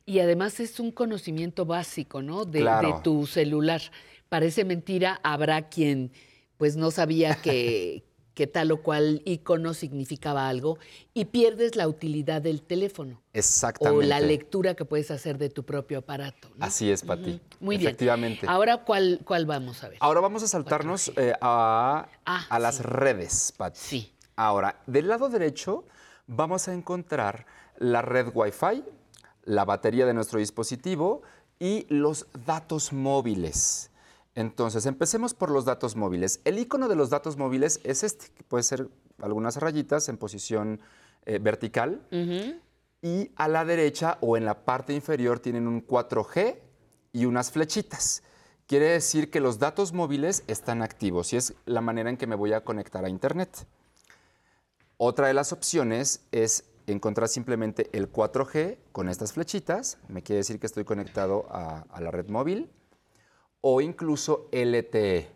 Y 0.05 0.19
además 0.19 0.59
es 0.59 0.80
un 0.80 0.91
conocimiento 0.91 1.65
básico, 1.65 2.22
¿no? 2.22 2.45
De, 2.45 2.59
Claro. 2.59 2.97
de 2.97 3.01
tu 3.01 3.26
celular. 3.26 3.81
Parece 4.30 4.64
mentira, 4.64 5.19
habrá 5.23 5.69
quien 5.69 6.11
pues 6.57 6.76
no 6.76 6.91
sabía 6.91 7.35
que, 7.35 8.03
que 8.38 8.45
tal 8.45 8.72
o 8.72 8.84
cual 8.84 9.23
icono 9.26 9.73
significaba 9.73 10.47
algo 10.47 10.77
y 11.15 11.26
pierdes 11.26 11.76
la 11.76 11.88
utilidad 11.88 12.39
del 12.39 12.61
teléfono 12.61 13.19
Exactamente. 13.34 14.05
o 14.05 14.07
la 14.07 14.19
lectura 14.19 14.76
que 14.76 14.85
puedes 14.85 15.09
hacer 15.09 15.39
de 15.39 15.49
tu 15.49 15.65
propio 15.65 15.97
aparato. 15.97 16.47
¿no? 16.55 16.64
Así 16.64 16.91
es, 16.91 17.01
Pati. 17.01 17.41
Muy 17.59 17.77
bien. 17.77 17.88
Efectivamente. 17.89 18.45
Ahora, 18.47 18.84
¿cuál, 18.85 19.22
¿cuál 19.26 19.47
vamos 19.47 19.84
a 19.84 19.89
ver? 19.89 19.97
Ahora 20.01 20.19
vamos 20.22 20.43
a 20.43 20.47
saltarnos 20.47 21.11
eh, 21.18 21.34
a, 21.41 22.07
Ah, 22.27 22.45
a 22.47 22.59
las 22.59 22.81
redes, 22.81 23.55
Pati. 23.57 23.80
Sí. 23.81 24.14
Ahora, 24.35 24.84
del 24.85 25.07
lado 25.07 25.30
derecho 25.30 25.85
vamos 26.27 26.68
a 26.68 26.76
encontrar 26.76 27.47
la 27.80 28.03
red 28.03 28.27
Wi-Fi, 28.31 28.84
la 29.45 29.65
batería 29.65 30.05
de 30.05 30.14
nuestro 30.14 30.38
dispositivo 30.38 31.23
y 31.57 31.88
los 31.89 32.27
datos 32.45 32.93
móviles. 32.93 33.89
Entonces, 34.38 34.85
empecemos 34.85 35.34
por 35.34 35.49
los 35.49 35.65
datos 35.65 35.95
móviles. 35.95 36.41
El 36.45 36.59
icono 36.59 36.88
de 36.88 36.95
los 36.95 37.09
datos 37.09 37.38
móviles 37.38 37.80
es 37.84 38.03
este, 38.03 38.27
que 38.35 38.43
puede 38.43 38.61
ser 38.61 38.88
algunas 39.19 39.57
rayitas 39.57 40.09
en 40.09 40.18
posición 40.18 40.80
eh, 41.26 41.39
vertical. 41.39 42.05
Y 43.01 43.31
a 43.35 43.47
la 43.47 43.65
derecha 43.65 44.19
o 44.22 44.38
en 44.38 44.45
la 44.45 44.64
parte 44.64 44.93
inferior 44.93 45.39
tienen 45.39 45.68
un 45.68 45.84
4G 45.84 46.55
y 47.14 47.26
unas 47.26 47.49
flechitas. 47.49 48.22
Quiere 48.68 48.89
decir 48.89 49.31
que 49.31 49.39
los 49.39 49.57
datos 49.57 49.91
móviles 49.91 50.43
están 50.45 50.84
activos 50.84 51.34
y 51.34 51.38
es 51.38 51.55
la 51.65 51.81
manera 51.81 52.11
en 52.11 52.18
que 52.18 52.27
me 52.27 52.35
voy 52.35 52.53
a 52.53 52.64
conectar 52.64 53.03
a 53.05 53.09
Internet. 53.09 53.65
Otra 54.97 55.26
de 55.26 55.34
las 55.34 55.51
opciones 55.51 56.22
es 56.31 56.65
encontrar 56.85 57.27
simplemente 57.27 57.89
el 57.91 58.11
4G 58.11 58.77
con 58.91 59.09
estas 59.09 59.34
flechitas, 59.34 59.97
me 60.09 60.22
quiere 60.22 60.38
decir 60.38 60.59
que 60.59 60.68
estoy 60.68 60.84
conectado 60.84 61.47
a, 61.49 61.88
a 61.89 62.01
la 62.01 62.11
red 62.11 62.30
móvil, 62.30 62.69
o 63.69 63.81
incluso 63.81 64.48
LTE 64.53 65.27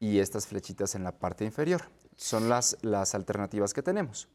y 0.00 0.20
estas 0.20 0.46
flechitas 0.46 0.94
en 0.94 1.04
la 1.04 1.12
parte 1.12 1.44
inferior. 1.44 1.82
Son 2.16 2.48
las, 2.48 2.78
las 2.80 3.14
alternativas 3.14 3.74
que 3.74 3.82
tenemos. 3.82 4.26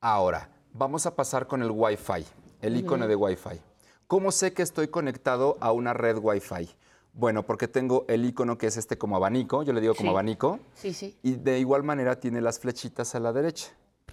Ahora, 0.00 0.48
vamos 0.72 1.06
a 1.06 1.14
pasar 1.14 1.46
con 1.46 1.62
el 1.62 1.70
Wi-Fi, 1.70 2.26
el 2.62 2.76
icono 2.76 3.06
de 3.06 3.14
Wi-Fi. 3.14 3.60
¿Cómo 4.08 4.32
sé 4.32 4.52
que 4.52 4.62
estoy 4.62 4.88
conectado 4.88 5.56
a 5.60 5.70
una 5.70 5.92
red 5.92 6.18
Wi-Fi? 6.20 6.68
Bueno, 7.12 7.46
porque 7.46 7.68
tengo 7.68 8.06
el 8.08 8.24
icono 8.24 8.58
que 8.58 8.66
es 8.66 8.76
este 8.76 8.98
como 8.98 9.14
abanico, 9.14 9.62
yo 9.62 9.72
le 9.72 9.80
digo 9.80 9.94
como 9.94 10.08
Sí. 10.08 10.14
abanico, 10.14 10.58
Sí, 10.74 10.92
sí. 10.92 11.16
y 11.22 11.34
de 11.36 11.60
igual 11.60 11.84
manera 11.84 12.18
tiene 12.18 12.40
las 12.40 12.58
flechitas 12.58 13.14
a 13.14 13.20
la 13.20 13.32
derecha. 13.32 13.70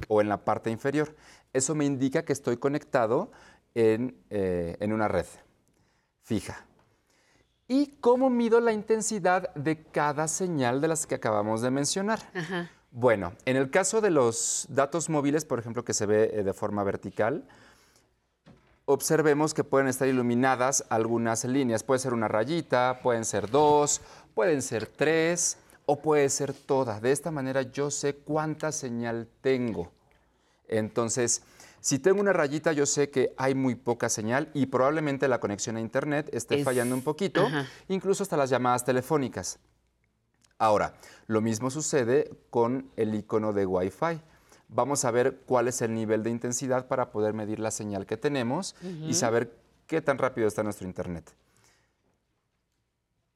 o 0.10 0.22
en 0.22 0.30
la 0.30 0.46
parte 0.46 0.70
inferior. 0.70 1.16
Eso 1.54 1.74
me 1.74 1.84
indica 1.84 2.24
que 2.24 2.32
estoy 2.32 2.58
conectado 2.58 3.32
en, 3.74 4.16
eh, 4.30 4.78
en 4.80 4.94
una 4.94 5.08
red 5.08 5.26
fija. 6.22 6.68
¿Y 7.68 7.88
cómo 8.00 8.30
mido 8.30 8.62
la 8.62 8.72
intensidad 8.72 9.54
de 9.54 9.84
cada 9.84 10.28
señal 10.28 10.80
de 10.80 10.88
las 10.88 11.06
que 11.06 11.16
acabamos 11.16 11.62
de 11.62 11.72
mencionar? 11.72 12.20
Ajá. 12.34 12.72
Bueno, 12.92 13.34
en 13.46 13.58
el 13.58 13.70
caso 13.70 14.00
de 14.00 14.10
los 14.10 14.66
datos 14.70 15.10
móviles, 15.10 15.44
por 15.44 15.60
ejemplo, 15.60 15.84
que 15.84 15.94
se 15.94 16.06
ve 16.06 16.32
eh, 16.34 16.44
de 16.44 16.54
forma 16.54 16.84
vertical, 16.84 17.44
observemos 18.86 19.54
que 19.54 19.66
pueden 19.66 19.88
estar 19.88 20.08
iluminadas 20.08 20.86
algunas 20.90 21.44
líneas. 21.44 21.84
Puede 21.84 22.00
ser 22.00 22.14
una 22.14 22.30
rayita, 22.30 23.02
pueden 23.04 23.26
ser 23.26 23.52
dos, 23.52 24.02
pueden 24.34 24.62
ser 24.62 24.88
tres 24.88 25.58
o 25.86 26.02
puede 26.02 26.30
ser 26.30 26.54
toda. 26.54 27.02
De 27.02 27.12
esta 27.12 27.32
manera 27.32 27.64
yo 27.64 27.92
sé 27.92 28.16
cuánta 28.16 28.72
señal 28.72 29.28
tengo. 29.42 29.92
Entonces, 30.70 31.44
si 31.82 32.00
tengo 32.00 32.20
una 32.20 32.34
rayita, 32.34 32.72
yo 32.74 32.86
sé 32.86 33.10
que 33.10 33.34
hay 33.38 33.56
muy 33.56 33.76
poca 33.76 34.10
señal 34.10 34.50
y 34.54 34.66
probablemente 34.68 35.28
la 35.28 35.40
conexión 35.40 35.78
a 35.78 35.82
Internet 35.82 36.30
esté 36.34 36.60
Es- 36.60 36.66
fallando 36.66 36.96
un 36.96 37.02
poquito, 37.02 37.46
Ajá. 37.46 37.68
incluso 37.88 38.24
hasta 38.24 38.36
las 38.38 38.50
llamadas 38.50 38.84
telefónicas. 38.86 39.60
Ahora, 40.58 40.96
lo 41.28 41.40
mismo 41.42 41.70
sucede 41.70 42.32
con 42.50 42.90
el 42.96 43.14
icono 43.14 43.54
de 43.54 43.66
Wi-Fi. 43.66 44.20
Vamos 44.70 45.06
a 45.06 45.12
ver 45.12 45.42
cuál 45.46 45.68
es 45.68 45.82
el 45.82 45.94
nivel 45.94 46.24
de 46.24 46.30
intensidad 46.32 46.88
para 46.88 47.12
poder 47.12 47.34
medir 47.34 47.60
la 47.60 47.72
señal 47.72 48.06
que 48.06 48.18
tenemos 48.18 48.76
y 49.08 49.14
saber 49.14 49.56
qué 49.86 50.02
tan 50.02 50.18
rápido 50.18 50.48
está 50.48 50.64
nuestro 50.64 50.88
Internet. 50.88 51.32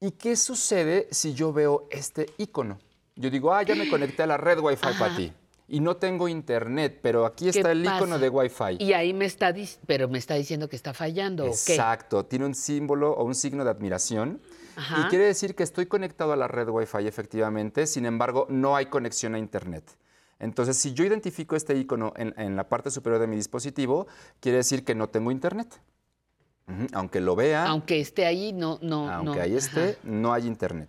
¿Y 0.00 0.10
qué 0.12 0.36
sucede 0.36 1.06
si 1.12 1.32
yo 1.32 1.52
veo 1.52 1.86
este 1.90 2.26
icono? 2.38 2.78
Yo 3.14 3.30
digo, 3.30 3.54
ah, 3.54 3.62
ya 3.62 3.74
me 3.76 3.88
conecté 3.88 4.24
a 4.24 4.26
la 4.26 4.36
red 4.36 4.58
Wi-Fi 4.58 4.88
para 4.98 5.14
ti. 5.16 5.32
Y 5.68 5.80
no 5.80 5.96
tengo 5.96 6.28
internet, 6.28 6.98
pero 7.02 7.24
aquí 7.24 7.44
¿Qué 7.50 7.60
está 7.60 7.72
el 7.72 7.82
icono 7.84 8.00
pasa? 8.00 8.18
de 8.18 8.28
Wi-Fi. 8.28 8.76
Y 8.78 8.92
ahí 8.92 9.14
me 9.14 9.24
está, 9.24 9.54
pero 9.86 10.08
me 10.08 10.18
está 10.18 10.34
diciendo 10.34 10.68
que 10.68 10.76
está 10.76 10.92
fallando, 10.92 11.44
¿o 11.44 11.46
qué? 11.46 11.74
Exacto, 11.74 12.26
tiene 12.26 12.44
un 12.44 12.54
símbolo 12.54 13.12
o 13.12 13.24
un 13.24 13.34
signo 13.34 13.64
de 13.64 13.70
admiración. 13.70 14.40
Ajá. 14.76 15.00
Y 15.00 15.04
quiere 15.10 15.26
decir 15.26 15.54
que 15.54 15.62
estoy 15.62 15.86
conectado 15.86 16.32
a 16.32 16.36
la 16.36 16.48
red 16.48 16.68
Wi-Fi 16.68 17.06
efectivamente, 17.06 17.86
sin 17.86 18.04
embargo, 18.06 18.46
no 18.50 18.76
hay 18.76 18.86
conexión 18.86 19.34
a 19.34 19.38
Internet. 19.38 19.84
Entonces, 20.38 20.76
si 20.76 20.92
yo 20.92 21.04
identifico 21.04 21.54
este 21.56 21.76
icono 21.76 22.12
en, 22.16 22.34
en 22.36 22.56
la 22.56 22.68
parte 22.68 22.90
superior 22.90 23.20
de 23.20 23.28
mi 23.28 23.36
dispositivo, 23.36 24.08
quiere 24.40 24.58
decir 24.58 24.84
que 24.84 24.94
no 24.94 25.08
tengo 25.08 25.30
Internet. 25.30 25.80
Ujú, 26.68 26.86
Aunque 26.92 27.20
lo 27.20 27.34
vea, 27.36 27.66
Aunque 27.66 28.00
esté 28.00 28.26
ahí, 28.26 28.52
no, 28.52 28.78
no, 28.82 29.08
aunque 29.10 29.36
no. 29.38 29.42
ahí 29.42 29.56
Ajá. 29.56 29.58
esté, 29.58 29.98
no 30.04 30.32
hay 30.32 30.46
internet. 30.46 30.88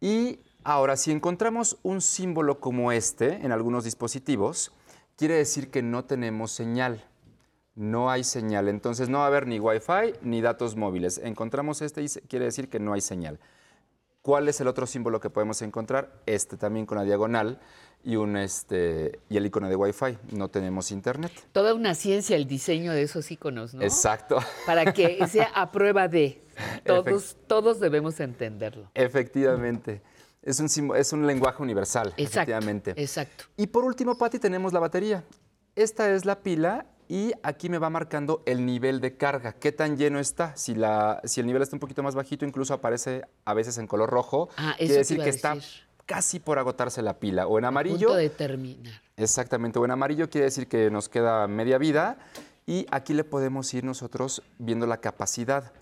Y 0.00 0.40
ahora, 0.64 0.96
si 0.96 1.12
encontramos 1.12 1.78
un 1.82 2.00
símbolo 2.00 2.58
como 2.60 2.90
este 2.92 3.44
en 3.44 3.52
algunos 3.52 3.84
dispositivos, 3.84 4.72
quiere 5.16 5.34
decir 5.34 5.70
que 5.70 5.82
no 5.82 6.04
tenemos 6.04 6.50
señal. 6.50 7.04
No 7.74 8.10
hay 8.10 8.24
señal. 8.24 8.68
Entonces 8.68 9.08
no 9.08 9.18
va 9.18 9.24
a 9.24 9.28
haber 9.28 9.46
ni 9.46 9.58
Wi-Fi 9.58 10.14
ni 10.22 10.40
datos 10.40 10.76
móviles. 10.76 11.18
Encontramos 11.22 11.82
este 11.82 12.02
y 12.02 12.08
quiere 12.08 12.46
decir 12.46 12.68
que 12.68 12.78
no 12.80 12.92
hay 12.92 13.00
señal. 13.00 13.38
¿Cuál 14.22 14.48
es 14.48 14.58
el 14.60 14.68
otro 14.68 14.86
símbolo 14.86 15.20
que 15.20 15.28
podemos 15.28 15.60
encontrar? 15.60 16.22
Este 16.24 16.56
también 16.56 16.86
con 16.86 16.96
la 16.96 17.04
diagonal 17.04 17.60
y, 18.02 18.16
un, 18.16 18.38
este, 18.38 19.20
y 19.28 19.36
el 19.36 19.44
icono 19.44 19.68
de 19.68 19.76
Wi-Fi. 19.76 20.18
No 20.32 20.48
tenemos 20.48 20.92
internet. 20.92 21.30
Toda 21.52 21.74
una 21.74 21.94
ciencia 21.94 22.34
el 22.36 22.46
diseño 22.46 22.92
de 22.92 23.02
esos 23.02 23.30
iconos, 23.30 23.74
¿no? 23.74 23.82
Exacto. 23.82 24.38
Para 24.64 24.94
que 24.94 25.26
sea 25.26 25.50
a 25.54 25.70
prueba 25.70 26.08
de. 26.08 26.42
Todos, 26.86 27.36
todos 27.48 27.80
debemos 27.80 28.20
entenderlo. 28.20 28.88
Efectivamente. 28.94 30.02
Es 30.44 30.60
un, 30.60 30.94
es 30.94 31.12
un 31.12 31.26
lenguaje 31.26 31.62
universal, 31.62 32.08
Exacto, 32.08 32.22
efectivamente. 32.22 32.94
exacto. 32.96 33.44
Y 33.56 33.66
por 33.66 33.84
último, 33.84 34.16
Patti, 34.16 34.38
tenemos 34.38 34.72
la 34.72 34.78
batería. 34.80 35.24
Esta 35.74 36.12
es 36.12 36.24
la 36.24 36.40
pila 36.42 36.86
y 37.08 37.32
aquí 37.42 37.68
me 37.68 37.78
va 37.78 37.90
marcando 37.90 38.42
el 38.46 38.64
nivel 38.64 39.00
de 39.00 39.16
carga, 39.16 39.52
qué 39.54 39.72
tan 39.72 39.96
lleno 39.96 40.18
está. 40.20 40.54
Si, 40.56 40.74
la, 40.74 41.20
si 41.24 41.40
el 41.40 41.46
nivel 41.46 41.62
está 41.62 41.76
un 41.76 41.80
poquito 41.80 42.02
más 42.02 42.14
bajito, 42.14 42.44
incluso 42.44 42.74
aparece 42.74 43.22
a 43.44 43.54
veces 43.54 43.78
en 43.78 43.86
color 43.86 44.10
rojo. 44.10 44.48
Ah, 44.56 44.72
eso 44.72 44.78
quiere 44.78 44.94
decir 44.98 45.20
que 45.22 45.28
está 45.30 45.54
decir. 45.54 45.82
casi 46.06 46.40
por 46.40 46.58
agotarse 46.58 47.02
la 47.02 47.18
pila. 47.18 47.46
O 47.46 47.58
en 47.58 47.64
amarillo. 47.64 48.08
Punto 48.08 48.14
de 48.14 48.30
terminar. 48.30 49.02
Exactamente, 49.16 49.78
o 49.78 49.84
en 49.84 49.90
amarillo 49.92 50.28
quiere 50.28 50.44
decir 50.46 50.66
que 50.68 50.90
nos 50.90 51.08
queda 51.08 51.46
media 51.48 51.78
vida 51.78 52.18
y 52.66 52.86
aquí 52.90 53.14
le 53.14 53.24
podemos 53.24 53.72
ir 53.74 53.84
nosotros 53.84 54.42
viendo 54.58 54.86
la 54.86 54.98
capacidad. 54.98 55.72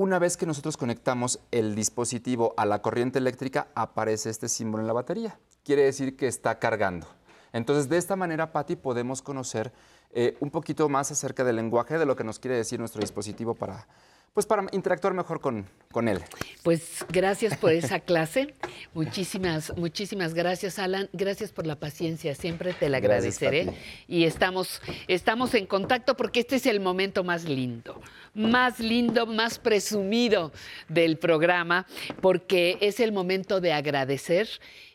Una 0.00 0.18
vez 0.18 0.38
que 0.38 0.46
nosotros 0.46 0.78
conectamos 0.78 1.40
el 1.50 1.74
dispositivo 1.74 2.54
a 2.56 2.64
la 2.64 2.80
corriente 2.80 3.18
eléctrica, 3.18 3.68
aparece 3.74 4.30
este 4.30 4.48
símbolo 4.48 4.82
en 4.82 4.86
la 4.86 4.94
batería. 4.94 5.38
Quiere 5.62 5.82
decir 5.82 6.16
que 6.16 6.26
está 6.26 6.58
cargando. 6.58 7.06
Entonces, 7.52 7.90
de 7.90 7.98
esta 7.98 8.16
manera, 8.16 8.50
Patti, 8.50 8.76
podemos 8.76 9.20
conocer 9.20 9.74
eh, 10.12 10.38
un 10.40 10.50
poquito 10.50 10.88
más 10.88 11.10
acerca 11.10 11.44
del 11.44 11.56
lenguaje, 11.56 11.98
de 11.98 12.06
lo 12.06 12.16
que 12.16 12.24
nos 12.24 12.38
quiere 12.38 12.56
decir 12.56 12.78
nuestro 12.80 13.02
dispositivo 13.02 13.54
para, 13.54 13.88
pues, 14.32 14.46
para 14.46 14.66
interactuar 14.72 15.12
mejor 15.12 15.40
con, 15.40 15.66
con 15.92 16.08
él. 16.08 16.18
Pues 16.62 17.04
gracias 17.10 17.56
por 17.56 17.72
esa 17.72 18.00
clase. 18.00 18.54
Muchísimas, 18.94 19.76
muchísimas 19.76 20.34
gracias, 20.34 20.78
Alan. 20.78 21.08
Gracias 21.12 21.52
por 21.52 21.66
la 21.66 21.78
paciencia. 21.78 22.34
Siempre 22.34 22.72
te 22.72 22.88
la 22.88 22.98
agradeceré. 22.98 23.72
Y 24.08 24.24
estamos, 24.24 24.80
estamos 25.08 25.54
en 25.54 25.66
contacto 25.66 26.16
porque 26.16 26.40
este 26.40 26.56
es 26.56 26.66
el 26.66 26.80
momento 26.80 27.22
más 27.22 27.44
lindo, 27.44 28.00
más 28.34 28.80
lindo, 28.80 29.26
más 29.26 29.58
presumido 29.58 30.52
del 30.88 31.18
programa, 31.18 31.86
porque 32.20 32.78
es 32.80 33.00
el 33.00 33.12
momento 33.12 33.60
de 33.60 33.72
agradecer 33.72 34.48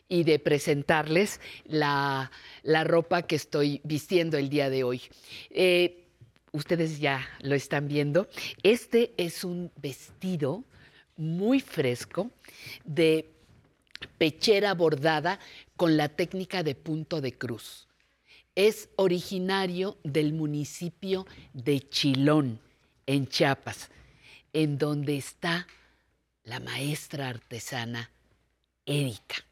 y 0.08 0.24
de 0.24 0.38
presentarles 0.38 1.40
la, 1.64 2.30
la 2.62 2.84
ropa 2.84 3.22
que 3.22 3.36
estoy 3.36 3.80
vistiendo 3.84 4.36
el 4.36 4.48
día 4.48 4.70
de 4.70 4.84
hoy. 4.84 5.02
Eh, 5.50 6.05
ustedes 6.56 6.98
ya 6.98 7.28
lo 7.40 7.54
están 7.54 7.86
viendo. 7.86 8.28
Este 8.62 9.12
es 9.16 9.44
un 9.44 9.70
vestido 9.76 10.64
muy 11.16 11.60
fresco 11.60 12.30
de 12.84 13.30
pechera 14.18 14.74
bordada 14.74 15.38
con 15.76 15.96
la 15.96 16.08
técnica 16.08 16.62
de 16.62 16.74
punto 16.74 17.20
de 17.20 17.36
cruz. 17.36 17.86
Es 18.54 18.88
originario 18.96 19.98
del 20.02 20.32
municipio 20.32 21.26
de 21.52 21.80
Chilón, 21.80 22.58
en 23.06 23.26
Chiapas, 23.26 23.90
en 24.52 24.78
donde 24.78 25.16
está 25.16 25.66
la 26.42 26.58
maestra 26.60 27.28
artesana 27.28 28.10
Erika. 28.86 29.45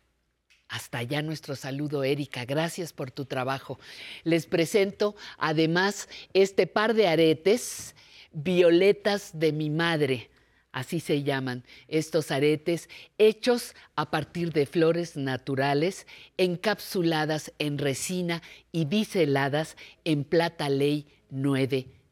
Hasta 0.75 0.99
allá 0.99 1.23
nuestro 1.23 1.55
saludo, 1.55 2.03
Erika. 2.03 2.45
Gracias 2.45 2.93
por 2.93 3.13
tu 3.13 3.27
trabajo. 3.27 3.79
Les 4.25 4.47
presento 4.47 5.15
además 5.39 6.09
este 6.33 6.67
par 6.67 6.95
de 6.95 7.07
aretes, 7.07 7.95
violetas 8.33 9.31
de 9.39 9.53
mi 9.53 9.71
madre. 9.71 10.31
Así 10.73 10.99
se 10.99 11.23
llaman 11.23 11.63
estos 11.87 12.33
aretes, 12.33 12.89
hechos 13.19 13.77
a 13.95 14.11
partir 14.11 14.53
de 14.53 14.67
flores 14.67 15.17
naturales, 15.17 16.09
encapsuladas 16.39 17.53
en 17.61 17.79
resina 17.79 18.43
y 18.73 18.87
biseladas 18.87 19.77
en 20.05 20.25
plata 20.25 20.69
ley 20.69 21.07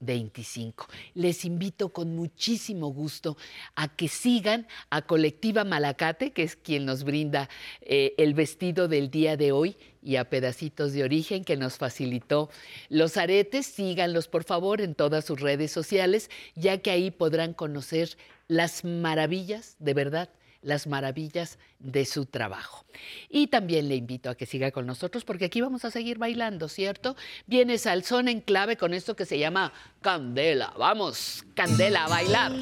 925. 0.03 0.87
Les 1.15 1.45
invito 1.45 1.93
con 1.93 2.15
muchísimo 2.15 2.89
gusto 2.89 3.37
a 3.75 3.89
que 3.89 4.09
sigan 4.09 4.67
a 4.91 5.03
Colectiva 5.03 5.65
Malacate, 5.65 6.33
que 6.33 6.43
es 6.43 6.57
quien 6.57 6.85
nos 6.85 7.05
brinda 7.05 7.49
eh, 7.81 8.15
el 8.19 8.35
vestido 8.35 8.89
del 8.89 9.11
día 9.11 9.37
de 9.37 9.53
hoy, 9.53 9.77
y 10.03 10.17
a 10.17 10.29
Pedacitos 10.29 10.93
de 10.93 11.05
Origen, 11.05 11.45
que 11.45 11.57
nos 11.57 11.79
facilitó 11.79 12.51
los 12.89 13.17
aretes. 13.17 13.67
Síganlos, 13.67 14.27
por 14.27 14.43
favor, 14.43 14.81
en 14.81 14.95
todas 14.95 15.25
sus 15.25 15.41
redes 15.41 15.71
sociales, 15.71 16.29
ya 16.57 16.79
que 16.79 16.91
ahí 16.91 17.11
podrán 17.13 17.55
conocer 17.55 18.17
las 18.49 18.85
maravillas, 18.85 19.77
de 19.79 19.95
verdad, 19.95 20.29
las 20.63 20.87
maravillas 20.87 21.59
de 21.79 22.05
su 22.05 22.27
trabajo. 22.27 22.85
Y 23.29 23.49
también 23.49 23.89
le 23.89 23.97
invito 23.97 24.31
a 24.31 24.35
que 24.35 24.47
siga 24.47 24.71
con 24.71 24.87
nosotros 24.87 25.25
porque 25.25 25.47
aquí 25.47 25.61
vamos 25.61 25.85
a 25.85 25.91
seguir 25.91 26.19
bailando, 26.19 26.69
¿cierto? 26.69 27.17
Viene 27.47 27.79
Salsón 27.79 28.29
en 28.29 28.41
clave 28.41 28.77
con 28.77 28.95
esto 28.95 29.17
que 29.17 29.27
se 29.27 29.39
llama 29.39 29.73
Candela. 30.01 30.73
Vamos, 30.79 31.45
Candela, 31.55 32.05
a 32.05 32.09
bailar. 32.09 32.53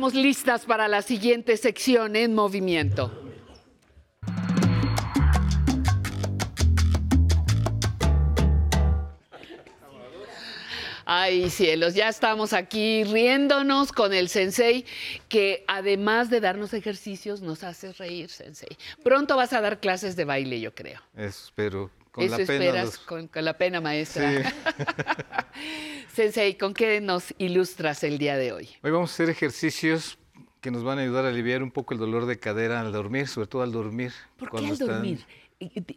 Estamos 0.00 0.14
listas 0.14 0.64
para 0.64 0.88
la 0.88 1.02
siguiente 1.02 1.58
sección 1.58 2.16
en 2.16 2.34
movimiento. 2.34 3.12
Ay, 11.04 11.50
cielos, 11.50 11.94
ya 11.94 12.08
estamos 12.08 12.54
aquí 12.54 13.04
riéndonos 13.04 13.92
con 13.92 14.14
el 14.14 14.30
sensei, 14.30 14.86
que 15.28 15.64
además 15.68 16.30
de 16.30 16.40
darnos 16.40 16.72
ejercicios, 16.72 17.42
nos 17.42 17.62
hace 17.62 17.92
reír, 17.92 18.30
sensei. 18.30 18.78
Pronto 19.04 19.36
vas 19.36 19.52
a 19.52 19.60
dar 19.60 19.80
clases 19.80 20.16
de 20.16 20.24
baile, 20.24 20.62
yo 20.62 20.74
creo. 20.74 21.02
Espero. 21.14 21.90
Con 22.10 22.24
Eso 22.24 22.38
la 22.38 22.46
pena. 22.46 22.64
esperas 22.64 22.84
los- 22.86 22.98
con, 22.98 23.28
con 23.28 23.44
la 23.44 23.56
pena, 23.56 23.80
maestra. 23.80 24.52
sensei, 26.12 26.56
¿con 26.56 26.74
qué 26.74 27.00
nos 27.00 27.34
ilustras 27.38 28.02
el 28.04 28.18
día 28.18 28.36
de 28.36 28.52
hoy? 28.52 28.68
Hoy 28.82 28.90
vamos 28.90 29.10
a 29.10 29.14
hacer 29.14 29.30
ejercicios 29.30 30.18
que 30.60 30.70
nos 30.70 30.82
van 30.84 30.98
a 30.98 31.02
ayudar 31.02 31.24
a 31.24 31.28
aliviar 31.28 31.62
un 31.62 31.70
poco 31.70 31.94
el 31.94 32.00
dolor 32.00 32.26
de 32.26 32.38
cadera 32.38 32.80
al 32.80 32.92
dormir, 32.92 33.28
sobre 33.28 33.46
todo 33.46 33.62
al 33.62 33.72
dormir. 33.72 34.12
¿Por 34.36 34.50
qué 34.50 34.58
al 34.58 34.72
están- 34.72 34.88
dormir? 34.88 35.24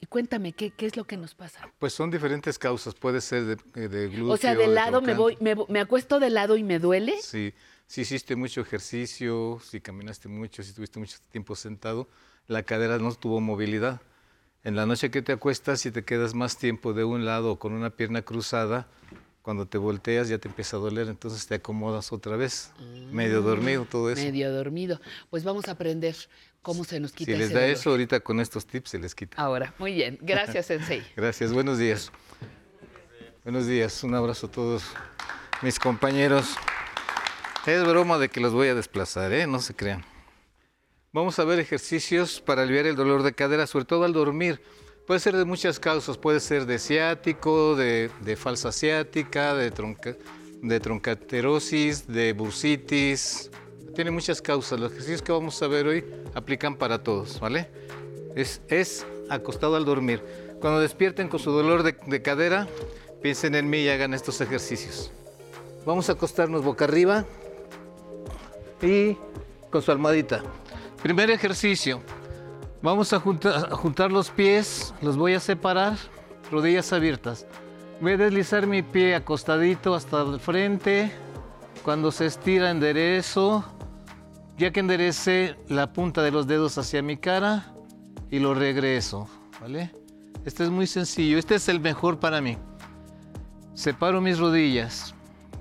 Cuéntame, 0.10 0.52
¿qué, 0.52 0.72
¿qué 0.72 0.86
es 0.86 0.98
lo 0.98 1.06
que 1.06 1.16
nos 1.16 1.36
pasa? 1.36 1.70
Pues 1.80 1.94
son 1.94 2.12
diferentes 2.12 2.60
causas. 2.60 2.94
Puede 2.96 3.22
ser 3.22 3.44
de, 3.46 3.54
eh, 3.82 3.88
de 3.88 4.10
glúteo. 4.10 4.34
O 4.34 4.38
sea, 4.38 4.56
de 4.56 4.68
lado 4.68 5.00
me 5.02 5.14
trocánter. 5.14 5.16
voy, 5.18 5.38
me, 5.40 5.56
me 5.70 5.80
acuesto 5.80 6.20
de 6.20 6.30
lado 6.30 6.58
y 6.58 6.64
me 6.64 6.80
duele. 6.80 7.16
Sí, 7.22 7.54
si 7.88 8.02
hiciste 8.02 8.36
mucho 8.36 8.60
ejercicio, 8.60 9.60
si 9.64 9.80
caminaste 9.80 10.28
mucho, 10.28 10.62
si 10.64 10.70
estuviste 10.70 11.00
mucho 11.00 11.18
tiempo 11.32 11.56
sentado, 11.56 12.10
la 12.48 12.64
cadera 12.64 12.98
no 13.00 13.14
tuvo 13.16 13.40
movilidad. 13.40 14.02
En 14.64 14.76
la 14.76 14.86
noche 14.86 15.12
que 15.12 15.22
te 15.22 15.34
acuestas, 15.34 15.82
si 15.82 15.92
te 15.92 16.06
quedas 16.06 16.34
más 16.34 16.58
tiempo 16.58 16.94
de 16.94 17.04
un 17.04 17.26
lado 17.26 17.60
con 17.60 17.74
una 17.74 17.90
pierna 17.90 18.22
cruzada, 18.22 18.88
cuando 19.42 19.66
te 19.68 19.78
volteas 19.78 20.30
ya 20.30 20.38
te 20.38 20.48
empieza 20.48 20.78
a 20.78 20.80
doler, 20.80 21.10
entonces 21.10 21.46
te 21.48 21.56
acomodas 21.56 22.14
otra 22.14 22.38
vez, 22.38 22.72
medio 23.12 23.42
dormido, 23.42 23.84
todo 23.86 24.10
eso. 24.10 24.22
Medio 24.24 24.54
dormido. 24.54 25.02
Pues 25.30 25.44
vamos 25.44 25.68
a 25.68 25.72
aprender 25.72 26.16
cómo 26.62 26.86
se 26.86 27.02
nos 27.02 27.12
quita 27.12 27.34
Si 27.34 27.38
les 27.38 27.48
ese 27.48 27.54
da 27.56 27.60
dolor. 27.62 27.76
eso, 27.76 27.90
ahorita 27.90 28.20
con 28.22 28.40
estos 28.40 28.66
tips 28.66 28.92
se 28.92 29.00
les 29.00 29.14
quita. 29.14 29.36
Ahora, 29.42 29.74
muy 29.80 29.94
bien. 29.94 30.18
Gracias, 30.22 30.66
Sensei. 30.68 31.04
Gracias, 31.18 31.52
buenos 31.52 31.78
días. 31.78 32.10
Buenos 33.44 33.68
días, 33.68 34.02
un 34.06 34.16
abrazo 34.16 34.48
a 34.48 34.52
todos 34.52 34.84
mis 35.62 35.78
compañeros. 35.78 36.56
Es 37.66 37.86
broma 37.86 38.18
de 38.18 38.30
que 38.30 38.40
los 38.40 38.54
voy 38.54 38.70
a 38.70 38.76
desplazar, 38.76 39.34
¿eh? 39.34 39.46
No 39.46 39.60
se 39.60 39.74
crean. 39.76 40.06
Vamos 41.16 41.38
a 41.38 41.44
ver 41.44 41.60
ejercicios 41.60 42.42
para 42.42 42.64
aliviar 42.64 42.88
el 42.88 42.96
dolor 42.96 43.22
de 43.22 43.34
cadera, 43.34 43.68
sobre 43.68 43.86
todo 43.86 44.04
al 44.04 44.14
dormir. 44.14 44.60
Puede 45.06 45.20
ser 45.20 45.38
de 45.38 45.46
muchas 45.46 45.80
causas, 45.80 46.18
puede 46.18 46.40
ser 46.40 46.66
de 46.66 46.80
ciático, 46.80 47.76
de, 47.76 48.10
falsa 48.36 48.72
ciática, 48.72 49.54
de, 49.54 49.72
tronca- 49.72 50.18
de 50.64 50.80
troncaterosis, 50.80 52.08
de 52.08 52.34
bursitis. 52.34 53.52
Tiene 53.94 54.10
muchas 54.10 54.42
causas. 54.42 54.80
Los 54.80 54.92
ejercicios 54.92 55.22
que 55.22 55.32
vamos 55.32 55.62
a 55.62 55.68
ver 55.68 55.86
hoy 55.86 56.04
aplican 56.34 56.78
para 56.78 57.04
todos, 57.04 57.40
¿vale? 57.40 57.70
Es, 58.36 59.06
acostado 59.30 59.76
al 59.76 59.86
dormir. 59.86 60.24
Cuando 60.62 60.80
despierten 60.80 61.28
con 61.30 61.40
su 61.40 61.52
dolor 61.52 61.84
de 61.84 62.22
cadera, 62.24 62.68
piensen 63.22 63.54
en 63.54 63.70
mí 63.70 63.82
y 63.82 63.90
hagan 63.90 64.16
estos 64.16 64.42
ejercicios. 64.42 65.12
Vamos 65.86 66.10
a 66.10 66.14
acostarnos 66.14 66.64
boca 66.64 66.86
arriba 66.86 67.24
y 68.82 69.16
con 69.70 69.84
su 69.84 69.92
almohadita. 69.92 70.42
Primer 71.04 71.30
ejercicio. 71.32 72.02
Vamos 72.82 73.12
a 73.12 73.20
juntar, 73.20 74.10
los 74.10 74.30
pies, 74.30 74.94
los 75.02 75.18
voy 75.18 75.34
a 75.34 75.42
separar, 75.42 75.98
rodillas 76.50 76.94
abiertas. 76.94 77.46
Voy 78.00 78.14
a 78.14 78.18
deslizar 78.18 78.66
mi 78.68 78.84
pie 78.84 79.14
acostadito 79.14 79.96
hasta 79.96 80.22
el 80.22 80.40
frente. 80.40 81.12
Cuando 81.84 82.10
se 82.10 82.28
estira, 82.28 82.72
enderezo. 82.72 83.66
Ya 84.58 84.72
que 84.72 84.80
enderece 84.80 85.58
la 85.68 85.92
punta 85.92 86.22
de 86.22 86.32
los 86.32 86.48
dedos 86.48 86.78
hacia 86.78 87.02
mi 87.02 87.18
cara 87.18 87.74
y 88.32 88.40
lo 88.40 88.54
regreso, 88.54 89.28
¿vale? 89.60 89.92
Este 90.46 90.64
es 90.64 90.70
muy 90.70 90.88
sencillo, 90.88 91.38
este 91.38 91.56
es 91.56 91.68
el 91.68 91.82
mejor 91.82 92.20
para 92.20 92.40
mí. 92.40 92.58
Separo 93.74 94.22
mis 94.22 94.40
rodillas, 94.40 95.16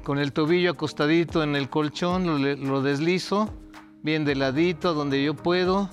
con 0.05 0.21
el 0.21 0.33
tobillo 0.33 0.71
acostadito 0.71 1.43
en 1.43 1.57
el 1.57 1.69
colchón, 1.69 2.69
lo 2.69 2.83
deslizo, 2.83 3.53
bien 4.03 4.25
de 4.25 4.35
ladito 4.35 4.95
donde 4.95 5.23
yo 5.23 5.35
puedo. 5.35 5.89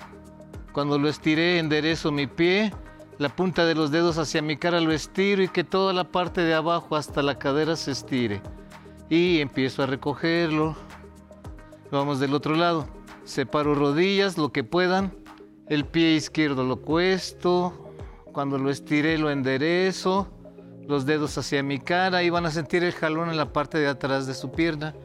Cuando 0.74 0.98
lo 0.98 1.10
estiré, 1.10 1.60
enderezo 1.60 2.12
mi 2.12 2.28
pie, 2.28 2.74
la 3.18 3.30
punta 3.30 3.66
de 3.66 3.76
los 3.76 3.92
dedos 3.92 4.18
hacia 4.18 4.42
mi 4.42 4.58
cara 4.58 4.82
lo 4.82 4.92
estiro 4.92 5.44
y 5.44 5.48
que 5.48 5.64
toda 5.64 5.94
la 5.94 6.06
parte 6.06 6.42
de 6.42 6.54
abajo 6.54 6.96
hasta 6.96 7.22
la 7.22 7.38
cadera 7.38 7.76
se 7.76 7.92
estire. 7.92 8.42
Y 9.10 9.40
empiezo 9.40 9.84
a 9.84 9.88
recogerlo. 9.88 10.76
Vamos 11.92 12.20
del 12.20 12.34
otro 12.34 12.56
lado. 12.56 12.88
Separo 13.26 13.76
rodillas, 13.76 14.38
lo 14.38 14.52
que 14.52 14.64
puedan. 14.64 15.14
El 15.68 15.86
pie 15.86 16.14
izquierdo 16.14 16.64
lo 16.64 16.82
cuesto. 16.82 17.94
Cuando 18.32 18.58
lo 18.58 18.70
estiré, 18.70 19.18
lo 19.18 19.30
enderezo. 19.32 20.28
Los 20.88 21.06
dedos 21.06 21.38
hacia 21.38 21.62
mi 21.62 21.80
cara 21.80 22.24
y 22.24 22.30
van 22.30 22.46
a 22.46 22.52
sentir 22.52 22.84
el 22.84 22.94
jalón 22.94 23.30
en 23.30 23.38
la 23.38 23.52
parte 23.52 23.78
de 23.80 23.88
atrás 23.88 24.26
de 24.28 24.34
su 24.34 24.52
pierna. 24.52 24.96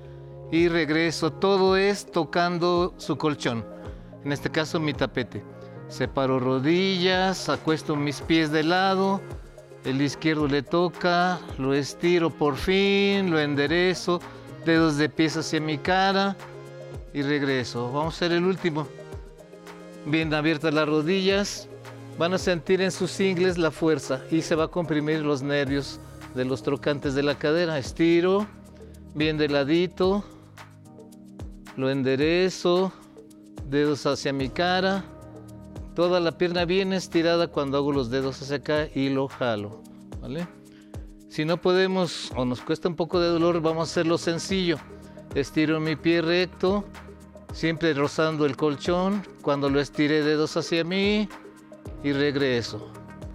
Y 0.51 0.69
regreso. 0.69 1.33
Todo 1.33 1.77
es 1.77 2.11
tocando 2.11 2.95
su 2.97 3.17
colchón. 3.17 3.65
En 4.25 4.33
este 4.33 4.51
caso, 4.51 4.81
mi 4.81 4.95
tapete. 4.95 5.43
Separo 5.89 6.41
rodillas, 6.41 7.49
acuesto 7.49 7.95
mis 7.95 8.21
pies 8.21 8.51
de 8.51 8.63
lado. 8.63 9.21
El 9.85 10.01
izquierdo 10.01 10.49
le 10.49 10.63
toca, 10.63 11.39
lo 11.59 11.75
estiro 11.75 12.31
por 12.31 12.57
fin, 12.57 13.31
lo 13.31 13.39
enderezo. 13.39 14.21
Dedos 14.65 14.97
de 14.97 15.11
pies 15.11 15.37
hacia 15.37 15.61
mi 15.61 15.77
cara 15.77 16.37
y 17.13 17.23
regreso. 17.23 17.93
Vamos 17.93 18.15
a 18.15 18.17
hacer 18.17 18.33
el 18.33 18.45
último. 18.45 18.89
Bien 20.07 20.33
abiertas 20.33 20.73
las 20.73 20.89
rodillas. 20.89 21.69
Van 22.19 22.33
a 22.33 22.39
sentir 22.39 22.81
en 22.81 22.91
sus 22.91 23.21
ingles 23.21 23.59
la 23.59 23.71
fuerza 23.71 24.23
y 24.31 24.41
se 24.41 24.55
va 24.55 24.65
a 24.65 24.69
comprimir 24.69 25.21
los 25.21 25.43
nervios 25.43 26.01
de 26.35 26.45
los 26.45 26.63
trocantes 26.63 27.15
de 27.15 27.23
la 27.23 27.37
cadera. 27.37 27.79
Estiro, 27.79 28.47
bien 29.15 29.37
de 29.37 29.49
ladito. 29.49 30.25
Lo 31.77 31.91
enderezo. 31.91 32.93
Dedos 33.69 34.07
hacia 34.07 34.33
mi 34.33 34.49
cara. 34.49 35.05
Toda 35.95 36.21
la 36.21 36.37
pierna 36.37 36.65
bien 36.65 36.93
estirada 36.93 37.49
cuando 37.49 37.79
hago 37.79 37.93
los 37.93 38.11
dedos 38.11 38.43
hacia 38.43 38.57
acá 38.57 38.89
y 38.95 39.09
lo 39.09 39.29
jalo. 39.29 39.83
¿Vale? 40.21 40.47
Si 41.29 41.45
no 41.45 41.61
podemos 41.61 42.31
o 42.37 42.45
nos 42.45 42.61
cuesta 42.61 42.89
un 42.89 42.97
poco 42.97 43.21
de 43.21 43.29
dolor, 43.29 43.61
vamos 43.61 43.89
a 43.89 43.91
hacerlo 43.91 44.19
sencillo. 44.19 44.79
Estiro 45.35 45.81
mi 45.81 45.97
pie 45.97 46.23
recto, 46.23 46.85
siempre 47.53 47.93
rozando 47.95 48.47
el 48.47 48.57
colchón. 48.57 49.23
Cuando 49.43 49.69
lo 49.69 49.81
estiré, 49.81 50.23
dedos 50.23 50.57
hacia 50.57 50.85
mí 50.85 51.29
y 52.05 52.13
regreso. 52.13 52.89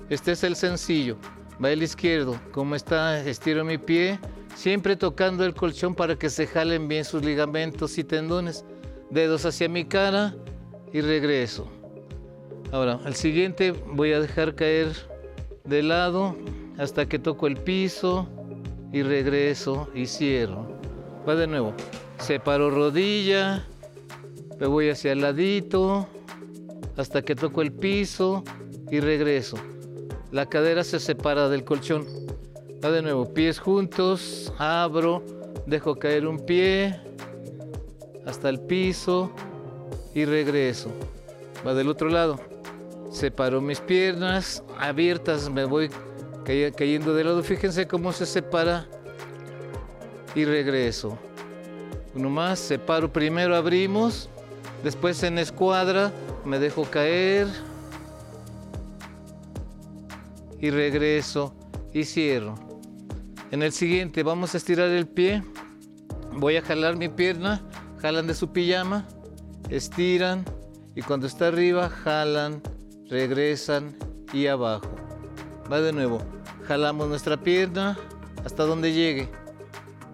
Este 0.10 0.32
es 0.32 0.44
el 0.44 0.56
sencillo. 0.56 1.18
Va 1.64 1.72
el 1.72 1.84
izquierdo. 1.84 2.40
Como 2.52 2.76
está, 2.76 3.20
estiro 3.22 3.66
mi 3.66 3.78
pie, 3.78 4.20
siempre 4.56 4.96
tocando 4.96 5.46
el 5.46 5.54
colchón 5.54 5.96
para 5.96 6.18
que 6.18 6.30
se 6.30 6.48
jalen 6.48 6.88
bien 6.88 7.06
sus 7.06 7.24
ligamentos 7.24 7.98
y 7.98 8.04
tendones. 8.04 8.66
Dedos 9.10 9.46
hacia 9.46 9.70
mi 9.70 9.86
cara 9.86 10.36
y 10.94 11.02
regreso. 11.02 11.68
Ahora, 12.72 13.00
al 13.04 13.16
siguiente 13.16 13.72
voy 13.72 14.14
a 14.14 14.20
dejar 14.20 14.56
caer 14.56 14.94
de 15.64 15.82
lado 15.82 16.36
hasta 16.78 17.08
que 17.08 17.20
toco 17.20 17.48
el 17.48 17.58
piso 17.58 18.28
y 18.92 19.02
regreso 19.02 19.90
y 19.94 20.06
cierro. 20.06 20.68
Va 21.28 21.36
de 21.36 21.48
nuevo. 21.48 21.74
Separo 22.20 22.70
rodilla, 22.70 23.66
me 24.60 24.68
voy 24.68 24.90
hacia 24.90 25.14
el 25.14 25.22
ladito 25.22 26.08
hasta 26.98 27.22
que 27.22 27.36
toco 27.36 27.62
el 27.62 27.72
piso 27.72 28.44
y 28.92 29.00
regreso. 29.00 29.58
La 30.32 30.48
cadera 30.48 30.84
se 30.84 31.00
separa 31.00 31.50
del 31.50 31.64
colchón. 31.64 32.06
Va 32.84 32.92
de 32.92 33.02
nuevo. 33.02 33.26
Pies 33.34 33.60
juntos, 33.60 34.54
abro, 34.58 35.24
dejo 35.66 35.96
caer 35.98 36.26
un 36.28 36.40
pie 36.40 37.00
hasta 38.26 38.50
el 38.50 38.60
piso 38.60 39.32
y 40.14 40.26
regreso. 40.26 40.90
Va 41.66 41.74
del 41.74 41.90
otro 41.90 42.10
lado. 42.10 42.40
Separo 43.12 43.60
mis 43.60 43.80
piernas 43.82 44.64
abiertas, 44.80 45.50
me 45.50 45.66
voy 45.66 45.90
cay- 46.46 46.72
cayendo 46.72 47.14
de 47.14 47.24
lado. 47.24 47.44
Fíjense 47.44 47.88
cómo 47.88 48.14
se 48.14 48.26
separa 48.26 48.88
y 50.36 50.46
regreso. 50.46 51.18
Uno 52.16 52.30
más, 52.30 52.60
separo 52.60 53.12
primero, 53.12 53.56
abrimos, 53.56 54.30
después 54.84 55.22
en 55.24 55.38
escuadra, 55.38 56.12
me 56.46 56.60
dejo 56.60 56.84
caer 56.84 57.48
y 60.60 60.70
regreso 60.70 61.54
y 61.94 62.04
cierro. 62.06 62.56
En 63.52 63.64
el 63.64 63.72
siguiente 63.72 64.22
vamos 64.22 64.54
a 64.54 64.58
estirar 64.58 64.90
el 64.90 65.08
pie, 65.08 65.44
voy 66.34 66.58
a 66.58 66.62
jalar 66.62 66.98
mi 66.98 67.10
pierna, 67.10 67.60
jalan 67.98 68.28
de 68.28 68.36
su 68.36 68.54
pijama, 68.54 69.08
estiran 69.70 70.46
y 70.96 71.02
cuando 71.02 71.26
está 71.26 71.48
arriba 71.48 71.90
jalan, 71.90 72.62
regresan 73.10 73.98
y 74.34 74.46
abajo. 74.46 74.92
Va 75.72 75.82
de 75.82 75.92
nuevo, 75.92 76.20
jalamos 76.68 77.08
nuestra 77.08 77.38
pierna 77.38 77.98
hasta 78.46 78.66
donde 78.66 78.94
llegue. 78.94 79.28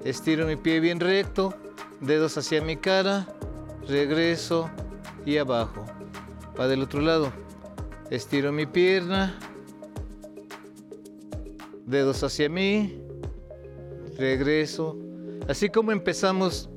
Estiro 0.06 0.48
mi 0.48 0.56
pie 0.56 0.80
bien 0.80 1.02
recto, 1.02 1.54
dedos 2.00 2.38
hacia 2.38 2.62
mi 2.62 2.78
cara, 2.78 3.28
regreso 3.86 4.70
y 5.26 5.36
abajo. 5.38 5.86
Va 6.58 6.70
del 6.70 6.84
otro 6.84 7.02
lado. 7.02 7.34
Estiro 8.10 8.54
mi 8.54 8.66
pierna, 8.66 9.38
dedos 11.86 12.24
hacia 12.24 12.48
mí, 12.48 13.02
regreso. 14.18 14.98
Así 15.48 15.70
como 15.70 15.92
empezamos 15.92 16.70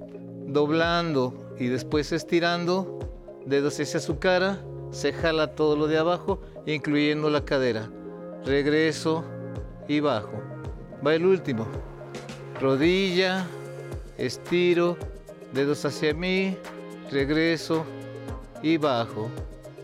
doblando 0.47 1.55
y 1.59 1.69
después 1.69 2.13
estirando, 2.13 2.99
dedos 3.47 3.81
hacia 3.81 4.01
su 4.01 4.19
cara, 4.19 4.61
se 4.91 5.13
jala 5.13 5.55
todo 5.55 5.77
lo 5.77 5.87
de 5.87 5.99
abajo, 5.99 6.41
incluyendo 6.67 7.31
la 7.31 7.45
cadera. 7.45 7.91
Regreso 8.45 9.25
y 9.87 10.01
bajo. 10.01 10.43
Va 11.07 11.15
el 11.15 11.27
último. 11.27 11.67
Rodilla, 12.61 13.47
estiro, 14.17 14.97
dedos 15.53 15.85
hacia 15.85 16.15
mí, 16.15 16.57
regreso 17.11 17.85
y 18.63 18.77
bajo. 18.77 19.29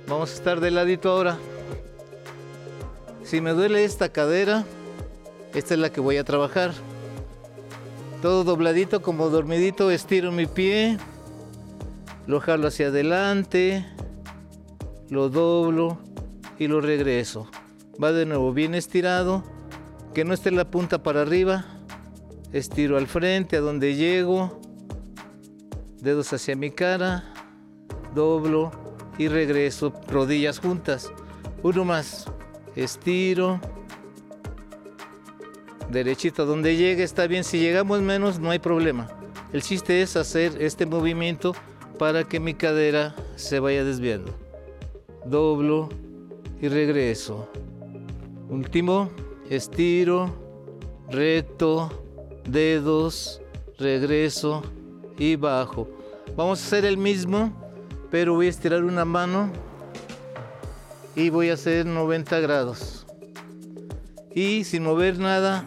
Vamos 0.09 0.31
a 0.31 0.35
estar 0.35 0.61
de 0.61 0.71
ladito 0.71 1.11
ahora. 1.11 1.39
Si 3.23 3.41
me 3.41 3.53
duele 3.53 3.85
esta 3.85 4.11
cadera, 4.11 4.65
esta 5.55 5.75
es 5.75 5.81
la 5.81 5.91
que 5.91 6.01
voy 6.01 6.17
a 6.19 6.25
trabajar. 6.25 6.73
Todo 8.25 8.43
dobladito 8.43 9.03
como 9.03 9.29
dormidito, 9.29 9.91
estiro 9.91 10.33
mi 10.33 10.47
pie, 10.47 10.97
lo 12.27 12.41
jalo 12.41 12.69
hacia 12.69 12.87
adelante, 12.87 13.85
lo 15.11 15.29
doblo 15.29 15.99
y 16.59 16.67
lo 16.67 16.81
regreso. 16.81 17.51
Va 18.03 18.13
de 18.13 18.25
nuevo 18.25 18.55
bien 18.55 18.75
estirado, 18.75 19.45
que 20.15 20.25
no 20.25 20.33
esté 20.33 20.51
la 20.53 20.71
punta 20.71 21.03
para 21.03 21.21
arriba. 21.21 21.67
Estiro 22.51 22.97
al 22.97 23.09
frente 23.09 23.59
a 23.59 23.61
donde 23.61 23.95
llego, 23.95 24.59
dedos 26.01 26.33
hacia 26.33 26.57
mi 26.57 26.71
cara, 26.71 27.25
doblo 28.15 28.71
y 29.19 29.29
regreso, 29.29 29.93
rodillas 30.09 30.61
juntas. 30.61 31.13
Uno 31.63 31.85
más, 31.85 32.25
estiro, 32.75 33.61
derechito 35.91 36.47
donde 36.47 36.77
llegue, 36.77 37.03
está 37.03 37.27
bien. 37.27 37.45
Si 37.45 37.59
llegamos 37.59 38.01
menos, 38.01 38.39
no 38.39 38.51
hay 38.51 38.59
problema. 38.59 39.09
El 39.53 39.63
chiste 39.63 40.03
es 40.03 40.17
hacer 40.17 40.61
este 40.61 40.87
movimiento 40.87 41.55
para 41.99 42.25
que 42.25 42.41
mi 42.41 42.55
cadera 42.55 43.15
se 43.37 43.61
vaya 43.61 43.85
desviando. 43.85 44.35
Doblo 45.25 45.89
y 46.61 46.69
regreso. 46.69 47.49
Último, 48.49 49.11
estiro, 49.49 50.35
recto, 51.11 52.05
dedos, 52.49 53.41
regreso 53.79 54.63
y 55.19 55.37
bajo. 55.37 55.89
Vamos 56.37 56.61
a 56.61 56.67
hacer 56.67 56.85
el 56.85 56.97
mismo, 56.97 57.53
pero 58.11 58.35
voy 58.35 58.47
a 58.47 58.51
estirar 58.51 58.85
una 58.85 59.05
mano 59.05 59.51
y 61.15 61.31
voy 61.31 61.51
a 61.51 61.55
hacer 61.55 61.87
90 61.87 62.41
grados. 62.41 63.07
Y 64.35 64.65
sin 64.65 64.83
mover 64.83 65.19
nada, 65.19 65.65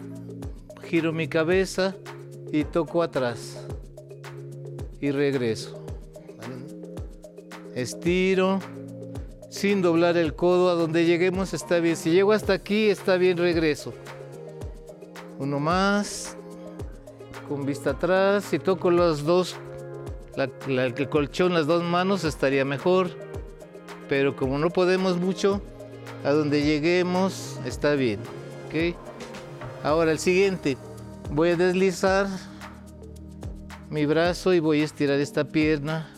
giro 0.88 1.12
mi 1.12 1.28
cabeza 1.28 1.94
y 2.50 2.64
toco 2.64 3.02
atrás. 3.02 3.64
Y 5.00 5.10
regreso. 5.10 5.74
Estiro 7.74 8.58
sin 9.50 9.82
doblar 9.82 10.16
el 10.16 10.34
codo 10.34 10.70
a 10.70 10.74
donde 10.74 11.04
lleguemos 11.04 11.54
está 11.54 11.78
bien. 11.78 11.96
Si 11.96 12.10
llego 12.10 12.32
hasta 12.32 12.54
aquí 12.54 12.88
está 12.88 13.16
bien, 13.16 13.36
regreso. 13.36 13.92
Uno 15.38 15.60
más. 15.60 16.36
Con 17.48 17.64
vista 17.64 17.90
atrás. 17.90 18.44
Si 18.44 18.58
toco 18.58 18.90
los 18.90 19.24
dos, 19.24 19.56
la- 20.36 20.50
la- 20.66 20.86
el 20.86 21.08
colchón, 21.08 21.54
las 21.54 21.66
dos 21.66 21.82
manos 21.84 22.24
estaría 22.24 22.64
mejor. 22.64 23.08
Pero 24.08 24.34
como 24.36 24.58
no 24.58 24.70
podemos 24.70 25.18
mucho, 25.18 25.60
a 26.24 26.30
donde 26.32 26.62
lleguemos 26.62 27.58
está 27.64 27.94
bien. 27.94 28.20
¿ok? 28.68 28.96
Ahora 29.82 30.10
el 30.10 30.18
siguiente. 30.18 30.76
Voy 31.30 31.50
a 31.50 31.56
deslizar 31.56 32.26
mi 33.90 34.06
brazo 34.06 34.52
y 34.52 34.60
voy 34.60 34.80
a 34.80 34.84
estirar 34.84 35.18
esta 35.20 35.44
pierna 35.44 36.08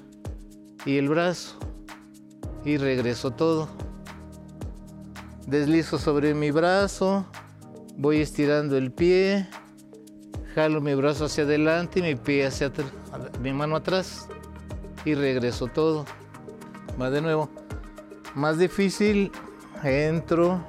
y 0.86 0.96
el 0.96 1.08
brazo 1.08 1.56
y 2.64 2.76
regreso 2.78 3.30
todo. 3.30 3.68
Deslizo 5.46 5.98
sobre 5.98 6.32
mi 6.34 6.50
brazo, 6.50 7.26
voy 7.96 8.20
estirando 8.20 8.76
el 8.76 8.92
pie, 8.92 9.48
jalo 10.54 10.80
mi 10.80 10.94
brazo 10.94 11.26
hacia 11.26 11.44
adelante 11.44 11.98
y 11.98 12.02
mi 12.02 12.14
pie 12.14 12.46
hacia 12.46 12.68
atrás, 12.68 12.90
mi 13.42 13.52
mano 13.52 13.76
atrás 13.76 14.28
y 15.04 15.14
regreso 15.14 15.66
todo. 15.66 16.06
Va 17.00 17.10
de 17.10 17.20
nuevo. 17.20 17.50
Más 18.34 18.58
difícil, 18.58 19.32
entro, 19.82 20.64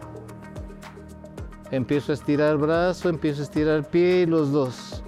empiezo 1.72 2.12
a 2.12 2.16
estirar 2.16 2.58
brazo, 2.58 3.10
empiezo 3.10 3.42
a 3.42 3.44
estirar 3.46 3.90
pie 3.90 4.22
y 4.22 4.26
los 4.26 4.52
dos. 4.52 5.04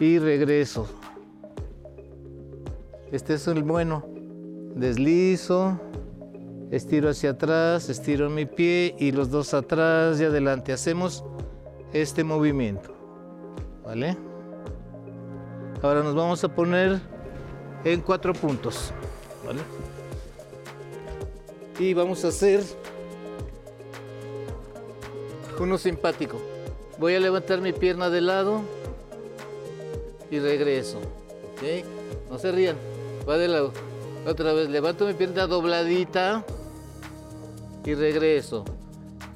Y 0.00 0.18
regreso. 0.18 0.86
Este 3.12 3.34
es 3.34 3.46
el 3.46 3.62
bueno. 3.62 4.04
Deslizo, 4.74 5.80
estiro 6.70 7.08
hacia 7.10 7.30
atrás, 7.30 7.88
estiro 7.88 8.28
mi 8.28 8.44
pie 8.44 8.94
y 8.98 9.12
los 9.12 9.30
dos 9.30 9.54
atrás 9.54 10.20
y 10.20 10.24
adelante. 10.24 10.72
Hacemos 10.72 11.24
este 11.92 12.24
movimiento. 12.24 12.94
¿Vale? 13.84 14.16
Ahora 15.82 16.02
nos 16.02 16.14
vamos 16.14 16.42
a 16.42 16.48
poner 16.48 17.00
en 17.84 18.00
cuatro 18.00 18.32
puntos. 18.32 18.92
¿Vale? 19.46 19.60
Y 21.78 21.94
vamos 21.94 22.24
a 22.24 22.28
hacer 22.28 22.62
uno 25.60 25.78
simpático. 25.78 26.38
Voy 26.98 27.14
a 27.14 27.20
levantar 27.20 27.60
mi 27.60 27.72
pierna 27.72 28.10
de 28.10 28.20
lado 28.20 28.62
y 30.30 30.38
regreso. 30.38 30.98
¿ok? 30.98 32.30
No 32.30 32.38
se 32.38 32.52
rían. 32.52 32.76
Va 33.28 33.36
de 33.38 33.48
lado. 33.48 33.72
Otra 34.26 34.52
vez, 34.52 34.68
levanto 34.68 35.06
mi 35.06 35.14
pierna 35.14 35.46
dobladita 35.46 36.44
y 37.84 37.94
regreso. 37.94 38.64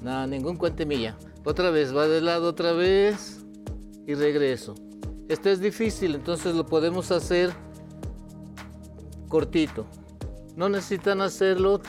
Nada, 0.02 0.26
ningún 0.26 0.56
cuentemilla. 0.56 1.16
Otra 1.44 1.70
vez, 1.70 1.96
va 1.96 2.08
de 2.08 2.20
lado 2.20 2.48
otra 2.48 2.72
vez 2.72 3.40
y 4.06 4.14
regreso. 4.14 4.74
Este 5.28 5.52
es 5.52 5.60
difícil, 5.60 6.16
entonces 6.16 6.54
lo 6.54 6.66
podemos 6.66 7.10
hacer 7.12 7.52
cortito. 9.28 9.86
No 10.56 10.68
necesitan 10.68 11.20
hacerlo 11.20 11.80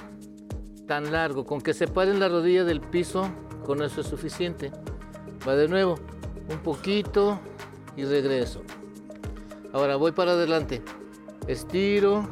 tan 0.88 1.12
largo. 1.12 1.46
Con 1.46 1.60
que 1.62 1.74
separen 1.74 2.20
la 2.20 2.30
rodilla 2.30 2.64
del 2.64 2.82
piso, 2.82 3.30
con 3.66 3.82
eso 3.82 4.02
es 4.02 4.08
suficiente. 4.08 4.72
Va 5.48 5.56
de 5.56 5.68
nuevo, 5.68 5.96
un 6.50 6.60
poquito 6.60 7.40
y 7.96 8.06
regreso. 8.06 8.62
Ahora 9.74 9.96
voy 9.96 10.12
para 10.12 10.34
adelante. 10.34 10.82
Estiro 11.48 12.28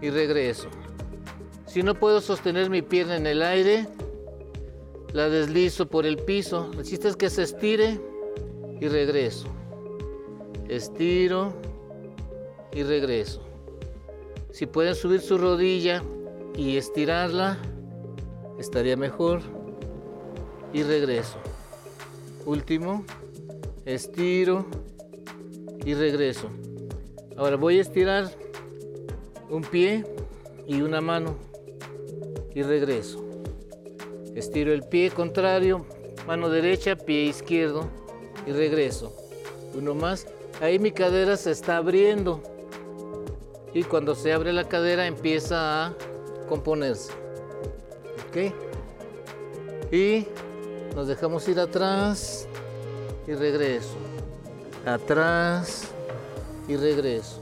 y 0.00 0.10
regreso. 0.10 0.68
Si 1.66 1.82
no 1.82 1.94
puedo 1.94 2.20
sostener 2.20 2.70
mi 2.70 2.82
pierna 2.82 3.16
en 3.16 3.26
el 3.26 3.42
aire, 3.42 3.88
la 5.12 5.28
deslizo 5.28 5.86
por 5.86 6.06
el 6.06 6.18
piso. 6.18 6.70
El 6.78 6.84
chiste 6.84 7.08
es 7.08 7.16
que 7.16 7.30
se 7.30 7.42
estire 7.42 8.00
y 8.80 8.88
regreso. 8.88 9.48
Estiro 10.68 11.52
y 12.72 12.82
regreso. 12.82 13.42
Si 14.50 14.66
pueden 14.66 14.94
subir 14.94 15.20
su 15.20 15.36
rodilla 15.36 16.02
y 16.56 16.76
estirarla, 16.76 17.58
estaría 18.58 18.96
mejor. 18.96 19.40
Y 20.72 20.82
regreso. 20.82 21.36
Último, 22.46 23.04
estiro 23.84 24.66
y 25.84 25.94
regreso. 25.94 26.48
Ahora 27.36 27.56
voy 27.56 27.78
a 27.78 27.82
estirar 27.82 28.30
un 29.50 29.62
pie 29.62 30.04
y 30.66 30.82
una 30.82 31.00
mano 31.00 31.36
y 32.54 32.62
regreso. 32.62 33.24
Estiro 34.34 34.72
el 34.72 34.82
pie 34.82 35.10
contrario, 35.10 35.86
mano 36.26 36.48
derecha, 36.48 36.96
pie 36.96 37.24
izquierdo 37.24 37.88
y 38.46 38.52
regreso. 38.52 39.14
Uno 39.76 39.94
más. 39.94 40.26
Ahí 40.60 40.78
mi 40.78 40.92
cadera 40.92 41.36
se 41.36 41.50
está 41.50 41.76
abriendo. 41.76 42.42
Y 43.72 43.82
cuando 43.84 44.14
se 44.14 44.32
abre 44.32 44.52
la 44.52 44.68
cadera 44.68 45.06
empieza 45.06 45.86
a 45.86 45.94
componerse. 46.48 47.23
Y 49.92 50.26
nos 50.94 51.08
dejamos 51.08 51.48
ir 51.48 51.60
atrás 51.60 52.48
y 53.26 53.34
regreso. 53.34 53.96
Atrás 54.84 55.88
y 56.68 56.76
regreso. 56.76 57.40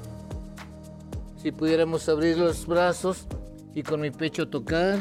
Si 1.37 1.51
pudiéramos 1.51 2.09
abrir 2.09 2.39
los 2.39 2.67
brazos 2.67 3.27
y 3.75 3.83
con 3.83 4.01
mi 4.01 4.11
pecho 4.11 4.49
tocar 4.49 5.01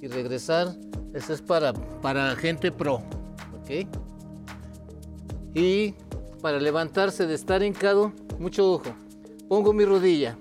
y 0.00 0.06
regresar, 0.06 0.76
eso 1.14 1.32
es 1.32 1.42
para, 1.42 1.72
para 1.72 2.36
gente 2.36 2.70
pro. 2.70 3.02
¿Ok? 3.60 3.86
Y 5.54 5.94
para 6.40 6.58
levantarse 6.58 7.26
de 7.26 7.34
estar 7.34 7.62
hincado, 7.62 8.12
mucho 8.38 8.72
ojo. 8.72 8.94
pongo 9.48 9.72
mi 9.72 9.84
rodilla. 9.84 10.36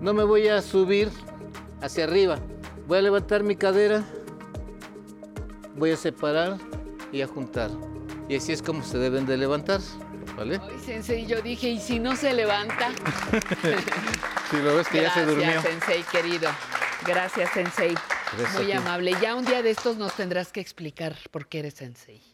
No 0.00 0.14
me 0.14 0.24
voy 0.24 0.48
a 0.48 0.62
subir 0.62 1.10
hacia 1.80 2.04
arriba. 2.04 2.38
Voy 2.86 2.98
a 2.98 3.02
levantar 3.02 3.42
mi 3.42 3.56
cadera. 3.56 4.04
Voy 5.76 5.90
a 5.90 5.96
separar 5.96 6.58
y 7.12 7.22
a 7.22 7.26
juntar. 7.26 7.70
Y 8.28 8.36
así 8.36 8.52
es 8.52 8.62
como 8.62 8.82
se 8.82 8.98
deben 8.98 9.26
de 9.26 9.36
levantar. 9.36 9.80
¿Vale? 10.36 10.60
Ay, 10.62 10.78
Sensei, 10.84 11.26
yo 11.26 11.40
dije, 11.42 11.68
¿y 11.68 11.80
si 11.80 11.98
no 11.98 12.16
se 12.16 12.32
levanta? 12.32 12.90
Si 14.50 14.58
lo 14.58 14.76
ves 14.76 14.86
que 14.88 15.02
ya 15.02 15.12
se 15.12 15.24
durmió. 15.24 15.46
Gracias, 15.46 15.64
Sensei, 15.64 16.02
querido. 16.04 16.50
Gracias, 17.06 17.50
Sensei. 17.52 17.94
Gracias 18.36 18.62
Muy 18.62 18.70
amable. 18.72 19.16
Ya 19.20 19.34
un 19.34 19.44
día 19.44 19.62
de 19.62 19.70
estos 19.70 19.96
nos 19.96 20.14
tendrás 20.14 20.52
que 20.52 20.60
explicar 20.60 21.16
por 21.30 21.48
qué 21.48 21.60
eres 21.60 21.74
Sensei. 21.74 22.33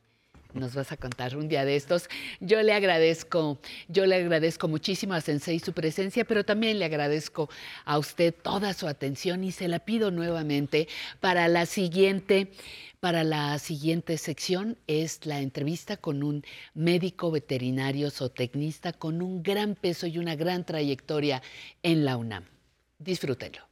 Nos 0.55 0.75
vas 0.75 0.93
a 0.93 0.97
contar 0.97 1.37
un 1.37 1.49
día 1.49 1.65
de 1.65 1.77
estos. 1.77 2.09
Yo 2.41 2.63
le 2.63 2.73
agradezco, 2.73 3.61
yo 3.89 4.07
le 4.07 4.17
agradezco 4.17 4.69
muchísimo 4.69 5.15
a 5.15 5.21
Sensei 5.21 5.59
su 5.59 5.73
presencia, 5.73 6.25
pero 6.25 6.45
también 6.45 6.79
le 6.79 6.85
agradezco 6.85 7.49
a 7.85 7.99
usted 7.99 8.35
toda 8.35 8.73
su 8.75 8.87
atención 8.87 9.45
y 9.45 9.53
se 9.53 9.69
la 9.69 9.79
pido 9.81 10.11
nuevamente 10.11 10.89
para 11.21 11.49
la 11.49 11.67
siguiente, 11.67 12.51
para 13.01 13.25
la 13.25 13.59
siguiente 13.59 14.19
sección 14.19 14.77
es 14.87 15.25
la 15.25 15.41
entrevista 15.41 15.97
con 15.97 16.23
un 16.23 16.45
médico 16.75 17.31
veterinario 17.31 18.11
zootecnista 18.11 18.93
con 18.93 19.23
un 19.23 19.43
gran 19.43 19.75
peso 19.75 20.07
y 20.07 20.19
una 20.19 20.35
gran 20.35 20.65
trayectoria 20.65 21.43
en 21.83 22.05
la 22.05 22.17
UNAM. 22.17 22.45
Disfrútenlo. 22.99 23.71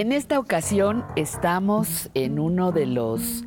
En 0.00 0.12
esta 0.12 0.38
ocasión 0.38 1.04
estamos 1.14 2.08
en 2.14 2.38
uno 2.38 2.72
de 2.72 2.86
los 2.86 3.44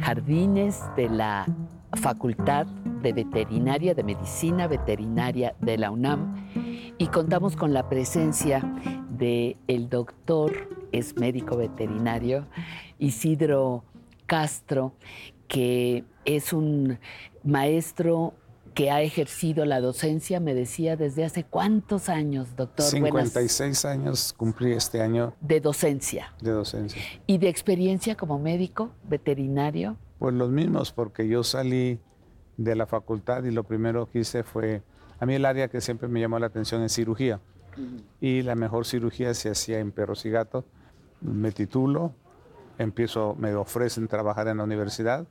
jardines 0.00 0.80
de 0.96 1.10
la 1.10 1.44
Facultad 1.92 2.64
de 3.02 3.12
Veterinaria, 3.12 3.92
de 3.92 4.02
Medicina 4.02 4.66
Veterinaria 4.66 5.54
de 5.60 5.76
la 5.76 5.90
UNAM 5.90 6.48
y 6.96 7.08
contamos 7.08 7.54
con 7.54 7.74
la 7.74 7.90
presencia 7.90 8.62
del 9.10 9.58
el 9.66 9.90
doctor, 9.90 10.70
es 10.90 11.18
médico 11.18 11.58
veterinario, 11.58 12.46
Isidro 12.98 13.84
Castro, 14.24 14.94
que 15.48 16.04
es 16.24 16.54
un 16.54 16.98
maestro 17.44 18.32
que 18.80 18.90
ha 18.90 19.02
ejercido 19.02 19.66
la 19.66 19.78
docencia, 19.82 20.40
me 20.40 20.54
decía, 20.54 20.96
desde 20.96 21.22
hace 21.26 21.44
cuántos 21.44 22.08
años, 22.08 22.56
doctor. 22.56 22.86
Buenas- 22.98 23.28
56 23.28 23.84
años 23.84 24.32
cumplí 24.34 24.72
este 24.72 25.02
año 25.02 25.34
de 25.42 25.60
docencia 25.60 26.32
de 26.40 26.52
docencia. 26.52 27.02
y 27.26 27.36
de 27.36 27.50
experiencia 27.50 28.16
como 28.16 28.38
médico 28.38 28.90
veterinario. 29.06 29.98
Pues 30.18 30.34
los 30.34 30.48
mismos, 30.48 30.92
porque 30.92 31.28
yo 31.28 31.44
salí 31.44 31.98
de 32.56 32.74
la 32.74 32.86
facultad 32.86 33.44
y 33.44 33.50
lo 33.50 33.64
primero 33.64 34.08
que 34.08 34.20
hice 34.20 34.44
fue, 34.44 34.82
a 35.18 35.26
mí 35.26 35.34
el 35.34 35.44
área 35.44 35.68
que 35.68 35.82
siempre 35.82 36.08
me 36.08 36.18
llamó 36.18 36.38
la 36.38 36.46
atención 36.46 36.82
es 36.82 36.94
cirugía. 36.94 37.38
Y 38.18 38.40
la 38.40 38.54
mejor 38.54 38.86
cirugía 38.86 39.34
se 39.34 39.50
hacía 39.50 39.78
en 39.80 39.92
perros 39.92 40.24
y 40.24 40.30
gatos. 40.30 40.64
Me 41.20 41.52
titulo, 41.52 42.14
empiezo, 42.78 43.34
me 43.38 43.54
ofrecen 43.54 44.08
trabajar 44.08 44.48
en 44.48 44.56
la 44.56 44.64
universidad. 44.64 45.26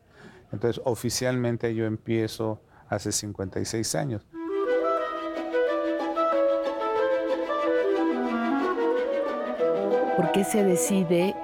Entonces, 0.52 0.80
oficialmente 0.86 1.74
yo 1.74 1.86
empiezo 1.86 2.62
hace 2.90 3.12
56 3.12 3.96
años. 3.96 4.26
¿Por 10.16 10.32
qué 10.34 10.44
se 10.44 10.64
decide 10.64 11.36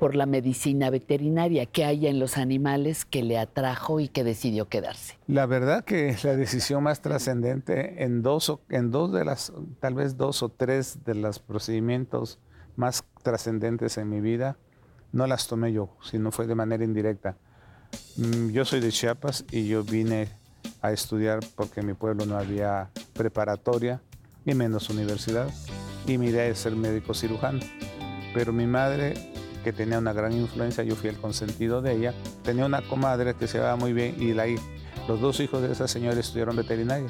por 0.00 0.16
la 0.16 0.26
medicina 0.26 0.90
veterinaria? 0.90 1.66
¿Qué 1.66 1.84
hay 1.84 2.06
en 2.08 2.18
los 2.18 2.36
animales 2.36 3.04
que 3.04 3.22
le 3.22 3.38
atrajo 3.38 4.00
y 4.00 4.08
que 4.08 4.24
decidió 4.24 4.68
quedarse? 4.68 5.16
La 5.28 5.46
verdad 5.46 5.84
que 5.84 6.16
la 6.24 6.34
decisión 6.34 6.82
más 6.82 7.00
trascendente 7.00 8.02
en 8.02 8.22
dos, 8.22 8.48
o- 8.50 8.60
en 8.68 8.90
dos 8.90 9.12
de 9.12 9.24
las, 9.24 9.52
tal 9.78 9.94
vez 9.94 10.16
dos 10.16 10.42
o 10.42 10.48
tres 10.48 11.04
de 11.04 11.14
los 11.14 11.38
procedimientos 11.38 12.40
más 12.74 13.04
trascendentes 13.22 13.96
en 13.98 14.08
mi 14.08 14.20
vida, 14.20 14.56
no 15.12 15.26
las 15.28 15.46
tomé 15.46 15.72
yo, 15.72 15.90
sino 16.02 16.32
fue 16.32 16.46
de 16.48 16.54
manera 16.56 16.82
indirecta. 16.84 17.36
Mm, 18.16 18.48
Yo 18.50 18.64
soy 18.64 18.80
de 18.80 18.90
Chiapas 18.90 19.44
y 19.52 19.68
yo 19.68 19.84
vine 19.84 20.28
a 20.80 20.92
estudiar 20.92 21.40
porque 21.54 21.80
en 21.80 21.86
mi 21.86 21.94
pueblo 21.94 22.26
no 22.26 22.36
había 22.36 22.90
preparatoria 23.12 24.00
y 24.44 24.54
menos 24.54 24.90
universidad. 24.90 25.48
Y 26.06 26.18
mi 26.18 26.26
idea 26.26 26.46
es 26.46 26.58
ser 26.58 26.74
médico 26.74 27.14
cirujano. 27.14 27.60
Pero 28.34 28.52
mi 28.52 28.66
madre, 28.66 29.14
que 29.62 29.72
tenía 29.72 29.98
una 29.98 30.12
gran 30.12 30.32
influencia, 30.32 30.82
yo 30.82 30.96
fui 30.96 31.08
el 31.08 31.16
consentido 31.16 31.82
de 31.82 31.94
ella, 31.94 32.14
tenía 32.42 32.66
una 32.66 32.82
comadre 32.82 33.34
que 33.34 33.46
se 33.46 33.58
llevaba 33.58 33.76
muy 33.76 33.92
bien 33.92 34.16
y 34.18 34.32
la, 34.32 34.46
los 35.06 35.20
dos 35.20 35.38
hijos 35.40 35.62
de 35.62 35.72
esa 35.72 35.86
señora 35.86 36.18
estudiaron 36.18 36.56
veterinaria. 36.56 37.08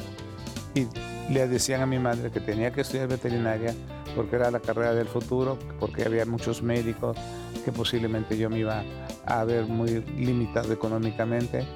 Y 0.74 0.86
le 1.32 1.46
decían 1.48 1.80
a 1.80 1.86
mi 1.86 1.98
madre 1.98 2.30
que 2.30 2.40
tenía 2.40 2.72
que 2.72 2.82
estudiar 2.82 3.08
veterinaria 3.08 3.74
porque 4.14 4.36
era 4.36 4.50
la 4.50 4.60
carrera 4.60 4.94
del 4.94 5.08
futuro, 5.08 5.58
porque 5.80 6.04
había 6.04 6.26
muchos 6.26 6.62
médicos, 6.62 7.16
que 7.64 7.72
posiblemente 7.72 8.36
yo 8.36 8.50
me 8.50 8.58
iba 8.58 8.82
a 9.24 9.44
ver 9.44 9.66
muy 9.66 10.02
limitado 10.16 10.72
económicamente. 10.72 11.66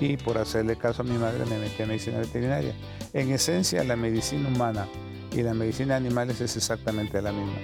Y 0.00 0.16
por 0.16 0.38
hacerle 0.38 0.76
caso 0.76 1.02
a 1.02 1.04
mi 1.04 1.16
madre 1.16 1.44
me 1.46 1.58
metí 1.58 1.82
a 1.82 1.86
medicina 1.86 2.18
veterinaria. 2.18 2.74
En 3.12 3.30
esencia, 3.30 3.84
la 3.84 3.96
medicina 3.96 4.48
humana 4.48 4.86
y 5.32 5.42
la 5.42 5.54
medicina 5.54 5.94
de 5.94 6.06
animales 6.06 6.40
es 6.40 6.56
exactamente 6.56 7.20
la 7.22 7.32
misma. 7.32 7.58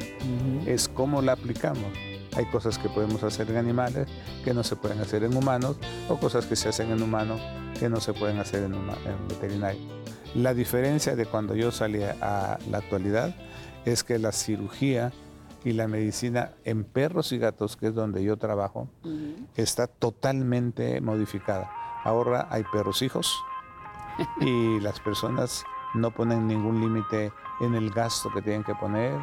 Es 0.66 0.89
cómo 0.89 1.23
la 1.23 1.32
aplicamos. 1.32 1.86
Hay 2.36 2.44
cosas 2.47 2.78
que 2.78 2.89
podemos 2.89 3.23
hacer 3.24 3.51
en 3.51 3.57
animales 3.57 4.07
que 4.44 4.55
no 4.55 4.62
se 4.62 4.77
pueden 4.77 5.01
hacer 5.01 5.24
en 5.24 5.36
humanos 5.36 5.77
o 6.09 6.16
cosas 6.16 6.47
que 6.47 6.55
se 6.55 6.69
hacen 6.69 6.90
en 6.90 7.02
humanos 7.02 7.40
que 7.78 7.89
no 7.89 8.01
se 8.01 8.12
pueden 8.12 8.39
hacer 8.39 8.62
en, 8.65 8.74
en 8.74 9.28
veterinario. 9.28 9.81
La 10.35 10.55
diferencia 10.55 11.16
de 11.16 11.27
cuando 11.27 11.57
yo 11.57 11.73
salí 11.73 12.02
a 12.02 12.59
la 12.70 12.78
actualidad 12.78 13.35
es 13.85 14.05
que 14.05 14.19
la 14.19 14.31
cirugía 14.31 15.12
y 15.65 15.73
la 15.73 15.89
medicina 15.89 16.52
en 16.65 16.85
perros 16.85 17.32
y 17.32 17.39
gatos, 17.39 17.77
que 17.77 17.89
es 17.89 17.94
donde 17.94 18.23
yo 18.24 18.36
trabajo, 18.36 18.89
está 19.57 19.86
totalmente 19.86 21.01
modificada. 21.01 21.70
Ahora 22.05 22.47
hay 22.51 22.65
perros 22.65 23.03
hijos 23.03 23.45
y 24.41 24.81
las 24.81 25.01
personas 25.01 25.65
no 25.95 26.11
ponen 26.11 26.47
ningún 26.47 26.81
límite 26.81 27.33
en 27.61 27.75
el 27.75 27.91
gasto 27.91 28.31
que 28.33 28.43
tienen 28.43 28.65
que 28.65 28.75
poner, 28.75 29.19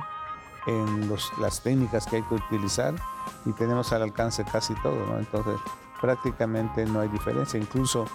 en 0.68 1.08
los- 1.08 1.32
las 1.40 1.62
técnicas 1.62 2.06
que 2.06 2.18
hay 2.18 2.24
que 2.24 2.36
utilizar 2.36 2.94
y 3.46 3.54
tenemos 3.54 3.94
al 3.94 4.02
alcance 4.04 4.44
casi 4.44 4.74
todo, 4.82 5.06
¿no? 5.08 5.18
Entonces 5.20 5.60
prácticamente 6.02 6.86
no 6.86 7.00
hay 7.00 7.08
diferencia, 7.08 7.60
incluso 7.60 8.06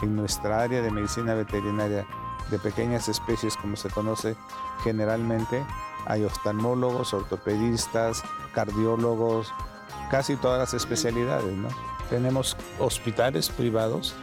en 0.00 0.16
nuestra 0.16 0.62
área 0.62 0.80
de 0.82 0.90
medicina 0.90 1.34
veterinaria 1.34 2.06
de 2.50 2.58
pequeñas 2.58 3.08
especies 3.08 3.56
como 3.58 3.76
se 3.76 3.90
conoce 3.90 4.34
generalmente, 4.82 5.64
hay 6.06 6.24
oftalmólogos, 6.24 7.12
ortopedistas, 7.14 8.22
cardiólogos, 8.54 9.52
casi 10.10 10.36
todas 10.36 10.58
las 10.58 10.74
especialidades, 10.74 11.52
¿no? 11.56 11.68
Tenemos 12.10 12.56
hospitales 12.78 13.48
privados 13.48 14.14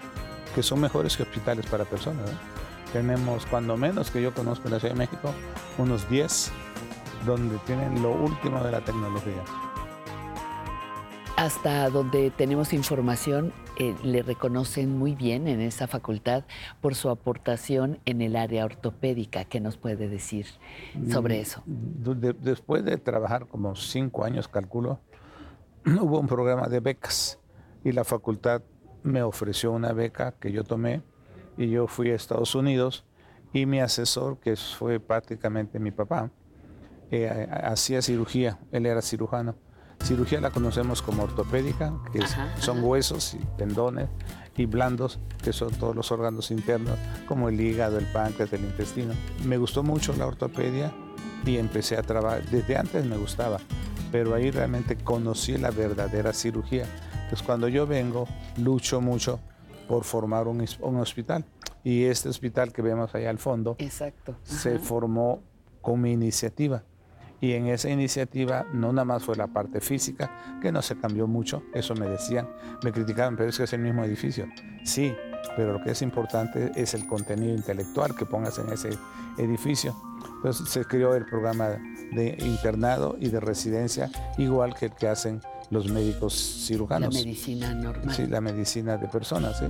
que 0.53 0.61
son 0.61 0.81
mejores 0.81 1.15
que 1.17 1.23
hospitales 1.23 1.65
para 1.67 1.85
personas. 1.85 2.29
Tenemos, 2.93 3.45
cuando 3.45 3.77
menos 3.77 4.11
que 4.11 4.21
yo 4.21 4.33
conozco 4.33 4.67
en 4.67 4.73
la 4.73 4.79
Ciudad 4.79 4.93
de 4.93 4.99
México, 4.99 5.33
unos 5.77 6.09
10 6.09 6.51
donde 7.25 7.57
tienen 7.65 8.01
lo 8.01 8.11
último 8.11 8.63
de 8.63 8.71
la 8.71 8.81
tecnología. 8.81 9.43
Hasta 11.35 11.89
donde 11.91 12.31
tenemos 12.31 12.73
información, 12.73 13.53
eh, 13.77 13.93
le 14.03 14.23
reconocen 14.23 14.97
muy 14.97 15.13
bien 15.13 15.47
en 15.47 15.61
esa 15.61 15.85
facultad 15.85 16.45
por 16.81 16.95
su 16.95 17.09
aportación 17.11 17.99
en 18.05 18.23
el 18.23 18.35
área 18.35 18.65
ortopédica. 18.65 19.45
¿Qué 19.45 19.59
nos 19.59 19.77
puede 19.77 20.07
decir 20.07 20.47
sobre 21.11 21.37
Mm, 21.37 21.41
eso? 21.41 21.63
de- 21.65 22.15
de- 22.15 22.33
después 22.33 22.83
de 22.83 22.97
trabajar 22.97 23.45
como 23.47 23.75
cinco 23.75 24.23
años, 24.23 24.47
calculo, 24.47 24.99
hubo 25.85 26.19
un 26.19 26.27
programa 26.27 26.67
de 26.67 26.79
becas 26.79 27.37
y 27.87 27.93
la 27.93 28.03
facultad 28.03 28.61
me 29.03 29.23
ofreció 29.23 29.71
una 29.71 29.93
beca 29.93 30.33
que 30.33 30.51
yo 30.51 30.63
tomé 30.65 31.01
y 31.57 31.69
yo 31.69 31.87
fui 31.87 32.09
a 32.11 32.15
Estados 32.15 32.53
Unidos 32.53 33.05
y 33.53 33.65
mi 33.65 33.79
asesor, 33.79 34.39
que 34.39 34.57
fue 34.57 34.99
prácticamente 34.99 35.79
mi 35.79 35.91
papá, 35.91 36.29
eh, 37.11 37.47
hacía 37.63 38.01
cirugía, 38.01 38.59
él 38.73 38.85
era 38.85 39.01
cirujano. 39.01 39.55
Cirugía 40.03 40.41
la 40.41 40.51
conocemos 40.51 41.01
como 41.01 41.23
ortopédica, 41.23 41.93
que 42.11 42.19
es- 42.19 42.35
son 42.59 42.83
huesos 42.83 43.33
y 43.35 43.39
tendones, 43.57 44.09
y 44.57 44.65
blandos, 44.65 45.19
que 45.41 45.53
son 45.53 45.71
todos 45.71 45.95
los 45.95 46.11
órganos 46.11 46.51
internos, 46.51 46.97
como 47.25 47.47
el 47.47 47.59
hígado, 47.61 47.97
el 47.97 48.05
páncreas, 48.11 48.51
el 48.51 48.65
intestino. 48.65 49.13
Me 49.45 49.57
gustó 49.57 49.81
mucho 49.81 50.13
la 50.17 50.27
ortopedia 50.27 50.91
y 51.45 51.55
empecé 51.57 51.95
a 51.95 52.01
trabajar. 52.03 52.43
Desde 52.49 52.75
antes 52.75 53.05
me 53.05 53.15
gustaba, 53.17 53.59
pero 54.11 54.33
ahí 54.35 54.51
realmente 54.51 54.97
conocí 54.97 55.57
la 55.57 55.71
verdadera 55.71 56.33
cirugía. 56.33 56.85
Entonces 57.27 57.45
cuando 57.45 57.67
yo 57.67 57.85
vengo, 57.85 58.25
lucho 58.57 59.01
mucho 59.01 59.41
por 59.89 60.05
formar 60.05 60.47
un, 60.47 60.65
un 60.79 60.95
hospital. 60.97 61.43
Y 61.83 62.05
este 62.05 62.29
hospital 62.29 62.71
que 62.71 62.81
vemos 62.81 63.13
allá 63.15 63.29
al 63.29 63.37
fondo 63.37 63.75
Exacto. 63.79 64.35
se 64.43 64.75
Ajá. 64.75 64.79
formó 64.79 65.41
con 65.81 66.01
mi 66.01 66.13
iniciativa. 66.13 66.83
Y 67.41 67.51
en 67.53 67.67
esa 67.67 67.89
iniciativa 67.89 68.65
no 68.73 68.91
nada 68.93 69.05
más 69.05 69.23
fue 69.23 69.35
la 69.35 69.47
parte 69.47 69.79
física, 69.81 70.57
que 70.61 70.71
no 70.71 70.81
se 70.81 70.97
cambió 70.97 71.27
mucho, 71.27 71.63
eso 71.73 71.93
me 71.95 72.07
decían, 72.07 72.49
me 72.83 72.91
criticaban, 72.91 73.35
pero 73.37 73.49
es 73.49 73.57
que 73.57 73.63
es 73.65 73.73
el 73.73 73.81
mismo 73.81 74.03
edificio. 74.03 74.47
Sí, 74.83 75.13
pero 75.55 75.73
lo 75.73 75.83
que 75.83 75.91
es 75.91 76.01
importante 76.01 76.71
es 76.75 76.93
el 76.93 77.05
contenido 77.07 77.53
intelectual 77.53 78.15
que 78.15 78.25
pongas 78.25 78.57
en 78.57 78.69
ese 78.71 78.89
edificio. 79.37 79.95
Entonces 80.37 80.67
se 80.69 80.83
creó 80.85 81.13
el 81.13 81.25
programa 81.25 81.67
de 82.11 82.37
internado 82.39 83.15
y 83.19 83.29
de 83.29 83.39
residencia, 83.39 84.09
igual 84.37 84.73
que 84.73 84.85
el 84.87 84.93
que 84.95 85.07
hacen 85.07 85.41
los 85.69 85.89
médicos 85.91 86.33
cirujanos. 86.65 87.13
La 87.13 87.19
medicina 87.21 87.73
normal. 87.73 88.15
Sí, 88.15 88.25
la 88.27 88.41
medicina 88.41 88.97
de 88.97 89.07
personas. 89.07 89.59
¿sí? 89.59 89.65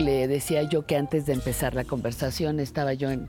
Le 0.00 0.28
decía 0.28 0.62
yo 0.62 0.86
que 0.86 0.96
antes 0.96 1.26
de 1.26 1.32
empezar 1.34 1.74
la 1.74 1.84
conversación 1.84 2.60
estaba 2.60 2.94
yo 2.94 3.10
en, 3.10 3.28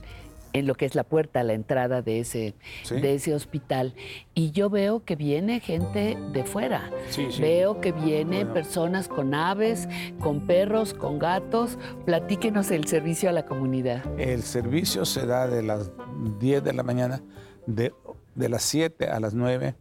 en 0.54 0.68
lo 0.68 0.76
que 0.76 0.86
es 0.86 0.94
la 0.96 1.04
puerta, 1.04 1.44
la 1.44 1.54
entrada 1.54 2.02
de 2.02 2.20
ese, 2.20 2.56
Sí. 2.84 3.00
de 3.00 3.16
ese 3.16 3.34
hospital 3.34 3.94
y 4.36 4.52
yo 4.52 4.70
veo 4.70 5.04
que 5.04 5.16
viene 5.16 5.60
gente 5.60 6.18
de 6.32 6.44
fuera. 6.44 6.90
Sí, 7.10 7.28
sí. 7.32 7.42
Veo 7.42 7.82
que 7.82 7.92
vienen 7.92 8.48
Bueno. 8.48 8.54
personas 8.54 9.08
con 9.08 9.34
aves, 9.34 9.88
con 10.20 10.46
perros, 10.46 10.94
con 10.94 11.18
gatos. 11.20 11.78
Platíquenos 12.06 12.70
el 12.72 12.86
servicio 12.86 13.30
a 13.30 13.32
la 13.32 13.46
comunidad. 13.46 14.04
El 14.20 14.44
servicio 14.44 15.06
se 15.06 15.26
da 15.26 15.48
de 15.48 15.64
las 15.64 15.92
10 16.40 16.64
de 16.64 16.74
la 16.74 16.84
mañana, 16.84 17.22
de, 17.66 17.94
de 18.36 18.50
las 18.50 18.64
7 18.64 19.08
a 19.08 19.20
las 19.20 19.34
9 19.34 19.76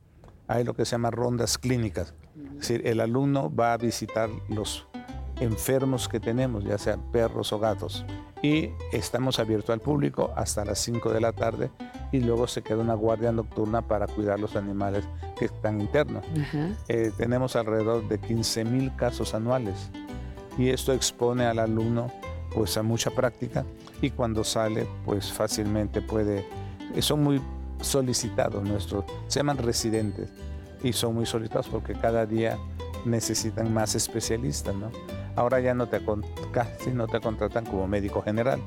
hay 0.48 0.64
lo 0.64 0.74
que 0.74 0.84
se 0.84 0.92
llama 0.92 1.10
rondas 1.10 1.58
clínicas. 1.58 2.14
Es 2.54 2.68
decir, 2.68 2.86
el 2.86 3.00
alumno 3.00 3.54
va 3.54 3.74
a 3.74 3.76
visitar 3.76 4.28
los 4.48 4.88
enfermos 5.40 6.08
que 6.08 6.18
tenemos, 6.18 6.64
ya 6.64 6.78
sean 6.78 7.00
perros 7.12 7.52
o 7.52 7.58
gatos. 7.58 8.04
Y 8.42 8.70
estamos 8.92 9.38
abiertos 9.38 9.70
al 9.70 9.80
público 9.80 10.32
hasta 10.36 10.64
las 10.64 10.78
5 10.80 11.12
de 11.12 11.20
la 11.20 11.32
tarde 11.32 11.70
y 12.12 12.20
luego 12.20 12.46
se 12.46 12.62
queda 12.62 12.78
una 12.78 12.94
guardia 12.94 13.32
nocturna 13.32 13.82
para 13.82 14.06
cuidar 14.06 14.38
los 14.38 14.56
animales 14.56 15.04
que 15.38 15.46
están 15.46 15.80
internos. 15.80 16.24
Eh, 16.88 17.12
tenemos 17.16 17.56
alrededor 17.56 18.08
de 18.08 18.18
15 18.18 18.64
mil 18.64 18.94
casos 18.96 19.34
anuales 19.34 19.90
y 20.56 20.70
esto 20.70 20.92
expone 20.92 21.46
al 21.46 21.58
alumno 21.58 22.10
pues 22.54 22.76
a 22.76 22.82
mucha 22.82 23.10
práctica 23.10 23.64
y 24.00 24.10
cuando 24.10 24.42
sale 24.42 24.86
pues 25.04 25.32
fácilmente 25.32 26.00
puede 26.00 26.46
son 27.00 27.22
muy 27.22 27.40
solicitados 27.80 28.62
nuestros 28.62 29.04
se 29.26 29.40
llaman 29.40 29.58
residentes 29.58 30.30
y 30.82 30.92
son 30.92 31.14
muy 31.14 31.26
solicitados 31.26 31.68
porque 31.68 31.94
cada 31.94 32.26
día 32.26 32.58
necesitan 33.04 33.72
más 33.72 33.94
especialistas 33.94 34.74
¿no? 34.74 34.90
ahora 35.36 35.60
ya 35.60 35.74
no 35.74 35.88
te 35.88 36.00
casi 36.52 36.90
no 36.90 37.06
te 37.06 37.20
contratan 37.20 37.64
como 37.64 37.86
médico 37.86 38.22
general 38.22 38.60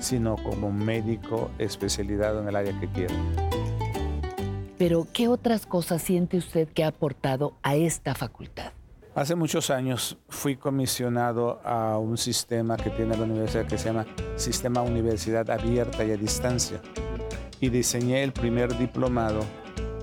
sino 0.00 0.36
como 0.36 0.72
médico 0.72 1.50
especializado 1.58 2.42
en 2.42 2.48
el 2.48 2.56
área 2.56 2.78
que 2.80 2.88
quieren 2.88 3.16
Pero, 4.78 5.06
¿qué 5.12 5.28
otras 5.28 5.66
cosas 5.66 6.00
siente 6.00 6.38
usted 6.38 6.66
que 6.68 6.84
ha 6.84 6.88
aportado 6.88 7.52
a 7.62 7.76
esta 7.76 8.14
facultad? 8.14 8.72
Hace 9.14 9.34
muchos 9.34 9.70
años 9.70 10.16
fui 10.28 10.56
comisionado 10.56 11.60
a 11.64 11.98
un 11.98 12.16
sistema 12.16 12.76
que 12.76 12.90
tiene 12.90 13.16
la 13.16 13.24
universidad 13.24 13.66
que 13.66 13.76
se 13.76 13.86
llama 13.86 14.06
Sistema 14.36 14.80
Universidad 14.82 15.50
Abierta 15.50 16.04
y 16.04 16.12
a 16.12 16.16
Distancia. 16.16 16.80
Y 17.60 17.68
diseñé 17.68 18.22
el 18.22 18.32
primer 18.32 18.76
diplomado 18.78 19.40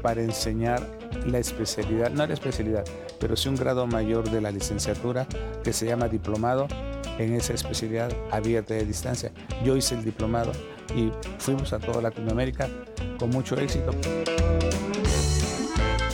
para 0.02 0.22
enseñar 0.22 0.88
la 1.26 1.40
especialidad, 1.40 2.12
no 2.12 2.26
la 2.26 2.34
especialidad, 2.34 2.86
pero 3.20 3.36
sí 3.36 3.50
un 3.50 3.56
grado 3.56 3.88
mayor 3.88 4.30
de 4.30 4.42
la 4.42 4.52
licenciatura 4.52 5.28
que 5.64 5.74
se 5.74 5.86
llama 5.86 6.08
diplomado 6.08 6.68
en 7.18 7.34
esa 7.34 7.54
especialidad 7.54 8.12
abierta 8.32 8.76
a 8.76 8.78
distancia. 8.78 9.32
Yo 9.66 9.76
hice 9.76 9.96
el 9.96 10.04
diplomado 10.06 10.52
y 10.96 11.12
fuimos 11.40 11.74
a 11.74 11.80
toda 11.80 12.02
Latinoamérica 12.02 12.70
con 13.20 13.32
mucho 13.32 13.60
éxito. 13.60 13.92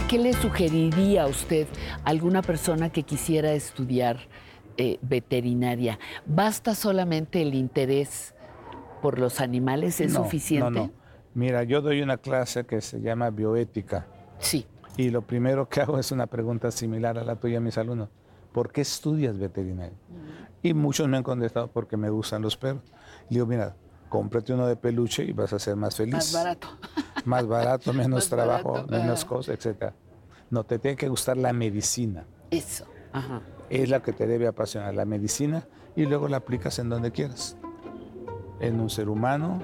¿Qué 0.07 0.20
le 0.20 0.34
sugeriría 0.34 1.24
a 1.24 1.28
usted 1.28 1.68
a 2.03 2.10
alguna 2.10 2.41
persona 2.41 2.91
que 2.91 3.03
quisiera 3.03 3.53
estudiar 3.53 4.20
eh, 4.78 4.99
veterinaria? 5.02 5.99
¿Basta 6.26 6.76
solamente 6.76 7.41
el 7.41 7.56
interés 7.56 8.34
por 9.02 9.20
los 9.20 9.41
animales? 9.41 9.99
¿Es 9.99 10.14
No, 10.14 10.24
suficiente? 10.24 10.70
No, 10.72 10.86
no. 10.88 11.03
Mira, 11.36 11.64
yo 11.64 11.82
doy 11.82 12.02
una 12.02 12.18
clase 12.18 12.66
que 12.66 12.82
se 12.82 13.02
llama 13.02 13.30
bioética. 13.30 14.06
Sí. 14.40 14.66
Y 14.98 15.10
lo 15.10 15.24
primero 15.24 15.68
que 15.68 15.82
hago 15.82 15.98
es 15.98 16.12
una 16.12 16.28
pregunta 16.28 16.70
similar 16.70 17.18
a 17.18 17.24
la 17.24 17.36
tuya 17.36 17.58
a 17.58 17.62
mis 17.62 17.78
alumnos. 17.78 18.10
¿Por 18.52 18.72
qué 18.72 18.82
estudias 18.82 19.38
veterinaria? 19.40 19.98
Y 20.62 20.74
muchos 20.74 21.08
me 21.08 21.18
han 21.18 21.24
contestado 21.24 21.68
porque 21.68 21.98
me 21.98 22.10
gustan 22.10 22.44
los 22.44 22.56
perros. 22.56 22.84
Le 23.30 23.36
digo, 23.36 23.48
mira, 23.48 23.76
cómprate 24.10 24.54
uno 24.54 24.68
de 24.68 24.76
peluche 24.76 25.24
y 25.24 25.34
vas 25.34 25.52
a 25.54 25.60
ser 25.60 25.76
más 25.76 25.96
feliz. 25.96 26.14
Más 26.14 26.34
barato. 26.34 26.68
Más 27.26 27.48
barato, 27.48 27.94
menos 27.94 28.10
Más 28.12 28.30
trabajo, 28.30 28.74
barato, 28.74 28.92
menos 28.92 29.26
cosas, 29.26 29.66
etc. 29.66 29.94
No, 30.50 30.66
te 30.66 30.78
tiene 30.78 30.98
que 30.98 31.08
gustar 31.08 31.38
la 31.38 31.54
medicina. 31.54 32.26
Eso. 32.52 32.86
Ajá. 33.14 33.42
Es 33.70 33.90
la 33.90 34.04
que 34.04 34.12
te 34.12 34.28
debe 34.28 34.46
apasionar, 34.46 34.94
la 34.94 35.06
medicina, 35.06 35.66
y 35.96 36.06
luego 36.06 36.28
la 36.28 36.38
aplicas 36.38 36.78
en 36.80 36.90
donde 36.90 37.12
quieras. 37.12 37.58
En 38.60 38.80
un 38.80 38.90
ser 38.90 39.10
humano, 39.10 39.64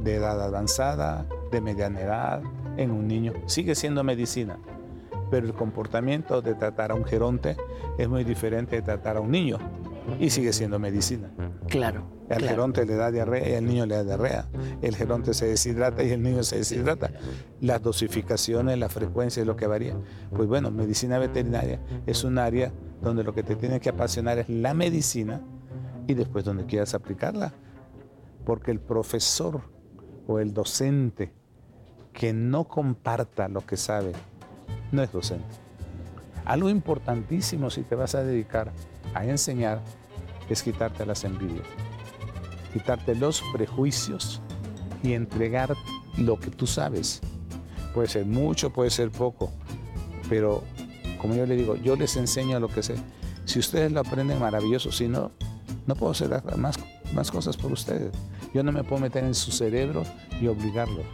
de 0.00 0.16
edad 0.16 0.42
avanzada, 0.42 1.26
de 1.50 1.60
mediana 1.60 2.00
edad, 2.00 2.42
en 2.76 2.90
un 2.90 3.06
niño. 3.06 3.32
Sigue 3.46 3.74
siendo 3.74 4.04
medicina, 4.04 4.58
pero 5.30 5.46
el 5.46 5.54
comportamiento 5.54 6.42
de 6.42 6.54
tratar 6.54 6.92
a 6.92 6.94
un 6.94 7.04
geronte 7.04 7.56
es 7.98 8.08
muy 8.08 8.24
diferente 8.24 8.76
de 8.76 8.82
tratar 8.82 9.16
a 9.16 9.20
un 9.20 9.30
niño 9.30 9.58
y 10.20 10.30
sigue 10.30 10.52
siendo 10.52 10.78
medicina. 10.78 11.30
Claro. 11.68 12.16
Al 12.28 12.38
claro. 12.38 12.48
geronte 12.48 12.86
le 12.86 12.96
da 12.96 13.10
diarrea 13.10 13.48
y 13.48 13.54
al 13.54 13.64
niño 13.66 13.86
le 13.86 13.96
da 13.96 14.04
diarrea. 14.04 14.46
El 14.82 14.96
geronte 14.96 15.32
se 15.32 15.46
deshidrata 15.46 16.02
y 16.02 16.10
el 16.10 16.22
niño 16.22 16.42
se 16.42 16.58
deshidrata. 16.58 17.10
Las 17.60 17.82
dosificaciones, 17.82 18.78
la 18.78 18.88
frecuencia 18.88 19.40
es 19.40 19.46
lo 19.46 19.56
que 19.56 19.66
varía. 19.66 19.94
Pues 20.34 20.48
bueno, 20.48 20.70
medicina 20.70 21.18
veterinaria 21.18 21.80
es 22.06 22.24
un 22.24 22.38
área 22.38 22.72
donde 23.00 23.22
lo 23.22 23.32
que 23.32 23.42
te 23.42 23.54
tiene 23.54 23.80
que 23.80 23.90
apasionar 23.90 24.38
es 24.38 24.48
la 24.48 24.74
medicina 24.74 25.40
y 26.08 26.14
después 26.14 26.44
donde 26.44 26.66
quieras 26.66 26.94
aplicarla. 26.94 27.52
Porque 28.44 28.70
el 28.72 28.80
profesor 28.80 29.62
o 30.26 30.38
el 30.38 30.52
docente 30.52 31.32
que 32.12 32.32
no 32.32 32.64
comparta 32.64 33.48
lo 33.48 33.64
que 33.64 33.76
sabe 33.76 34.12
no 34.92 35.02
es 35.02 35.12
docente. 35.12 35.44
Algo 36.44 36.70
importantísimo 36.70 37.70
si 37.70 37.82
te 37.82 37.94
vas 37.94 38.14
a 38.14 38.22
dedicar 38.22 38.72
a 39.14 39.24
enseñar 39.24 39.82
es 40.48 40.62
quitarte 40.62 41.04
las 41.04 41.24
envidias, 41.24 41.66
quitarte 42.72 43.14
los 43.14 43.42
prejuicios 43.52 44.40
y 45.02 45.14
entregar 45.14 45.74
lo 46.16 46.38
que 46.38 46.50
tú 46.50 46.66
sabes. 46.66 47.20
Puede 47.92 48.08
ser 48.08 48.26
mucho, 48.26 48.72
puede 48.72 48.90
ser 48.90 49.10
poco, 49.10 49.50
pero 50.28 50.62
como 51.20 51.34
yo 51.34 51.46
le 51.46 51.56
digo, 51.56 51.76
yo 51.76 51.96
les 51.96 52.16
enseño 52.16 52.60
lo 52.60 52.68
que 52.68 52.82
sé. 52.82 52.94
Si 53.44 53.58
ustedes 53.58 53.90
lo 53.92 54.00
aprenden, 54.00 54.38
maravilloso. 54.40 54.92
Si 54.92 55.08
no, 55.08 55.32
no 55.86 55.94
puedo 55.94 56.12
hacer 56.12 56.30
más, 56.56 56.76
más 57.12 57.30
cosas 57.30 57.56
por 57.56 57.72
ustedes. 57.72 58.12
Yo 58.56 58.62
no 58.62 58.72
me 58.72 58.82
puedo 58.82 59.02
meter 59.02 59.22
en 59.22 59.34
su 59.34 59.52
cerebro 59.52 60.02
y 60.40 60.46
obligarlos. 60.46 61.04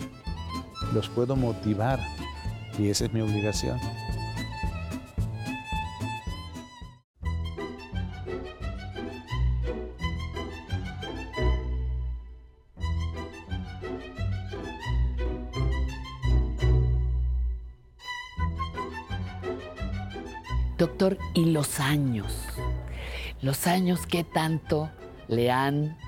Los 0.95 1.09
puedo 1.09 1.35
motivar 1.35 1.99
y 2.79 2.89
esa 2.89 3.07
es 3.07 3.13
mi 3.13 3.21
obligación. 3.21 3.81
Doctor, 20.79 21.19
¿y 21.35 21.47
los 21.47 21.81
años? 21.81 22.45
¿Los 23.41 23.67
años 23.67 24.07
qué 24.07 24.23
tanto 24.23 24.93
le 25.27 25.51
han 25.51 25.99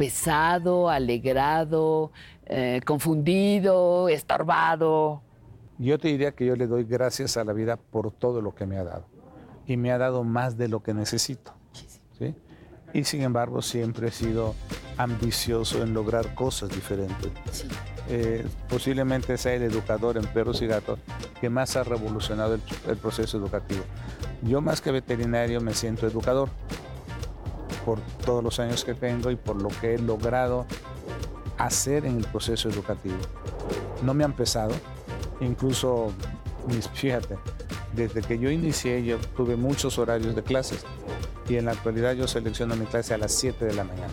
pesado, 0.00 0.88
alegrado, 0.88 2.10
eh, 2.46 2.80
confundido, 2.86 4.08
estorbado? 4.08 5.20
Yo 5.76 5.98
te 5.98 6.08
diría 6.08 6.32
que 6.32 6.46
yo 6.46 6.56
le 6.56 6.66
doy 6.66 6.84
gracias 6.84 7.36
a 7.36 7.44
la 7.44 7.52
vida 7.52 7.76
por 7.76 8.10
todo 8.10 8.40
lo 8.40 8.54
que 8.54 8.64
me 8.64 8.78
ha 8.78 8.84
dado. 8.84 9.04
Y 9.66 9.76
me 9.76 9.92
ha 9.92 9.98
dado 9.98 10.24
más 10.24 10.56
de 10.56 10.68
lo 10.68 10.82
que 10.82 10.94
necesito. 10.94 11.52
¿sí? 12.18 12.34
Y 12.94 13.04
sin 13.04 13.20
embargo 13.20 13.60
siempre 13.60 14.08
he 14.08 14.10
sido 14.10 14.54
ambicioso 14.96 15.82
en 15.82 15.92
lograr 15.92 16.34
cosas 16.34 16.70
diferentes. 16.70 17.66
Eh, 18.08 18.46
posiblemente 18.70 19.36
sea 19.36 19.52
el 19.52 19.64
educador 19.64 20.16
en 20.16 20.24
perros 20.24 20.62
y 20.62 20.66
gatos 20.66 20.98
que 21.42 21.50
más 21.50 21.76
ha 21.76 21.84
revolucionado 21.84 22.54
el, 22.54 22.62
el 22.88 22.96
proceso 22.96 23.36
educativo. 23.36 23.84
Yo 24.40 24.62
más 24.62 24.80
que 24.80 24.92
veterinario 24.92 25.60
me 25.60 25.74
siento 25.74 26.06
educador 26.06 26.48
por 27.84 28.00
todos 28.24 28.42
los 28.42 28.58
años 28.60 28.84
que 28.84 28.94
tengo 28.94 29.30
y 29.30 29.36
por 29.36 29.60
lo 29.60 29.68
que 29.68 29.94
he 29.94 29.98
logrado 29.98 30.66
hacer 31.58 32.06
en 32.06 32.18
el 32.18 32.24
proceso 32.24 32.68
educativo. 32.68 33.16
No 34.02 34.14
me 34.14 34.24
han 34.24 34.32
pesado, 34.32 34.72
incluso, 35.40 36.12
fíjate, 36.94 37.36
desde 37.92 38.22
que 38.22 38.38
yo 38.38 38.50
inicié 38.50 39.04
yo 39.04 39.18
tuve 39.36 39.56
muchos 39.56 39.98
horarios 39.98 40.36
de 40.36 40.42
clases 40.42 40.84
Y 41.48 41.56
en 41.56 41.64
la 41.64 41.72
actualidad 41.72 42.12
yo 42.12 42.28
selecciono 42.28 42.76
mi 42.76 42.86
clase 42.86 43.14
a 43.14 43.18
las 43.18 43.32
7 43.32 43.64
de 43.64 43.74
la 43.74 43.84
mañana. 43.84 44.12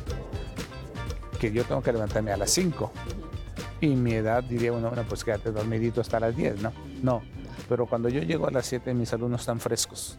Que 1.39 1.51
yo 1.51 1.63
tengo 1.63 1.83
que 1.83 1.93
levantarme 1.93 2.31
a 2.31 2.37
las 2.37 2.49
5. 2.51 2.91
Y 3.81 3.89
mi 3.89 4.13
edad 4.13 4.43
diría 4.43 4.73
uno, 4.73 4.89
bueno, 4.89 5.05
pues 5.07 5.23
quédate 5.23 5.51
dormidito 5.51 6.01
hasta 6.01 6.19
las 6.19 6.35
10, 6.35 6.61
¿no? 6.61 6.73
No. 7.03 7.21
Pero 7.69 7.85
cuando 7.85 8.09
yo 8.09 8.21
llego 8.21 8.47
a 8.47 8.51
las 8.51 8.65
7, 8.65 8.91
mis 8.95 9.13
alumnos 9.13 9.41
están 9.41 9.59
frescos. 9.59 10.17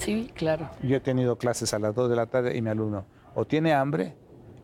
Sí, 0.00 0.30
claro. 0.34 0.68
Yo 0.82 0.96
he 0.96 1.00
tenido 1.00 1.36
clases 1.36 1.72
a 1.74 1.78
las 1.78 1.94
2 1.94 2.10
de 2.10 2.16
la 2.16 2.26
tarde 2.26 2.56
y 2.56 2.62
mi 2.62 2.70
alumno 2.70 3.04
o 3.34 3.44
tiene 3.44 3.72
hambre 3.72 4.16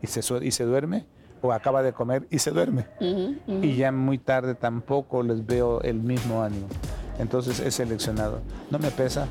y 0.03 0.07
se, 0.09 0.21
y 0.45 0.51
se 0.51 0.65
duerme, 0.65 1.07
o 1.43 1.53
acaba 1.53 1.83
de 1.83 1.93
comer 1.93 2.27
y 2.31 2.39
se 2.41 2.51
duerme. 2.51 2.87
Y 3.63 3.77
ya 3.77 3.93
muy 3.93 4.19
tarde 4.19 4.55
tampoco 4.55 5.23
les 5.23 5.47
veo 5.47 5.81
el 5.83 6.01
mismo 6.01 6.43
ánimo. 6.43 6.67
Entonces 7.19 7.61
he 7.61 7.71
seleccionado. 7.71 8.41
No 8.71 8.79
me 8.79 8.91
pesa. 8.91 9.29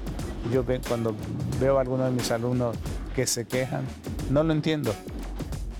Yo 0.53 0.63
ve- 0.63 0.79
cuando 0.87 1.13
veo 1.59 1.77
a 1.77 1.81
algunos 1.81 2.05
de 2.07 2.11
mis 2.13 2.31
alumnos 2.31 2.75
que 3.15 3.27
se 3.27 3.45
quejan, 3.45 3.83
no 4.29 4.43
lo 4.43 4.53
entiendo. 4.53 4.93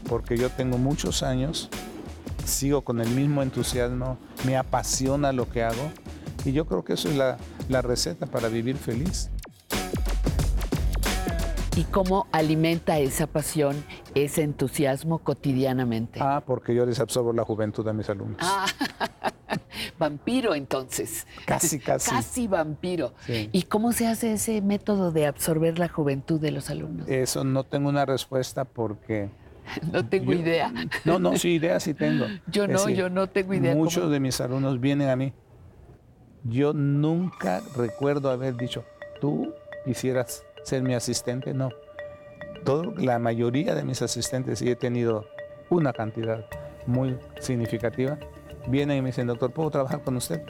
Porque 0.09 0.37
yo 0.37 0.49
tengo 0.49 0.77
muchos 0.77 1.23
años, 1.23 1.69
sigo 2.45 2.81
con 2.83 2.99
el 3.01 3.09
mismo 3.09 3.41
entusiasmo, 3.41 4.17
me 4.45 4.57
apasiona 4.57 5.31
lo 5.31 5.49
que 5.49 5.63
hago. 5.63 5.91
Y 6.43 6.51
yo 6.51 6.65
creo 6.65 6.83
que 6.83 6.93
eso 6.93 7.09
es 7.09 7.15
la, 7.15 7.37
la 7.69 7.81
receta 7.81 8.25
para 8.27 8.49
vivir 8.49 8.75
feliz. 8.77 9.29
¿Y 11.75 11.83
cómo 11.83 12.27
alimenta 12.31 12.99
esa 12.99 13.27
pasión, 13.27 13.75
ese 14.13 14.43
entusiasmo 14.43 15.19
cotidianamente? 15.19 16.19
Ah, 16.21 16.41
porque 16.45 16.73
yo 16.73 16.85
les 16.85 16.99
absorbo 17.01 17.33
la 17.33 17.43
juventud 17.43 17.85
a 17.87 17.91
mis 17.93 18.09
alumnos. 18.09 18.37
Ah, 18.39 18.65
vampiro 19.99 20.55
entonces. 20.55 21.27
Casi, 21.45 21.79
casi. 21.79 22.09
Casi 22.11 22.47
vampiro. 22.47 23.13
Sí. 23.25 23.49
¿Y 23.51 23.63
cómo 23.63 23.91
se 23.91 24.07
hace 24.07 24.33
ese 24.33 24.61
método 24.61 25.11
de 25.11 25.25
absorber 25.27 25.77
la 25.77 25.89
juventud 25.89 26.39
de 26.39 26.51
los 26.51 26.69
alumnos? 26.69 27.09
Eso 27.09 27.43
no 27.43 27.63
tengo 27.65 27.89
una 27.89 28.05
respuesta 28.05 28.63
porque... 28.63 29.29
No 29.91 30.07
tengo 30.07 30.31
yo- 30.31 30.39
idea. 30.39 30.71
No, 31.03 31.19
no, 31.19 31.35
sí, 31.37 31.55
idea 31.55 31.79
sí 31.81 31.93
tengo. 31.93 32.25
Yo 32.47 32.67
no, 32.67 32.87
yo 32.87 33.09
no 33.09 33.27
tengo 33.27 33.53
idea 33.53 33.75
Muchos 33.75 34.03
cómo- 34.03 34.13
de 34.13 34.19
mis 34.21 34.39
alumnos 34.39 34.79
vienen 34.79 35.09
a 35.09 35.15
mí. 35.17 35.33
Yo 36.45 36.71
nunca 36.73 37.61
recuerdo 37.75 38.29
haber 38.29 38.55
dicho, 38.55 38.85
tú 39.19 39.51
quisieras 39.83 40.43
ser 40.65 40.81
mi 40.81 40.93
asistente, 40.93 41.53
no. 41.53 41.69
La 42.97 43.19
mayoría 43.19 43.75
de 43.75 43.83
mis 43.83 44.01
asistentes, 44.01 44.61
y 44.61 44.71
he 44.71 44.75
tenido 44.75 45.25
una 45.69 45.93
cantidad 45.93 46.45
muy 46.87 47.17
significativa, 47.39 48.17
vienen 48.67 48.97
y 48.97 49.01
me 49.01 49.09
dicen, 49.09 49.27
doctor, 49.27 49.51
¿puedo 49.51 49.69
trabajar 49.69 50.01
con 50.01 50.17
usted? 50.17 50.41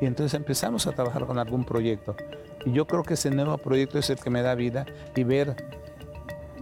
Y 0.00 0.06
entonces 0.06 0.34
empezamos 0.34 0.86
a 0.86 0.92
trabajar 0.92 1.26
con 1.26 1.38
algún 1.38 1.64
proyecto. 1.64 2.14
Y 2.64 2.72
yo 2.72 2.86
creo 2.86 3.02
que 3.02 3.14
ese 3.14 3.30
nuevo 3.30 3.58
proyecto 3.58 3.98
es 3.98 4.08
el 4.10 4.18
que 4.18 4.30
me 4.30 4.42
da 4.42 4.54
vida 4.54 4.86
y 5.16 5.24
ver, 5.24 5.56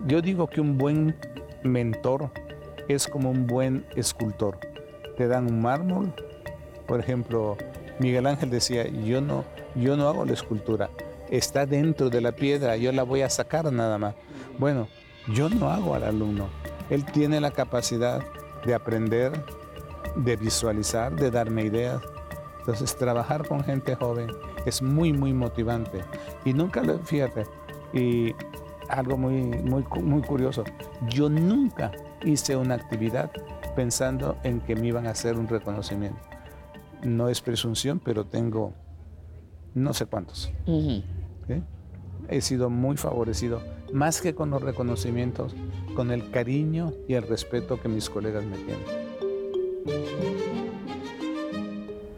yo 0.06 0.22
digo 0.22 0.46
que 0.46 0.60
un 0.62 0.78
buen 0.78 1.14
mentor 1.62 2.30
es 2.88 3.06
como 3.06 3.30
un 3.30 3.46
buen 3.46 3.84
escultor. 3.94 4.58
Te 5.16 5.28
dan 5.28 5.46
un 5.46 5.60
mármol, 5.60 6.14
por 6.86 7.00
ejemplo, 7.00 7.58
Miguel 7.98 8.26
Ángel 8.26 8.48
decía, 8.48 8.86
yo 8.88 9.20
no, 9.20 9.44
yo 9.74 9.96
no 9.96 10.08
hago 10.08 10.24
la 10.24 10.32
escultura, 10.32 10.88
está 11.30 11.66
dentro 11.66 12.10
de 12.10 12.20
la 12.20 12.32
piedra, 12.32 12.76
yo 12.76 12.92
la 12.92 13.02
voy 13.02 13.22
a 13.22 13.30
sacar 13.30 13.72
nada 13.72 13.98
más. 13.98 14.14
Bueno, 14.58 14.88
yo 15.28 15.48
no 15.48 15.70
hago 15.70 15.94
al 15.94 16.04
alumno, 16.04 16.48
él 16.90 17.04
tiene 17.04 17.40
la 17.40 17.50
capacidad 17.50 18.24
de 18.64 18.74
aprender, 18.74 19.32
de 20.16 20.36
visualizar, 20.36 21.14
de 21.14 21.30
darme 21.30 21.64
ideas. 21.64 22.02
Entonces, 22.60 22.96
trabajar 22.96 23.46
con 23.46 23.64
gente 23.64 23.94
joven 23.94 24.30
es 24.66 24.82
muy, 24.82 25.12
muy 25.12 25.32
motivante. 25.32 26.00
Y 26.44 26.52
nunca 26.52 26.82
lo, 26.82 26.98
fíjate, 26.98 27.44
y 27.92 28.34
algo 28.88 29.16
muy, 29.16 29.42
muy, 29.42 29.84
muy 30.02 30.22
curioso, 30.22 30.64
yo 31.08 31.28
nunca 31.28 31.92
hice 32.24 32.56
una 32.56 32.74
actividad 32.74 33.30
pensando 33.76 34.36
en 34.42 34.60
que 34.60 34.74
me 34.74 34.88
iban 34.88 35.06
a 35.06 35.10
hacer 35.10 35.38
un 35.38 35.48
reconocimiento. 35.48 36.20
No 37.02 37.28
es 37.28 37.40
presunción, 37.40 38.00
pero 38.00 38.26
tengo 38.26 38.74
no 39.74 39.94
sé 39.94 40.06
cuántos. 40.06 40.50
¿Sí? 41.48 41.62
He 42.28 42.40
sido 42.40 42.70
muy 42.70 42.96
favorecido, 42.96 43.60
más 43.92 44.20
que 44.20 44.34
con 44.34 44.50
los 44.50 44.62
reconocimientos, 44.62 45.56
con 45.96 46.10
el 46.12 46.30
cariño 46.30 46.92
y 47.08 47.14
el 47.14 47.26
respeto 47.26 47.80
que 47.80 47.88
mis 47.88 48.08
colegas 48.10 48.44
me 48.44 48.56
tienen. 48.58 49.08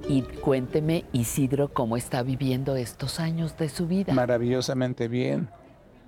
Y 0.09 0.23
cuénteme, 0.23 1.05
Isidro, 1.13 1.73
cómo 1.73 1.97
está 1.97 2.25
viviendo 2.25 2.75
estos 2.75 3.21
años 3.21 3.57
de 3.57 3.69
su 3.69 3.87
vida. 3.87 4.13
Maravillosamente 4.13 5.07
bien, 5.07 5.49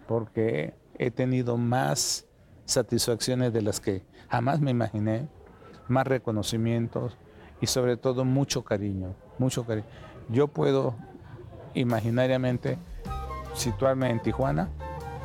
porque 0.08 0.74
he 0.98 1.12
tenido 1.12 1.56
más 1.56 2.26
satisfacciones 2.64 3.52
de 3.52 3.62
las 3.62 3.78
que 3.78 4.02
jamás 4.28 4.60
me 4.60 4.72
imaginé, 4.72 5.28
más 5.86 6.06
reconocimientos 6.06 7.16
y 7.60 7.66
sobre 7.66 7.96
todo 7.96 8.24
mucho 8.24 8.64
cariño, 8.64 9.14
mucho 9.38 9.64
cariño. 9.64 9.86
Yo 10.28 10.48
puedo 10.48 10.96
imaginariamente 11.74 12.78
situarme 13.54 14.10
en 14.10 14.20
Tijuana, 14.20 14.68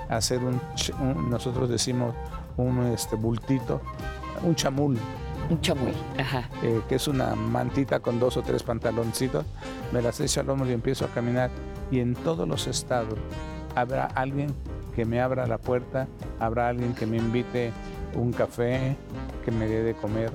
hacer 0.09 0.39
un, 0.43 0.59
nosotros 1.29 1.69
decimos 1.69 2.15
un 2.57 2.85
este, 2.87 3.15
bultito, 3.15 3.81
un 4.43 4.55
chamul. 4.55 4.97
Un 5.49 5.61
chamuy, 5.61 5.93
ajá. 6.19 6.49
eh, 6.61 6.81
que 6.89 6.95
es 6.95 7.07
una 7.07 7.33
mantita 7.33 8.01
con 8.01 8.19
dos 8.19 8.35
o 8.35 8.41
tres 8.41 8.63
pantaloncitos, 8.63 9.45
me 9.93 10.01
las 10.01 10.19
echo 10.19 10.41
al 10.41 10.49
hombro 10.49 10.69
y 10.69 10.73
empiezo 10.73 11.05
a 11.05 11.07
caminar. 11.07 11.49
Y 11.89 12.01
en 12.01 12.15
todos 12.15 12.45
los 12.45 12.67
estados 12.67 13.17
habrá 13.73 14.07
alguien 14.07 14.53
que 14.93 15.05
me 15.05 15.21
abra 15.21 15.47
la 15.47 15.57
puerta, 15.57 16.07
habrá 16.39 16.67
alguien 16.67 16.93
que 16.93 17.05
me 17.05 17.15
invite 17.17 17.71
un 18.15 18.33
café, 18.33 18.97
que 19.45 19.51
me 19.51 19.67
dé 19.67 19.83
de 19.83 19.93
comer. 19.93 20.33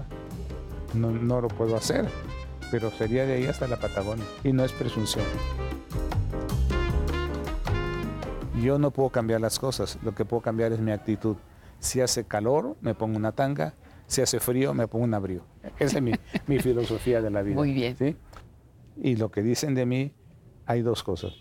No, 0.95 1.11
no 1.11 1.43
lo 1.43 1.49
puedo 1.49 1.77
hacer, 1.77 2.09
pero 2.71 2.91
sería 2.91 3.27
de 3.27 3.35
ahí 3.35 3.47
hasta 3.47 3.67
la 3.67 3.77
Patagonia. 3.77 4.25
Y 4.45 4.53
no 4.53 4.65
es 4.65 4.73
presunción. 4.73 5.27
Yo 8.63 8.79
no 8.79 8.91
puedo 8.93 9.11
cambiar 9.11 9.41
las 9.41 9.59
cosas, 9.59 9.99
lo 10.03 10.15
que 10.15 10.25
puedo 10.25 10.41
cambiar 10.43 10.73
es 10.73 10.79
mi 10.81 10.93
actitud. 10.93 11.37
Si 11.81 12.01
hace 12.01 12.25
calor, 12.25 12.77
me 12.81 12.95
pongo 12.95 13.17
una 13.17 13.33
tanga, 13.33 13.75
si 14.07 14.21
hace 14.23 14.39
frío, 14.39 14.73
me 14.73 14.87
pongo 14.87 15.05
un 15.05 15.15
abrigo. 15.15 15.45
Esa 15.79 15.97
es 15.99 16.03
mi, 16.03 16.13
mi 16.47 16.59
filosofía 16.61 17.21
de 17.21 17.31
la 17.31 17.43
vida. 17.43 17.57
Muy 17.57 17.73
bien. 17.73 17.97
¿sí? 17.97 18.17
Y 18.97 19.17
lo 19.17 19.31
que 19.31 19.43
dicen 19.43 19.75
de 19.75 19.85
mí, 19.87 20.13
hay 20.67 20.83
dos 20.83 21.03
cosas. 21.03 21.33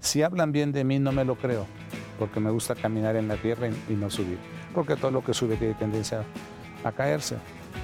Si 0.00 0.22
hablan 0.22 0.52
bien 0.52 0.72
de 0.72 0.84
mí, 0.84 0.98
no 0.98 1.12
me 1.12 1.24
lo 1.24 1.36
creo, 1.36 1.66
porque 2.18 2.40
me 2.40 2.50
gusta 2.50 2.74
caminar 2.74 3.16
en 3.16 3.28
la 3.28 3.36
tierra 3.36 3.68
y, 3.68 3.92
y 3.92 3.94
no 3.96 4.10
subir. 4.10 4.38
Porque 4.74 4.96
todo 4.96 5.10
lo 5.10 5.24
que 5.24 5.32
sube 5.32 5.56
tiene 5.56 5.74
tendencia 5.74 6.24
a 6.84 6.92
caerse. 6.92 7.36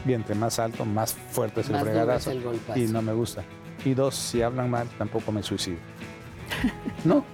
Y 0.06 0.12
entre 0.12 0.34
más 0.34 0.58
alto, 0.58 0.84
más 0.84 1.14
fuerte 1.14 1.62
es 1.62 1.68
el 1.68 1.72
Más 1.74 1.82
fregadazo. 1.82 2.30
es 2.30 2.36
el 2.36 2.42
golpazo. 2.42 2.78
y 2.78 2.86
no 2.88 3.00
me 3.00 3.12
gusta. 3.14 3.42
Y 3.84 3.94
dos, 3.94 4.14
si 4.14 4.42
hablan 4.42 4.68
mal, 4.70 4.86
tampoco 4.98 5.32
me 5.32 5.42
suicido. 5.42 5.78
No, 7.04 7.24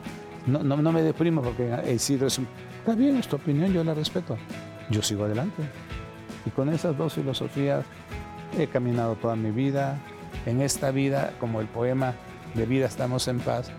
no, 0.49 0.63
no, 0.63 0.77
no 0.79 0.93
me 0.93 1.03
deprimo 1.03 1.43
porque 1.43 1.71
Isidro 1.95 2.27
es 2.27 2.39
un... 2.39 2.49
Está 2.79 2.95
bien, 2.95 3.17
es 3.17 3.29
tu 3.29 3.37
opinión, 3.37 3.73
yo 3.73 3.85
la 3.85 3.95
respeto. 3.95 4.37
Yo 4.91 5.03
sigo 5.03 5.25
adelante. 5.25 5.63
Y 6.47 6.51
con 6.51 6.71
esas 6.71 6.97
dos 6.97 7.15
filosofías 7.15 7.85
he 8.59 8.67
caminado 8.67 9.17
toda 9.17 9.37
mi 9.37 9.51
vida. 9.51 10.01
En 10.47 10.61
esta 10.63 10.91
vida, 10.91 11.35
como 11.39 11.61
el 11.61 11.67
poema 11.67 12.15
de 12.55 12.65
vida 12.65 12.87
estamos 12.87 13.29
en 13.29 13.41
paz, 13.41 13.71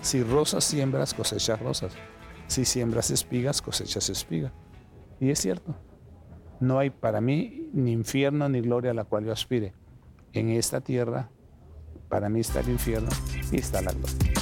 si 0.00 0.22
rosas 0.22 0.64
siembras, 0.64 1.14
cosechas 1.14 1.60
rosas. 1.60 1.92
Si 2.46 2.64
siembras 2.64 3.10
espigas, 3.10 3.60
cosechas 3.60 4.08
espigas. 4.08 4.52
Y 5.20 5.30
es 5.30 5.40
cierto. 5.40 5.74
No 6.60 6.78
hay 6.78 6.90
para 6.90 7.20
mí 7.20 7.68
ni 7.72 7.92
infierno 7.92 8.48
ni 8.48 8.60
gloria 8.60 8.92
a 8.92 8.94
la 8.94 9.04
cual 9.04 9.24
yo 9.24 9.32
aspire. 9.32 9.74
En 10.32 10.50
esta 10.50 10.80
tierra, 10.80 11.30
para 12.08 12.28
mí 12.28 12.40
está 12.40 12.60
el 12.60 12.70
infierno 12.70 13.10
y 13.50 13.56
está 13.56 13.82
la 13.82 13.92
gloria. 13.92 14.37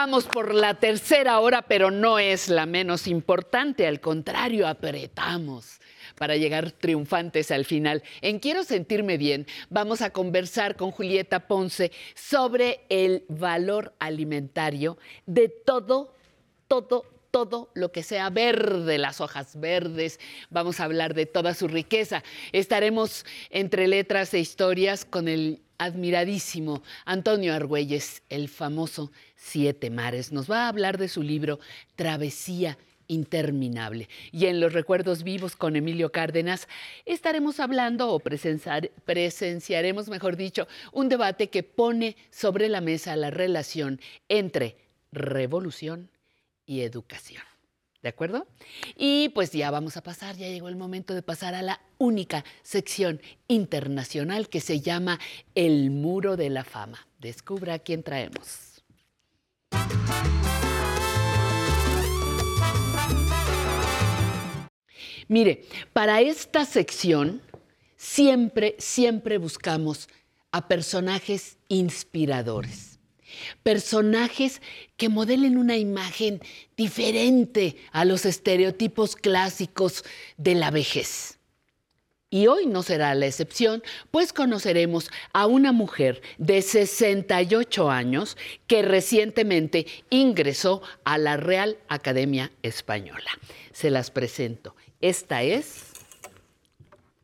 Vamos 0.00 0.24
por 0.24 0.54
la 0.54 0.80
tercera 0.80 1.40
hora, 1.40 1.60
pero 1.60 1.90
no 1.90 2.18
es 2.18 2.48
la 2.48 2.64
menos 2.64 3.06
importante, 3.06 3.86
al 3.86 4.00
contrario, 4.00 4.66
apretamos 4.66 5.78
para 6.16 6.38
llegar 6.38 6.72
triunfantes 6.72 7.50
al 7.50 7.66
final. 7.66 8.02
En 8.22 8.38
Quiero 8.38 8.64
sentirme 8.64 9.18
bien, 9.18 9.46
vamos 9.68 10.00
a 10.00 10.08
conversar 10.08 10.76
con 10.76 10.90
Julieta 10.90 11.40
Ponce 11.40 11.92
sobre 12.14 12.80
el 12.88 13.24
valor 13.28 13.92
alimentario 13.98 14.96
de 15.26 15.50
todo, 15.50 16.14
todo, 16.66 17.04
todo 17.30 17.70
lo 17.74 17.92
que 17.92 18.02
sea 18.02 18.30
verde, 18.30 18.96
las 18.96 19.20
hojas 19.20 19.60
verdes. 19.60 20.18
Vamos 20.48 20.80
a 20.80 20.84
hablar 20.84 21.12
de 21.12 21.26
toda 21.26 21.52
su 21.52 21.68
riqueza. 21.68 22.24
Estaremos 22.52 23.26
entre 23.50 23.86
letras 23.86 24.32
e 24.32 24.38
historias 24.38 25.04
con 25.04 25.28
el 25.28 25.60
admiradísimo 25.80 26.82
Antonio 27.04 27.54
Argüelles, 27.54 28.22
el 28.28 28.48
famoso 28.48 29.10
Siete 29.34 29.90
Mares, 29.90 30.30
nos 30.30 30.48
va 30.48 30.64
a 30.64 30.68
hablar 30.68 30.98
de 30.98 31.08
su 31.08 31.22
libro 31.22 31.58
Travesía 31.96 32.78
interminable. 33.08 34.08
Y 34.30 34.46
en 34.46 34.60
los 34.60 34.72
recuerdos 34.72 35.24
vivos 35.24 35.56
con 35.56 35.74
Emilio 35.74 36.12
Cárdenas 36.12 36.68
estaremos 37.06 37.58
hablando 37.58 38.12
o 38.12 38.20
presenciar- 38.20 38.92
presenciaremos, 39.04 40.08
mejor 40.08 40.36
dicho, 40.36 40.68
un 40.92 41.08
debate 41.08 41.48
que 41.48 41.64
pone 41.64 42.16
sobre 42.30 42.68
la 42.68 42.80
mesa 42.80 43.16
la 43.16 43.30
relación 43.30 44.00
entre 44.28 44.76
revolución 45.10 46.08
y 46.66 46.82
educación. 46.82 47.49
¿De 48.02 48.08
acuerdo? 48.08 48.46
Y 48.96 49.28
pues 49.30 49.52
ya 49.52 49.70
vamos 49.70 49.98
a 49.98 50.02
pasar, 50.02 50.36
ya 50.36 50.48
llegó 50.48 50.68
el 50.68 50.76
momento 50.76 51.14
de 51.14 51.22
pasar 51.22 51.54
a 51.54 51.60
la 51.60 51.80
única 51.98 52.44
sección 52.62 53.20
internacional 53.46 54.48
que 54.48 54.60
se 54.60 54.80
llama 54.80 55.20
El 55.54 55.90
Muro 55.90 56.36
de 56.36 56.48
la 56.48 56.64
Fama. 56.64 57.06
Descubra 57.18 57.74
a 57.74 57.78
quién 57.78 58.02
traemos. 58.02 58.82
Mire, 65.28 65.64
para 65.92 66.22
esta 66.22 66.64
sección 66.64 67.40
siempre, 67.96 68.74
siempre 68.78 69.38
buscamos 69.38 70.08
a 70.50 70.66
personajes 70.66 71.58
inspiradores. 71.68 72.89
Personajes 73.62 74.62
que 74.96 75.08
modelen 75.08 75.56
una 75.56 75.76
imagen 75.76 76.40
diferente 76.76 77.76
a 77.92 78.04
los 78.04 78.26
estereotipos 78.26 79.16
clásicos 79.16 80.04
de 80.36 80.54
la 80.54 80.70
vejez. 80.70 81.38
Y 82.32 82.46
hoy 82.46 82.66
no 82.66 82.84
será 82.84 83.12
la 83.16 83.26
excepción, 83.26 83.82
pues 84.12 84.32
conoceremos 84.32 85.10
a 85.32 85.46
una 85.46 85.72
mujer 85.72 86.22
de 86.38 86.62
68 86.62 87.90
años 87.90 88.36
que 88.68 88.82
recientemente 88.82 89.86
ingresó 90.10 90.80
a 91.02 91.18
la 91.18 91.36
Real 91.36 91.76
Academia 91.88 92.52
Española. 92.62 93.30
Se 93.72 93.90
las 93.90 94.12
presento. 94.12 94.76
Esta 95.00 95.42
es 95.42 95.86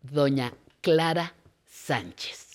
doña 0.02 0.52
Clara 0.80 1.34
Sánchez. 1.70 2.45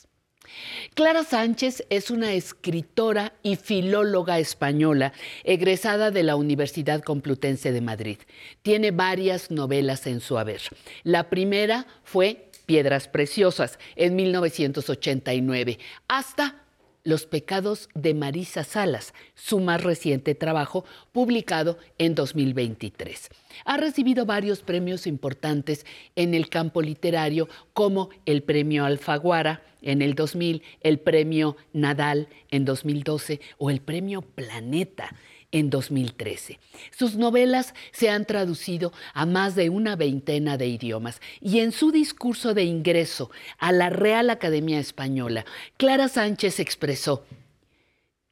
Clara 0.93 1.23
Sánchez 1.23 1.85
es 1.89 2.11
una 2.11 2.33
escritora 2.33 3.33
y 3.43 3.55
filóloga 3.55 4.39
española 4.39 5.13
egresada 5.43 6.11
de 6.11 6.23
la 6.23 6.35
Universidad 6.35 7.01
Complutense 7.01 7.71
de 7.71 7.81
Madrid. 7.81 8.17
Tiene 8.61 8.91
varias 8.91 9.51
novelas 9.51 10.07
en 10.07 10.19
su 10.19 10.37
haber. 10.37 10.61
La 11.03 11.29
primera 11.29 11.87
fue 12.03 12.49
Piedras 12.65 13.07
Preciosas 13.07 13.79
en 13.95 14.15
1989, 14.15 15.79
hasta 16.07 16.57
Los 17.03 17.25
pecados 17.25 17.89
de 17.95 18.13
Marisa 18.13 18.63
Salas, 18.63 19.15
su 19.33 19.59
más 19.59 19.81
reciente 19.81 20.35
trabajo 20.35 20.85
publicado 21.11 21.79
en 21.97 22.13
2023. 22.13 23.29
Ha 23.65 23.77
recibido 23.77 24.27
varios 24.27 24.61
premios 24.61 25.07
importantes 25.07 25.85
en 26.15 26.35
el 26.35 26.47
campo 26.47 26.81
literario 26.83 27.49
como 27.73 28.09
el 28.27 28.43
Premio 28.43 28.85
Alfaguara 28.85 29.63
en 29.81 30.01
el 30.01 30.15
2000, 30.15 30.63
el 30.81 30.99
Premio 30.99 31.57
Nadal 31.73 32.27
en 32.49 32.65
2012 32.65 33.41
o 33.57 33.69
el 33.69 33.81
Premio 33.81 34.21
Planeta 34.21 35.15
en 35.51 35.69
2013. 35.69 36.59
Sus 36.91 37.15
novelas 37.15 37.73
se 37.91 38.09
han 38.09 38.25
traducido 38.25 38.93
a 39.13 39.25
más 39.25 39.55
de 39.55 39.69
una 39.69 39.95
veintena 39.95 40.57
de 40.57 40.67
idiomas 40.67 41.21
y 41.41 41.59
en 41.59 41.71
su 41.71 41.91
discurso 41.91 42.53
de 42.53 42.63
ingreso 42.63 43.31
a 43.57 43.71
la 43.71 43.89
Real 43.89 44.29
Academia 44.29 44.79
Española, 44.79 45.45
Clara 45.77 46.07
Sánchez 46.07 46.59
expresó, 46.59 47.25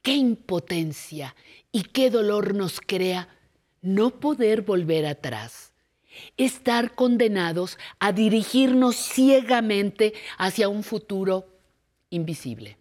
qué 0.02 0.14
impotencia 0.14 1.34
y 1.72 1.82
qué 1.82 2.10
dolor 2.10 2.54
nos 2.54 2.80
crea 2.80 3.28
no 3.82 4.20
poder 4.20 4.62
volver 4.62 5.06
atrás, 5.06 5.69
estar 6.36 6.94
condenados 6.94 7.78
a 7.98 8.12
dirigirnos 8.12 8.96
ciegamente 8.96 10.14
hacia 10.38 10.68
un 10.68 10.82
futuro 10.82 11.46
invisible. 12.10 12.76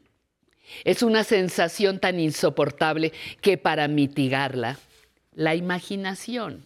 Es 0.84 1.02
una 1.03 1.24
sensación 1.24 1.99
tan 1.99 2.20
insoportable 2.20 3.11
que 3.41 3.57
para 3.57 3.88
mitigarla, 3.88 4.78
la 5.34 5.56
imaginación 5.56 6.66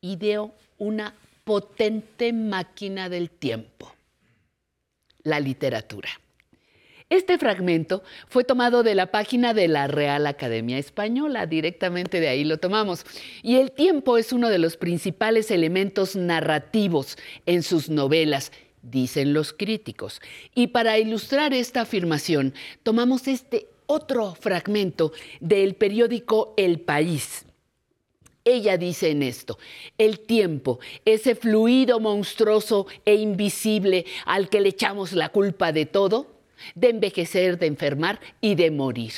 ideó 0.00 0.54
una 0.78 1.14
potente 1.44 2.32
máquina 2.32 3.08
del 3.08 3.30
tiempo, 3.30 3.94
la 5.22 5.40
literatura. 5.40 6.08
Este 7.10 7.38
fragmento 7.38 8.02
fue 8.28 8.44
tomado 8.44 8.82
de 8.82 8.94
la 8.94 9.10
página 9.10 9.52
de 9.52 9.68
la 9.68 9.86
Real 9.86 10.26
Academia 10.26 10.78
Española, 10.78 11.46
directamente 11.46 12.18
de 12.18 12.28
ahí 12.28 12.44
lo 12.44 12.58
tomamos. 12.58 13.04
Y 13.42 13.56
el 13.56 13.72
tiempo 13.72 14.16
es 14.16 14.32
uno 14.32 14.48
de 14.48 14.58
los 14.58 14.76
principales 14.76 15.50
elementos 15.50 16.16
narrativos 16.16 17.18
en 17.44 17.62
sus 17.62 17.90
novelas, 17.90 18.52
dicen 18.82 19.34
los 19.34 19.52
críticos. 19.52 20.20
Y 20.54 20.68
para 20.68 20.98
ilustrar 20.98 21.52
esta 21.52 21.82
afirmación, 21.82 22.54
tomamos 22.82 23.28
este 23.28 23.68
otro 23.86 24.34
fragmento 24.34 25.12
del 25.40 25.74
periódico 25.74 26.54
El 26.56 26.80
País. 26.80 27.44
Ella 28.46 28.76
dice 28.76 29.10
en 29.10 29.22
esto, 29.22 29.58
el 29.96 30.20
tiempo, 30.20 30.78
ese 31.04 31.34
fluido 31.34 31.98
monstruoso 32.00 32.86
e 33.04 33.14
invisible 33.14 34.04
al 34.26 34.50
que 34.50 34.60
le 34.60 34.70
echamos 34.70 35.12
la 35.12 35.30
culpa 35.30 35.72
de 35.72 35.86
todo, 35.86 36.33
de 36.74 36.90
envejecer, 36.90 37.58
de 37.58 37.66
enfermar 37.66 38.20
y 38.40 38.54
de 38.54 38.70
morir. 38.70 39.12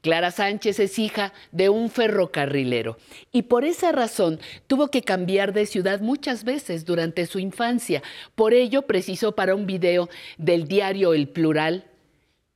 Clara 0.00 0.30
Sánchez 0.30 0.78
es 0.78 0.98
hija 0.98 1.32
de 1.50 1.68
un 1.68 1.90
ferrocarrilero 1.90 2.98
y 3.32 3.42
por 3.42 3.64
esa 3.64 3.90
razón 3.90 4.38
tuvo 4.68 4.88
que 4.88 5.02
cambiar 5.02 5.52
de 5.52 5.66
ciudad 5.66 6.00
muchas 6.00 6.44
veces 6.44 6.84
durante 6.84 7.26
su 7.26 7.40
infancia. 7.40 8.02
Por 8.36 8.54
ello 8.54 8.82
precisó 8.82 9.32
para 9.32 9.56
un 9.56 9.66
video 9.66 10.08
del 10.36 10.68
diario 10.68 11.14
El 11.14 11.28
Plural, 11.28 11.84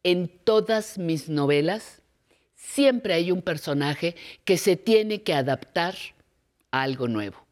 en 0.05 0.29
todas 0.29 0.99
mis 0.99 1.29
novelas 1.29 2.03
siempre 2.55 3.15
hay 3.15 3.31
un 3.31 3.43
personaje 3.43 4.15
que 4.45 4.57
se 4.57 4.77
tiene 4.77 5.23
que 5.23 5.35
adaptar 5.35 5.95
a 6.71 6.83
algo 6.83 7.09
nuevo. 7.09 7.45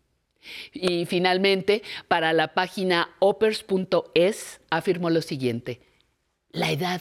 Y 0.73 1.05
finalmente, 1.07 1.83
para 2.09 2.33
la 2.33 2.55
página 2.55 3.11
opers.es 3.19 4.61
afirmó 4.71 5.11
lo 5.11 5.21
siguiente, 5.21 5.81
la 6.53 6.71
edad 6.71 7.01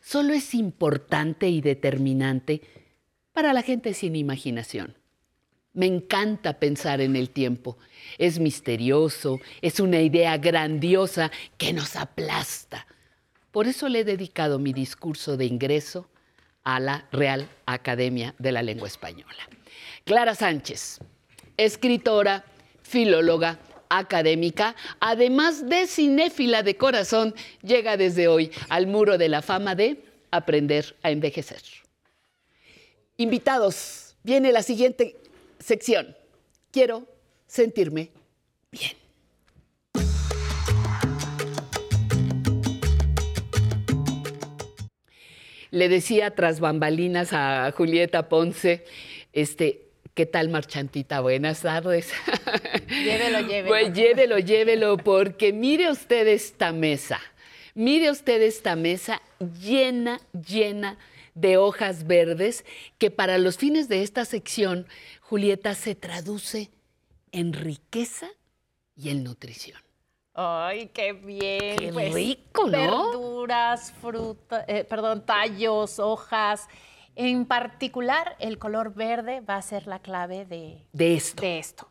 solo 0.00 0.32
es 0.32 0.54
importante 0.54 1.48
y 1.48 1.60
determinante 1.60 2.62
para 3.32 3.52
la 3.52 3.62
gente 3.62 3.94
sin 3.94 4.16
imaginación. 4.16 4.96
Me 5.72 5.86
encanta 5.86 6.58
pensar 6.58 7.00
en 7.00 7.14
el 7.14 7.30
tiempo. 7.30 7.78
Es 8.16 8.38
misterioso, 8.38 9.38
es 9.62 9.78
una 9.78 10.00
idea 10.00 10.36
grandiosa 10.38 11.30
que 11.56 11.72
nos 11.72 11.94
aplasta. 11.94 12.86
Por 13.52 13.66
eso 13.66 13.88
le 13.88 14.00
he 14.00 14.04
dedicado 14.04 14.58
mi 14.58 14.72
discurso 14.72 15.36
de 15.36 15.44
ingreso 15.44 16.08
a 16.64 16.80
la 16.80 17.06
Real 17.12 17.48
Academia 17.66 18.34
de 18.38 18.52
la 18.52 18.62
Lengua 18.62 18.88
Española. 18.88 19.48
Clara 20.04 20.34
Sánchez, 20.34 20.98
escritora, 21.56 22.44
filóloga, 22.82 23.58
académica, 23.90 24.76
además 25.00 25.68
de 25.68 25.86
cinéfila 25.86 26.62
de 26.62 26.76
corazón, 26.76 27.34
llega 27.62 27.96
desde 27.96 28.28
hoy 28.28 28.50
al 28.68 28.86
muro 28.86 29.18
de 29.18 29.28
la 29.28 29.42
fama 29.42 29.74
de 29.74 30.02
Aprender 30.30 30.96
a 31.02 31.10
Envejecer. 31.10 31.62
Invitados, 33.16 34.14
viene 34.22 34.52
la 34.52 34.62
siguiente 34.62 35.16
sección. 35.58 36.16
Quiero 36.70 37.06
sentirme 37.46 38.10
bien. 38.70 38.92
Le 45.70 45.88
decía 45.88 46.34
tras 46.34 46.60
bambalinas 46.60 47.32
a 47.32 47.72
Julieta 47.72 48.28
Ponce, 48.28 48.84
este, 49.32 49.87
¿qué 50.18 50.26
tal 50.26 50.48
marchantita? 50.48 51.20
Buenas 51.20 51.60
tardes. 51.60 52.12
Llévelo, 52.88 53.38
llévelo. 53.38 53.68
Pues 53.68 53.92
llévelo, 53.92 54.38
llévelo, 54.40 54.96
porque 54.96 55.52
mire 55.52 55.92
usted 55.92 56.26
esta 56.26 56.72
mesa. 56.72 57.20
Mire 57.76 58.10
usted 58.10 58.42
esta 58.42 58.74
mesa 58.74 59.22
llena, 59.62 60.20
llena 60.32 60.98
de 61.34 61.56
hojas 61.56 62.08
verdes 62.08 62.64
que 62.98 63.12
para 63.12 63.38
los 63.38 63.58
fines 63.58 63.88
de 63.88 64.02
esta 64.02 64.24
sección, 64.24 64.88
Julieta, 65.20 65.76
se 65.76 65.94
traduce 65.94 66.72
en 67.30 67.52
riqueza 67.52 68.28
y 68.96 69.10
en 69.10 69.22
nutrición. 69.22 69.78
Ay, 70.34 70.90
qué 70.92 71.12
bien. 71.12 71.76
Qué 71.76 71.90
pues, 71.92 72.12
rico, 72.12 72.66
¿no? 72.66 72.70
Verduras, 72.70 73.94
frutas, 74.00 74.64
perdón, 74.88 75.24
tallos, 75.24 76.00
hojas. 76.00 76.66
En 77.20 77.46
particular, 77.46 78.36
el 78.38 78.58
color 78.58 78.94
verde 78.94 79.40
va 79.40 79.56
a 79.56 79.62
ser 79.62 79.88
la 79.88 79.98
clave 79.98 80.44
de, 80.44 80.86
De 80.92 81.14
esto. 81.16 81.42
de 81.42 81.58
esto. 81.58 81.88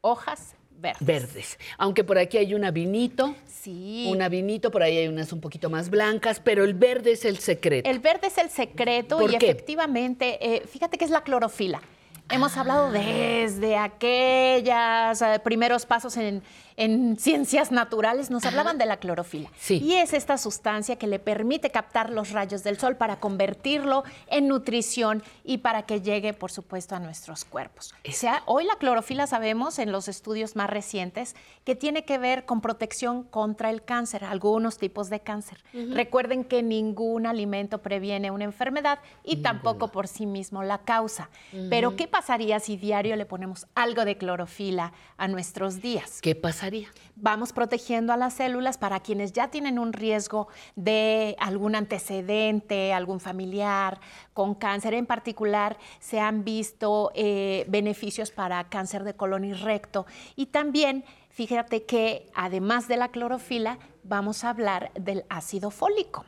Hojas 0.00 0.54
verdes. 0.70 1.04
Verdes. 1.04 1.58
Aunque 1.78 2.04
por 2.04 2.16
aquí 2.16 2.38
hay 2.38 2.54
una 2.54 2.70
vinito. 2.70 3.34
Sí. 3.44 4.06
Una 4.08 4.28
vinito, 4.28 4.70
por 4.70 4.84
ahí 4.84 4.96
hay 4.96 5.08
unas 5.08 5.32
un 5.32 5.40
poquito 5.40 5.68
más 5.68 5.90
blancas, 5.90 6.38
pero 6.38 6.62
el 6.62 6.74
verde 6.74 7.10
es 7.12 7.24
el 7.24 7.38
secreto. 7.40 7.90
El 7.90 7.98
verde 7.98 8.28
es 8.28 8.38
el 8.38 8.50
secreto 8.50 9.18
¿Por 9.18 9.34
y 9.34 9.38
qué? 9.38 9.50
efectivamente, 9.50 10.38
eh, 10.40 10.62
fíjate 10.68 10.96
que 10.96 11.04
es 11.04 11.10
la 11.10 11.22
clorofila. 11.24 11.82
Hemos 12.30 12.56
Ah. 12.56 12.60
hablado 12.60 12.92
desde 12.92 13.76
aquellos 13.76 15.18
primeros 15.42 15.86
pasos 15.86 16.16
en, 16.16 16.42
en 16.78 17.16
ciencias 17.18 17.72
naturales, 17.72 18.30
nos 18.30 18.46
hablaban 18.46 18.78
de 18.78 18.86
la 18.86 18.98
clorofila. 18.98 19.50
Y 19.68 19.94
es 19.94 20.12
esta 20.12 20.38
sustancia 20.38 20.96
que 20.96 21.08
le 21.08 21.18
permite 21.18 21.70
captar 21.70 22.08
los 22.08 22.30
rayos 22.30 22.62
del 22.62 22.78
sol 22.78 22.96
para 22.96 23.18
convertirlo 23.18 24.04
en 24.28 24.46
nutrición 24.46 25.24
y 25.42 25.58
para 25.58 25.82
que 25.82 26.00
llegue, 26.00 26.34
por 26.34 26.52
supuesto, 26.52 26.94
a 26.94 27.00
nuestros 27.00 27.44
cuerpos. 27.44 27.94
O 28.08 28.12
sea, 28.12 28.44
hoy 28.46 28.64
la 28.64 28.76
clorofila 28.76 29.26
sabemos 29.26 29.80
en 29.80 29.90
los 29.90 30.06
estudios 30.06 30.54
más 30.54 30.70
recientes 30.70 31.34
que 31.64 31.74
tiene 31.74 32.04
que 32.04 32.16
ver 32.16 32.44
con 32.44 32.60
protección 32.60 33.24
contra 33.24 33.70
el 33.70 33.82
cáncer, 33.82 34.24
algunos 34.24 34.78
tipos 34.78 35.10
de 35.10 35.18
cáncer. 35.18 35.58
Recuerden 35.72 36.44
que 36.44 36.62
ningún 36.62 37.26
alimento 37.26 37.82
previene 37.82 38.30
una 38.30 38.44
enfermedad 38.44 39.00
y 39.24 39.38
tampoco 39.38 39.88
por 39.88 40.06
sí 40.06 40.26
mismo 40.26 40.62
la 40.62 40.78
causa. 40.78 41.28
Pero. 41.68 41.98
¿qué 41.98 42.06
pasaría 42.06 42.60
si 42.60 42.76
diario 42.76 43.16
le 43.16 43.26
ponemos 43.26 43.66
algo 43.74 44.04
de 44.04 44.16
clorofila 44.16 44.92
a 45.16 45.26
nuestros 45.26 45.82
días? 45.82 46.20
¿Qué 46.20 46.36
pasaría? 46.36 46.67
Vamos 47.16 47.52
protegiendo 47.52 48.12
a 48.12 48.16
las 48.16 48.34
células 48.34 48.78
para 48.78 49.00
quienes 49.00 49.32
ya 49.32 49.48
tienen 49.48 49.78
un 49.78 49.92
riesgo 49.92 50.48
de 50.76 51.36
algún 51.38 51.74
antecedente, 51.74 52.92
algún 52.92 53.20
familiar 53.20 54.00
con 54.32 54.54
cáncer. 54.54 54.94
En 54.94 55.06
particular, 55.06 55.78
se 56.00 56.20
han 56.20 56.44
visto 56.44 57.10
eh, 57.14 57.64
beneficios 57.68 58.30
para 58.30 58.68
cáncer 58.68 59.04
de 59.04 59.14
colon 59.14 59.44
y 59.44 59.52
recto. 59.52 60.06
Y 60.36 60.46
también, 60.46 61.04
fíjate 61.30 61.84
que 61.84 62.30
además 62.34 62.88
de 62.88 62.96
la 62.96 63.08
clorofila, 63.08 63.78
vamos 64.04 64.44
a 64.44 64.50
hablar 64.50 64.90
del 64.94 65.24
ácido 65.28 65.70
fólico. 65.70 66.24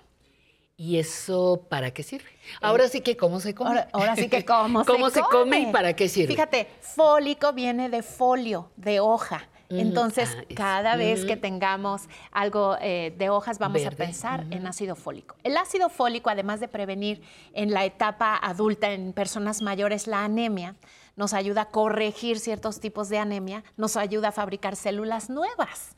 ¿Y 0.81 0.99
eso 0.99 1.67
para 1.69 1.91
qué 1.91 2.03
sirve? 2.03 2.31
Ahora 2.63 2.89
sí 2.89 3.03
que 3.03 3.15
cómo 3.15 3.39
se 3.41 3.55
come. 3.55 3.69
Ahora, 3.69 3.89
ahora 3.93 4.17
sí 4.17 4.31
que 4.31 4.47
cómo, 4.47 4.83
¿Cómo 4.87 5.11
se 5.11 5.21
come 5.21 5.61
y 5.61 5.67
para 5.67 5.95
qué 5.95 6.09
sirve? 6.09 6.29
Fíjate, 6.33 6.69
fólico 6.81 7.53
viene 7.53 7.91
de 7.91 8.03
folio, 8.03 8.71
de 8.77 8.99
hoja. 8.99 9.50
Entonces, 9.71 10.37
ah, 10.37 10.45
cada 10.55 10.97
vez 10.97 11.25
que 11.25 11.37
tengamos 11.37 12.03
algo 12.33 12.77
eh, 12.81 13.15
de 13.17 13.31
hojas, 13.31 13.59
vamos 13.59 13.83
Verde, 13.83 13.95
a 13.95 14.07
pensar 14.07 14.47
en 14.51 14.67
ácido 14.67 14.97
fólico. 14.97 15.37
El 15.45 15.57
ácido 15.57 15.89
fólico, 15.89 16.29
además 16.29 16.61
de 16.61 16.69
prevenir 16.69 17.23
en 17.53 17.71
la 17.71 17.85
etapa 17.85 18.37
adulta 18.37 18.93
en 18.93 19.13
personas 19.13 19.63
mayores 19.63 20.07
la 20.07 20.25
anemia, 20.25 20.75
nos 21.17 21.35
ayuda 21.35 21.63
a 21.63 21.65
corregir 21.67 22.39
ciertos 22.39 22.81
tipos 22.81 23.09
de 23.09 23.19
anemia, 23.19 23.63
nos 23.77 23.97
ayuda 23.97 24.29
a 24.29 24.33
fabricar 24.33 24.75
células 24.77 25.31
nuevas. 25.31 25.97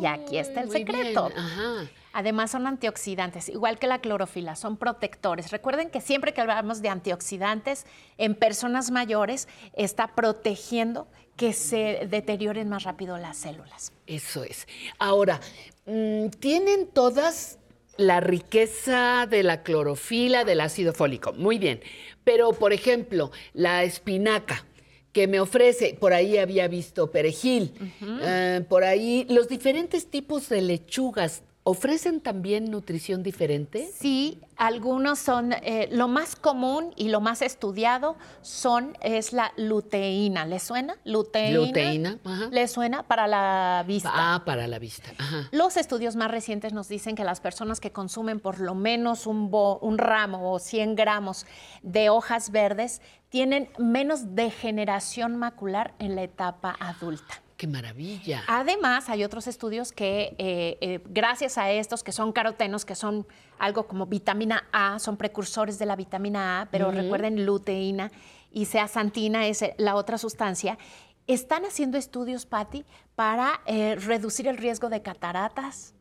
y 0.00 0.06
aquí 0.06 0.38
está 0.38 0.60
el 0.60 0.68
muy 0.68 0.76
secreto. 0.78 1.30
ajá. 1.36 1.88
Además 2.18 2.50
son 2.50 2.66
antioxidantes, 2.66 3.48
igual 3.48 3.78
que 3.78 3.86
la 3.86 4.00
clorofila, 4.00 4.56
son 4.56 4.76
protectores. 4.76 5.52
Recuerden 5.52 5.88
que 5.88 6.00
siempre 6.00 6.34
que 6.34 6.40
hablamos 6.40 6.82
de 6.82 6.88
antioxidantes 6.88 7.86
en 8.16 8.34
personas 8.34 8.90
mayores 8.90 9.46
está 9.74 10.16
protegiendo 10.16 11.06
que 11.36 11.52
se 11.52 12.08
deterioren 12.10 12.68
más 12.68 12.82
rápido 12.82 13.18
las 13.18 13.36
células. 13.36 13.92
Eso 14.08 14.42
es. 14.42 14.66
Ahora, 14.98 15.38
mm, 15.86 16.30
¿tienen 16.40 16.88
todas 16.88 17.60
la 17.96 18.18
riqueza 18.18 19.28
de 19.30 19.44
la 19.44 19.62
clorofila, 19.62 20.42
del 20.42 20.60
ácido 20.60 20.92
fólico? 20.92 21.32
Muy 21.34 21.60
bien. 21.60 21.80
Pero, 22.24 22.50
por 22.50 22.72
ejemplo, 22.72 23.30
la 23.52 23.84
espinaca 23.84 24.66
que 25.12 25.28
me 25.28 25.38
ofrece, 25.38 25.96
por 25.98 26.12
ahí 26.12 26.36
había 26.36 26.66
visto 26.66 27.12
perejil, 27.12 27.72
eh, 28.02 28.64
por 28.68 28.82
ahí 28.82 29.24
los 29.30 29.46
diferentes 29.48 30.10
tipos 30.10 30.48
de 30.48 30.62
lechugas. 30.62 31.44
¿Ofrecen 31.68 32.20
también 32.20 32.70
nutrición 32.70 33.22
diferente? 33.22 33.90
Sí, 33.94 34.40
algunos 34.56 35.18
son, 35.18 35.52
eh, 35.52 35.88
lo 35.92 36.08
más 36.08 36.34
común 36.34 36.92
y 36.96 37.08
lo 37.10 37.20
más 37.20 37.42
estudiado 37.42 38.16
son, 38.40 38.96
es 39.02 39.32
la 39.34 39.52
luteína. 39.56 40.46
¿Le 40.46 40.60
suena? 40.60 40.96
Luteína. 41.04 41.58
Luteína, 41.66 42.18
ajá. 42.24 42.48
¿Le 42.50 42.66
suena 42.68 43.02
para 43.02 43.26
la 43.26 43.84
vista? 43.86 44.10
Ah, 44.14 44.42
para 44.46 44.66
la 44.66 44.78
vista. 44.78 45.10
Ajá. 45.18 45.48
Los 45.52 45.76
estudios 45.76 46.16
más 46.16 46.30
recientes 46.30 46.72
nos 46.72 46.88
dicen 46.88 47.14
que 47.16 47.24
las 47.24 47.40
personas 47.40 47.80
que 47.80 47.92
consumen 47.92 48.40
por 48.40 48.60
lo 48.60 48.74
menos 48.74 49.26
un, 49.26 49.50
bo- 49.50 49.78
un 49.80 49.98
ramo 49.98 50.52
o 50.52 50.58
100 50.58 50.94
gramos 50.96 51.44
de 51.82 52.08
hojas 52.08 52.50
verdes 52.50 53.02
tienen 53.28 53.68
menos 53.78 54.34
degeneración 54.34 55.36
macular 55.36 55.94
en 55.98 56.14
la 56.16 56.22
etapa 56.22 56.74
adulta. 56.80 57.42
¡Qué 57.58 57.66
maravilla! 57.66 58.44
Además, 58.46 59.08
hay 59.08 59.24
otros 59.24 59.48
estudios 59.48 59.90
que, 59.90 60.36
eh, 60.38 60.78
eh, 60.80 61.00
gracias 61.06 61.58
a 61.58 61.72
estos, 61.72 62.04
que 62.04 62.12
son 62.12 62.30
carotenos, 62.30 62.84
que 62.84 62.94
son 62.94 63.26
algo 63.58 63.88
como 63.88 64.06
vitamina 64.06 64.68
A, 64.70 65.00
son 65.00 65.16
precursores 65.16 65.76
de 65.80 65.84
la 65.84 65.96
vitamina 65.96 66.60
A, 66.60 66.66
pero 66.70 66.92
recuerden 66.92 67.44
luteína 67.44 68.12
y 68.52 68.66
zeaxantina 68.66 69.48
es 69.48 69.62
eh, 69.62 69.74
la 69.76 69.96
otra 69.96 70.18
sustancia. 70.18 70.78
Están 71.26 71.64
haciendo 71.64 71.98
estudios, 71.98 72.46
Patti, 72.46 72.84
para 73.16 73.60
eh, 73.66 73.96
reducir 73.96 74.46
el 74.46 74.56
riesgo 74.56 74.88
de 74.88 75.02
cataratas 75.02 75.94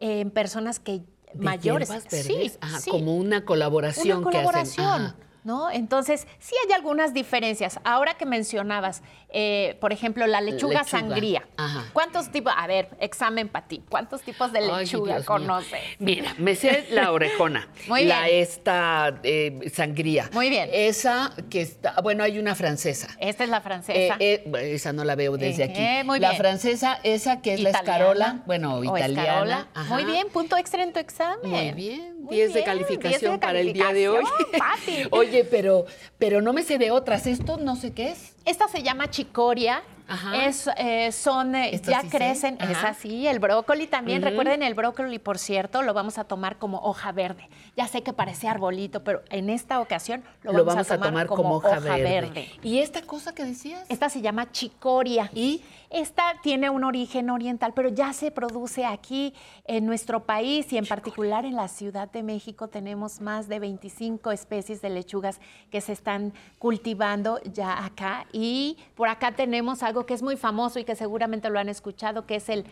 en 0.00 0.30
personas 0.30 0.80
que 0.80 1.02
¿De 1.34 1.44
mayores. 1.44 1.90
verdes? 1.90 2.24
Sí, 2.24 2.52
Ajá, 2.62 2.80
sí. 2.80 2.88
Como 2.90 3.18
una 3.18 3.44
colaboración, 3.44 4.20
Una 4.24 4.30
que 4.30 4.38
hacen. 4.38 4.46
colaboración. 4.46 5.02
Ajá. 5.02 5.16
¿No? 5.44 5.70
Entonces, 5.70 6.26
sí 6.38 6.54
hay 6.66 6.72
algunas 6.72 7.14
diferencias. 7.14 7.80
Ahora 7.84 8.14
que 8.14 8.26
mencionabas, 8.26 9.02
eh, 9.30 9.76
por 9.80 9.92
ejemplo, 9.92 10.26
la 10.26 10.40
lechuga, 10.40 10.80
Lechuga. 10.80 10.84
sangría. 10.84 11.46
Ajá. 11.56 11.84
¿Cuántos 11.92 12.30
tipos, 12.30 12.52
a 12.56 12.66
ver, 12.66 12.88
examen 13.00 13.48
para 13.48 13.66
ti, 13.66 13.82
¿cuántos 13.88 14.22
tipos 14.22 14.52
de 14.52 14.60
lechuga 14.62 15.24
conoces? 15.24 15.80
Mira, 15.98 16.34
me 16.38 16.54
sé 16.54 16.86
la 16.90 17.12
orejona. 17.12 17.68
Muy 17.88 18.04
La 18.04 18.24
bien. 18.26 18.42
esta 18.42 19.20
eh, 19.22 19.70
sangría. 19.72 20.28
Muy 20.32 20.50
bien. 20.50 20.68
Esa 20.72 21.32
que 21.48 21.62
está, 21.62 21.94
bueno, 22.02 22.24
hay 22.24 22.38
una 22.38 22.54
francesa. 22.54 23.08
Esta 23.20 23.44
es 23.44 23.50
la 23.50 23.60
francesa. 23.60 24.16
Eh, 24.20 24.44
eh, 24.46 24.74
esa 24.74 24.92
no 24.92 25.04
la 25.04 25.14
veo 25.14 25.36
desde 25.36 25.64
aquí. 25.64 26.06
muy 26.06 26.18
la 26.20 26.30
bien. 26.30 26.40
francesa, 26.42 26.98
esa 27.04 27.40
que 27.40 27.54
es 27.54 27.60
la 27.60 27.70
escarola, 27.70 28.42
bueno, 28.46 28.76
O 28.76 28.84
italiana. 28.84 29.22
escarola. 29.22 29.68
Muy 29.88 30.04
bien, 30.04 30.28
punto 30.30 30.56
extra 30.56 30.82
en 30.82 30.92
tu 30.92 30.98
examen. 31.00 31.50
Muy 31.50 31.72
bien, 31.72 32.17
10 32.28 32.54
de 32.54 32.64
calificación 32.64 33.20
10 33.20 33.32
de 33.32 33.38
para 33.38 33.60
el 33.60 33.72
día 33.72 33.92
de 33.92 34.08
hoy. 34.08 34.24
Oye, 35.10 35.44
pero, 35.44 35.86
pero 36.18 36.40
no 36.40 36.52
me 36.52 36.62
sé 36.62 36.78
de 36.78 36.90
otras. 36.90 37.26
Esto 37.26 37.56
no 37.56 37.76
sé 37.76 37.92
qué 37.92 38.12
es. 38.12 38.34
Esta 38.44 38.68
se 38.68 38.82
llama 38.82 39.10
chicoria. 39.10 39.82
Ajá. 40.10 40.46
Es, 40.46 40.70
eh, 40.78 41.12
son, 41.12 41.54
eh, 41.54 41.78
ya 41.84 42.00
sí 42.00 42.08
crecen, 42.08 42.56
es 42.62 42.78
así, 42.82 43.26
el 43.26 43.40
brócoli 43.40 43.86
también. 43.86 44.22
Recuerden, 44.22 44.62
el 44.62 44.72
brócoli, 44.72 45.18
por 45.18 45.38
cierto, 45.38 45.82
lo 45.82 45.92
vamos 45.92 46.16
a 46.16 46.24
tomar 46.24 46.56
como 46.56 46.78
hoja 46.78 47.12
verde. 47.12 47.46
Ya 47.78 47.86
sé 47.86 48.02
que 48.02 48.12
parece 48.12 48.48
arbolito, 48.48 49.04
pero 49.04 49.22
en 49.30 49.50
esta 49.50 49.78
ocasión 49.78 50.24
lo, 50.42 50.52
Lo 50.52 50.64
vamos, 50.64 50.90
a 50.90 50.98
tomar, 50.98 51.28
como, 51.28 51.58
hoja, 51.58 51.78
verde. 51.78 52.50
¿Y 52.60 52.80
esta 52.80 53.02
cosa 53.02 53.36
que 53.36 53.44
decías? 53.44 53.86
Esta 53.88 54.08
se 54.08 54.20
llama 54.20 54.50
chicoria. 54.50 55.30
¿Y? 55.32 55.62
Esta 55.88 56.24
tiene 56.42 56.70
un 56.70 56.82
origen 56.82 57.30
oriental, 57.30 57.74
pero 57.76 57.88
ya 57.88 58.12
se 58.12 58.32
produce 58.32 58.84
aquí 58.84 59.32
en 59.64 59.86
nuestro 59.86 60.24
país 60.24 60.72
y 60.72 60.76
en 60.76 60.86
particular 60.86 61.44
en 61.44 61.54
la 61.54 61.68
Ciudad 61.68 62.10
de 62.10 62.24
México 62.24 62.66
tenemos 62.66 63.20
más 63.20 63.46
de 63.46 63.60
25 63.60 64.32
especies 64.32 64.82
de 64.82 64.90
lechugas 64.90 65.40
que 65.70 65.80
se 65.80 65.92
están 65.92 66.34
cultivando 66.58 67.40
ya 67.44 67.84
acá. 67.84 68.26
Y 68.32 68.76
por 68.96 69.08
acá 69.08 69.36
tenemos 69.36 69.84
algo 69.84 70.04
que 70.04 70.14
es 70.14 70.22
muy 70.24 70.36
famoso 70.36 70.80
y 70.80 70.84
que 70.84 70.96
seguramente 70.96 71.48
lo 71.48 71.60
han 71.60 71.68
escuchado, 71.68 72.26
que 72.26 72.34
es 72.34 72.48
el 72.48 72.64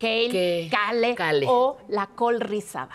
kale, 0.00 0.68
kale, 0.68 1.14
Kale. 1.14 1.46
o 1.48 1.78
la 1.86 2.08
col 2.08 2.40
rizada. 2.40 2.90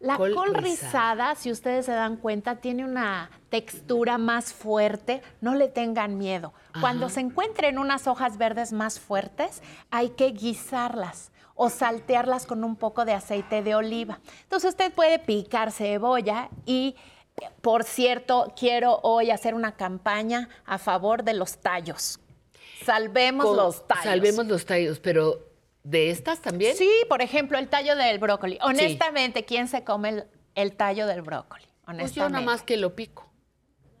La 0.00 0.16
Col 0.16 0.34
col, 0.34 0.54
rizada. 0.54 1.34
si 1.34 1.52
ustedes 1.52 1.84
se 1.86 1.92
dan 1.92 2.16
cuenta, 2.16 2.56
tiene 2.56 2.84
una 2.84 3.30
textura 3.50 4.16
más 4.16 4.54
fuerte. 4.54 5.20
No 5.42 5.54
le 5.54 5.68
tengan 5.68 6.16
miedo. 6.16 6.54
Cuando 6.80 7.10
se 7.10 7.20
encuentren 7.20 7.78
unas 7.78 8.06
hojas 8.06 8.38
verdes 8.38 8.72
más 8.72 8.98
fuertes, 8.98 9.62
hay 9.90 10.10
que 10.10 10.30
guisarlas 10.30 11.32
o 11.54 11.68
saltearlas 11.68 12.46
con 12.46 12.64
un 12.64 12.76
poco 12.76 13.04
de 13.04 13.12
aceite 13.12 13.62
de 13.62 13.74
oliva. 13.74 14.20
Entonces 14.44 14.70
usted 14.70 14.90
puede 14.92 15.18
picar 15.18 15.70
cebolla 15.70 16.48
y, 16.64 16.96
por 17.60 17.84
cierto, 17.84 18.54
quiero 18.58 19.00
hoy 19.02 19.30
hacer 19.30 19.54
una 19.54 19.76
campaña 19.76 20.48
a 20.64 20.78
favor 20.78 21.24
de 21.24 21.34
los 21.34 21.58
tallos. 21.58 22.18
Salvemos 22.86 23.44
Con- 23.44 23.56
los 23.58 23.86
tallos. 23.86 24.04
Salvemos 24.04 24.46
los 24.46 24.64
tallos, 24.64 24.98
pero 25.00 25.49
¿de 25.90 26.10
estas 26.10 26.40
también? 26.40 26.76
Sí, 26.76 26.90
por 27.08 27.22
ejemplo, 27.22 27.58
el 27.58 27.68
tallo 27.68 27.96
del 27.96 28.18
brócoli. 28.18 28.58
Honestamente, 28.62 29.44
¿quién 29.44 29.68
se 29.68 29.84
come 29.84 30.08
el, 30.10 30.24
el 30.54 30.76
tallo 30.76 31.06
del 31.06 31.22
brócoli? 31.22 31.64
Pues 31.84 32.14
yo 32.14 32.28
nada 32.28 32.44
más 32.44 32.62
que 32.62 32.76
lo 32.76 32.94
pico. 32.94 33.28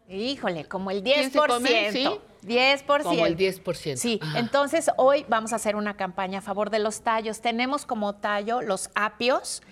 Híjole, 0.08 0.64
como 0.64 0.90
el 0.90 1.02
10%. 1.02 1.12
¿Quién 1.12 1.30
se 1.30 1.38
come? 1.38 1.92
Sí. 1.92 2.08
10%. 2.42 3.02
Como 3.02 3.26
el 3.26 3.36
10%. 3.36 3.96
Sí, 3.96 4.18
Ajá. 4.22 4.38
entonces 4.38 4.90
hoy 4.96 5.24
vamos 5.28 5.52
a 5.52 5.56
hacer 5.56 5.76
una 5.76 5.96
campaña 5.96 6.38
a 6.38 6.42
favor 6.42 6.70
de 6.70 6.78
los 6.78 7.02
tallos. 7.02 7.40
Tenemos 7.40 7.86
como 7.86 8.16
tallo 8.16 8.62
los 8.62 8.90
apios 8.94 9.62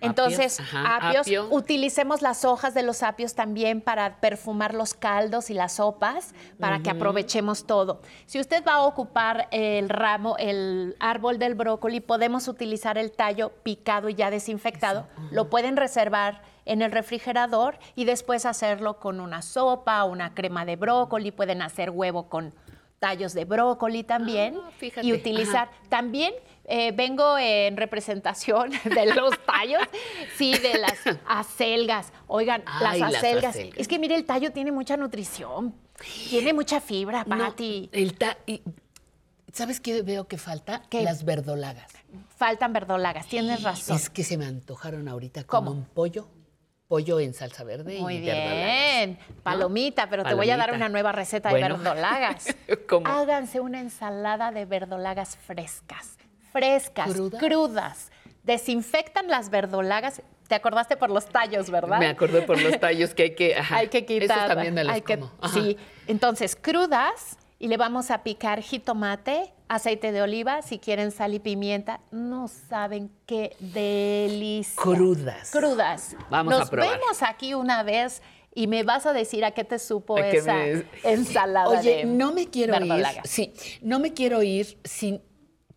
Entonces, 0.00 0.60
apios, 0.74 1.26
apio. 1.26 1.48
utilicemos 1.50 2.22
las 2.22 2.44
hojas 2.44 2.74
de 2.74 2.82
los 2.82 3.02
apios 3.02 3.34
también 3.34 3.80
para 3.80 4.20
perfumar 4.20 4.74
los 4.74 4.94
caldos 4.94 5.50
y 5.50 5.54
las 5.54 5.74
sopas, 5.74 6.34
para 6.60 6.80
que 6.80 6.90
aprovechemos 6.90 7.66
todo. 7.66 8.00
Si 8.26 8.38
usted 8.40 8.64
va 8.66 8.74
a 8.74 8.82
ocupar 8.82 9.48
el 9.50 9.88
ramo, 9.88 10.36
el 10.38 10.96
árbol 11.00 11.38
del 11.38 11.54
brócoli, 11.54 12.00
podemos 12.00 12.48
utilizar 12.48 12.98
el 12.98 13.12
tallo 13.12 13.52
picado 13.62 14.08
y 14.08 14.14
ya 14.14 14.30
desinfectado. 14.30 15.06
Lo 15.30 15.50
pueden 15.50 15.76
reservar 15.76 16.42
en 16.64 16.82
el 16.82 16.92
refrigerador 16.92 17.78
y 17.94 18.04
después 18.04 18.44
hacerlo 18.46 18.98
con 19.00 19.20
una 19.20 19.42
sopa, 19.42 20.04
una 20.04 20.34
crema 20.34 20.64
de 20.64 20.76
brócoli, 20.76 21.30
pueden 21.32 21.62
hacer 21.62 21.90
huevo 21.90 22.28
con 22.28 22.54
tallos 22.98 23.32
de 23.32 23.44
brócoli 23.44 24.02
también 24.04 24.58
Ah, 24.58 25.00
y 25.02 25.12
utilizar 25.12 25.68
ajá. 25.68 25.88
también 25.88 26.34
eh, 26.70 26.92
vengo 26.92 27.36
en 27.38 27.76
representación 27.76 28.70
de 28.84 29.06
los 29.14 29.30
tallos, 29.44 29.82
sí, 30.36 30.52
de 30.58 30.78
las 30.78 30.94
acelgas. 31.26 32.12
Oigan, 32.26 32.62
Ay, 32.66 33.00
las 33.00 33.12
las 33.12 33.14
acelgas. 33.22 33.56
Es 33.56 33.88
que 33.88 33.98
mire, 33.98 34.14
el 34.14 34.24
tallo 34.24 34.52
tiene 34.52 34.70
mucha 34.70 34.96
nutrición, 34.96 35.74
tiene 36.28 36.52
mucha 36.52 36.80
fibra, 36.80 37.24
No, 37.26 37.38
Pati. 37.38 37.88
el 37.92 38.16
ta- 38.16 38.36
y- 38.46 38.62
¿Sabes 39.52 39.80
qué 39.80 40.02
veo 40.02 40.28
que 40.28 40.36
falta? 40.38 40.82
Las 40.92 41.24
verdolagas. 41.24 41.90
Faltan 42.36 42.72
verdolagas, 42.72 43.26
tienes 43.26 43.62
razón. 43.62 43.96
Es 43.96 44.10
que 44.10 44.22
se 44.22 44.36
me 44.36 44.44
antojaron 44.46 45.08
ahorita 45.08 45.44
como 45.44 45.70
un 45.72 45.84
pollo. 45.84 46.28
Pollo 46.86 47.18
en 47.20 47.34
salsa 47.34 47.64
verde 47.64 47.98
Muy 47.98 48.14
y 48.16 48.20
verdolagas. 48.20 48.54
bien, 48.54 49.18
palomita, 49.42 50.08
pero 50.08 50.22
te 50.24 50.32
voy 50.34 50.48
a 50.50 50.56
dar 50.56 50.72
una 50.72 50.88
nueva 50.88 51.12
receta 51.12 51.50
Bueno. 51.50 51.66
de 51.66 51.72
verdolagas. 51.74 52.46
¿Cómo? 52.88 53.06
Háganse 53.06 53.60
una 53.60 53.80
ensalada 53.80 54.52
de 54.52 54.64
verdolagas 54.64 55.36
frescas, 55.36 56.16
frescas, 56.52 57.12
¿Crudas? 57.12 57.40
crudas. 57.40 58.10
Desinfectan 58.44 59.28
las 59.28 59.50
verdolagas. 59.50 60.22
Te 60.48 60.54
acordaste 60.54 60.96
por 60.96 61.10
los 61.10 61.26
tallos, 61.26 61.70
¿verdad? 61.70 61.98
Me 61.98 62.06
acordé 62.08 62.40
por 62.42 62.60
los 62.60 62.80
tallos 62.80 63.12
que 63.14 63.24
hay 63.24 63.34
que... 63.34 63.56
ajá. 63.56 63.76
Hay 63.76 63.88
que 63.88 64.06
quitar. 64.06 64.38
Esos 64.38 64.48
también 64.48 64.72
me 64.74 64.84
los 64.84 64.94
hay 64.94 65.02
como. 65.02 65.30
Sí, 65.52 65.76
entonces 66.06 66.56
crudas 66.56 67.36
y 67.58 67.68
le 67.68 67.76
vamos 67.76 68.10
a 68.10 68.22
picar 68.22 68.62
jitomate, 68.62 69.52
aceite 69.68 70.10
de 70.12 70.22
oliva, 70.22 70.62
si 70.62 70.78
quieren 70.78 71.10
sal 71.10 71.34
y 71.34 71.40
pimienta. 71.40 72.00
No 72.10 72.48
saben 72.48 73.10
qué 73.26 73.54
delicia. 73.60 74.80
Crudas. 74.82 75.50
Crudas. 75.50 76.16
Vamos 76.30 76.54
a 76.54 76.58
Nos 76.60 76.70
probar. 76.70 76.98
vemos 76.98 77.22
aquí 77.22 77.52
una 77.52 77.82
vez 77.82 78.22
y 78.54 78.66
me 78.66 78.82
vas 78.84 79.04
a 79.04 79.12
decir 79.12 79.44
a 79.44 79.50
qué 79.50 79.64
te 79.64 79.78
supo 79.78 80.16
¿A 80.16 80.26
esa 80.26 80.54
me- 80.54 80.84
ensalada 81.04 81.68
Oye, 81.68 81.96
de 81.98 82.04
no 82.06 82.32
me 82.32 82.48
quiero 82.48 82.82
ir. 82.82 83.04
Sí, 83.24 83.52
no 83.82 83.98
me 83.98 84.14
quiero 84.14 84.42
ir 84.42 84.78
sin 84.84 85.20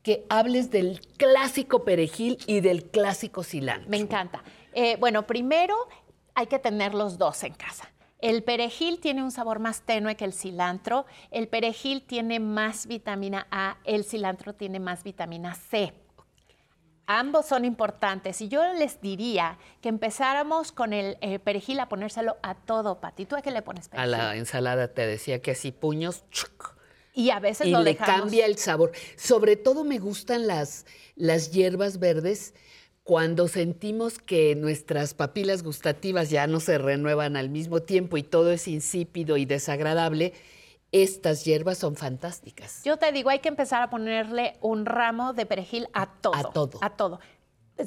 que 0.03 0.25
hables 0.29 0.71
del 0.71 1.01
clásico 1.17 1.83
perejil 1.83 2.37
y 2.47 2.59
del 2.61 2.85
clásico 2.85 3.43
cilantro. 3.43 3.89
Me 3.89 3.97
encanta. 3.97 4.43
Eh, 4.73 4.97
bueno, 4.99 5.27
primero 5.27 5.75
hay 6.33 6.47
que 6.47 6.59
tener 6.59 6.93
los 6.93 7.17
dos 7.17 7.43
en 7.43 7.53
casa. 7.53 7.91
El 8.19 8.43
perejil 8.43 8.99
tiene 8.99 9.23
un 9.23 9.31
sabor 9.31 9.59
más 9.59 9.81
tenue 9.81 10.15
que 10.15 10.25
el 10.25 10.33
cilantro. 10.33 11.05
El 11.31 11.47
perejil 11.47 12.03
tiene 12.03 12.39
más 12.39 12.85
vitamina 12.85 13.47
A, 13.49 13.77
el 13.83 14.03
cilantro 14.03 14.53
tiene 14.53 14.79
más 14.79 15.03
vitamina 15.03 15.55
C. 15.55 15.93
Ambos 17.07 17.47
son 17.47 17.65
importantes 17.65 18.39
y 18.41 18.47
yo 18.47 18.63
les 18.73 19.01
diría 19.01 19.57
que 19.81 19.89
empezáramos 19.89 20.71
con 20.71 20.93
el 20.93 21.17
eh, 21.21 21.39
perejil 21.39 21.79
a 21.79 21.89
ponérselo 21.89 22.37
a 22.41 22.55
todo, 22.55 23.01
Pati. 23.01 23.25
¿Tú 23.25 23.35
a 23.35 23.41
qué 23.41 23.51
le 23.51 23.63
pones 23.63 23.87
A 23.87 23.89
perejil? 23.89 24.11
la 24.11 24.35
ensalada 24.37 24.87
te 24.93 25.05
decía 25.05 25.41
que 25.41 25.51
así 25.51 25.71
puños 25.71 26.23
chuc, 26.29 26.75
Y 27.13 27.29
a 27.29 27.39
veces 27.39 27.67
y 27.67 27.71
lo 27.71 27.79
le 27.81 27.93
dejamos. 27.93 28.21
cambia 28.21 28.45
el 28.45 28.57
sabor. 28.57 28.91
Sobre 29.17 29.55
todo 29.55 29.83
me 29.83 29.99
gustan 29.99 30.47
las, 30.47 30.85
las 31.15 31.51
hierbas 31.51 31.99
verdes 31.99 32.53
cuando 33.03 33.47
sentimos 33.47 34.19
que 34.19 34.55
nuestras 34.55 35.13
papilas 35.13 35.63
gustativas 35.63 36.29
ya 36.29 36.47
no 36.47 36.59
se 36.59 36.77
renuevan 36.77 37.35
al 37.35 37.49
mismo 37.49 37.81
tiempo 37.81 38.17
y 38.17 38.23
todo 38.23 38.51
es 38.51 38.67
insípido 38.67 39.37
y 39.37 39.45
desagradable. 39.45 40.33
Estas 40.91 41.45
hierbas 41.45 41.77
son 41.77 41.95
fantásticas. 41.95 42.83
Yo 42.83 42.97
te 42.97 43.11
digo, 43.11 43.29
hay 43.29 43.39
que 43.39 43.49
empezar 43.49 43.81
a 43.81 43.89
ponerle 43.89 44.57
un 44.61 44.85
ramo 44.85 45.33
de 45.33 45.45
perejil 45.45 45.87
a 45.93 46.07
todo. 46.07 46.35
A 46.35 46.43
todo. 46.51 46.79
A 46.81 46.89
todo. 46.91 47.19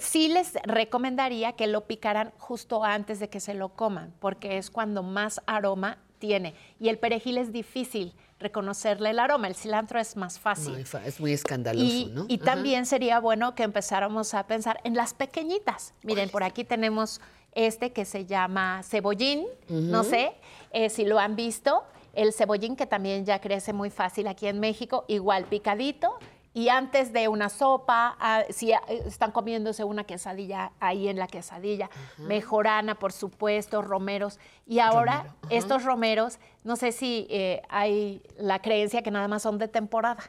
Sí 0.00 0.28
les 0.28 0.54
recomendaría 0.64 1.52
que 1.52 1.68
lo 1.68 1.86
picaran 1.86 2.32
justo 2.38 2.82
antes 2.82 3.20
de 3.20 3.28
que 3.28 3.38
se 3.40 3.54
lo 3.54 3.70
coman, 3.70 4.14
porque 4.18 4.58
es 4.58 4.70
cuando 4.70 5.02
más 5.02 5.40
aroma 5.46 5.98
tiene. 6.18 6.54
Y 6.80 6.88
el 6.88 6.98
perejil 6.98 7.38
es 7.38 7.52
difícil 7.52 8.14
reconocerle 8.38 9.10
el 9.10 9.18
aroma, 9.18 9.46
el 9.48 9.54
cilantro 9.54 9.98
es 10.00 10.16
más 10.16 10.38
fácil. 10.38 10.72
Muy 10.72 10.84
es 11.06 11.20
muy 11.20 11.32
escandaloso, 11.32 11.84
Y, 11.86 12.06
¿no? 12.06 12.26
y 12.28 12.36
Ajá. 12.36 12.44
también 12.44 12.86
sería 12.86 13.20
bueno 13.20 13.54
que 13.54 13.62
empezáramos 13.62 14.34
a 14.34 14.46
pensar 14.46 14.80
en 14.84 14.94
las 14.94 15.14
pequeñitas. 15.14 15.94
Miren, 16.02 16.28
por 16.30 16.42
aquí 16.42 16.64
tenemos 16.64 17.20
este 17.52 17.92
que 17.92 18.04
se 18.04 18.26
llama 18.26 18.82
cebollín, 18.82 19.46
no 19.68 20.02
sé 20.04 20.32
eh, 20.72 20.90
si 20.90 21.04
lo 21.04 21.18
han 21.18 21.36
visto. 21.36 21.84
El 22.12 22.32
cebollín 22.32 22.76
que 22.76 22.86
también 22.86 23.24
ya 23.24 23.40
crece 23.40 23.72
muy 23.72 23.90
fácil 23.90 24.28
aquí 24.28 24.46
en 24.46 24.60
México, 24.60 25.04
igual 25.08 25.44
picadito. 25.46 26.16
Y 26.56 26.68
antes 26.68 27.12
de 27.12 27.26
una 27.28 27.48
sopa, 27.48 28.16
ah, 28.20 28.42
si 28.50 28.72
ah, 28.72 28.80
están 28.88 29.32
comiéndose 29.32 29.82
una 29.84 30.04
quesadilla, 30.04 30.70
ahí 30.78 31.08
en 31.08 31.18
la 31.18 31.26
quesadilla, 31.26 31.90
mejorana, 32.18 32.94
por 32.94 33.12
supuesto, 33.12 33.82
romeros. 33.82 34.38
Y 34.64 34.78
ahora, 34.78 35.18
Romero, 35.24 35.34
estos 35.50 35.84
romeros, 35.84 36.38
no 36.62 36.76
sé 36.76 36.92
si 36.92 37.26
eh, 37.28 37.60
hay 37.68 38.22
la 38.38 38.60
creencia 38.60 39.02
que 39.02 39.10
nada 39.10 39.26
más 39.28 39.42
son 39.42 39.58
de 39.58 39.66
temporada 39.68 40.22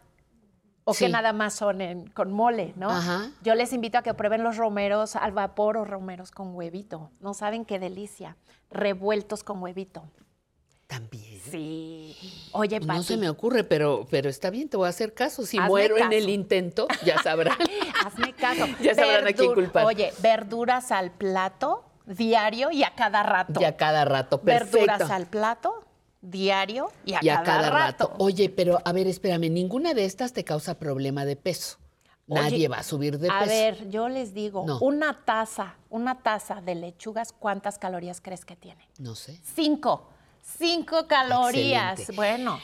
o 0.84 0.94
que 0.94 1.10
nada 1.12 1.32
más 1.32 1.54
son 1.54 1.80
en- 1.82 2.08
con 2.10 2.32
mole, 2.34 2.74
¿no? 2.76 2.90
Ajá. 2.90 3.30
Yo 3.44 3.54
les 3.56 3.72
invito 3.72 3.98
a 4.00 4.02
que 4.02 4.14
prueben 4.16 4.44
los 4.44 4.58
romeros 4.58 5.16
al 5.16 5.32
vapor 5.32 5.78
o 5.78 5.86
romeros 5.86 6.32
con 6.32 6.56
huevito. 6.56 7.12
No 7.20 7.34
saben 7.36 7.66
qué 7.66 7.78
delicia. 7.80 8.36
Revueltos 8.72 9.44
con 9.44 9.62
huevito. 9.62 10.04
También. 10.88 11.42
Sí. 11.50 12.16
Oye, 12.52 12.80
No 12.80 12.88
Pati, 12.88 13.04
se 13.04 13.18
me 13.18 13.28
ocurre, 13.30 13.64
pero, 13.64 14.06
pero 14.10 14.30
está 14.30 14.50
bien, 14.50 14.70
te 14.70 14.78
voy 14.78 14.86
a 14.86 14.90
hacer 14.90 15.14
caso. 15.14 15.46
Si 15.46 15.58
Hazme 15.58 15.68
muero 15.70 15.98
en 15.98 16.14
el 16.14 16.30
intento, 16.30 16.88
ya 17.04 17.20
sabrán. 17.24 17.58
hazme 18.06 18.34
caso. 18.34 18.66
Ya 18.82 18.94
sabrán 18.94 19.28
a 19.28 19.34
quién 19.34 19.54
culpar. 19.54 19.86
Oye, 19.86 20.14
verduras 20.22 20.92
al 20.92 21.12
plato 21.12 21.86
diario 22.06 22.72
y 22.72 22.84
a 22.84 22.94
cada 22.96 23.24
rato. 23.24 23.60
Y 23.60 23.64
a 23.64 23.76
cada 23.78 24.06
rato, 24.06 24.42
perfecto. 24.42 24.78
Verduras 24.86 25.10
al 25.12 25.26
plato 25.26 25.84
diario 26.22 26.92
y 27.06 27.14
a, 27.14 27.20
y 27.22 27.30
a 27.30 27.42
cada, 27.44 27.70
rato. 27.70 28.14
Oye, 28.20 28.50
pero 28.50 28.80
a 28.86 28.92
ver, 28.92 29.08
espérame, 29.08 29.50
ninguna 29.52 29.94
de 29.94 30.06
estas 30.06 30.34
te 30.34 30.44
causa 30.44 30.78
problema 30.78 31.26
de 31.26 31.36
peso. 31.36 31.78
Oye, 32.28 32.42
Nadie 32.42 32.68
va 32.68 32.78
a 32.80 32.84
subir 32.84 33.20
de 33.20 33.30
A 33.30 33.40
peso. 33.42 33.52
ver, 33.52 33.90
yo 33.90 34.10
les 34.10 34.34
digo, 34.34 34.64
No. 34.66 34.80
una 34.80 35.24
taza, 35.26 35.76
una 35.90 36.22
taza 36.24 36.62
de 36.62 36.74
lechugas, 36.76 37.32
¿cuántas 37.32 37.78
calorías 37.78 38.20
crees 38.22 38.46
que 38.46 38.56
tiene? 38.56 38.88
No 38.98 39.14
sé. 39.16 39.40
Cinco. 39.56 40.10
Cinco 40.46 41.08
calorías. 41.08 42.00
Excelente. 42.00 42.16
Bueno. 42.16 42.60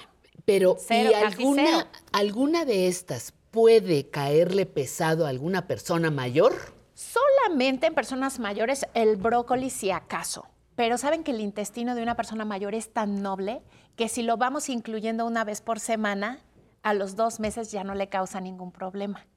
Pero, 0.46 0.78
Cero, 0.80 1.10
¿y 1.10 1.14
casi 1.14 1.26
alguna, 1.26 1.64
cero. 1.66 1.88
alguna 2.12 2.66
de 2.66 2.88
estas 2.88 3.34
puede 3.52 4.10
caerle 4.10 4.66
pesado 4.66 5.26
a 5.26 5.30
alguna 5.30 5.68
persona 5.68 6.10
mayor? 6.10 6.54
Solamente 6.94 7.88
en 7.88 7.94
personas 7.94 8.40
mayores 8.40 8.86
el 8.94 9.18
brócoli 9.18 9.70
si 9.70 9.92
acaso. 9.92 10.48
Pero 10.76 10.98
saben 10.98 11.24
que 11.24 11.32
el 11.32 11.42
intestino 11.42 11.96
de 11.96 12.04
una 12.04 12.16
persona 12.16 12.46
mayor 12.46 12.76
es 12.76 12.92
tan 12.94 13.22
noble 13.22 13.62
que 13.96 14.08
si 14.08 14.24
lo 14.24 14.38
vamos 14.38 14.70
incluyendo 14.70 15.26
una 15.26 15.44
vez 15.44 15.62
por 15.62 15.80
semana, 15.80 16.40
a 16.82 16.94
los 16.94 17.16
dos 17.16 17.40
meses 17.40 17.72
ya 17.72 17.84
no 17.84 17.94
le 17.94 18.10
causa 18.10 18.40
ningún 18.40 18.72
problema. 18.72 19.28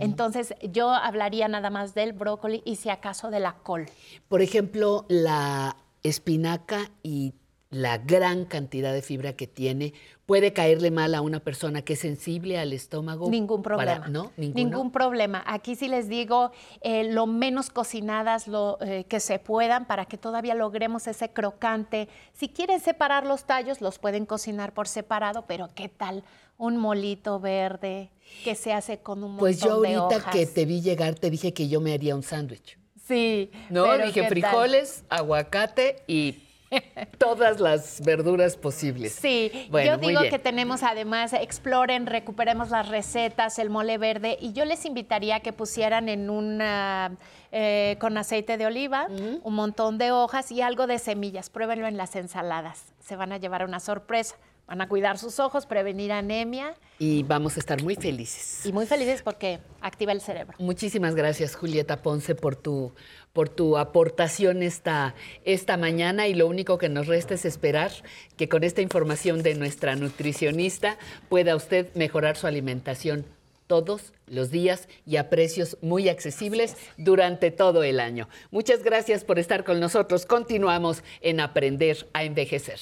Entonces 0.00 0.54
yo 0.70 0.90
hablaría 0.90 1.48
nada 1.48 1.70
más 1.70 1.94
del 1.94 2.12
brócoli 2.12 2.62
y 2.66 2.76
si 2.76 2.90
acaso 2.90 3.30
de 3.30 3.40
la 3.40 3.54
col. 3.54 3.86
Por 4.28 4.42
ejemplo, 4.42 5.06
la 5.08 5.76
espinaca 6.02 6.90
y 7.02 7.32
la 7.72 7.96
gran 7.96 8.44
cantidad 8.44 8.92
de 8.92 9.00
fibra 9.00 9.32
que 9.32 9.46
tiene 9.46 9.94
puede 10.26 10.52
caerle 10.52 10.90
mal 10.90 11.14
a 11.14 11.22
una 11.22 11.40
persona 11.40 11.80
que 11.82 11.94
es 11.94 12.00
sensible 12.00 12.58
al 12.58 12.74
estómago. 12.74 13.30
Ningún 13.30 13.62
para- 13.62 13.76
problema. 13.76 14.08
¿No? 14.08 14.30
¿Ninguno? 14.36 14.54
Ningún 14.64 14.92
problema. 14.92 15.42
Aquí 15.46 15.74
sí 15.74 15.88
les 15.88 16.06
digo 16.06 16.52
eh, 16.82 17.04
lo 17.10 17.26
menos 17.26 17.70
cocinadas 17.70 18.46
lo, 18.46 18.76
eh, 18.82 19.04
que 19.08 19.20
se 19.20 19.38
puedan 19.38 19.86
para 19.86 20.04
que 20.04 20.18
todavía 20.18 20.54
logremos 20.54 21.06
ese 21.06 21.30
crocante. 21.30 22.08
Si 22.34 22.50
quieren 22.50 22.78
separar 22.78 23.24
los 23.26 23.44
tallos, 23.46 23.80
los 23.80 23.98
pueden 23.98 24.26
cocinar 24.26 24.74
por 24.74 24.86
separado, 24.86 25.46
pero 25.48 25.70
¿qué 25.74 25.88
tal 25.88 26.24
un 26.58 26.76
molito 26.76 27.40
verde 27.40 28.10
que 28.44 28.54
se 28.54 28.74
hace 28.74 28.98
con 28.98 29.18
un 29.24 29.30
montón 29.32 29.38
Pues 29.40 29.60
yo 29.60 29.80
de 29.80 29.94
ahorita 29.94 30.18
hojas? 30.20 30.34
que 30.34 30.44
te 30.46 30.66
vi 30.66 30.82
llegar, 30.82 31.14
te 31.14 31.30
dije 31.30 31.54
que 31.54 31.68
yo 31.68 31.80
me 31.80 31.94
haría 31.94 32.14
un 32.14 32.22
sándwich. 32.22 32.78
Sí. 33.08 33.50
No, 33.70 33.96
dije 33.96 34.12
¿qué 34.12 34.20
tal? 34.20 34.28
frijoles, 34.30 35.04
aguacate 35.08 36.02
y 36.06 36.36
todas 37.18 37.60
las 37.60 38.00
verduras 38.04 38.56
posibles. 38.56 39.12
Sí, 39.12 39.68
Bueno, 39.70 39.92
yo 39.92 39.98
digo 39.98 40.20
que 40.22 40.38
tenemos 40.38 40.82
además, 40.82 41.32
exploren, 41.32 42.06
recuperemos 42.06 42.70
las 42.70 42.88
recetas, 42.88 43.58
el 43.58 43.70
mole 43.70 43.98
verde, 43.98 44.36
y 44.40 44.52
yo 44.52 44.64
les 44.64 44.84
invitaría 44.84 45.36
a 45.36 45.40
que 45.40 45.52
pusieran 45.52 46.08
en 46.08 46.30
una, 46.30 47.16
eh, 47.50 47.96
con 48.00 48.16
aceite 48.16 48.56
de 48.56 48.66
oliva, 48.66 49.08
un 49.42 49.54
montón 49.54 49.98
de 49.98 50.12
hojas 50.12 50.50
y 50.52 50.62
algo 50.62 50.86
de 50.86 50.98
semillas. 50.98 51.50
Pruébenlo 51.50 51.86
en 51.86 51.96
las 51.96 52.16
ensaladas, 52.16 52.92
se 53.00 53.16
van 53.16 53.32
a 53.32 53.38
llevar 53.38 53.64
una 53.64 53.80
sorpresa. 53.80 54.36
Van 54.72 54.80
a 54.80 54.88
cuidar 54.88 55.18
sus 55.18 55.38
ojos, 55.38 55.66
prevenir 55.66 56.12
anemia 56.12 56.74
Y 56.98 57.24
vamos 57.24 57.58
a 57.58 57.60
estar 57.60 57.82
muy 57.82 57.94
felices. 57.94 58.64
y 58.64 58.72
muy 58.72 58.86
felices 58.86 59.20
porque 59.20 59.58
activa 59.82 60.12
el 60.12 60.22
cerebro. 60.22 60.56
Muchísimas 60.58 61.14
gracias, 61.14 61.56
Julieta 61.56 62.00
Ponce, 62.00 62.34
por 62.34 62.56
tu, 62.56 62.94
por 63.34 63.50
tu 63.50 63.76
aportación 63.76 64.62
esta, 64.62 65.14
esta 65.44 65.76
mañana. 65.76 66.26
Y 66.26 66.32
lo 66.32 66.46
único 66.46 66.78
que 66.78 66.88
nos 66.88 67.06
resta 67.06 67.34
es 67.34 67.44
esperar 67.44 67.92
que 68.38 68.48
con 68.48 68.64
esta 68.64 68.80
información 68.80 69.42
de 69.42 69.56
nuestra 69.56 69.94
nutricionista 69.94 70.96
pueda 71.28 71.54
usted 71.54 71.94
mejorar 71.94 72.38
su 72.38 72.46
alimentación 72.46 73.26
todos 73.66 74.14
los 74.26 74.50
días 74.50 74.88
y 75.04 75.16
a 75.16 75.28
precios 75.28 75.76
muy 75.82 76.08
accesibles 76.08 76.78
durante 76.96 77.50
todo 77.50 77.82
el 77.82 78.00
año. 78.00 78.26
Muchas 78.50 78.82
gracias 78.82 79.22
por 79.22 79.38
estar 79.38 79.64
con 79.64 79.80
nosotros. 79.80 80.24
Continuamos 80.24 81.04
en 81.20 81.40
Aprender 81.40 82.08
a 82.14 82.24
Envejecer. 82.24 82.80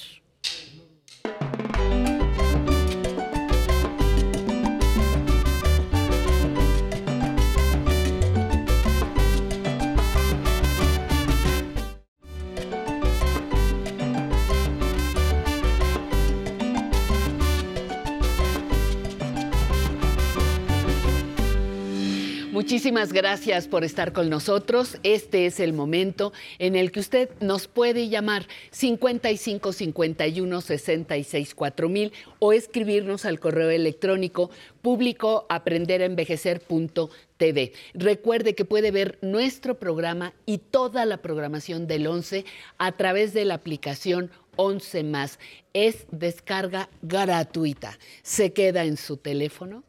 Muchísimas 22.60 23.12
gracias 23.14 23.68
por 23.68 23.84
estar 23.84 24.12
con 24.12 24.28
nosotros. 24.28 24.98
Este 25.02 25.46
es 25.46 25.60
el 25.60 25.72
momento 25.72 26.34
en 26.58 26.76
el 26.76 26.92
que 26.92 27.00
usted 27.00 27.30
nos 27.40 27.68
puede 27.68 28.10
llamar 28.10 28.46
55 28.70 29.72
51 29.72 30.60
66 30.60 31.54
4000 31.54 32.12
o 32.38 32.52
escribirnos 32.52 33.24
al 33.24 33.40
correo 33.40 33.70
electrónico 33.70 34.50
público 34.82 35.46
aprenderenvejecer.tv. 35.48 37.72
Recuerde 37.94 38.54
que 38.54 38.66
puede 38.66 38.90
ver 38.90 39.16
nuestro 39.22 39.78
programa 39.78 40.34
y 40.44 40.58
toda 40.58 41.06
la 41.06 41.22
programación 41.22 41.86
del 41.86 42.06
11 42.06 42.44
a 42.76 42.92
través 42.92 43.32
de 43.32 43.46
la 43.46 43.54
aplicación 43.54 44.30
11 44.56 45.02
más. 45.04 45.38
Es 45.72 46.04
descarga 46.10 46.90
gratuita. 47.00 47.98
Se 48.22 48.52
queda 48.52 48.84
en 48.84 48.98
su 48.98 49.16
teléfono 49.16 49.82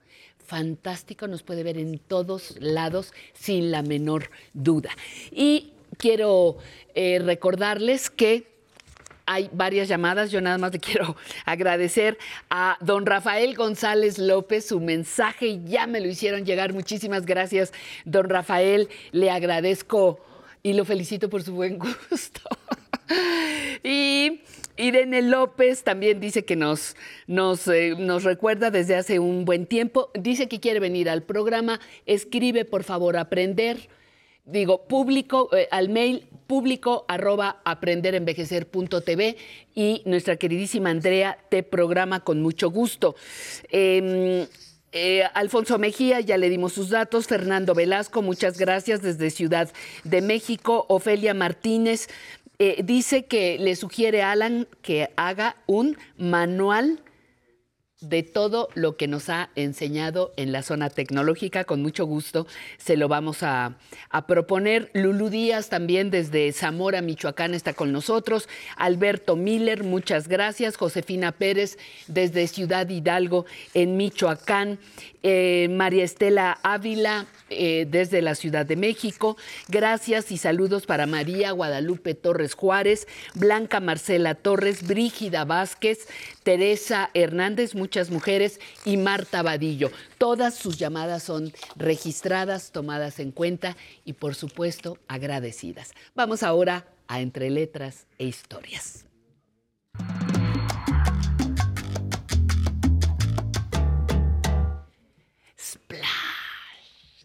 fantástico, 0.51 1.29
nos 1.29 1.43
puede 1.43 1.63
ver 1.63 1.77
en 1.77 1.97
todos 1.97 2.57
lados 2.59 3.13
sin 3.31 3.71
la 3.71 3.83
menor 3.83 4.29
duda. 4.53 4.89
Y 5.31 5.71
quiero 5.97 6.57
eh, 6.93 7.21
recordarles 7.23 8.09
que 8.09 8.51
hay 9.25 9.49
varias 9.53 9.87
llamadas. 9.87 10.29
Yo 10.29 10.41
nada 10.41 10.57
más 10.57 10.73
le 10.73 10.79
quiero 10.81 11.15
agradecer 11.45 12.17
a 12.49 12.77
don 12.81 13.05
Rafael 13.05 13.55
González 13.55 14.19
López 14.19 14.65
su 14.65 14.81
mensaje. 14.81 15.61
Ya 15.63 15.87
me 15.87 16.01
lo 16.01 16.09
hicieron 16.09 16.43
llegar. 16.43 16.73
Muchísimas 16.73 17.25
gracias, 17.25 17.71
don 18.03 18.27
Rafael. 18.27 18.89
Le 19.13 19.31
agradezco 19.31 20.19
y 20.63 20.73
lo 20.73 20.83
felicito 20.83 21.29
por 21.29 21.43
su 21.43 21.53
buen 21.53 21.79
gusto. 22.09 22.41
y 23.83 24.41
Irene 24.77 25.21
López 25.21 25.83
también 25.83 26.19
dice 26.19 26.43
que 26.43 26.55
nos, 26.55 26.95
nos, 27.27 27.67
eh, 27.67 27.95
nos 27.97 28.23
recuerda 28.23 28.71
desde 28.71 28.95
hace 28.95 29.19
un 29.19 29.45
buen 29.45 29.65
tiempo. 29.65 30.09
Dice 30.13 30.47
que 30.47 30.59
quiere 30.59 30.79
venir 30.79 31.09
al 31.09 31.23
programa. 31.23 31.79
Escribe, 32.05 32.65
por 32.65 32.83
favor, 32.83 33.17
aprender. 33.17 33.89
Digo, 34.45 34.87
público, 34.87 35.55
eh, 35.55 35.67
al 35.69 35.89
mail 35.89 36.27
público 36.47 37.05
aprenderenvejecer.tv 37.07 39.37
y 39.75 40.01
nuestra 40.05 40.35
queridísima 40.35 40.89
Andrea 40.89 41.37
te 41.49 41.63
programa 41.63 42.21
con 42.21 42.41
mucho 42.41 42.71
gusto. 42.71 43.15
Em, 43.69 44.47
eh, 44.93 45.23
Alfonso 45.35 45.79
Mejía, 45.79 46.19
ya 46.19 46.37
le 46.37 46.49
dimos 46.49 46.73
sus 46.73 46.89
datos. 46.89 47.27
Fernando 47.27 47.73
Velasco, 47.73 48.21
muchas 48.21 48.57
gracias 48.57 49.01
desde 49.01 49.29
Ciudad 49.29 49.71
de 50.03 50.21
México. 50.21 50.85
Ofelia 50.89 51.33
Martínez 51.33 52.09
eh, 52.63 52.83
dice 52.83 53.25
que 53.25 53.57
le 53.57 53.75
sugiere 53.75 54.21
a 54.21 54.33
Alan 54.33 54.67
que 54.83 55.09
haga 55.15 55.55
un 55.65 55.97
manual 56.15 57.01
de 58.01 58.23
todo 58.23 58.67
lo 58.73 58.97
que 58.97 59.07
nos 59.07 59.29
ha 59.29 59.49
enseñado 59.55 60.33
en 60.35 60.51
la 60.51 60.63
zona 60.63 60.89
tecnológica. 60.89 61.63
Con 61.63 61.81
mucho 61.81 62.05
gusto 62.05 62.47
se 62.77 62.97
lo 62.97 63.07
vamos 63.07 63.43
a, 63.43 63.77
proponer. 64.27 64.89
Lulú 64.93 65.29
Díaz 65.29 65.69
también 65.69 66.09
desde 66.09 66.51
Zamora, 66.51 67.01
Michoacán, 67.01 67.53
está 67.53 67.73
con 67.73 67.91
nosotros. 67.91 68.49
Alberto 68.75 69.35
Miller, 69.35 69.83
muchas 69.83 70.27
gracias. 70.27 70.75
Josefina 70.75 71.31
Pérez 71.31 71.77
desde 72.07 72.47
Ciudad 72.47 72.89
Hidalgo, 72.89 73.45
en 73.73 73.97
Michoacán. 73.97 74.79
Eh, 75.23 75.67
María 75.69 76.03
Estela 76.03 76.57
Ávila 76.63 77.27
eh, 77.51 77.85
desde 77.87 78.23
la 78.23 78.33
Ciudad 78.33 78.65
de 78.65 78.75
México. 78.75 79.37
Gracias 79.67 80.31
y 80.31 80.37
saludos 80.37 80.87
para 80.87 81.05
María 81.05 81.51
Guadalupe 81.51 82.15
Torres 82.15 82.55
Juárez, 82.55 83.07
Blanca 83.35 83.79
Marcela 83.79 84.33
Torres, 84.33 84.87
Brígida 84.87 85.45
Vázquez, 85.45 86.07
Teresa 86.43 87.11
Hernández, 87.13 87.75
muchas 87.75 88.09
mujeres 88.09 88.59
y 88.85 88.97
Marta 88.97 89.41
Vadillo. 89.43 89.91
Todas 90.17 90.55
sus 90.55 90.77
llamadas 90.77 91.23
son 91.23 91.53
registradas, 91.75 92.71
tomadas 92.71 93.19
en 93.19 93.31
cuenta 93.31 93.77
y 94.05 94.13
por 94.13 94.35
supuesto 94.35 94.97
agradecidas. 95.07 95.91
Vamos 96.15 96.43
ahora 96.43 96.87
a 97.07 97.21
Entre 97.21 97.49
Letras 97.49 98.07
e 98.17 98.25
Historias. 98.25 99.05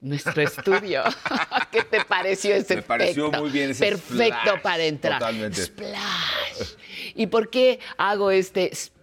nuestro 0.00 0.40
estudio. 0.40 1.02
¿Qué 1.72 1.82
te 1.82 2.04
pareció 2.04 2.54
ese 2.54 2.76
Me 2.76 2.82
pareció 2.82 3.24
efecto? 3.26 3.42
muy 3.42 3.50
bien 3.50 3.70
ese 3.70 3.84
Perfecto 3.84 4.38
splash, 4.40 4.62
para 4.62 4.84
entrar. 4.84 5.18
Totalmente. 5.18 5.62
Splash. 5.62 6.74
¿Y 7.14 7.26
por 7.26 7.50
qué 7.50 7.80
hago 7.96 8.30
este 8.30 8.74
splash? 8.74 8.95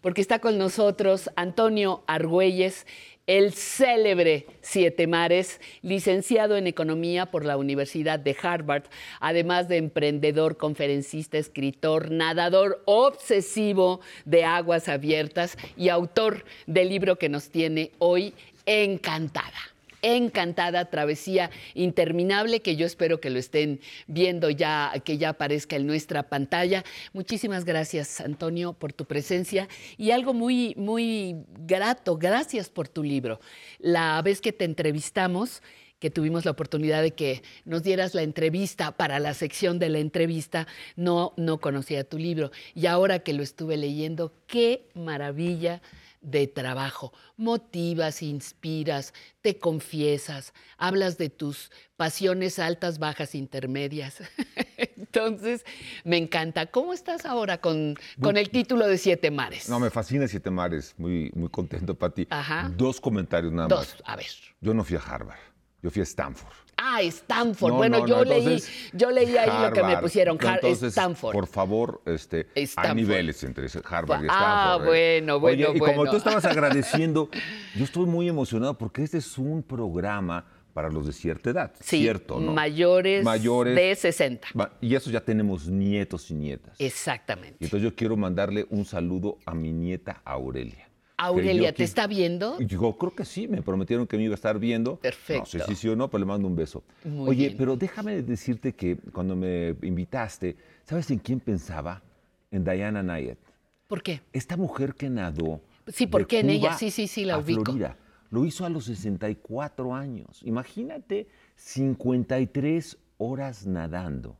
Porque 0.00 0.20
está 0.20 0.38
con 0.38 0.58
nosotros 0.58 1.30
Antonio 1.36 2.02
Argüelles, 2.06 2.86
el 3.26 3.52
célebre 3.52 4.46
Siete 4.60 5.06
Mares, 5.06 5.60
licenciado 5.82 6.56
en 6.56 6.66
Economía 6.66 7.26
por 7.26 7.44
la 7.44 7.56
Universidad 7.56 8.20
de 8.20 8.36
Harvard, 8.40 8.84
además 9.20 9.68
de 9.68 9.78
emprendedor, 9.78 10.56
conferencista, 10.56 11.38
escritor, 11.38 12.10
nadador 12.10 12.82
obsesivo 12.84 14.00
de 14.24 14.44
aguas 14.44 14.88
abiertas 14.88 15.58
y 15.76 15.88
autor 15.88 16.44
del 16.66 16.88
libro 16.88 17.16
que 17.16 17.28
nos 17.28 17.50
tiene 17.50 17.90
hoy 17.98 18.32
encantada 18.64 19.75
encantada 20.14 20.90
travesía 20.90 21.50
interminable 21.74 22.62
que 22.62 22.76
yo 22.76 22.86
espero 22.86 23.20
que 23.20 23.30
lo 23.30 23.38
estén 23.38 23.80
viendo 24.06 24.50
ya, 24.50 24.92
que 25.04 25.18
ya 25.18 25.30
aparezca 25.30 25.76
en 25.76 25.86
nuestra 25.86 26.28
pantalla. 26.28 26.84
Muchísimas 27.12 27.64
gracias, 27.64 28.20
Antonio, 28.20 28.72
por 28.72 28.92
tu 28.92 29.04
presencia 29.04 29.68
y 29.96 30.10
algo 30.10 30.34
muy, 30.34 30.74
muy 30.76 31.36
grato. 31.58 32.16
Gracias 32.16 32.68
por 32.68 32.88
tu 32.88 33.02
libro. 33.02 33.40
La 33.78 34.20
vez 34.22 34.40
que 34.40 34.52
te 34.52 34.64
entrevistamos, 34.64 35.62
que 35.98 36.10
tuvimos 36.10 36.44
la 36.44 36.50
oportunidad 36.50 37.02
de 37.02 37.12
que 37.12 37.42
nos 37.64 37.82
dieras 37.82 38.14
la 38.14 38.22
entrevista 38.22 38.92
para 38.92 39.18
la 39.18 39.34
sección 39.34 39.78
de 39.78 39.88
la 39.88 39.98
entrevista, 39.98 40.66
no, 40.94 41.32
no 41.36 41.58
conocía 41.58 42.04
tu 42.04 42.18
libro. 42.18 42.50
Y 42.74 42.86
ahora 42.86 43.20
que 43.20 43.32
lo 43.32 43.42
estuve 43.42 43.76
leyendo, 43.76 44.32
qué 44.46 44.88
maravilla 44.94 45.80
de 46.26 46.48
trabajo. 46.48 47.12
Motivas, 47.36 48.20
inspiras, 48.20 49.14
te 49.40 49.58
confiesas, 49.58 50.52
hablas 50.76 51.16
de 51.18 51.30
tus 51.30 51.70
pasiones 51.96 52.58
altas, 52.58 52.98
bajas, 52.98 53.34
intermedias. 53.34 54.18
Entonces, 54.96 55.64
me 56.04 56.16
encanta. 56.16 56.66
¿Cómo 56.66 56.92
estás 56.92 57.24
ahora 57.24 57.60
con, 57.60 57.94
con 58.20 58.36
el 58.36 58.50
título 58.50 58.86
de 58.86 58.98
Siete 58.98 59.30
Mares? 59.30 59.68
No, 59.68 59.78
me 59.78 59.88
fascina 59.90 60.26
Siete 60.28 60.50
Mares. 60.50 60.94
Muy, 60.98 61.30
muy 61.34 61.48
contento, 61.48 61.94
Pati. 61.94 62.26
Ajá. 62.30 62.70
Dos 62.76 63.00
comentarios 63.00 63.52
nada 63.52 63.68
Dos, 63.68 63.94
más. 64.00 64.02
a 64.04 64.16
ver. 64.16 64.26
Yo 64.60 64.74
no 64.74 64.84
fui 64.84 64.96
a 64.96 65.00
Harvard. 65.00 65.38
Yo 65.82 65.90
fui 65.90 66.00
a 66.00 66.04
Stanford. 66.04 66.65
Ah, 66.78 67.00
Stanford. 67.02 67.70
No, 67.72 67.76
bueno, 67.78 68.00
no, 68.00 68.06
yo 68.06 68.16
no, 68.18 68.24
leí, 68.24 68.62
yo 68.92 69.10
leí 69.10 69.36
ahí 69.36 69.66
lo 69.66 69.72
que 69.72 69.82
me 69.82 69.96
pusieron, 69.98 70.38
Entonces, 70.40 70.82
Stanford. 70.90 71.32
Por 71.32 71.46
favor, 71.46 72.02
este, 72.04 72.46
hay 72.54 72.64
Stanford. 72.64 72.96
niveles 72.96 73.42
entre 73.44 73.66
Harvard 73.88 74.24
y 74.24 74.26
Ah, 74.28 74.72
Stanford. 74.74 74.82
¿eh? 74.82 74.86
bueno, 75.20 75.40
bueno, 75.40 75.68
Oye, 75.68 75.76
y 75.76 75.78
como 75.80 75.94
bueno. 75.94 76.10
tú 76.10 76.16
estabas 76.18 76.44
agradeciendo, 76.44 77.30
yo 77.74 77.84
estoy 77.84 78.04
muy 78.06 78.28
emocionado 78.28 78.76
porque 78.76 79.02
este 79.04 79.18
es 79.18 79.38
un 79.38 79.62
programa 79.62 80.44
para 80.74 80.90
los 80.90 81.06
de 81.06 81.14
cierta 81.14 81.48
edad, 81.48 81.72
Sí, 81.80 82.00
¿cierto? 82.02 82.38
¿no? 82.38 82.52
mayores, 82.52 83.24
Mayores. 83.24 83.74
de 83.74 83.94
60. 83.94 84.48
Va- 84.58 84.72
Y 84.82 84.94
eso 84.94 85.10
ya 85.10 85.22
tenemos 85.22 85.68
nietos 85.68 86.30
y 86.30 86.34
nietas. 86.34 86.76
Exactamente. 86.78 87.56
Y 87.60 87.64
entonces 87.64 87.88
yo 87.90 87.96
quiero 87.96 88.14
mandarle 88.18 88.66
un 88.68 88.84
saludo 88.84 89.38
a 89.46 89.54
mi 89.54 89.72
nieta 89.72 90.20
Aurelia. 90.26 90.85
Aurelia, 91.18 91.72
¿te 91.72 91.84
está 91.84 92.06
viendo? 92.06 92.60
Yo 92.60 92.96
creo 92.96 93.14
que 93.14 93.24
sí, 93.24 93.48
me 93.48 93.62
prometieron 93.62 94.06
que 94.06 94.16
me 94.16 94.24
iba 94.24 94.34
a 94.34 94.36
estar 94.36 94.58
viendo. 94.58 94.96
Perfecto. 94.96 95.40
No 95.40 95.46
sé 95.46 95.60
si 95.66 95.74
sí 95.74 95.88
o 95.88 95.96
no, 95.96 96.10
pero 96.10 96.18
le 96.20 96.26
mando 96.26 96.46
un 96.46 96.54
beso. 96.54 96.84
Muy 97.04 97.30
Oye, 97.30 97.46
bien. 97.46 97.56
pero 97.56 97.76
déjame 97.76 98.22
decirte 98.22 98.74
que 98.74 98.96
cuando 99.12 99.34
me 99.34 99.74
invitaste, 99.82 100.56
¿sabes 100.84 101.10
en 101.10 101.18
quién 101.18 101.40
pensaba? 101.40 102.02
En 102.50 102.64
Diana 102.64 103.02
Nayet. 103.02 103.38
¿Por 103.86 104.02
qué? 104.02 104.20
Esta 104.32 104.56
mujer 104.56 104.94
que 104.94 105.08
nadó. 105.08 105.60
Sí, 105.86 106.06
¿por 106.06 106.26
qué 106.26 106.40
en 106.40 106.50
ella? 106.50 106.74
Sí, 106.74 106.90
sí, 106.90 107.06
sí, 107.06 107.24
la 107.24 107.38
ubico. 107.38 107.64
Florida, 107.64 107.96
lo 108.30 108.44
hizo 108.44 108.66
a 108.66 108.68
los 108.68 108.84
64 108.84 109.94
años. 109.94 110.42
Imagínate 110.42 111.28
53 111.56 112.98
horas 113.18 113.66
nadando 113.66 114.36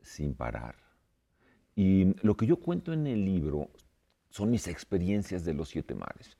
sin 0.00 0.34
parar. 0.34 0.76
Y 1.76 2.14
lo 2.24 2.36
que 2.36 2.46
yo 2.46 2.56
cuento 2.56 2.92
en 2.92 3.06
el 3.06 3.24
libro 3.24 3.70
son 4.34 4.50
mis 4.50 4.66
experiencias 4.66 5.44
de 5.44 5.54
los 5.54 5.68
siete 5.68 5.94
mares. 5.94 6.36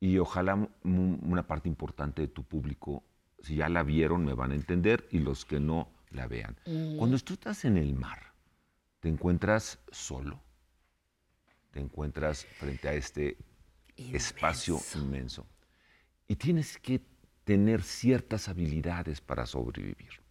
Y 0.00 0.16
ojalá 0.16 0.66
una 0.82 1.46
parte 1.46 1.68
importante 1.68 2.22
de 2.22 2.28
tu 2.28 2.42
público, 2.42 3.04
si 3.42 3.56
ya 3.56 3.68
la 3.68 3.82
vieron, 3.82 4.24
me 4.24 4.32
van 4.32 4.52
a 4.52 4.54
entender 4.54 5.06
y 5.10 5.18
los 5.18 5.44
que 5.44 5.60
no 5.60 5.90
la 6.10 6.26
vean. 6.26 6.56
Mm. 6.64 6.96
Cuando 6.96 7.18
tú 7.18 7.34
estás 7.34 7.66
en 7.66 7.76
el 7.76 7.92
mar, 7.92 8.32
te 9.00 9.10
encuentras 9.10 9.78
solo, 9.92 10.40
te 11.70 11.80
encuentras 11.80 12.46
frente 12.46 12.88
a 12.88 12.94
este 12.94 13.36
espacio 13.98 14.80
inmenso 14.94 15.46
y 16.26 16.36
tienes 16.36 16.78
que 16.78 17.02
tener 17.44 17.82
ciertas 17.82 18.48
habilidades 18.48 19.20
para 19.20 19.44
sobrevivir. 19.44 20.22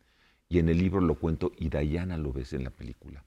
Y 0.50 0.58
en 0.58 0.68
el 0.68 0.80
libro 0.80 1.00
lo 1.00 1.20
cuento 1.20 1.52
y 1.60 1.70
Diana 1.70 2.18
lo 2.18 2.34
ves 2.34 2.54
en 2.54 2.64
la 2.64 2.72
película. 2.72 3.24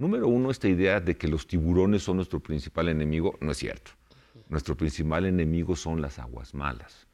Número 0.00 0.28
uno, 0.28 0.50
esta 0.50 0.66
idea 0.66 0.98
de 0.98 1.18
que 1.18 1.28
los 1.28 1.46
tiburones 1.46 2.02
son 2.04 2.16
nuestro 2.16 2.40
principal 2.40 2.88
enemigo 2.88 3.36
no 3.42 3.52
es 3.52 3.58
cierto. 3.58 3.90
Nuestro 4.48 4.74
principal 4.74 5.26
enemigo 5.26 5.76
son 5.76 6.00
las 6.00 6.18
aguas 6.18 6.54
malas. 6.54 7.06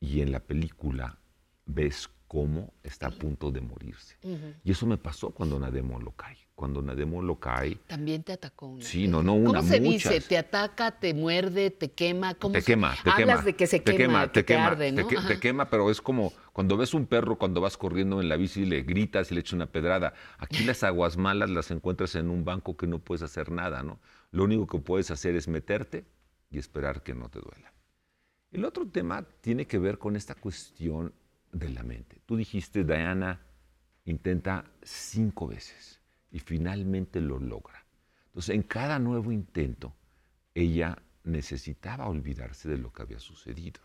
Y 0.00 0.22
en 0.22 0.32
la 0.32 0.40
película 0.40 1.18
ves 1.66 2.08
cómo 2.26 2.72
está 2.82 3.08
a 3.08 3.10
punto 3.10 3.50
de 3.50 3.60
morirse. 3.60 4.16
Y 4.64 4.70
eso 4.72 4.86
me 4.86 4.96
pasó 4.96 5.32
cuando 5.32 5.60
nadé 5.60 5.80
en 5.80 5.88
Molokai. 5.88 6.38
Cuando 6.54 6.80
nadé 6.82 7.02
en 7.02 7.10
Molokai, 7.10 7.74
También 7.88 8.22
te 8.22 8.32
atacó 8.32 8.66
una. 8.66 8.84
sí, 8.84 9.08
no, 9.08 9.24
no 9.24 9.34
una, 9.34 9.58
¿Cómo 9.58 9.62
se 9.68 9.80
muchas. 9.80 10.12
dice? 10.12 10.28
¿Te 10.28 10.38
ataca, 10.38 10.92
te 11.00 11.12
muerde, 11.12 11.70
te 11.72 11.90
quema? 11.90 12.34
¿Cómo 12.34 12.52
Te 12.52 12.62
quema, 12.62 12.94
te 13.02 13.10
Hablas 13.10 13.38
quema. 13.38 13.42
de 13.42 13.56
que 13.56 13.66
se 13.66 13.80
te 13.80 13.96
quema, 13.96 14.22
que 14.22 14.28
te 14.28 14.40
te 14.42 14.44
quema, 14.44 14.66
arde, 14.68 14.92
te 14.92 15.02
¿no? 15.02 15.08
Ajá. 15.18 15.26
te 15.28 15.40
quema, 15.40 15.68
pero 15.68 15.90
es 15.90 16.00
como 16.00 16.32
cuando 16.52 16.76
ves 16.76 16.94
un 16.94 17.06
perro 17.06 17.36
cuando 17.38 17.60
vas 17.60 17.76
corriendo 17.76 18.20
en 18.20 18.28
la 18.28 18.36
bici 18.36 18.62
y 18.62 18.66
le 18.66 18.82
gritas 18.82 19.32
y 19.32 19.34
le 19.34 19.40
echas 19.40 19.54
una 19.54 19.66
pedrada. 19.66 20.14
Aquí 20.38 20.62
las 20.62 20.84
aguas 20.84 21.16
malas 21.16 21.50
las 21.50 21.72
encuentras 21.72 22.14
en 22.14 22.30
un 22.30 22.44
banco 22.44 22.76
que 22.76 22.86
no 22.86 23.00
puedes 23.00 23.22
hacer 23.22 23.50
nada, 23.50 23.82
¿no? 23.82 23.98
Lo 24.30 24.44
único 24.44 24.68
que 24.68 24.78
puedes 24.78 25.10
hacer 25.10 25.34
es 25.34 25.48
meterte 25.48 26.04
y 26.50 26.58
esperar 26.58 27.02
que 27.02 27.14
no 27.14 27.28
te 27.30 27.40
duela. 27.40 27.72
El 28.52 28.64
otro 28.64 28.86
tema 28.86 29.26
tiene 29.40 29.66
que 29.66 29.78
ver 29.80 29.98
con 29.98 30.14
esta 30.14 30.36
cuestión 30.36 31.12
de 31.50 31.68
la 31.70 31.82
mente. 31.82 32.20
Tú 32.26 32.36
dijiste, 32.36 32.84
Diana 32.84 33.40
intenta 34.04 34.64
cinco 34.82 35.48
veces 35.48 36.00
y 36.34 36.40
finalmente 36.40 37.20
lo 37.20 37.38
logra. 37.38 37.86
Entonces, 38.26 38.56
en 38.56 38.64
cada 38.64 38.98
nuevo 38.98 39.30
intento, 39.30 39.94
ella 40.52 40.98
necesitaba 41.22 42.08
olvidarse 42.08 42.68
de 42.68 42.76
lo 42.76 42.92
que 42.92 43.02
había 43.02 43.20
sucedido. 43.20 43.80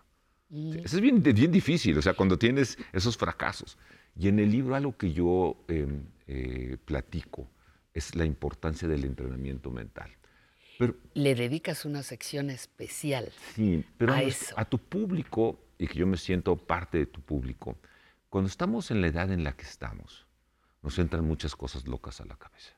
Eso 0.50 0.96
es 0.96 1.00
bien, 1.00 1.22
bien 1.22 1.52
difícil, 1.52 1.96
o 2.00 2.02
sea, 2.02 2.16
cuando 2.16 2.40
tienes 2.40 2.80
esos 2.92 3.16
fracasos. 3.16 3.78
Y 4.18 4.30
en 4.30 4.40
el 4.40 4.52
libro 4.52 4.74
algo 4.74 4.98
que 4.98 5.14
yo 5.14 5.64
eh, 5.68 5.88
eh, 6.26 6.78
platico 6.84 7.48
es 7.94 8.16
la 8.16 8.26
importancia 8.26 8.88
del 8.88 9.06
entrenamiento 9.06 9.70
mental. 9.70 10.10
Pero 10.80 10.96
Le 11.14 11.36
dedicas 11.36 11.86
una 11.86 12.02
sección 12.02 12.50
especial. 12.50 13.32
Sí, 13.54 13.86
pero 14.00 14.14
a, 14.14 14.24
eso. 14.24 14.56
a 14.58 14.66
tu 14.66 14.80
público, 14.80 15.60
y 15.78 15.86
que 15.86 16.00
yo 16.00 16.08
me 16.08 16.18
siento 16.18 16.56
parte 16.56 16.98
de 16.98 17.06
tu 17.06 17.22
público, 17.22 17.78
cuando 18.28 18.48
estamos 18.48 18.90
en 18.90 19.02
la 19.02 19.08
edad 19.08 19.32
en 19.32 19.44
la 19.44 19.56
que 19.56 19.66
estamos, 19.66 20.26
nos 20.82 20.98
entran 21.00 21.26
muchas 21.26 21.56
cosas 21.56 21.88
locas 21.88 22.22
a 22.22 22.26
la 22.26 22.36
cabeza. 22.38 22.74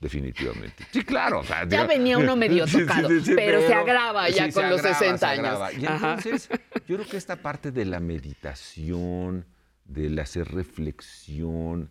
Definitivamente. 0.00 0.84
Sí, 0.90 1.04
claro. 1.04 1.40
o 1.40 1.44
sea, 1.44 1.60
Ya 1.68 1.82
digo- 1.82 1.86
venía 1.88 2.18
uno 2.18 2.34
medio 2.34 2.66
sí, 2.66 2.80
tocado, 2.80 3.08
sí, 3.08 3.20
sí, 3.20 3.32
pero 3.36 3.60
se 3.60 3.72
agrava 3.72 4.28
ya 4.30 4.50
con 4.50 4.68
los 4.68 4.80
agrava, 4.80 4.98
60 4.98 5.18
se 5.18 5.26
años. 5.26 5.78
Y 5.78 5.86
entonces, 5.86 6.48
yo 6.88 6.96
creo 6.96 7.08
que 7.08 7.16
esta 7.16 7.36
parte 7.36 7.70
de 7.70 7.84
la 7.84 8.00
meditación, 8.00 9.46
del 9.84 10.18
hacer 10.18 10.48
reflexión 10.52 11.90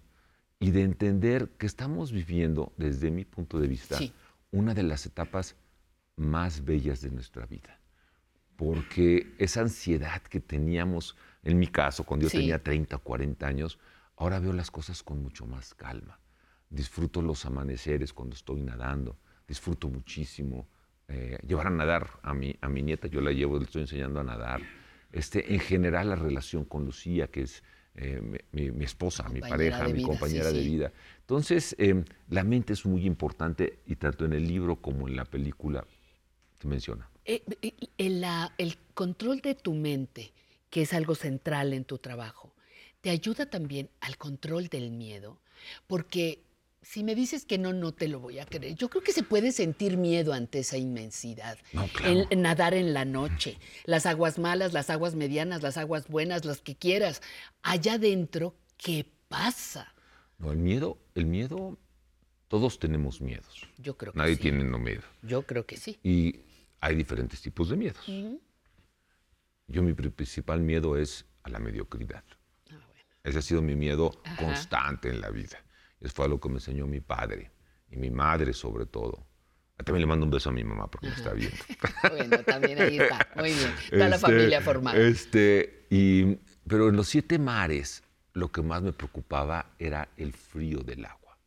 y 0.60 0.72
de 0.72 0.82
entender 0.84 1.50
que 1.58 1.66
estamos 1.66 2.12
viviendo, 2.12 2.74
desde 2.76 3.12
mi 3.12 3.24
punto 3.24 3.60
de 3.60 3.68
vista, 3.68 3.98
una 4.52 4.74
de 4.74 4.84
las 4.84 5.06
etapas 5.06 5.56
más 6.18 6.66
bellas 6.66 7.02
de 7.02 7.12
nuestra 7.12 7.46
vida. 7.46 7.80
Porque 8.58 9.34
esa 9.40 9.62
ansiedad 9.62 10.22
que 10.22 10.40
teníamos, 10.42 11.16
en 11.44 11.58
mi 11.58 11.68
caso, 11.68 12.04
cuando 12.04 12.26
yo 12.26 12.30
tenía 12.30 12.62
30, 12.62 12.98
40 12.98 13.48
años, 13.48 13.80
ahora 14.22 14.40
veo 14.40 14.54
las 14.54 14.70
cosas 14.70 15.02
con 15.02 15.22
mucho 15.22 15.48
más 15.48 15.74
calma. 15.74 16.20
Disfruto 16.70 17.22
los 17.24 17.44
amaneceres 17.46 18.14
cuando 18.14 18.36
estoy 18.36 18.62
nadando, 18.62 19.18
disfruto 19.48 19.90
muchísimo 19.90 20.68
eh, 21.08 21.40
llevar 21.46 21.68
a 21.68 21.70
nadar 21.72 22.08
a 22.22 22.34
mi, 22.34 22.56
a 22.62 22.70
mi 22.70 22.84
nieta, 22.84 23.08
yo 23.08 23.20
la 23.20 23.32
llevo, 23.32 23.58
le 23.58 23.66
estoy 23.66 23.82
enseñando 23.82 24.20
a 24.20 24.24
nadar. 24.24 24.62
Este, 25.12 25.54
en 25.54 25.60
general, 25.60 26.10
la 26.10 26.16
relación 26.16 26.66
con 26.66 26.86
Lucía, 26.86 27.28
que 27.28 27.42
es 27.42 27.64
eh, 27.96 28.22
mi, 28.52 28.86
esposa, 28.86 29.28
mi 29.28 29.42
pareja, 29.42 29.86
mi 29.88 29.94
vida, 29.94 30.08
compañera 30.08 30.50
sí, 30.52 30.56
de 30.58 30.64
sí. 30.64 30.70
vida. 30.70 30.92
Entonces, 31.22 31.76
eh, 31.80 32.06
la 32.30 32.44
mente 32.44 32.74
es 32.74 32.86
muy 32.86 33.06
importante 33.06 33.80
y 33.88 33.96
tanto 33.96 34.24
en 34.26 34.34
el 34.34 34.48
libro 34.48 34.76
como 34.76 35.08
en 35.08 35.16
la 35.16 35.26
película 35.26 35.84
se 36.62 36.68
menciona. 36.68 37.10
Eh, 37.26 37.42
eh, 37.64 37.74
el, 37.98 38.22
la- 38.22 38.54
el 38.60 38.78
control 38.94 39.42
de 39.42 39.56
tu 39.56 39.74
mente, 39.74 40.32
que 40.70 40.84
es 40.84 40.94
algo 40.94 41.16
central 41.16 41.74
en 41.74 41.84
tu 41.86 41.98
trabajo, 41.98 42.51
te 43.02 43.10
ayuda 43.10 43.48
también 43.50 43.90
al 44.00 44.18
control 44.18 44.68
del 44.68 44.92
miedo, 44.92 45.42
porque 45.88 46.44
si 46.84 47.04
me 47.04 47.14
dices 47.14 47.46
que 47.46 47.58
no, 47.60 47.74
no 47.74 47.92
te 47.94 48.08
lo 48.08 48.20
voy 48.20 48.40
a 48.40 48.46
creer. 48.46 48.76
Yo 48.76 48.90
creo 48.90 49.04
que 49.04 49.12
se 49.14 49.22
puede 49.24 49.52
sentir 49.52 49.98
miedo 49.98 50.34
ante 50.34 50.60
esa 50.60 50.78
inmensidad. 50.78 51.58
No, 51.74 51.88
El- 52.04 52.26
el 52.32 52.42
nadar 52.42 52.74
en 52.74 52.94
la 52.94 53.06
noche, 53.06 53.60
las 53.86 54.06
aguas 54.08 54.40
malas, 54.40 54.74
las 54.74 54.90
aguas 54.90 55.14
medianas, 55.16 55.62
las 55.62 55.78
aguas 55.78 56.08
buenas, 56.08 56.44
las 56.46 56.62
que 56.62 56.76
quieras. 56.76 57.22
Allá 57.62 57.94
adentro, 57.94 58.56
¿qué 58.78 59.06
pasa? 59.28 59.94
No, 60.40 60.52
el 60.52 60.58
miedo, 60.58 60.98
el 61.14 61.26
miedo, 61.28 61.78
todos 62.48 62.80
tenemos 62.80 63.22
miedos. 63.22 63.68
Yo 63.78 63.96
creo 63.96 64.14
que 64.14 64.18
Nadie 64.18 64.36
sí. 64.36 64.42
tiene 64.42 64.64
no 64.64 64.80
miedo. 64.80 65.04
Yo 65.22 65.44
creo 65.44 65.68
que 65.68 65.78
sí. 65.78 66.00
Y 66.04 66.42
hay 66.80 66.96
diferentes 66.96 67.42
tipos 67.42 67.70
de 67.70 67.78
miedos. 67.78 68.04
Yo 69.68 69.84
mi 69.84 69.94
pri- 69.94 70.10
principal 70.10 70.62
miedo 70.62 70.98
es 70.98 71.26
a 71.44 71.50
la 71.50 71.60
mediocridad. 71.60 72.24
Ese 73.24 73.40
ha 73.40 73.42
sido 73.42 73.62
mi 73.62 73.76
miedo 73.76 74.12
Ajá. 74.24 74.36
constante 74.38 75.10
en 75.10 75.22
la 75.22 75.30
vida. 75.30 75.58
Eso 76.00 76.14
fue 76.16 76.26
algo 76.26 76.40
que 76.40 76.50
me 76.50 76.56
enseñó 76.56 76.88
mi 76.88 77.00
padre 77.02 77.52
y 77.90 77.98
mi 77.98 78.10
madre 78.10 78.54
sobre 78.54 78.86
todo. 78.86 79.28
También 79.78 80.02
le 80.02 80.08
mando 80.08 80.26
un 80.26 80.32
beso 80.32 80.50
a 80.50 80.54
mi 80.54 80.64
mamá 80.64 80.90
porque 80.90 81.08
me 81.08 81.16
está 81.16 81.34
viendo. 81.34 81.58
Bueno, 82.10 82.38
también 82.44 82.82
ahí 82.82 83.00
está. 83.00 83.28
Muy 83.36 83.52
bien. 83.52 83.74
La 83.92 84.06
Este, 84.08 84.20
familia 84.20 84.62
formada. 84.62 84.98
Este, 84.98 85.88
y, 85.90 86.36
pero 86.68 86.90
en 86.90 86.96
los 86.96 87.08
siete 87.08 87.40
mares, 87.40 88.04
lo 88.34 88.52
que 88.52 88.62
más 88.62 88.84
me 88.84 88.94
preocupaba 88.94 89.74
era 89.80 90.08
el 90.18 90.34
frío 90.34 90.80
del 90.80 91.06
agua. 91.06 91.38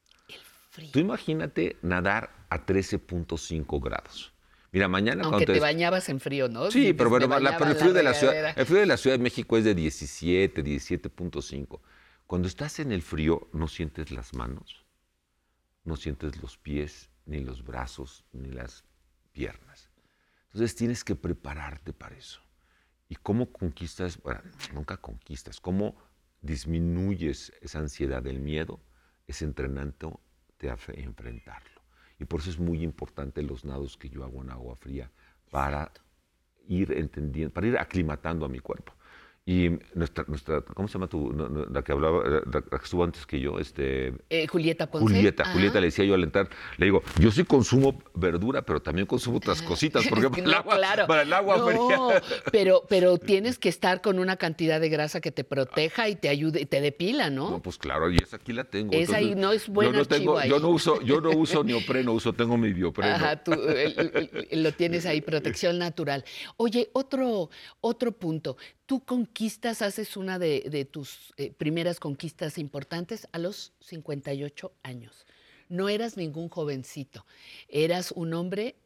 Tú 0.93 0.99
imagínate 0.99 1.77
nadar 1.83 2.31
a 2.51 2.67
13.5 2.67 3.81
grados. 3.81 4.34
Mira, 4.75 4.89
mañana 4.89 5.23
Aunque 5.25 5.47
te 5.47 5.61
bañabas 5.61 6.09
en 6.09 6.19
frío, 6.19 6.49
¿no? 6.49 6.69
Sí, 6.69 6.81
Dices, 6.81 6.95
pero 6.99 7.09
bueno, 7.11 7.29
la- 7.39 7.57
pero 7.57 7.71
el 7.71 7.77
frío, 7.77 7.91
en 7.91 7.95
de 7.95 8.03
la 8.03 8.13
ciudad, 8.13 8.59
el 8.59 8.67
frío 8.67 8.81
de 8.81 8.87
la 8.87 8.97
Ciudad 8.97 9.17
de 9.17 9.23
México 9.23 9.57
es 9.57 9.63
de 9.65 9.73
17, 9.73 10.65
17.5. 10.65 11.81
Cuando 12.27 12.49
estás 12.49 12.81
en 12.81 12.91
el 12.91 13.01
frío, 13.03 13.49
no 13.53 13.69
sientes 13.69 14.11
las 14.11 14.35
manos, 14.35 14.85
no 15.85 15.95
sientes 15.95 16.43
los 16.43 16.59
pies, 16.59 17.09
ni 17.25 17.39
los 17.45 17.63
brazos, 17.65 18.25
ni 18.33 18.51
las 18.51 18.83
piernas. 19.31 19.91
Entonces 20.47 20.75
tienes 20.75 21.05
que 21.05 21.15
prepararte 21.15 21.93
para 21.93 22.17
eso. 22.17 22.41
¿Y 23.09 23.15
cómo 23.15 23.53
conquistas? 23.53 24.21
Bueno, 24.23 24.41
nunca 24.73 24.97
conquistas. 24.97 25.61
¿Cómo 25.61 25.95
disminuyes 26.43 27.53
esa 27.61 27.79
ansiedad 27.79 28.25
del 28.25 28.41
miedo? 28.41 28.81
Es 29.29 29.41
entrenándote 29.41 30.69
a 30.69 30.77
fe- 30.77 31.01
enfrentarlo. 31.01 31.74
Y 32.19 32.25
por 32.25 32.41
eso 32.41 32.51
es 32.51 32.59
muy 32.59 32.83
importante 32.83 33.43
los 33.43 33.65
nados 33.65 33.97
que 33.97 34.09
yo 34.09 34.25
hago 34.25 34.43
en 34.43 34.51
agua 34.51 34.77
fría 34.77 35.11
para 35.51 35.91
ir 36.69 36.93
entendiendo, 36.93 37.53
para 37.53 37.67
ir 37.67 37.79
aclimatando 37.79 38.47
a 38.47 38.49
mi 38.49 38.61
cuerpo. 38.61 38.93
Y 39.47 39.69
nuestra, 39.95 40.25
nuestra 40.27 40.63
¿cómo 40.63 40.89
se 40.89 40.95
llama 40.95 41.07
tu, 41.07 41.31
la 41.71 41.83
que 41.83 41.93
hablaba, 41.93 42.27
la, 42.27 42.41
la 42.47 42.63
que 42.79 42.85
estuvo 42.85 43.05
antes 43.05 43.27
que 43.27 43.39
yo? 43.39 43.59
Este, 43.59 44.15
Eh, 44.31 44.47
Julieta 44.47 44.91
Ponce. 44.91 45.05
Julieta, 45.15 45.43
Ajá. 45.43 45.53
Julieta 45.53 45.81
le 45.81 45.89
decía 45.89 46.07
yo 46.07 46.15
al 46.15 46.23
entrar, 46.23 46.49
le 46.79 46.87
digo, 46.87 47.03
yo 47.21 47.31
sí 47.31 47.45
consumo 47.45 48.03
verdura, 48.15 48.63
pero 48.63 48.81
también 48.81 49.07
consumo 49.07 49.37
otras 49.37 49.61
cositas, 49.63 50.07
porque 50.09 50.31
para, 50.31 50.43
el 50.45 50.55
agua, 50.55 50.77
claro. 50.77 51.07
para 51.07 51.23
el 51.23 51.33
agua 51.35 51.59
No, 51.59 51.67
fría. 51.67 52.23
pero, 52.53 52.85
pero 52.89 53.19
tienes 53.19 53.59
que 53.59 53.69
estar 53.69 54.01
con 54.01 54.19
una 54.19 54.37
cantidad 54.39 54.81
de 54.81 54.89
grasa 54.89 55.21
que 55.21 55.31
te 55.31 55.45
proteja 55.45 56.09
y 56.09 56.17
te 56.17 56.31
ayude, 56.31 56.63
y 56.63 56.65
te 56.65 56.81
depila, 56.81 57.29
¿no? 57.29 57.51
No, 57.51 57.61
pues 57.63 57.77
claro, 57.77 58.11
y 58.11 58.17
esa 58.17 58.37
aquí 58.37 58.55
la 58.55 58.65
tengo. 58.65 58.95
Esa 58.95 59.17
ahí 59.19 59.35
no 59.35 59.53
es 59.53 59.69
buen 59.69 59.93
yo 59.93 59.99
no 59.99 60.05
tengo, 60.07 60.43
yo 60.43 60.59
no 60.59 60.71
uso, 60.71 61.03
yo 61.03 61.21
no 61.21 61.33
uso 61.33 61.63
neopreno, 61.65 62.15
uso, 62.15 62.33
tengo 62.33 62.57
mi 62.57 62.73
biopreno. 62.73 63.15
Ajá, 63.15 63.45
tú 63.45 63.53
el- 63.53 64.63
lo 64.63 64.73
tienes 64.73 65.05
ahí, 65.05 65.21
protección 65.21 65.79
natural. 65.79 66.25
Oye, 66.57 66.89
otro, 66.95 67.51
otro 67.83 68.13
punto. 68.13 68.57
Tú 68.87 69.01
conquistas, 69.05 69.81
haces 69.83 70.17
una 70.17 70.39
de, 70.39 70.67
de 70.71 70.85
tus 70.85 71.33
eh, 71.39 71.53
primeras 71.53 71.99
conquistas 72.01 72.59
importantes 72.59 73.27
a 73.33 73.39
los 73.39 73.73
58 73.81 74.73
años. 74.83 75.25
no 75.71 75.89
eras 75.89 76.17
ningún 76.19 76.49
jovencito, 76.51 77.25
eras 77.69 78.13
un 78.13 78.35
hombre 78.35 78.77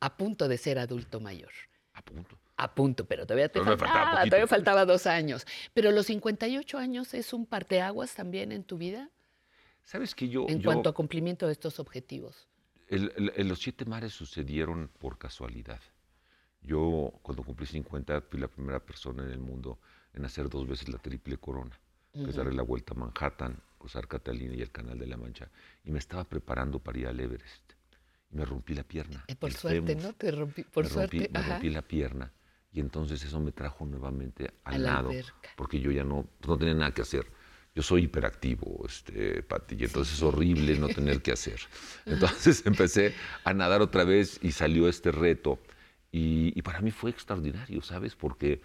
a 0.00 0.16
punto 0.16 0.48
de 0.48 0.58
ser 0.58 0.78
adulto 0.80 1.20
mayor. 1.20 1.52
A 1.94 2.02
punto. 2.02 2.36
A 2.56 2.74
punto, 2.74 3.04
pero 3.06 3.24
todavía 3.24 3.48
te 3.48 3.60
Pero 3.60 3.78
faltaba, 3.78 4.24
todavía 4.24 4.46
faltaba 4.48 4.84
dos 4.84 5.06
años. 5.06 5.46
Pero 5.74 5.90
los 5.92 6.06
58 6.06 6.78
años 6.78 7.14
es 7.14 7.32
un 7.32 7.46
parteaguas 7.46 8.14
también 8.14 8.50
en 8.52 8.64
tu 8.64 8.76
vida 8.78 9.10
¿Sabes 9.84 10.14
que 10.14 10.28
yo... 10.28 10.46
en 10.48 10.60
yo- 10.60 10.68
cuanto 10.68 10.88
a 10.90 10.94
cumplimiento 10.94 11.46
de 11.46 11.52
estos 11.52 11.78
objetivos. 11.80 12.46
El- 12.88 13.12
el- 13.16 13.32
el- 13.36 13.48
los 13.48 13.60
siete 13.60 13.84
mares 13.84 14.12
sucedieron 14.12 14.88
por 14.98 15.18
casualidad. 15.18 15.80
Yo, 16.62 17.12
cuando 17.22 17.42
cumplí 17.42 17.66
50, 17.66 18.22
fui 18.22 18.38
la 18.40 18.48
primera 18.48 18.80
persona 18.80 19.24
en 19.24 19.30
el 19.30 19.38
mundo 19.40 19.78
en 20.14 20.24
hacer 20.24 20.48
dos 20.48 20.66
veces 20.66 20.88
la 20.88 20.98
triple 20.98 21.36
corona, 21.38 21.78
que 22.12 22.30
es 22.30 22.36
darle 22.36 22.52
la 22.52 22.62
vuelta 22.62 22.94
a 22.94 22.96
Manhattan, 22.96 23.58
cruzar 23.78 24.06
Catalina 24.06 24.54
y 24.54 24.62
el 24.62 24.70
Canal 24.70 24.98
de 24.98 25.06
la 25.06 25.16
Mancha. 25.16 25.48
Y 25.84 25.90
me 25.90 25.98
estaba 25.98 26.24
preparando 26.24 26.78
para 26.78 26.98
ir 26.98 27.06
al 27.08 27.18
Everest. 27.18 27.72
Y 28.30 28.36
me 28.36 28.44
rompí 28.44 28.74
la 28.74 28.84
pierna. 28.84 29.24
Eh, 29.26 29.34
por 29.34 29.50
el 29.50 29.56
suerte. 29.56 29.94
¿no? 29.96 30.12
Te 30.12 30.30
rompí, 30.30 30.62
por 30.62 30.84
me 30.84 30.90
rompí, 30.90 31.18
suerte. 31.18 31.30
me 31.38 31.42
rompí 31.48 31.70
la 31.70 31.82
pierna. 31.82 32.32
Y 32.72 32.80
entonces 32.80 33.22
eso 33.24 33.38
me 33.40 33.52
trajo 33.52 33.84
nuevamente 33.84 34.50
A 34.64 34.70
al 34.70 34.82
la 34.84 34.92
lado, 34.94 35.10
alberca. 35.10 35.34
porque 35.56 35.80
yo 35.80 35.90
ya 35.90 36.04
no, 36.04 36.26
no 36.46 36.56
tenía 36.56 36.74
nada 36.74 36.92
que 36.94 37.02
hacer. 37.02 37.26
Yo 37.74 37.82
soy 37.82 38.04
hiperactivo, 38.04 38.84
este, 38.86 39.42
Pati, 39.42 39.76
y 39.78 39.84
entonces 39.84 40.14
es 40.14 40.22
horrible 40.22 40.78
no 40.78 40.88
tener 40.88 41.22
que 41.22 41.32
hacer. 41.32 41.58
Entonces 42.06 42.62
empecé 42.66 43.14
a 43.44 43.52
nadar 43.54 43.80
otra 43.82 44.04
vez 44.04 44.38
y 44.42 44.52
salió 44.52 44.88
este 44.88 45.10
reto. 45.10 45.58
Y, 46.12 46.52
y 46.56 46.62
para 46.62 46.80
mí 46.80 46.92
fue 46.92 47.10
extraordinario, 47.10 47.82
¿sabes? 47.82 48.14
Porque 48.14 48.60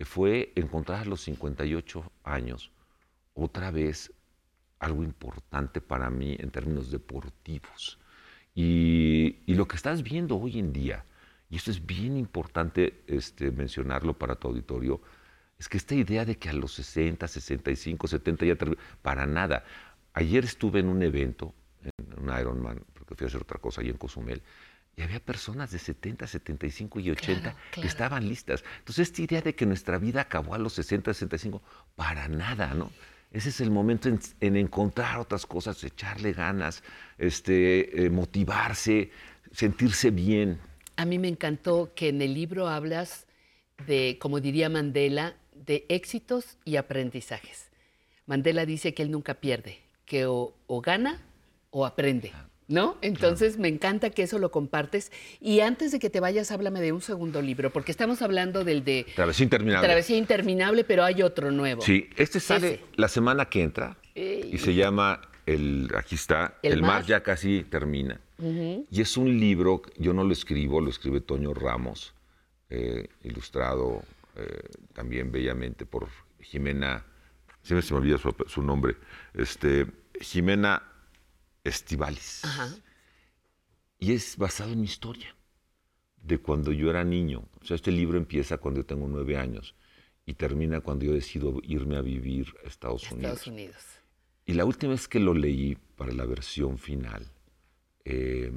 fue 0.00 0.52
encontrar 0.54 1.00
a 1.00 1.04
los 1.04 1.22
58 1.22 2.12
años 2.22 2.70
otra 3.34 3.70
vez 3.70 4.12
algo 4.78 5.02
importante 5.02 5.80
para 5.80 6.10
mí 6.10 6.36
en 6.38 6.50
términos 6.50 6.90
deportivos. 6.90 7.98
Y, 8.54 9.38
y 9.46 9.54
lo 9.54 9.66
que 9.66 9.76
estás 9.76 10.02
viendo 10.02 10.36
hoy 10.36 10.58
en 10.58 10.72
día, 10.72 11.04
y 11.48 11.56
esto 11.56 11.70
es 11.70 11.84
bien 11.84 12.16
importante 12.16 13.02
este, 13.06 13.50
mencionarlo 13.50 14.18
para 14.18 14.34
tu 14.34 14.48
auditorio, 14.48 15.00
es 15.58 15.68
que 15.68 15.76
esta 15.76 15.94
idea 15.94 16.24
de 16.24 16.36
que 16.36 16.48
a 16.48 16.52
los 16.52 16.72
60, 16.74 17.28
65, 17.28 18.08
70 18.08 18.46
ya 18.46 18.56
para 19.00 19.26
nada. 19.26 19.64
Ayer 20.12 20.44
estuve 20.44 20.80
en 20.80 20.88
un 20.88 21.02
evento, 21.02 21.54
en 21.82 22.20
un 22.20 22.38
Ironman, 22.38 22.84
porque 22.92 23.14
fui 23.14 23.24
a 23.24 23.28
hacer 23.28 23.42
otra 23.42 23.60
cosa 23.60 23.80
ahí 23.80 23.88
en 23.88 23.96
Cozumel, 23.96 24.42
y 24.96 25.02
había 25.02 25.20
personas 25.20 25.70
de 25.70 25.78
70, 25.78 26.26
75 26.26 27.00
y 27.00 27.10
80 27.10 27.56
que 27.70 27.86
estaban 27.86 28.28
listas. 28.28 28.62
Entonces, 28.78 29.08
esta 29.08 29.22
idea 29.22 29.40
de 29.40 29.54
que 29.54 29.64
nuestra 29.64 29.98
vida 29.98 30.20
acabó 30.20 30.54
a 30.54 30.58
los 30.58 30.74
60, 30.74 31.14
65, 31.14 31.62
para 31.96 32.28
nada, 32.28 32.74
¿no? 32.74 32.90
Ese 33.32 33.48
es 33.48 33.60
el 33.62 33.70
momento 33.70 34.10
en, 34.10 34.20
en 34.40 34.56
encontrar 34.56 35.18
otras 35.18 35.46
cosas, 35.46 35.82
echarle 35.82 36.34
ganas, 36.34 36.82
este, 37.16 38.04
eh, 38.04 38.10
motivarse, 38.10 39.10
sentirse 39.52 40.10
bien. 40.10 40.58
A 40.96 41.06
mí 41.06 41.18
me 41.18 41.28
encantó 41.28 41.92
que 41.94 42.08
en 42.08 42.20
el 42.20 42.34
libro 42.34 42.68
hablas 42.68 43.26
de, 43.86 44.18
como 44.20 44.40
diría 44.40 44.68
Mandela, 44.68 45.34
de 45.54 45.86
éxitos 45.88 46.58
y 46.66 46.76
aprendizajes. 46.76 47.70
Mandela 48.26 48.66
dice 48.66 48.92
que 48.92 49.02
él 49.02 49.10
nunca 49.10 49.34
pierde, 49.34 49.78
que 50.04 50.26
o, 50.26 50.54
o 50.66 50.80
gana 50.82 51.22
o 51.70 51.86
aprende, 51.86 52.32
¿no? 52.72 52.96
Entonces 53.02 53.58
me 53.58 53.68
encanta 53.68 54.10
que 54.10 54.22
eso 54.22 54.38
lo 54.38 54.50
compartes. 54.50 55.12
Y 55.40 55.60
antes 55.60 55.92
de 55.92 55.98
que 55.98 56.10
te 56.10 56.20
vayas, 56.20 56.50
háblame 56.50 56.80
de 56.80 56.92
un 56.92 57.02
segundo 57.02 57.42
libro, 57.42 57.70
porque 57.70 57.92
estamos 57.92 58.22
hablando 58.22 58.64
del 58.64 58.82
de 58.82 59.06
Travesía 59.14 59.44
interminable. 59.44 59.86
Travesía 59.86 60.16
Interminable, 60.16 60.84
pero 60.84 61.04
hay 61.04 61.22
otro 61.22 61.50
nuevo. 61.50 61.82
Sí, 61.82 62.08
este 62.16 62.40
sale 62.40 62.74
Ese. 62.74 62.84
la 62.96 63.08
semana 63.08 63.44
que 63.46 63.62
entra 63.62 63.96
y 64.14 64.58
se 64.58 64.74
llama, 64.74 65.20
el, 65.46 65.90
aquí 65.96 66.14
está, 66.14 66.58
El 66.62 66.74
El, 66.74 66.80
mar 66.82 66.90
mar. 66.90 67.04
ya 67.04 67.22
casi 67.22 67.64
termina. 67.64 68.20
Y 68.40 69.00
es 69.00 69.16
un 69.16 69.38
libro, 69.38 69.82
yo 69.98 70.12
no 70.12 70.24
lo 70.24 70.32
escribo, 70.32 70.80
lo 70.80 70.90
escribe 70.90 71.20
Toño 71.20 71.54
Ramos, 71.54 72.12
eh, 72.70 73.06
ilustrado 73.22 74.02
eh, 74.34 74.68
también 74.94 75.30
bellamente 75.30 75.86
por 75.86 76.08
Jimena, 76.40 77.04
siempre 77.62 77.86
se 77.86 77.94
me 77.94 78.00
olvida 78.00 78.18
su, 78.18 78.34
su 78.48 78.62
nombre, 78.62 78.96
este, 79.34 79.86
Jimena 80.20 80.82
Estivalis. 81.64 82.42
Y 83.98 84.12
es 84.12 84.36
basado 84.36 84.72
en 84.72 84.80
mi 84.80 84.86
historia, 84.86 85.34
de 86.16 86.38
cuando 86.38 86.72
yo 86.72 86.90
era 86.90 87.04
niño. 87.04 87.48
O 87.60 87.64
sea, 87.64 87.76
este 87.76 87.92
libro 87.92 88.18
empieza 88.18 88.58
cuando 88.58 88.80
yo 88.80 88.86
tengo 88.86 89.06
nueve 89.06 89.36
años 89.36 89.74
y 90.26 90.34
termina 90.34 90.80
cuando 90.80 91.04
yo 91.04 91.12
decido 91.12 91.60
irme 91.62 91.96
a 91.96 92.02
vivir 92.02 92.52
a 92.64 92.68
Estados 92.68 93.10
Unidos. 93.10 93.32
Estados 93.32 93.46
Unidos. 93.46 93.84
Y 94.44 94.54
la 94.54 94.64
última 94.64 94.92
vez 94.92 95.06
que 95.06 95.20
lo 95.20 95.34
leí 95.34 95.76
para 95.96 96.12
la 96.12 96.24
versión 96.24 96.78
final, 96.78 97.30
eh, 98.04 98.50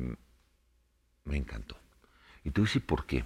me 1.25 1.37
encantó. 1.37 1.77
Y 2.43 2.51
te 2.51 2.61
voy 2.61 2.67
a 2.67 2.69
decir 2.69 2.85
por 2.85 3.05
qué. 3.05 3.23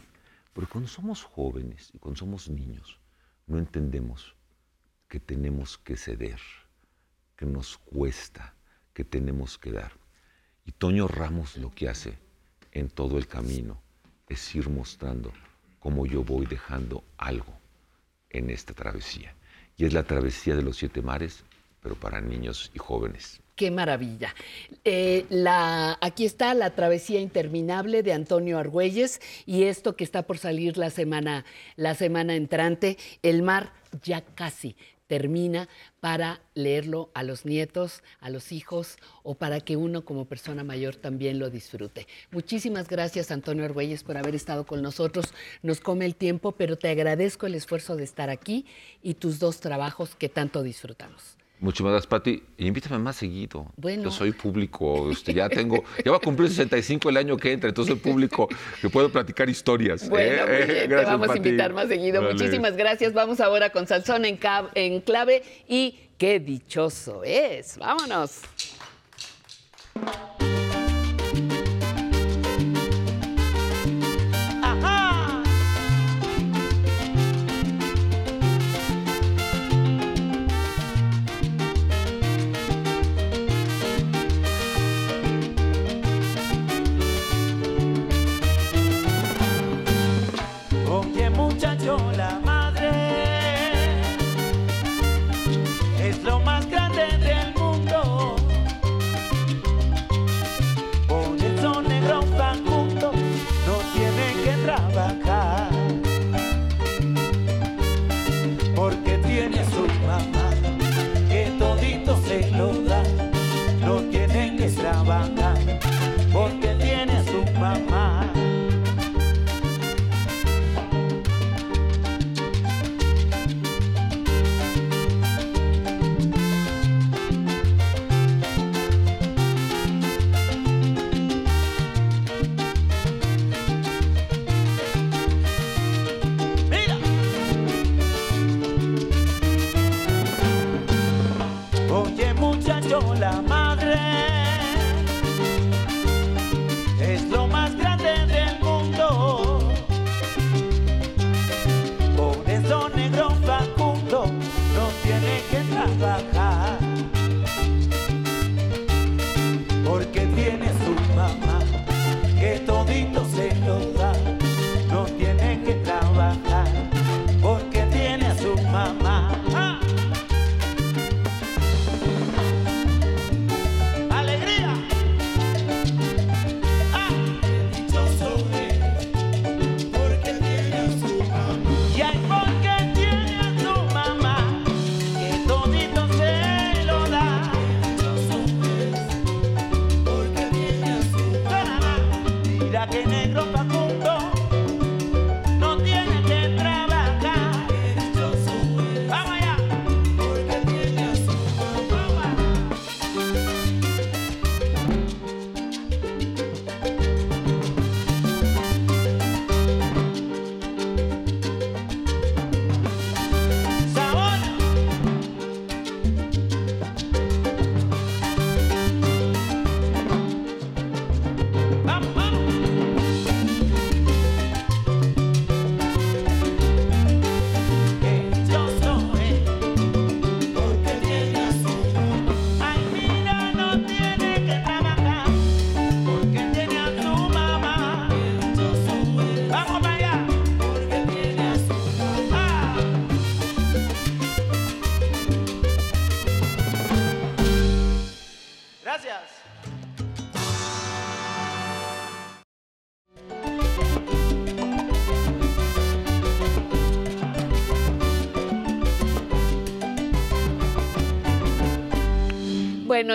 Porque 0.54 0.72
cuando 0.72 0.90
somos 0.90 1.24
jóvenes 1.24 1.90
y 1.94 2.00
cuando 2.00 2.20
somos 2.20 2.50
niños, 2.50 3.00
no 3.48 3.58
entendemos 3.58 4.36
que 5.08 5.20
tenemos 5.20 5.78
que 5.78 5.96
ceder, 5.96 6.40
que 7.36 7.46
nos 7.46 7.78
cuesta, 7.78 8.56
que 9.00 9.06
tenemos 9.06 9.58
que 9.58 9.72
dar. 9.72 9.94
Y 10.66 10.74
Toño 10.74 11.08
Ramos 11.08 11.56
lo 11.56 11.72
que 11.72 11.88
hace 11.88 12.18
en 12.74 12.90
todo 12.90 13.18
el 13.18 13.28
camino 13.28 13.82
es 14.28 14.54
ir 14.54 14.68
mostrando 14.68 15.32
cómo 15.80 16.06
yo 16.06 16.22
voy 16.22 16.46
dejando 16.46 17.06
algo 17.18 17.54
en 18.30 18.50
esta 18.50 18.74
travesía. 18.74 19.34
Y 19.78 19.86
es 19.86 19.94
la 19.94 20.04
travesía 20.04 20.54
de 20.58 20.64
los 20.64 20.76
siete 20.76 21.02
mares, 21.02 21.46
pero 21.82 21.96
para 21.96 22.20
niños 22.20 22.72
y 22.76 22.80
jóvenes. 22.80 23.40
Qué 23.56 23.72
maravilla. 23.72 24.36
Eh, 24.84 25.26
aquí 26.02 26.26
está 26.26 26.54
la 26.54 26.76
travesía 26.76 27.22
interminable 27.22 28.04
de 28.04 28.12
Antonio 28.12 28.58
Argüelles 28.58 29.22
y 29.46 29.64
esto 29.64 29.96
que 29.96 30.04
está 30.04 30.24
por 30.24 30.40
salir 30.40 30.78
la 30.78 30.90
semana, 30.90 31.46
la 31.78 31.96
semana 31.96 32.36
entrante, 32.36 32.98
El 33.24 33.44
mar 33.44 33.72
ya 34.04 34.26
casi 34.36 34.76
termina 35.10 35.68
para 36.00 36.40
leerlo 36.54 37.10
a 37.16 37.24
los 37.24 37.44
nietos, 37.44 38.04
a 38.22 38.30
los 38.30 38.52
hijos 38.52 38.98
o 39.24 39.34
para 39.34 39.60
que 39.60 39.76
uno 39.76 40.06
como 40.06 40.26
persona 40.26 40.64
mayor 40.64 40.96
también 40.96 41.40
lo 41.40 41.50
disfrute. 41.50 42.08
Muchísimas 42.32 42.88
gracias 42.88 43.32
Antonio 43.32 43.66
Argüelles 43.66 44.04
por 44.04 44.18
haber 44.18 44.36
estado 44.36 44.66
con 44.68 44.84
nosotros. 44.84 45.34
Nos 45.64 45.82
come 45.82 46.06
el 46.06 46.16
tiempo, 46.16 46.52
pero 46.54 46.78
te 46.78 46.90
agradezco 46.90 47.48
el 47.48 47.56
esfuerzo 47.56 47.96
de 47.96 48.04
estar 48.04 48.30
aquí 48.30 48.68
y 49.02 49.16
tus 49.16 49.40
dos 49.40 49.60
trabajos 49.60 50.16
que 50.16 50.30
tanto 50.30 50.62
disfrutamos. 50.62 51.39
Muchas 51.62 51.86
gracias, 51.86 52.08
Pati. 52.08 52.42
Y 52.58 52.68
invítame 52.68 52.98
más 53.00 53.18
seguido. 53.18 53.68
Bueno. 53.76 54.04
Yo 54.04 54.12
soy 54.12 54.32
público, 54.32 55.12
este, 55.12 55.34
ya 55.34 55.50
tengo, 55.50 55.84
ya 56.06 56.12
va 56.12 56.18
a 56.18 56.22
cumplir 56.22 56.50
65 56.50 57.10
el 57.10 57.18
año 57.18 57.36
que 57.36 57.52
entra, 57.52 57.68
entonces 57.68 57.94
soy 57.94 58.12
público 58.12 58.48
que 58.82 58.90
puedo 58.90 59.10
platicar 59.12 59.50
historias. 59.50 60.08
Bueno, 60.08 60.44
¿eh? 60.44 60.46
muy 60.46 60.56
Eh, 60.56 60.88
bien, 60.88 60.90
te 60.90 61.06
vamos 61.06 61.30
a 61.30 61.36
invitar 61.38 61.74
más 61.74 61.90
seguido. 61.90 62.22
Muchísimas 62.22 62.78
gracias. 62.78 63.14
Vamos 63.14 63.42
ahora 63.42 63.72
con 63.72 63.88
Salsón 63.88 64.24
en, 64.24 64.40
en 64.76 65.02
clave 65.02 65.44
y 65.68 66.00
qué 66.18 66.40
dichoso 66.40 67.24
es. 67.26 67.78
Vámonos. 67.78 68.42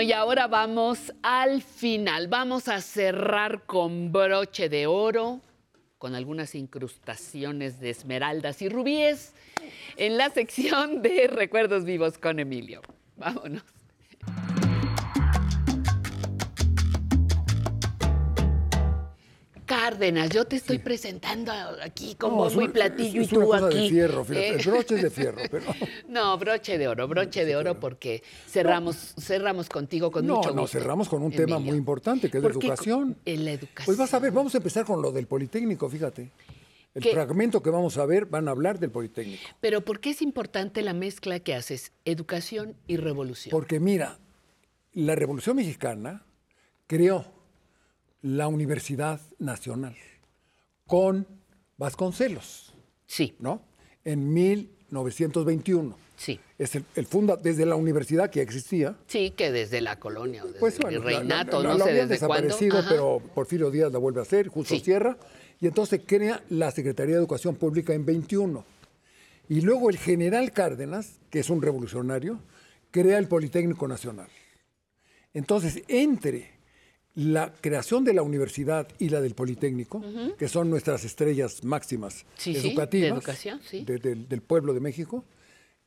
Y 0.04 0.12
ahora 0.12 0.48
vamos 0.48 1.14
al 1.22 1.62
final. 1.62 2.28
Vamos 2.28 2.68
a 2.68 2.82
cerrar 2.82 3.64
con 3.64 4.12
broche 4.12 4.68
de 4.68 4.86
oro, 4.86 5.40
con 5.96 6.14
algunas 6.14 6.54
incrustaciones 6.54 7.80
de 7.80 7.88
esmeraldas 7.88 8.60
y 8.60 8.68
rubíes 8.68 9.32
en 9.96 10.18
la 10.18 10.28
sección 10.28 11.00
de 11.00 11.26
Recuerdos 11.26 11.86
Vivos 11.86 12.18
con 12.18 12.38
Emilio. 12.38 12.82
Vámonos. 13.16 13.73
Cárdenas, 19.88 20.30
yo 20.30 20.46
te 20.46 20.56
estoy 20.56 20.78
presentando 20.78 21.52
aquí 21.82 22.14
con 22.14 22.30
No, 22.30 22.36
bombo 22.36 22.62
y 22.62 22.64
es- 22.64 22.70
platillo 22.70 23.20
es 23.20 23.30
y 23.30 23.36
una 23.36 23.44
tú 23.44 23.50
cosa 23.50 23.66
aquí. 23.66 23.76
de 23.82 23.88
fierro, 23.90 24.24
fíjate, 24.24 24.48
Eh, 24.48 24.62
broche 24.64 24.94
de 24.94 25.10
fierro, 25.10 25.42
pero... 25.50 25.64
No, 26.08 26.38
broche 26.38 26.78
de 26.78 26.88
oro, 26.88 27.06
broche 27.06 27.44
de 27.44 27.54
oro 27.54 27.78
porque 27.78 28.22
cerramos, 28.48 29.14
cerramos 29.20 29.68
contigo 29.68 30.10
con 30.10 30.26
no, 30.26 30.36
mucho 30.36 30.52
no, 30.54 30.62
gusto. 30.62 30.78
cerramos 30.78 31.06
con 31.10 31.22
un 31.22 31.30
tema 31.32 31.58
muy 31.58 31.76
importante, 31.76 32.30
que 32.30 32.38
es 32.38 32.42
la 32.42 32.48
¿Por 32.48 32.58
qué 32.60 32.66
educación. 32.68 33.18
En 33.26 33.44
la 33.44 33.52
educación. 33.52 33.84
Pues 33.84 33.98
vas 33.98 34.14
a 34.14 34.18
ver, 34.20 34.32
vamos 34.32 34.54
a 34.54 34.56
empezar 34.56 34.86
con 34.86 35.02
lo 35.02 35.12
del 35.12 35.26
Politécnico, 35.26 35.86
fíjate. 35.90 36.30
El 36.94 37.02
fragmento 37.02 37.62
que 37.62 37.68
vamos 37.68 37.98
a 37.98 38.06
ver 38.06 38.24
van 38.24 38.48
a 38.48 38.52
hablar 38.52 38.78
del 38.78 38.90
Politécnico. 38.90 39.42
Pero 39.60 39.82
¿por 39.84 40.00
qué 40.00 40.10
es 40.10 40.22
importante 40.22 40.80
la 40.80 40.94
mezcla 40.94 41.40
que 41.40 41.54
haces, 41.54 41.92
educación 42.06 42.74
y 42.86 42.96
revolución? 42.96 43.50
Porque 43.50 43.80
mira, 43.80 44.18
la 44.94 45.14
Revolución 45.14 45.56
Mexicana 45.56 46.24
creó 46.86 47.33
la 48.24 48.48
Universidad 48.48 49.20
Nacional 49.38 49.94
con 50.86 51.26
Vasconcelos. 51.76 52.72
Sí. 53.06 53.36
¿No? 53.38 53.60
En 54.02 54.32
1921. 54.32 55.98
Sí. 56.16 56.40
Es 56.58 56.74
el, 56.74 56.84
el 56.94 57.04
funda, 57.06 57.36
desde 57.36 57.66
la 57.66 57.74
universidad 57.76 58.30
que 58.30 58.40
existía. 58.40 58.96
Sí, 59.08 59.30
que 59.36 59.52
desde 59.52 59.82
la 59.82 59.98
colonia 59.98 60.42
desde 60.44 60.58
Pues 60.58 60.76
el 60.76 60.82
bueno, 60.82 60.98
la- 61.00 61.04
virreinato, 61.06 61.62
la- 61.62 61.68
la- 61.70 61.78
no 61.78 61.84
sé 61.84 61.90
habían 61.90 62.08
desde 62.08 62.26
cuándo. 62.26 62.46
desaparecido, 62.46 62.82
pero 62.88 63.20
Porfirio 63.34 63.70
Díaz 63.70 63.92
la 63.92 63.98
vuelve 63.98 64.20
a 64.20 64.22
hacer, 64.22 64.48
justo 64.48 64.78
cierra, 64.78 65.18
y 65.60 65.66
entonces 65.66 66.00
crea 66.06 66.42
la 66.48 66.70
Secretaría 66.70 67.16
de 67.16 67.20
Educación 67.20 67.56
Pública 67.56 67.92
en 67.92 68.06
21. 68.06 68.64
Y 69.50 69.60
luego 69.60 69.90
el 69.90 69.98
general 69.98 70.50
Cárdenas, 70.52 71.18
que 71.28 71.40
es 71.40 71.50
un 71.50 71.60
revolucionario, 71.60 72.40
crea 72.90 73.18
el 73.18 73.28
Politécnico 73.28 73.86
Nacional. 73.86 74.28
Entonces, 75.34 75.82
entre 75.88 76.53
la 77.16 77.52
creación 77.60 78.02
de 78.04 78.12
la 78.12 78.22
universidad 78.22 78.88
y 78.98 79.08
la 79.08 79.20
del 79.20 79.34
Politécnico, 79.34 80.02
que 80.36 80.48
son 80.48 80.68
nuestras 80.68 81.04
estrellas 81.04 81.62
máximas 81.62 82.24
Sí, 82.36 82.54
sí, 82.54 82.68
educativas 82.68 83.24
de 83.72 83.98
de- 83.98 84.14
del- 84.16 84.42
pueblo 84.42 84.74
de 84.74 84.80
México, 84.80 85.24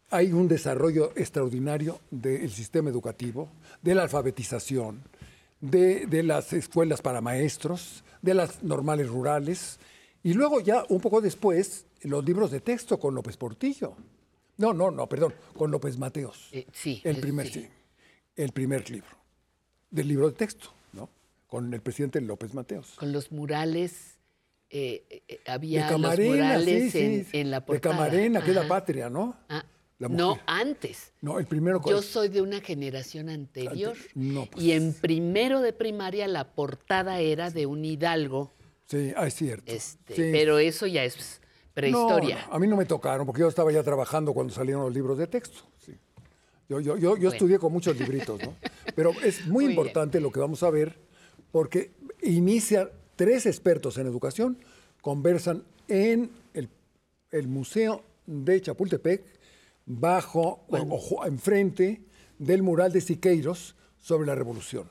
hay 0.09 0.31
un 0.31 0.47
desarrollo 0.47 1.11
extraordinario 1.17 1.99
del 2.11 2.49
sistema 2.49 2.89
educativo, 2.89 3.49
de 3.81 3.93
la 3.95 4.03
alfabetización, 4.03 5.01
de, 5.59 6.05
de 6.05 6.23
las 6.23 6.53
escuelas 6.53 7.01
para 7.01 7.19
maestros, 7.19 8.03
de 8.21 8.33
las 8.33 8.63
normales 8.63 9.09
rurales, 9.09 9.79
y 10.23 10.33
luego 10.33 10.61
ya 10.61 10.85
un 10.87 11.01
poco 11.01 11.19
después 11.19 11.85
los 12.03 12.23
libros 12.23 12.51
de 12.51 12.61
texto 12.61 12.99
con 12.99 13.13
López 13.15 13.35
Portillo. 13.35 13.95
No, 14.57 14.73
no, 14.73 14.91
no, 14.91 15.07
perdón, 15.09 15.33
con 15.57 15.71
López 15.71 15.97
Mateos. 15.97 16.47
Eh, 16.53 16.65
sí. 16.71 17.01
el 17.03 17.17
primer, 17.17 17.51
sí. 17.51 17.67
el 18.37 18.51
primer 18.53 18.89
libro, 18.89 19.09
del 19.91 20.07
libro 20.07 20.29
de 20.29 20.35
texto. 20.37 20.69
Con 21.47 21.73
el 21.73 21.81
presidente 21.81 22.19
López 22.21 22.53
Mateos. 22.53 22.93
Con 22.97 23.11
los 23.11 23.31
murales, 23.31 24.19
eh, 24.69 25.23
eh, 25.27 25.39
había 25.47 25.85
de 25.85 25.91
Camarena, 25.91 26.29
los 26.57 26.65
murales 26.65 26.91
sí, 26.91 26.99
en, 26.99 27.25
sí, 27.25 27.37
en 27.37 27.51
la 27.51 27.61
De 27.61 27.65
portada. 27.65 27.95
Camarena, 27.95 28.43
que 28.43 28.49
es 28.51 28.55
la 28.55 28.67
patria, 28.67 29.09
¿no? 29.09 29.37
Ah, 29.47 29.63
La 29.97 30.09
no, 30.09 30.39
antes. 30.45 31.13
No, 31.21 31.39
el 31.39 31.45
primero 31.45 31.81
Yo 31.87 32.01
soy 32.01 32.27
de 32.27 32.41
una 32.41 32.59
generación 32.59 33.29
anterior. 33.29 33.95
No, 34.13 34.45
pues. 34.45 34.63
Y 34.63 34.73
en 34.73 34.93
primero 34.93 35.61
de 35.61 35.71
primaria 35.71 36.27
la 36.27 36.53
portada 36.53 37.19
era 37.21 37.49
de 37.49 37.65
un 37.65 37.85
hidalgo. 37.85 38.53
Sí, 38.85 39.13
ah, 39.15 39.27
es 39.27 39.33
cierto. 39.35 39.71
Este. 39.71 40.31
Pero 40.31 40.59
eso 40.59 40.85
ya 40.85 41.03
es 41.05 41.41
prehistoria. 41.73 42.41
No, 42.41 42.47
no, 42.47 42.53
a 42.53 42.59
mí 42.59 42.67
no 42.67 42.75
me 42.75 42.85
tocaron 42.85 43.25
porque 43.25 43.41
yo 43.41 43.47
estaba 43.47 43.71
ya 43.71 43.83
trabajando 43.83 44.33
cuando 44.33 44.53
salieron 44.53 44.83
los 44.83 44.93
libros 44.93 45.17
de 45.17 45.27
texto. 45.27 45.59
sí. 45.79 45.93
Yo, 46.69 46.81
yo, 46.81 46.97
yo, 46.97 46.99
yo 46.99 47.15
Bueno. 47.15 47.29
estudié 47.29 47.59
con 47.59 47.71
muchos 47.71 47.97
libritos, 47.97 48.41
¿no? 48.43 48.53
Pero 48.95 49.11
es 49.23 49.47
muy, 49.47 49.63
Muy 49.63 49.73
importante 49.73 50.19
lo 50.19 50.33
que 50.33 50.41
vamos 50.41 50.63
a 50.63 50.69
ver 50.69 51.06
porque 51.57 51.89
inicia 52.21 52.91
tres 53.15 53.47
expertos 53.47 53.97
en 53.97 54.05
educación, 54.05 54.59
conversan 55.01 55.63
en 55.87 56.29
el, 56.53 56.69
el 57.31 57.47
Museo 57.47 58.03
de 58.27 58.61
Chapultepec, 58.61 59.23
bajo 59.87 60.63
o- 60.69 61.25
enfrente 61.25 61.99
del 62.37 62.61
mural 62.61 62.91
de 62.93 63.01
Siqueiros 63.01 63.75
sobre 63.99 64.27
la 64.27 64.35
revolución. 64.35 64.87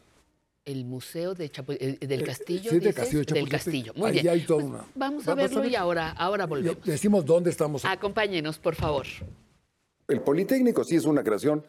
El 0.65 0.85
museo 0.87 1.35
de 1.35 1.53
Chapu- 1.53 1.77
eh, 1.79 2.05
del 2.05 2.25
Castillo. 2.25 2.69
sí, 2.73 2.81
del? 2.81 2.93
Castillo 2.95 3.21
de 3.21 3.27
Del 3.27 3.27
Chapultepec. 3.27 3.51
Castillo. 3.65 3.93
Muy 3.95 4.09
Ahí 4.11 4.13
bien. 4.23 4.29
hay 4.31 4.41
toda 4.45 4.59
Pues 4.63 4.71
una- 4.73 4.79
Vamos 4.79 4.89
a 4.97 4.97
Vamos 4.97 5.29
a 5.29 5.35
verlo 5.37 5.61
ver. 5.61 5.71
y 5.71 5.75
ahora, 5.77 6.11
ahora 6.11 6.47
volvemos. 6.47 6.85
Decimos 6.85 7.25
dónde 7.25 7.51
estamos. 7.51 7.85
Acompáñenos, 7.85 8.59
por 8.59 8.75
favor. 8.75 9.07
El 10.09 10.21
Politécnico 10.21 10.83
sí 10.83 10.97
es 10.97 11.05
una 11.05 11.23
creación 11.23 11.65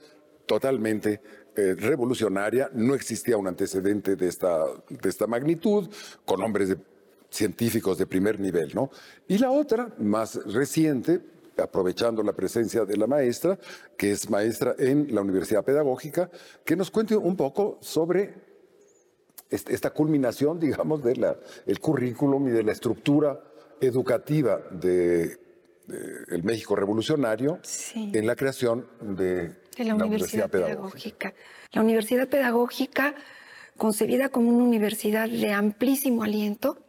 totalmente 0.47 1.21
eh, 1.57 1.75
revolucionaria. 1.75 2.69
No 2.73 2.93
existía 2.95 3.35
un 3.35 3.47
antecedente 3.47 4.15
de 4.15 4.27
esta, 4.27 4.59
de 4.89 5.09
esta 5.09 5.27
magnitud, 5.27 5.89
con 6.25 6.41
hombres 6.41 6.69
de- 6.69 6.77
científicos 7.29 7.97
de 7.97 8.05
primer 8.07 8.39
nivel, 8.39 8.73
¿no? 8.73 8.89
Y 9.27 9.37
la 9.37 9.51
otra, 9.51 9.93
más 9.97 10.35
reciente, 10.53 11.19
aprovechando 11.57 12.23
la 12.23 12.31
presencia 12.31 12.85
de 12.85 12.95
la 12.95 13.05
maestra, 13.05 13.59
que 13.97 14.11
es 14.11 14.29
maestra 14.29 14.75
en 14.79 15.13
la 15.13 15.21
Universidad 15.21 15.65
Pedagógica, 15.65 16.29
que 16.63 16.75
nos 16.77 16.89
cuente 16.89 17.17
un 17.17 17.35
poco 17.35 17.79
sobre 17.81 18.33
esta 19.49 19.89
culminación, 19.91 20.59
digamos, 20.67 21.03
del 21.03 21.25
el 21.65 21.79
currículum 21.79 22.47
y 22.47 22.51
de 22.51 22.63
la 22.63 22.71
estructura 22.71 23.41
educativa 23.81 24.59
de, 24.71 25.37
de 25.87 26.23
el 26.29 26.43
México 26.43 26.75
revolucionario 26.75 27.59
en 28.13 28.25
la 28.25 28.35
creación 28.35 28.87
de, 29.01 29.55
de 29.77 29.85
la 29.85 29.95
Universidad 29.95 30.49
Pedagógica. 30.49 31.29
Pedagógica. 31.29 31.33
La 31.71 31.81
Universidad 31.81 32.27
Pedagógica, 32.27 33.15
concebida 33.77 34.29
como 34.29 34.49
una 34.49 34.63
universidad 34.63 35.29
de 35.29 35.53
amplísimo 35.53 36.23
aliento, 36.23 36.83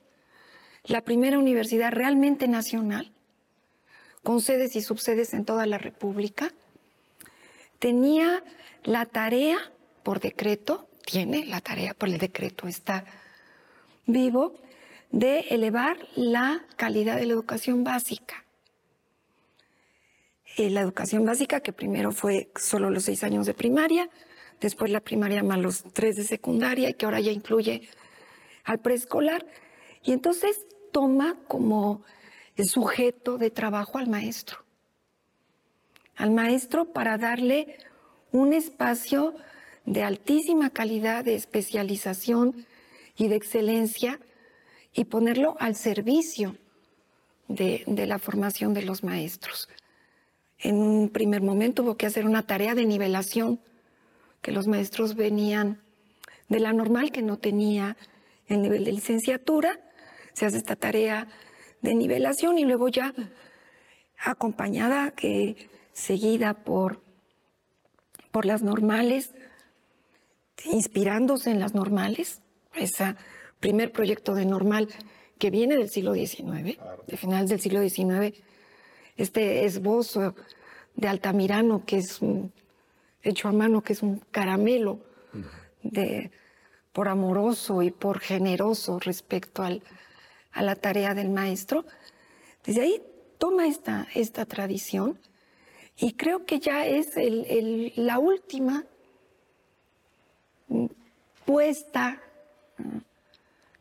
la 0.84 1.02
primera 1.02 1.38
universidad 1.38 1.92
realmente 1.92 2.48
nacional, 2.48 3.12
con 4.22 4.40
sedes 4.40 4.74
y 4.76 4.82
subsedes 4.82 5.34
en 5.34 5.44
toda 5.44 5.66
la 5.66 5.78
República, 5.78 6.52
tenía 7.78 8.42
la 8.84 9.06
tarea 9.06 9.58
por 10.02 10.20
decreto, 10.20 10.88
tiene 11.04 11.44
la 11.44 11.60
tarea 11.60 11.94
por 11.94 12.08
el 12.08 12.18
decreto, 12.18 12.68
está 12.68 13.04
vivo, 14.06 14.54
de 15.10 15.40
elevar 15.50 15.98
la 16.16 16.64
calidad 16.76 17.16
de 17.16 17.26
la 17.26 17.34
educación 17.34 17.84
básica 17.84 18.44
eh, 20.58 20.70
la 20.70 20.80
educación 20.80 21.24
básica, 21.24 21.60
que 21.60 21.72
primero 21.72 22.10
fue 22.10 22.50
solo 22.56 22.90
los 22.90 23.04
seis 23.04 23.22
años 23.22 23.46
de 23.46 23.54
primaria, 23.54 24.10
después 24.60 24.90
la 24.90 25.00
primaria 25.00 25.44
más 25.44 25.60
los 25.60 25.84
tres 25.92 26.16
de 26.16 26.24
secundaria 26.24 26.90
y 26.90 26.94
que 26.94 27.04
ahora 27.04 27.20
ya 27.20 27.30
incluye 27.30 27.88
al 28.64 28.80
preescolar. 28.80 29.46
Y 30.02 30.10
entonces 30.10 30.66
toma 30.90 31.36
como 31.46 32.02
sujeto 32.64 33.38
de 33.38 33.52
trabajo 33.52 33.98
al 33.98 34.08
maestro. 34.08 34.64
Al 36.16 36.32
maestro 36.32 36.92
para 36.92 37.18
darle 37.18 37.78
un 38.32 38.52
espacio 38.52 39.36
de 39.86 40.02
altísima 40.02 40.70
calidad, 40.70 41.24
de 41.24 41.36
especialización 41.36 42.66
y 43.16 43.28
de 43.28 43.36
excelencia 43.36 44.18
y 44.92 45.04
ponerlo 45.04 45.56
al 45.60 45.76
servicio 45.76 46.56
de 47.46 48.06
la 48.08 48.18
formación 48.18 48.74
de 48.74 48.82
los 48.82 49.04
maestros. 49.04 49.68
En 50.58 50.76
un 50.76 51.08
primer 51.08 51.40
momento 51.42 51.82
hubo 51.82 51.96
que 51.96 52.06
hacer 52.06 52.26
una 52.26 52.42
tarea 52.42 52.74
de 52.74 52.84
nivelación, 52.84 53.60
que 54.42 54.52
los 54.52 54.66
maestros 54.66 55.14
venían 55.14 55.80
de 56.48 56.60
la 56.60 56.72
normal, 56.72 57.12
que 57.12 57.22
no 57.22 57.38
tenía 57.38 57.96
el 58.46 58.62
nivel 58.62 58.84
de 58.84 58.92
licenciatura. 58.92 59.78
Se 60.32 60.46
hace 60.46 60.56
esta 60.56 60.76
tarea 60.76 61.28
de 61.82 61.94
nivelación 61.94 62.58
y 62.58 62.64
luego 62.64 62.88
ya 62.88 63.14
acompañada, 64.18 65.12
que 65.12 65.68
seguida 65.92 66.54
por, 66.54 67.02
por 68.32 68.44
las 68.44 68.62
normales, 68.62 69.34
inspirándose 70.64 71.50
en 71.50 71.60
las 71.60 71.74
normales, 71.74 72.40
ese 72.74 73.14
primer 73.60 73.92
proyecto 73.92 74.34
de 74.34 74.44
normal 74.44 74.88
que 75.38 75.50
viene 75.50 75.76
del 75.76 75.88
siglo 75.88 76.14
XIX, 76.14 76.78
de 77.06 77.16
finales 77.16 77.48
del 77.48 77.60
siglo 77.60 77.80
XIX, 77.80 78.36
este 79.18 79.66
esbozo 79.66 80.34
de 80.96 81.08
Altamirano, 81.08 81.84
que 81.84 81.98
es 81.98 82.20
hecho 83.22 83.48
a 83.48 83.52
mano, 83.52 83.82
que 83.82 83.92
es 83.92 84.02
un 84.02 84.20
caramelo 84.30 85.00
por 86.92 87.08
amoroso 87.08 87.82
y 87.82 87.90
por 87.90 88.20
generoso 88.20 88.98
respecto 88.98 89.62
al- 89.62 89.82
a 90.52 90.62
la 90.62 90.74
tarea 90.74 91.14
del 91.14 91.28
maestro. 91.30 91.84
Desde 92.64 92.80
ahí 92.82 93.02
toma 93.38 93.66
esta, 93.66 94.06
tradición 94.46 95.18
y 95.96 96.12
creo 96.14 96.46
que 96.46 96.58
ya 96.60 96.86
es 96.86 97.12
la 97.96 98.18
última 98.18 98.84
puesta, 101.44 102.20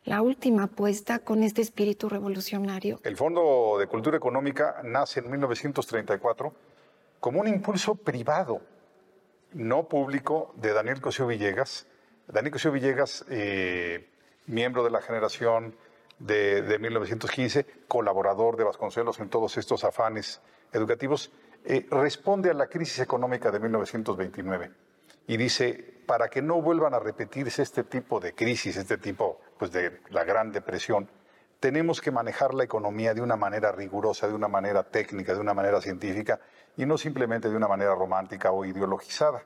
la 0.08 0.22
última 0.22 0.68
puesta 0.68 1.20
con 1.20 1.44
este 1.44 1.62
espíritu 1.62 2.08
revolucionario. 2.08 3.02
El 3.04 3.18
Fondo 3.18 3.76
de 3.78 3.88
Cultura 3.88 4.16
Económica 4.16 4.80
nace 4.86 5.20
en 5.20 5.30
1934 5.30 6.54
como 7.20 7.42
un 7.42 7.48
impulso 7.50 7.96
privado, 7.96 8.62
no 9.52 9.90
público, 9.90 10.54
de 10.56 10.72
Daniel 10.72 11.02
Cosío 11.02 11.28
Villegas. 11.28 11.88
Daniel 12.26 12.54
Cosío 12.54 12.72
Villegas, 12.72 13.26
eh, 13.30 14.10
miembro 14.46 14.86
de 14.86 14.92
la 14.92 15.02
generación 15.02 15.76
de, 16.20 16.62
de 16.62 16.80
1915, 16.80 17.66
colaborador 17.90 18.56
de 18.56 18.64
Vasconcelos 18.64 19.20
en 19.20 19.28
todos 19.28 19.58
estos 19.58 19.84
afanes 19.84 20.42
educativos, 20.72 21.34
eh, 21.66 21.86
responde 21.92 22.50
a 22.50 22.54
la 22.54 22.68
crisis 22.68 23.00
económica 23.00 23.52
de 23.52 23.60
1929 23.60 24.72
y 25.28 25.36
dice, 25.36 25.96
para 26.06 26.30
que 26.30 26.42
no 26.42 26.62
vuelvan 26.62 26.94
a 26.94 27.00
repetirse 27.00 27.62
este 27.62 27.84
tipo 27.84 28.22
de 28.22 28.34
crisis, 28.34 28.78
este 28.78 28.98
tipo 28.98 29.42
pues, 29.58 29.72
de 29.72 30.00
la 30.10 30.24
Gran 30.24 30.52
Depresión, 30.52 31.10
tenemos 31.60 32.02
que 32.02 32.12
manejar 32.12 32.54
la 32.54 32.64
economía 32.64 33.14
de 33.14 33.22
una 33.22 33.36
manera 33.36 33.72
rigurosa, 33.72 34.28
de 34.28 34.34
una 34.34 34.48
manera 34.48 34.84
técnica, 34.84 35.34
de 35.34 35.40
una 35.40 35.54
manera 35.54 35.82
científica 35.82 36.40
y 36.76 36.86
no 36.86 36.98
simplemente 36.98 37.50
de 37.50 37.56
una 37.56 37.68
manera 37.68 37.96
romántica 37.96 38.52
o 38.52 38.64
ideologizada. 38.64 39.44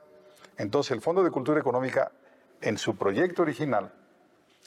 Entonces, 0.58 0.92
el 0.92 1.00
Fondo 1.00 1.22
de 1.22 1.30
Cultura 1.30 1.58
Económica, 1.58 2.12
en 2.60 2.76
su 2.76 2.96
proyecto 2.96 3.42
original, 3.42 3.92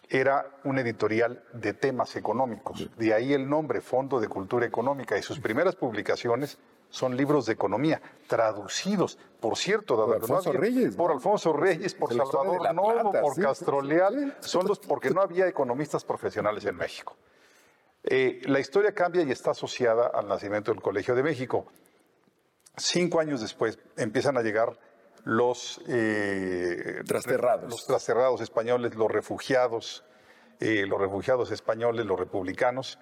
era 0.09 0.45
un 0.64 0.77
editorial 0.77 1.43
de 1.53 1.74
temas 1.74 2.15
económicos. 2.15 2.90
De 2.98 3.14
ahí 3.14 3.33
el 3.33 3.48
nombre, 3.49 3.82
Fondo 3.82 4.19
de 4.19 4.27
Cultura 4.27 4.65
Económica. 4.65 5.17
Y 5.17 5.22
sus 5.22 5.40
primeras 5.40 5.75
publicaciones 5.75 6.57
son 6.95 7.17
libros 7.17 7.45
de 7.45 7.51
economía, 7.53 8.01
traducidos, 8.27 9.17
por 9.41 9.57
cierto, 9.57 9.98
dado 9.98 10.07
Por 10.07 10.17
no 10.19 10.24
Alfonso 10.38 10.49
había- 10.51 10.61
Reyes, 10.61 10.95
por. 10.95 11.11
Alfonso 11.11 11.51
Reyes, 11.51 11.93
por 11.93 12.09
Salvador 12.14 12.74
Novo, 12.74 13.11
por 13.11 13.35
sí. 13.35 13.41
Castro 13.41 13.82
Leal, 13.82 14.38
son 14.40 14.65
los 14.65 14.80
porque 14.80 15.09
no 15.09 15.19
había 15.22 15.45
economistas 15.45 16.06
profesionales 16.06 16.64
en 16.64 16.77
México. 16.77 17.17
Eh, 18.01 18.40
la 18.45 18.61
historia 18.61 18.93
cambia 18.93 19.24
y 19.24 19.32
está 19.32 19.51
asociada 19.51 20.07
al 20.07 20.27
nacimiento 20.30 20.72
del 20.72 20.82
Colegio 20.82 21.15
de 21.15 21.24
México. 21.24 21.65
Cinco 22.77 23.19
años 23.19 23.41
después 23.41 23.77
empiezan 23.98 24.38
a 24.38 24.41
llegar 24.41 24.80
los 25.25 25.82
eh, 25.90 27.01
Trasterrados. 27.06 27.69
los 27.72 27.85
trasterrados 27.85 28.40
españoles, 28.40 28.95
los 28.95 29.11
refugiados, 29.11 30.06
eh, 30.61 30.85
los 30.88 30.99
refugiados 31.01 31.51
españoles, 31.51 32.06
los 32.06 32.17
republicanos, 32.17 32.99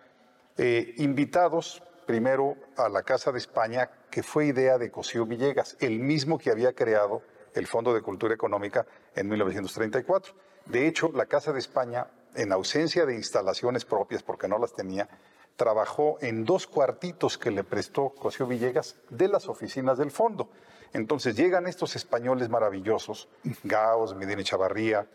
invitados 0.98 1.84
primero 2.06 2.56
a 2.78 2.90
la 2.90 3.04
Casa 3.04 3.32
de 3.32 3.38
España, 3.38 3.90
que 4.10 4.24
fue 4.24 4.48
idea 4.48 4.78
de 4.78 4.92
Cosío 4.92 5.26
Villegas, 5.26 5.78
el 5.80 6.00
mismo 6.00 6.38
que 6.38 6.52
había 6.52 6.74
creado 6.74 7.22
el 7.54 7.68
Fondo 7.68 7.94
de 7.94 8.02
Cultura 8.02 8.34
Económica 8.34 8.86
en 9.16 9.30
1934. 9.30 10.34
De 10.66 10.88
hecho, 10.88 11.12
la 11.14 11.26
Casa 11.26 11.52
de 11.54 11.60
España, 11.60 12.08
en 12.36 12.52
ausencia 12.52 13.06
de 13.06 13.16
instalaciones 13.16 13.86
propias, 13.86 14.24
porque 14.24 14.48
no 14.48 14.58
las 14.58 14.74
tenía, 14.74 15.08
trabajó 15.56 16.18
en 16.22 16.46
dos 16.46 16.68
cuartitos 16.68 17.38
que 17.38 17.52
le 17.52 17.64
prestó 17.64 18.10
Cosío 18.10 18.48
Villegas 18.48 18.96
de 19.10 19.28
las 19.28 19.48
oficinas 19.48 19.98
del 19.98 20.12
fondo. 20.12 20.50
Entonces 20.94 21.36
llegan 21.36 21.68
estos 21.68 21.96
españoles 21.96 22.50
maravillosos, 22.50 23.28
Gaos, 23.64 24.16
Medina 24.16 24.44
Chavarría, 24.44 25.08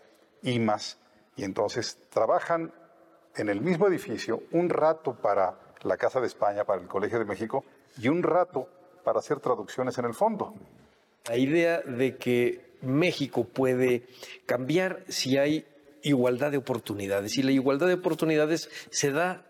Imas, 0.42 0.98
y 1.36 1.44
entonces 1.44 1.98
trabajan 2.10 2.72
en 3.36 3.48
el 3.48 3.60
mismo 3.60 3.86
edificio 3.86 4.42
un 4.50 4.68
rato 4.68 5.14
para 5.14 5.67
la 5.82 5.96
Casa 5.96 6.20
de 6.20 6.26
España, 6.26 6.64
para 6.64 6.80
el 6.80 6.88
Colegio 6.88 7.18
de 7.18 7.24
México, 7.24 7.64
y 8.00 8.08
un 8.08 8.22
rato 8.22 8.68
para 9.04 9.20
hacer 9.20 9.40
traducciones 9.40 9.96
en 9.98 10.04
el 10.04 10.14
fondo. 10.14 10.54
La 11.28 11.36
idea 11.36 11.80
de 11.80 12.16
que 12.16 12.68
México 12.82 13.44
puede 13.44 14.06
cambiar 14.46 15.04
si 15.08 15.36
hay 15.36 15.66
igualdad 16.02 16.50
de 16.50 16.58
oportunidades. 16.58 17.36
Y 17.38 17.42
la 17.42 17.52
igualdad 17.52 17.86
de 17.86 17.94
oportunidades 17.94 18.70
se 18.90 19.10
da 19.10 19.44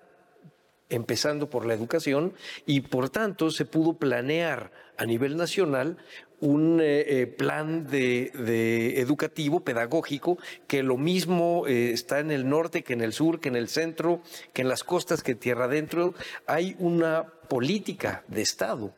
empezando 0.88 1.50
por 1.50 1.66
la 1.66 1.74
educación 1.74 2.32
y 2.64 2.80
por 2.80 3.10
tanto 3.10 3.50
se 3.50 3.66
pudo 3.66 3.94
planear 3.94 4.70
a 4.96 5.04
nivel 5.04 5.36
nacional 5.36 5.98
un 6.40 6.80
eh, 6.80 7.22
eh, 7.22 7.26
plan 7.26 7.86
de, 7.86 9.00
educativo, 9.00 9.60
pedagógico, 9.60 10.38
que 10.66 10.82
lo 10.82 10.96
mismo 10.96 11.66
eh, 11.66 11.90
está 11.92 12.20
en 12.20 12.30
el 12.30 12.48
norte 12.48 12.82
que 12.82 12.92
en 12.92 13.00
el 13.00 13.12
sur, 13.12 13.40
que 13.40 13.48
en 13.48 13.56
el 13.56 13.68
centro, 13.68 14.22
que 14.52 14.62
en 14.62 14.68
las 14.68 14.84
costas, 14.84 15.22
que 15.22 15.34
tierra 15.34 15.64
adentro. 15.64 16.14
Hay 16.46 16.76
una 16.78 17.26
política 17.48 18.24
de 18.28 18.42
Estado 18.42 18.94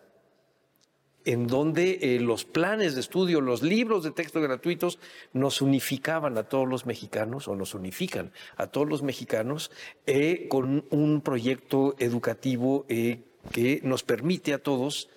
en 1.27 1.47
donde 1.47 2.19
los 2.23 2.47
planes 2.47 2.95
de 2.95 3.01
estudio, 3.03 3.43
los 3.43 3.63
libros 3.63 4.03
de 4.03 4.11
texto 4.11 4.41
gratuitos 4.41 4.99
nos 5.35 5.61
unificaban 5.61 6.39
a 6.39 6.45
todos 6.45 6.67
los 6.67 6.87
mexicanos 6.87 7.47
o 7.47 7.55
nos 7.55 7.75
unifican 7.75 8.33
a 8.57 8.69
todos 8.69 8.89
los 8.89 9.03
mexicanos 9.03 9.71
eh, 10.07 10.47
con 10.49 10.87
un 10.91 11.21
proyecto 11.21 11.95
educativo 11.99 12.87
que 12.87 13.81
nos 13.83 14.03
permite 14.03 14.55
a 14.55 14.63
todos 14.63 15.11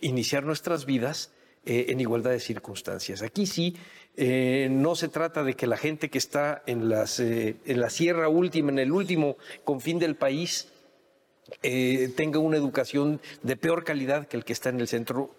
iniciar 0.00 0.44
nuestras 0.44 0.86
vidas 0.86 1.32
eh, 1.64 1.86
en 1.88 2.00
igualdad 2.00 2.30
de 2.30 2.40
circunstancias. 2.40 3.20
Aquí 3.20 3.44
sí, 3.44 3.76
eh, 4.16 4.68
no 4.70 4.94
se 4.94 5.08
trata 5.08 5.44
de 5.44 5.54
que 5.54 5.66
la 5.66 5.76
gente 5.76 6.08
que 6.08 6.18
está 6.18 6.62
en, 6.66 6.88
las, 6.88 7.20
eh, 7.20 7.56
en 7.66 7.80
la 7.80 7.90
sierra 7.90 8.28
última, 8.28 8.70
en 8.70 8.78
el 8.78 8.92
último 8.92 9.36
confín 9.64 9.98
del 9.98 10.16
país, 10.16 10.68
tenga 12.14 12.38
una 12.38 12.56
educación 12.56 13.20
de 13.42 13.56
peor 13.56 13.82
calidad 13.82 14.28
que 14.28 14.36
el 14.36 14.44
que 14.44 14.52
está 14.52 14.68
en 14.68 14.80
el 14.80 14.86
centro. 14.86 15.34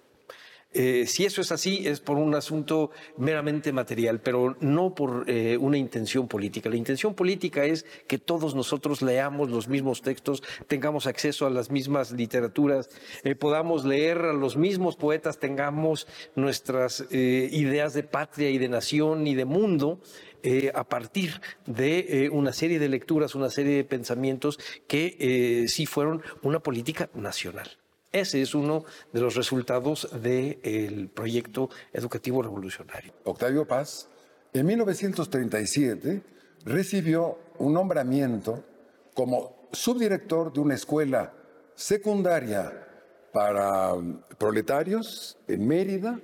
Eh, 0.74 1.06
si 1.08 1.26
eso 1.26 1.42
es 1.42 1.52
así, 1.52 1.88
es 1.88 2.00
por 2.00 2.18
un 2.18 2.34
asunto 2.36 2.92
meramente 3.18 3.74
material, 3.74 4.22
pero 4.22 4.56
no 4.60 4.96
por 4.96 5.26
eh, 5.28 5.58
una 5.58 5.78
intención 5.78 6.28
política. 6.28 6.70
La 6.70 6.78
intención 6.78 7.14
política 7.14 7.66
es 7.66 7.86
que 8.08 8.18
todos 8.18 8.56
nosotros 8.56 9.02
leamos 9.02 9.50
los 9.50 9.68
mismos 9.68 10.02
textos, 10.02 10.44
tengamos 10.68 11.08
acceso 11.08 11.46
a 11.46 11.50
las 11.50 11.72
mismas 11.72 12.12
literaturas, 12.12 12.90
eh, 13.24 13.36
podamos 13.36 13.86
leer 13.86 14.20
a 14.20 14.34
los 14.34 14.58
mismos 14.58 14.96
poetas, 14.96 15.40
tengamos 15.40 16.08
nuestras 16.36 17.06
ideas 17.12 17.94
de 17.94 18.04
patria 18.04 18.50
y 18.50 18.58
de 18.58 18.70
nación 18.70 19.28
y 19.28 19.36
de 19.36 19.46
mundo 19.46 20.00
eh, 20.44 20.72
a 20.74 20.84
partir 20.84 21.40
de 21.68 22.30
una 22.32 22.52
serie 22.52 22.80
de 22.80 22.90
lecturas, 22.90 23.36
una 23.36 23.50
serie 23.50 23.76
de 23.76 23.84
pensamientos 23.84 24.60
que 24.88 25.16
eh, 25.20 25.68
sí 25.68 25.86
fueron 25.86 26.24
una 26.42 26.60
política 26.60 27.10
nacional. 27.14 27.81
Ese 28.12 28.42
es 28.42 28.54
uno 28.54 28.84
de 29.14 29.22
los 29.22 29.36
resultados 29.36 30.10
del 30.22 31.10
proyecto 31.10 31.70
educativo 31.94 32.42
revolucionario. 32.42 33.14
Octavio 33.24 33.66
Paz, 33.66 34.10
en 34.54 34.66
1937 34.66 36.22
recibió 36.66 37.40
un 37.58 37.74
nombramiento 37.74 38.66
como 39.14 39.70
subdirector 39.72 40.52
de 40.52 40.60
una 40.60 40.76
escuela 40.76 41.34
secundaria 41.74 42.88
para 43.32 43.94
um, 43.94 44.22
proletarios 44.38 45.38
en 45.48 45.66
Mérida 45.66 46.20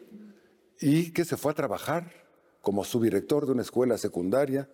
y 0.81 1.11
que 1.11 1.23
se 1.23 1.37
fue 1.37 1.53
a 1.53 1.55
trabajar 1.55 2.11
como 2.61 2.83
subdirector 2.83 3.45
de 3.45 3.53
una 3.53 3.61
escuela 3.61 3.97
secundaria 3.97 4.69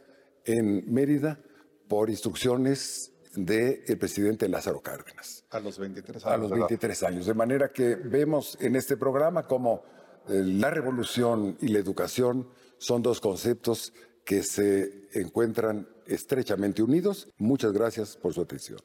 en 0.45 0.92
Mérida 0.92 1.40
por 1.88 2.09
instrucciones 2.09 3.12
del 3.36 3.98
presidente 3.98 4.48
Lázaro 4.48 4.82
Cárdenas. 4.82 5.44
A 5.50 5.60
los 5.60 5.78
23 5.78 6.26
años. 6.26 6.34
A 6.34 6.38
los 6.38 6.50
de 6.50 6.58
edad. 6.58 6.68
23 6.70 7.03
años. 7.03 7.26
De 7.26 7.34
manera 7.34 7.70
que 7.70 7.95
vemos 7.95 8.58
en 8.62 8.76
este 8.76 8.98
programa 8.98 9.44
como 9.48 9.84
eh, 10.28 10.42
la 10.44 10.70
revolución 10.70 11.58
y 11.62 11.68
la 11.70 11.80
educación 11.80 12.48
son 12.78 13.02
dos 13.02 13.20
conceptos 13.20 13.94
que 14.26 14.44
se 14.44 15.10
encuentran 15.14 15.88
estrechamente 16.06 16.82
unidos. 16.82 17.30
Muchas 17.38 17.72
gracias 17.74 18.16
por 18.18 18.34
su 18.34 18.42
atención. 18.42 18.80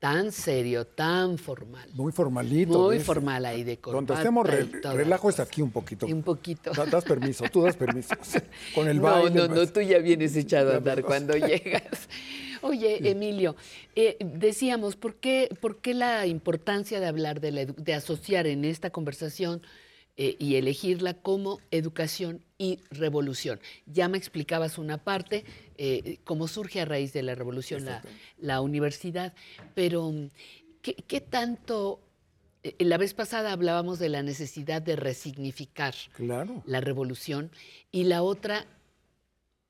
Tan 0.00 0.32
serio, 0.32 0.86
tan 0.86 1.36
formal. 1.36 1.86
Muy 1.92 2.10
formalito. 2.10 2.84
Muy 2.84 2.96
¿ves? 2.96 3.04
formal 3.06 3.44
ahí 3.44 3.64
de 3.64 3.78
corbata 3.78 4.14
estemos 4.14 4.48
y 4.48 4.50
re- 4.50 4.92
relajo 4.94 5.28
es 5.28 5.38
aquí 5.40 5.60
un 5.60 5.70
poquito. 5.70 6.06
Un 6.06 6.22
poquito. 6.22 6.70
Da- 6.72 6.86
Das 6.86 7.04
permiso, 7.04 7.44
tú 7.52 7.62
das 7.62 7.76
permiso. 7.76 8.14
Con 8.74 8.88
el 8.88 8.96
no, 9.02 9.02
baile. 9.02 9.30
no, 9.30 9.46
no, 9.48 9.54
pues. 9.56 9.72
tú 9.74 9.82
ya 9.82 9.98
vienes 9.98 10.34
echado 10.36 10.72
a 10.72 10.76
andar 10.76 11.02
cuando 11.02 11.34
llegas. 11.36 12.08
Oye, 12.62 13.10
Emilio, 13.10 13.56
eh, 13.94 14.16
decíamos, 14.20 14.96
¿por 14.96 15.16
qué, 15.16 15.48
¿por 15.60 15.82
qué 15.82 15.92
la 15.92 16.26
importancia 16.26 16.98
de 16.98 17.06
hablar 17.06 17.40
de, 17.42 17.52
la 17.52 17.64
de 17.66 17.94
asociar 17.94 18.46
en 18.46 18.64
esta 18.64 18.88
conversación 18.90 19.60
eh, 20.16 20.36
y 20.38 20.56
elegirla 20.56 21.12
como 21.14 21.58
educación 21.70 22.42
y 22.58 22.80
revolución? 22.90 23.60
Ya 23.86 24.08
me 24.08 24.16
explicabas 24.18 24.76
una 24.78 24.96
parte, 24.98 25.44
eh, 25.82 26.18
cómo 26.24 26.46
surge 26.46 26.80
a 26.82 26.84
raíz 26.84 27.12
de 27.14 27.22
la 27.22 27.34
revolución 27.34 27.86
la, 27.86 28.02
la 28.38 28.60
universidad, 28.60 29.32
pero 29.74 30.10
mm, 30.12 30.28
¿qué, 30.82 30.94
qué 30.94 31.20
tanto... 31.22 32.00
eh, 32.62 32.74
La 32.80 32.98
vez 32.98 33.14
pasada 33.14 33.50
hablábamos 33.52 33.98
de 33.98 34.10
la 34.10 34.22
necesidad 34.22 34.82
de 34.82 34.94
resignificar 34.96 35.94
Claro. 36.12 36.62
la 36.66 36.80
revolución 36.82 37.50
y 37.90 38.04
la 38.04 38.22
otra, 38.22 38.66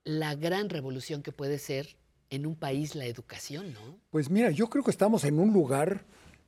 la 0.04 0.34
gran 0.34 0.68
revolución 0.68 1.22
que 1.22 1.30
puede 1.32 1.58
ser 1.58 1.96
en 2.30 2.44
un 2.46 2.54
país 2.56 2.94
la 2.94 3.06
educación, 3.06 3.72
¿no? 3.72 3.98
Pues 4.10 4.30
mira, 4.30 4.50
yo 4.50 4.68
creo 4.68 4.82
que 4.84 4.90
estamos 4.90 5.24
en 5.24 5.38
un 5.38 5.52
lugar 5.52 6.04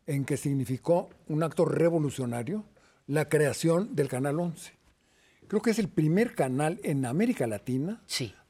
en 0.06 0.24
que 0.24 0.36
significó 0.36 1.08
un 1.28 1.42
acto 1.42 1.64
revolucionario 1.64 2.64
la 3.06 3.28
creación 3.28 3.94
del 3.94 4.08
Canal 4.08 4.38
11. 4.40 4.72
creo 5.48 5.60
que 5.62 5.70
es 5.70 5.78
el 5.78 5.88
primer 5.88 6.34
canal 6.34 6.80
en 6.82 7.04
América 7.04 7.46
Latina 7.46 8.00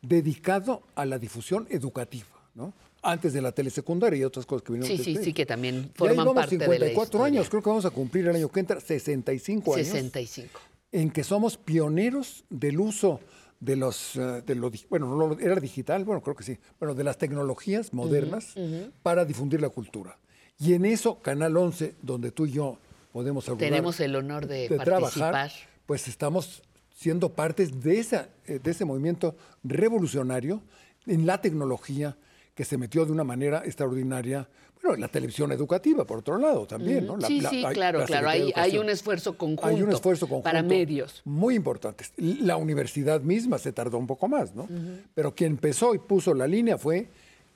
dedicado 0.02 0.82
a 0.94 1.06
la 1.06 1.18
difusión 1.18 1.66
educativa, 1.70 2.26
¿no? 2.55 2.74
Antes 3.05 3.32
de 3.32 3.42
la 3.42 3.50
telesecundaria 3.52 4.18
y 4.20 4.24
otras 4.24 4.47
cosas 4.47 4.62
que 4.64 4.72
vinieron 4.74 4.97
Sí, 4.97 5.02
sí, 5.02 5.10
después. 5.10 5.24
sí, 5.26 5.32
que 5.32 5.47
también 5.47 5.74
Y 5.76 5.78
ahí 5.78 5.92
forman 5.97 6.16
vamos 6.18 6.34
parte 6.34 6.58
de 6.58 6.66
la 6.66 6.74
54 6.74 7.24
años, 7.24 7.48
creo 7.48 7.62
que 7.62 7.68
vamos 7.68 7.84
a 7.84 7.90
cumplir 7.90 8.28
el 8.28 8.36
año 8.36 8.48
que 8.50 8.60
entra 8.60 8.81
65 8.81 9.74
años. 9.74 9.86
65. 9.89 10.60
En 10.92 11.10
que 11.10 11.24
somos 11.24 11.56
pioneros 11.56 12.44
del 12.50 12.78
uso 12.78 13.20
de 13.58 13.76
los, 13.76 14.16
eh, 14.16 14.42
de 14.44 14.55
lo, 14.56 14.70
bueno, 14.90 15.36
era 15.40 15.56
digital, 15.56 16.05
bueno, 16.05 16.20
creo 16.20 16.36
que 16.36 16.42
sí, 16.44 16.58
bueno, 16.78 16.94
de 16.94 17.05
las 17.05 17.16
tecnologías 17.16 17.92
modernas 17.92 18.55
para 19.02 19.24
difundir 19.24 19.60
la 19.60 19.68
cultura. 19.68 20.18
Y 20.58 20.74
en 20.74 20.84
eso, 20.84 21.18
Canal 21.20 21.56
11, 21.56 21.94
donde 22.02 22.31
tú 22.31 22.47
y 22.47 22.52
yo 22.52 22.78
podemos 23.12 23.44
Tenemos 23.58 24.00
el 24.00 24.14
honor 24.16 24.47
de, 24.47 24.68
trabajar, 24.68 25.32
participar. 25.32 25.52
pues 25.86 26.08
estamos 26.08 26.62
siendo 27.02 27.31
partes 27.34 27.82
de, 27.82 27.98
esa, 27.98 28.28
eh, 28.47 28.60
de 28.62 28.70
ese 28.70 28.84
movimiento 28.84 29.34
revolucionario 29.64 30.62
en 31.06 31.26
la 31.26 31.40
tecnología 31.40 32.16
que 32.55 32.64
se 32.64 32.78
metió 32.78 33.05
de 33.05 33.10
una 33.12 33.24
manera 33.24 33.62
extraordinaria. 33.64 34.48
Bueno, 34.81 34.97
la 34.98 35.08
televisión 35.08 35.50
educativa, 35.52 36.05
por 36.05 36.18
otro 36.18 36.39
lado, 36.39 36.64
también, 36.66 37.06
¿no? 37.06 37.16
La- 37.16 37.26
sí, 37.26 37.40
la- 37.40 37.50
sí, 37.50 37.64
hay- 37.64 37.74
claro, 37.74 37.98
la 38.00 38.05
claro. 38.06 38.28
Hay, 38.28 38.52
hay 38.55 38.78
un 38.78 38.89
esfuerzo 38.89 39.36
conjunto. 39.36 39.66
Hay 39.66 39.82
un 39.82 39.90
esfuerzo 39.90 40.26
conjunto 40.26 40.44
Para 40.44 40.62
medios. 40.62 41.22
Muy 41.24 41.55
importante. 41.56 42.05
La 42.16 42.56
universidad 42.56 43.20
misma 43.20 43.58
se 43.58 43.72
tardó 43.72 43.98
un 43.98 44.06
poco 44.06 44.28
más, 44.28 44.55
¿no? 44.55 44.68
Pero 45.14 45.34
quien 45.34 45.52
empezó 45.52 45.94
y 45.94 45.98
puso 45.98 46.34
la 46.34 46.47
línea 46.47 46.78
fue 46.78 47.08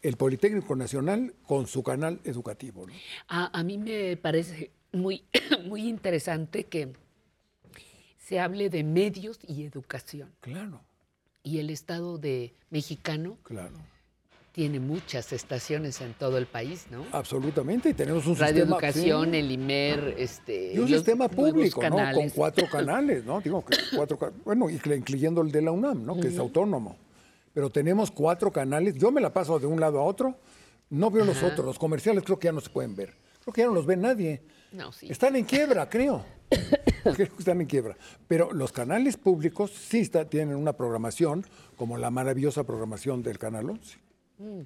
el 0.02 0.16
Politécnico 0.16 0.75
Nacional 0.76 1.34
con 1.47 1.66
su 1.68 1.83
canal 1.84 2.20
educativo. 2.25 2.86
¿no? 2.86 2.92
A, 3.28 3.58
a 3.58 3.62
mí 3.65 3.78
me 3.78 4.16
parece 4.16 4.70
muy, 4.92 5.25
muy 5.66 5.89
interesante 5.89 6.65
que 6.65 6.92
se 8.27 8.41
hable 8.41 8.71
de 8.71 8.83
medios 8.83 9.39
y 9.47 9.65
educación. 9.65 10.33
Claro. 10.41 10.81
Y 11.45 11.61
el 11.61 11.71
Estado 11.71 12.19
de 12.19 12.55
mexicano 12.71 13.39
Claro. 13.45 13.77
tiene 14.51 14.81
muchas 14.81 15.33
estaciones 15.33 16.01
en 16.01 16.13
todo 16.15 16.37
el 16.37 16.47
país, 16.47 16.87
¿no? 16.91 17.05
Absolutamente. 17.13 17.91
Y 17.91 17.95
tenemos 17.95 18.27
un 18.27 18.37
Radio 18.37 18.65
sistema. 18.65 18.77
Educación, 18.79 19.31
sí, 19.31 19.37
el 19.37 19.51
IMER, 19.53 20.15
este. 20.19 20.75
y 20.75 20.79
un 20.81 20.89
sistema 20.89 21.29
público, 21.29 21.81
¿no? 21.89 21.99
Con 22.15 22.31
cuatro 22.31 22.67
canales, 22.73 23.25
¿no? 23.25 23.41
Digo 23.41 23.65
que 23.65 23.77
cuatro, 23.95 24.19
bueno, 24.45 24.69
incluyendo 24.69 25.41
el 25.43 25.53
de 25.53 25.63
la 25.63 25.71
UNAM, 25.71 26.05
¿no? 26.05 26.19
Que 26.19 26.27
es 26.27 26.39
autónomo. 26.39 26.97
Pero 27.55 27.71
tenemos 27.71 28.11
cuatro 28.11 28.51
canales. 28.51 28.97
Yo 28.97 29.13
me 29.13 29.21
la 29.21 29.33
paso 29.33 29.61
de 29.61 29.67
un 29.67 29.79
lado 29.79 30.01
a 30.01 30.03
otro. 30.03 30.37
No 30.91 31.13
veo 31.13 31.25
los 31.25 31.43
otros. 31.45 31.65
Los 31.65 31.79
comerciales 31.79 32.25
creo 32.25 32.41
que 32.41 32.47
ya 32.47 32.53
no 32.53 32.61
se 32.61 32.71
pueden 32.71 32.97
ver. 32.97 33.15
Creo 33.43 33.55
que 33.55 33.61
ya 33.61 33.69
no 33.69 33.75
los 33.75 33.87
ve 33.87 33.97
nadie. 33.97 34.43
No, 34.73 34.91
sí. 34.91 35.07
Están 35.09 35.37
en 35.37 35.45
quiebra, 35.45 35.89
creo. 35.89 36.25
creo 37.15 37.28
que 37.28 37.39
están 37.39 37.60
en 37.60 37.67
quiebra. 37.67 37.97
Pero 38.28 38.52
los 38.52 38.73
canales 38.73 39.17
públicos 39.17 39.70
sí 39.70 39.99
está- 40.01 40.28
tienen 40.28 40.57
una 40.57 40.73
programación, 40.75 41.44
como 41.76 41.99
la 41.99 42.10
maravillosa 42.10 42.65
programación 42.65 43.23
del 43.23 43.39
Canal 43.39 43.70
11. 43.70 43.99
Mm. 44.39 44.60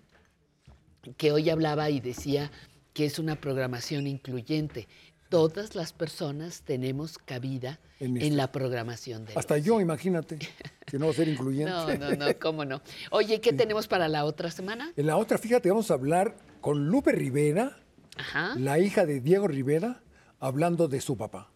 Que 1.17 1.33
hoy 1.33 1.49
hablaba 1.51 1.89
y 1.91 2.01
decía 2.01 2.51
que 2.93 3.07
es 3.07 3.19
una 3.19 3.36
programación 3.36 4.07
incluyente. 4.07 4.86
Todas 5.31 5.77
las 5.77 5.93
personas 5.93 6.62
tenemos 6.62 7.17
cabida 7.17 7.78
En 8.01 8.20
en, 8.20 8.36
la 8.36 8.51
programación 8.51 9.25
de 9.25 9.33
Hasta 9.36 9.59
yo, 9.59 9.81
imagínate, 9.81 10.39
que 10.85 10.99
no 10.99 11.07
va 11.07 11.12
a 11.12 11.15
ser 11.15 11.28
incluyente. 11.28 11.70
No, 12.01 12.10
no, 12.10 12.17
no, 12.17 12.27
cómo 12.41 12.65
no. 12.65 12.83
Oye, 13.12 13.41
¿qué 13.41 13.52
tenemos 13.52 13.86
para 13.86 14.09
la 14.09 14.25
otra 14.25 14.51
semana? 14.51 14.93
En 14.97 15.07
la 15.07 15.17
otra, 15.17 15.39
fíjate, 15.39 15.69
vamos 15.70 15.91
a 15.93 15.94
hablar 15.94 16.36
con 16.60 16.89
Lupe 16.89 17.12
Rivera, 17.12 17.78
Ajá. 18.17 18.55
la 18.57 18.81
hija 18.81 19.07
de 19.07 19.20
Diego 19.20 19.47
Rivera, 19.47 20.02
hablando 20.41 20.89
de 20.89 21.01
su 21.01 21.17
papá. 21.17 21.52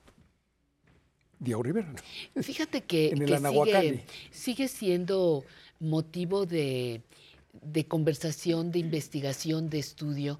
Diego 1.44 1.62
Rivera. 1.62 1.92
¿no? 2.34 2.42
Fíjate 2.42 2.82
que, 2.82 3.10
En 3.10 3.22
el 3.22 3.28
que 3.28 3.34
Anahuacalli. 3.36 3.88
sigue, 3.90 4.04
sigue 4.32 4.68
siendo 4.68 5.44
motivo 5.80 6.46
de, 6.46 7.02
de 7.62 7.86
conversación, 7.86 8.72
de 8.72 8.78
investigación, 8.80 9.68
de 9.70 9.78
estudio. 9.78 10.38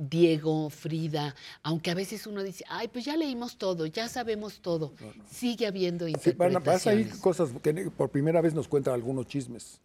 Diego, 0.00 0.70
Frida, 0.70 1.34
aunque 1.64 1.90
a 1.90 1.94
veces 1.94 2.24
uno 2.28 2.44
dice, 2.44 2.64
ay, 2.68 2.86
pues 2.86 3.04
ya 3.04 3.16
leímos 3.16 3.56
todo, 3.58 3.84
ya 3.86 4.08
sabemos 4.08 4.60
todo. 4.60 4.94
Sigue 5.28 5.66
habiendo 5.66 6.06
Sí, 6.06 6.12
van 6.36 6.54
a- 6.54 6.60
vas 6.60 6.86
ahí 6.86 7.00
interpretaciones. 7.00 7.16
cosas 7.20 7.50
que 7.60 7.90
por 7.90 8.08
primera 8.10 8.40
vez 8.40 8.54
nos 8.54 8.68
cuenta 8.68 8.94
algunos 8.94 9.26
chismes. 9.26 9.80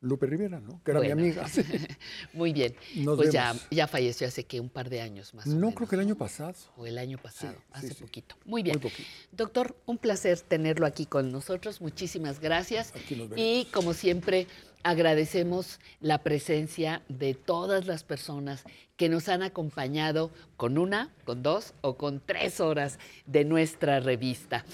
Lupe 0.00 0.26
Rivera, 0.26 0.60
¿no? 0.60 0.80
Que 0.84 0.92
era 0.92 1.00
Bueno. 1.00 1.16
mi 1.16 1.22
amiga. 1.22 1.48
Sí. 1.48 1.62
Muy 2.32 2.52
bien. 2.52 2.74
Nos 2.96 3.16
pues 3.16 3.32
ya, 3.32 3.48
vemos. 3.52 3.66
ya 3.70 3.86
falleció 3.88 4.28
hace 4.28 4.44
que 4.44 4.60
un 4.60 4.68
par 4.68 4.88
de 4.90 5.00
años 5.00 5.34
más. 5.34 5.46
o 5.46 5.50
No, 5.50 5.56
menos, 5.56 5.74
creo 5.74 5.88
que 5.88 5.96
el 5.96 6.00
año 6.02 6.14
pasado. 6.16 6.54
O 6.76 6.86
el 6.86 6.98
año 6.98 7.18
pasado, 7.18 7.56
hace 7.72 7.88
sí. 7.94 7.94
poquito. 8.02 8.36
Muy 8.44 8.62
bien. 8.62 8.78
Muy 8.80 8.90
poquito. 8.90 9.08
Doctor, 9.32 9.76
un 9.86 9.98
placer 9.98 10.40
tenerlo 10.40 10.86
aquí 10.86 11.06
con 11.06 11.32
nosotros. 11.32 11.80
Muchísimas 11.80 12.38
gracias. 12.40 12.92
nos 12.94 13.28
veremos. 13.28 13.38
Y 13.38 13.64
como 13.72 13.92
siempre, 13.92 14.46
agradecemos 14.84 15.80
la 16.00 16.18
presencia 16.22 17.02
de 17.08 17.34
todas 17.34 17.86
las 17.86 18.04
personas 18.04 18.64
que 18.96 19.08
nos 19.08 19.28
han 19.28 19.42
acompañado 19.42 20.30
con 20.56 20.78
una, 20.78 21.12
con 21.24 21.42
dos 21.42 21.74
o 21.82 21.96
con 21.96 22.20
tres 22.24 22.60
horas 22.60 22.98
de 23.26 23.44
nuestra 23.44 24.00
revista. 24.00 24.64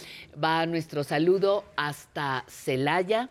Va 0.42 0.64
nuestro 0.66 1.04
saludo 1.04 1.64
hasta 1.76 2.44
Celaya, 2.48 3.28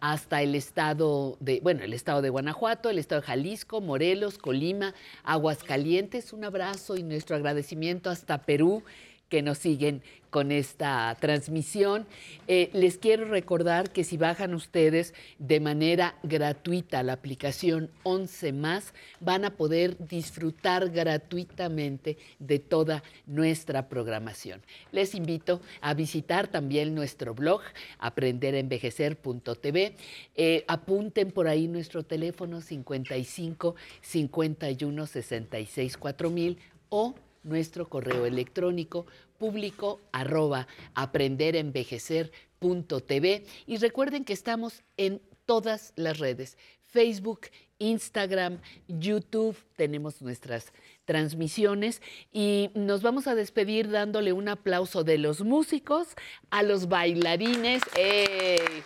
hasta 0.00 0.42
el 0.42 0.54
estado 0.54 1.36
de, 1.40 1.60
bueno, 1.60 1.82
el 1.82 1.92
estado 1.92 2.22
de 2.22 2.30
Guanajuato, 2.30 2.90
el 2.90 2.98
estado 2.98 3.20
de 3.20 3.26
Jalisco, 3.26 3.80
Morelos, 3.80 4.38
Colima, 4.38 4.94
Aguascalientes. 5.24 6.32
Un 6.32 6.44
abrazo 6.44 6.96
y 6.96 7.02
nuestro 7.02 7.36
agradecimiento 7.36 8.10
hasta 8.10 8.42
Perú 8.42 8.82
que 9.28 9.42
nos 9.42 9.58
siguen 9.58 10.02
con 10.30 10.52
esta 10.52 11.16
transmisión. 11.20 12.06
Eh, 12.46 12.70
les 12.72 12.98
quiero 12.98 13.24
recordar 13.26 13.90
que 13.92 14.04
si 14.04 14.16
bajan 14.16 14.54
ustedes 14.54 15.14
de 15.38 15.60
manera 15.60 16.16
gratuita 16.22 17.02
la 17.02 17.14
aplicación 17.14 17.90
11 18.02 18.52
más, 18.52 18.94
van 19.20 19.44
a 19.44 19.56
poder 19.56 19.96
disfrutar 19.98 20.90
gratuitamente 20.90 22.18
de 22.38 22.58
toda 22.58 23.02
nuestra 23.26 23.88
programación. 23.88 24.62
Les 24.92 25.14
invito 25.14 25.60
a 25.80 25.94
visitar 25.94 26.48
también 26.48 26.94
nuestro 26.94 27.34
blog, 27.34 27.62
aprenderenvejecer.tv. 27.98 29.94
Eh, 30.34 30.64
apunten 30.68 31.30
por 31.30 31.48
ahí 31.48 31.68
nuestro 31.68 32.02
teléfono 32.04 32.60
55 32.60 33.74
51 34.00 35.06
66 35.06 35.96
4000 35.96 36.58
o 36.90 37.14
nuestro 37.44 37.88
correo 37.88 38.26
electrónico 38.26 39.06
público 39.38 40.00
arroba 40.12 40.68
aprenderenvejecer.tv 40.94 43.44
y 43.66 43.76
recuerden 43.78 44.24
que 44.24 44.32
estamos 44.32 44.82
en 44.96 45.20
todas 45.46 45.92
las 45.96 46.18
redes, 46.18 46.56
Facebook, 46.84 47.48
Instagram, 47.78 48.60
YouTube, 48.88 49.56
tenemos 49.76 50.20
nuestras 50.20 50.72
transmisiones. 51.04 52.02
Y 52.32 52.70
nos 52.74 53.02
vamos 53.02 53.26
a 53.26 53.34
despedir 53.34 53.90
dándole 53.90 54.32
un 54.32 54.48
aplauso 54.48 55.04
de 55.04 55.18
los 55.18 55.42
músicos 55.42 56.08
a 56.50 56.62
los 56.62 56.88
bailarines 56.88 57.82
que 57.94 58.82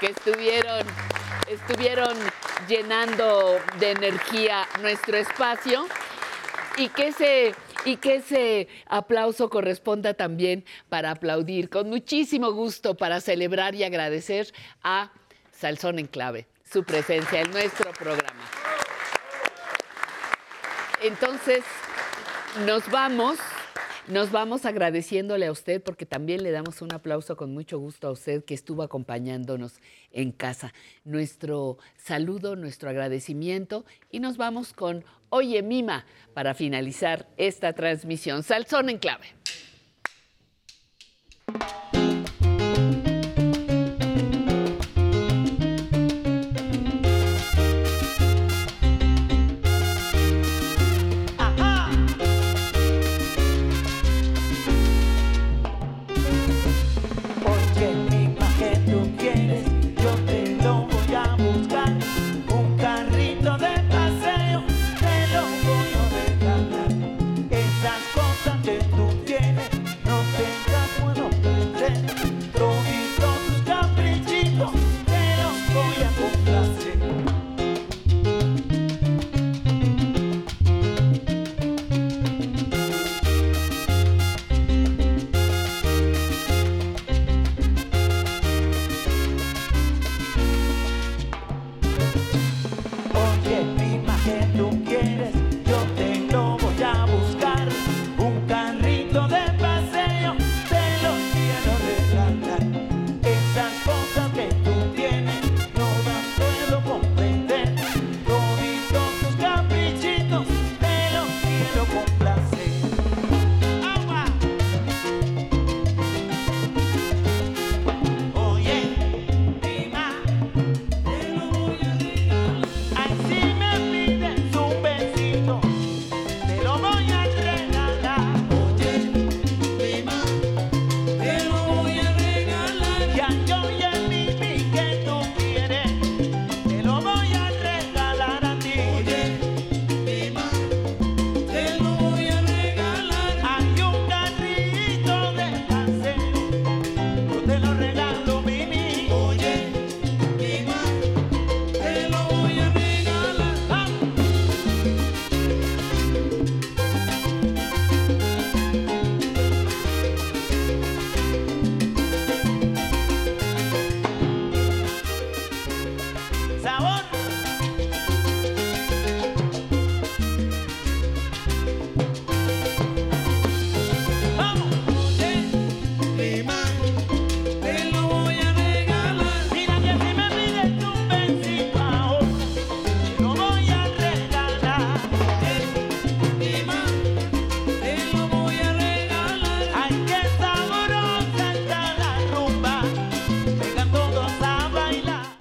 estuvieron, 0.00 0.86
estuvieron 1.48 2.16
llenando 2.68 3.58
de 3.80 3.92
energía 3.92 4.66
nuestro 4.80 5.16
espacio 5.16 5.86
y 6.76 6.88
que 6.90 7.08
ese 7.08 7.54
y 7.86 7.96
que 7.96 8.16
ese 8.16 8.68
aplauso 8.86 9.48
corresponda 9.48 10.12
también 10.12 10.64
para 10.88 11.12
aplaudir 11.12 11.70
con 11.70 11.88
muchísimo 11.88 12.52
gusto 12.52 12.96
para 12.96 13.20
celebrar 13.20 13.74
y 13.74 13.84
agradecer 13.84 14.52
a 14.82 15.12
Salsón 15.52 15.98
en 15.98 16.06
Clave 16.06 16.46
su 16.70 16.84
presencia 16.84 17.40
en 17.40 17.50
nuestro 17.52 17.92
programa. 17.92 18.42
Entonces, 21.00 21.62
nos 22.66 22.90
vamos, 22.90 23.38
nos 24.08 24.30
vamos 24.30 24.64
agradeciéndole 24.64 25.46
a 25.46 25.52
usted 25.52 25.82
porque 25.82 26.06
también 26.06 26.42
le 26.42 26.50
damos 26.50 26.80
un 26.82 26.92
aplauso 26.92 27.36
con 27.36 27.52
mucho 27.52 27.78
gusto 27.78 28.08
a 28.08 28.12
usted 28.12 28.44
que 28.44 28.54
estuvo 28.54 28.82
acompañándonos 28.82 29.80
en 30.12 30.32
casa. 30.32 30.72
Nuestro 31.04 31.78
saludo, 31.96 32.56
nuestro 32.56 32.88
agradecimiento 32.88 33.84
y 34.10 34.20
nos 34.20 34.36
vamos 34.36 34.72
con 34.72 35.04
Oye 35.28 35.62
Mima 35.62 36.06
para 36.34 36.54
finalizar 36.54 37.28
esta 37.36 37.72
transmisión. 37.72 38.42
Salsón 38.42 38.90
en 38.90 38.98
clave. 38.98 39.26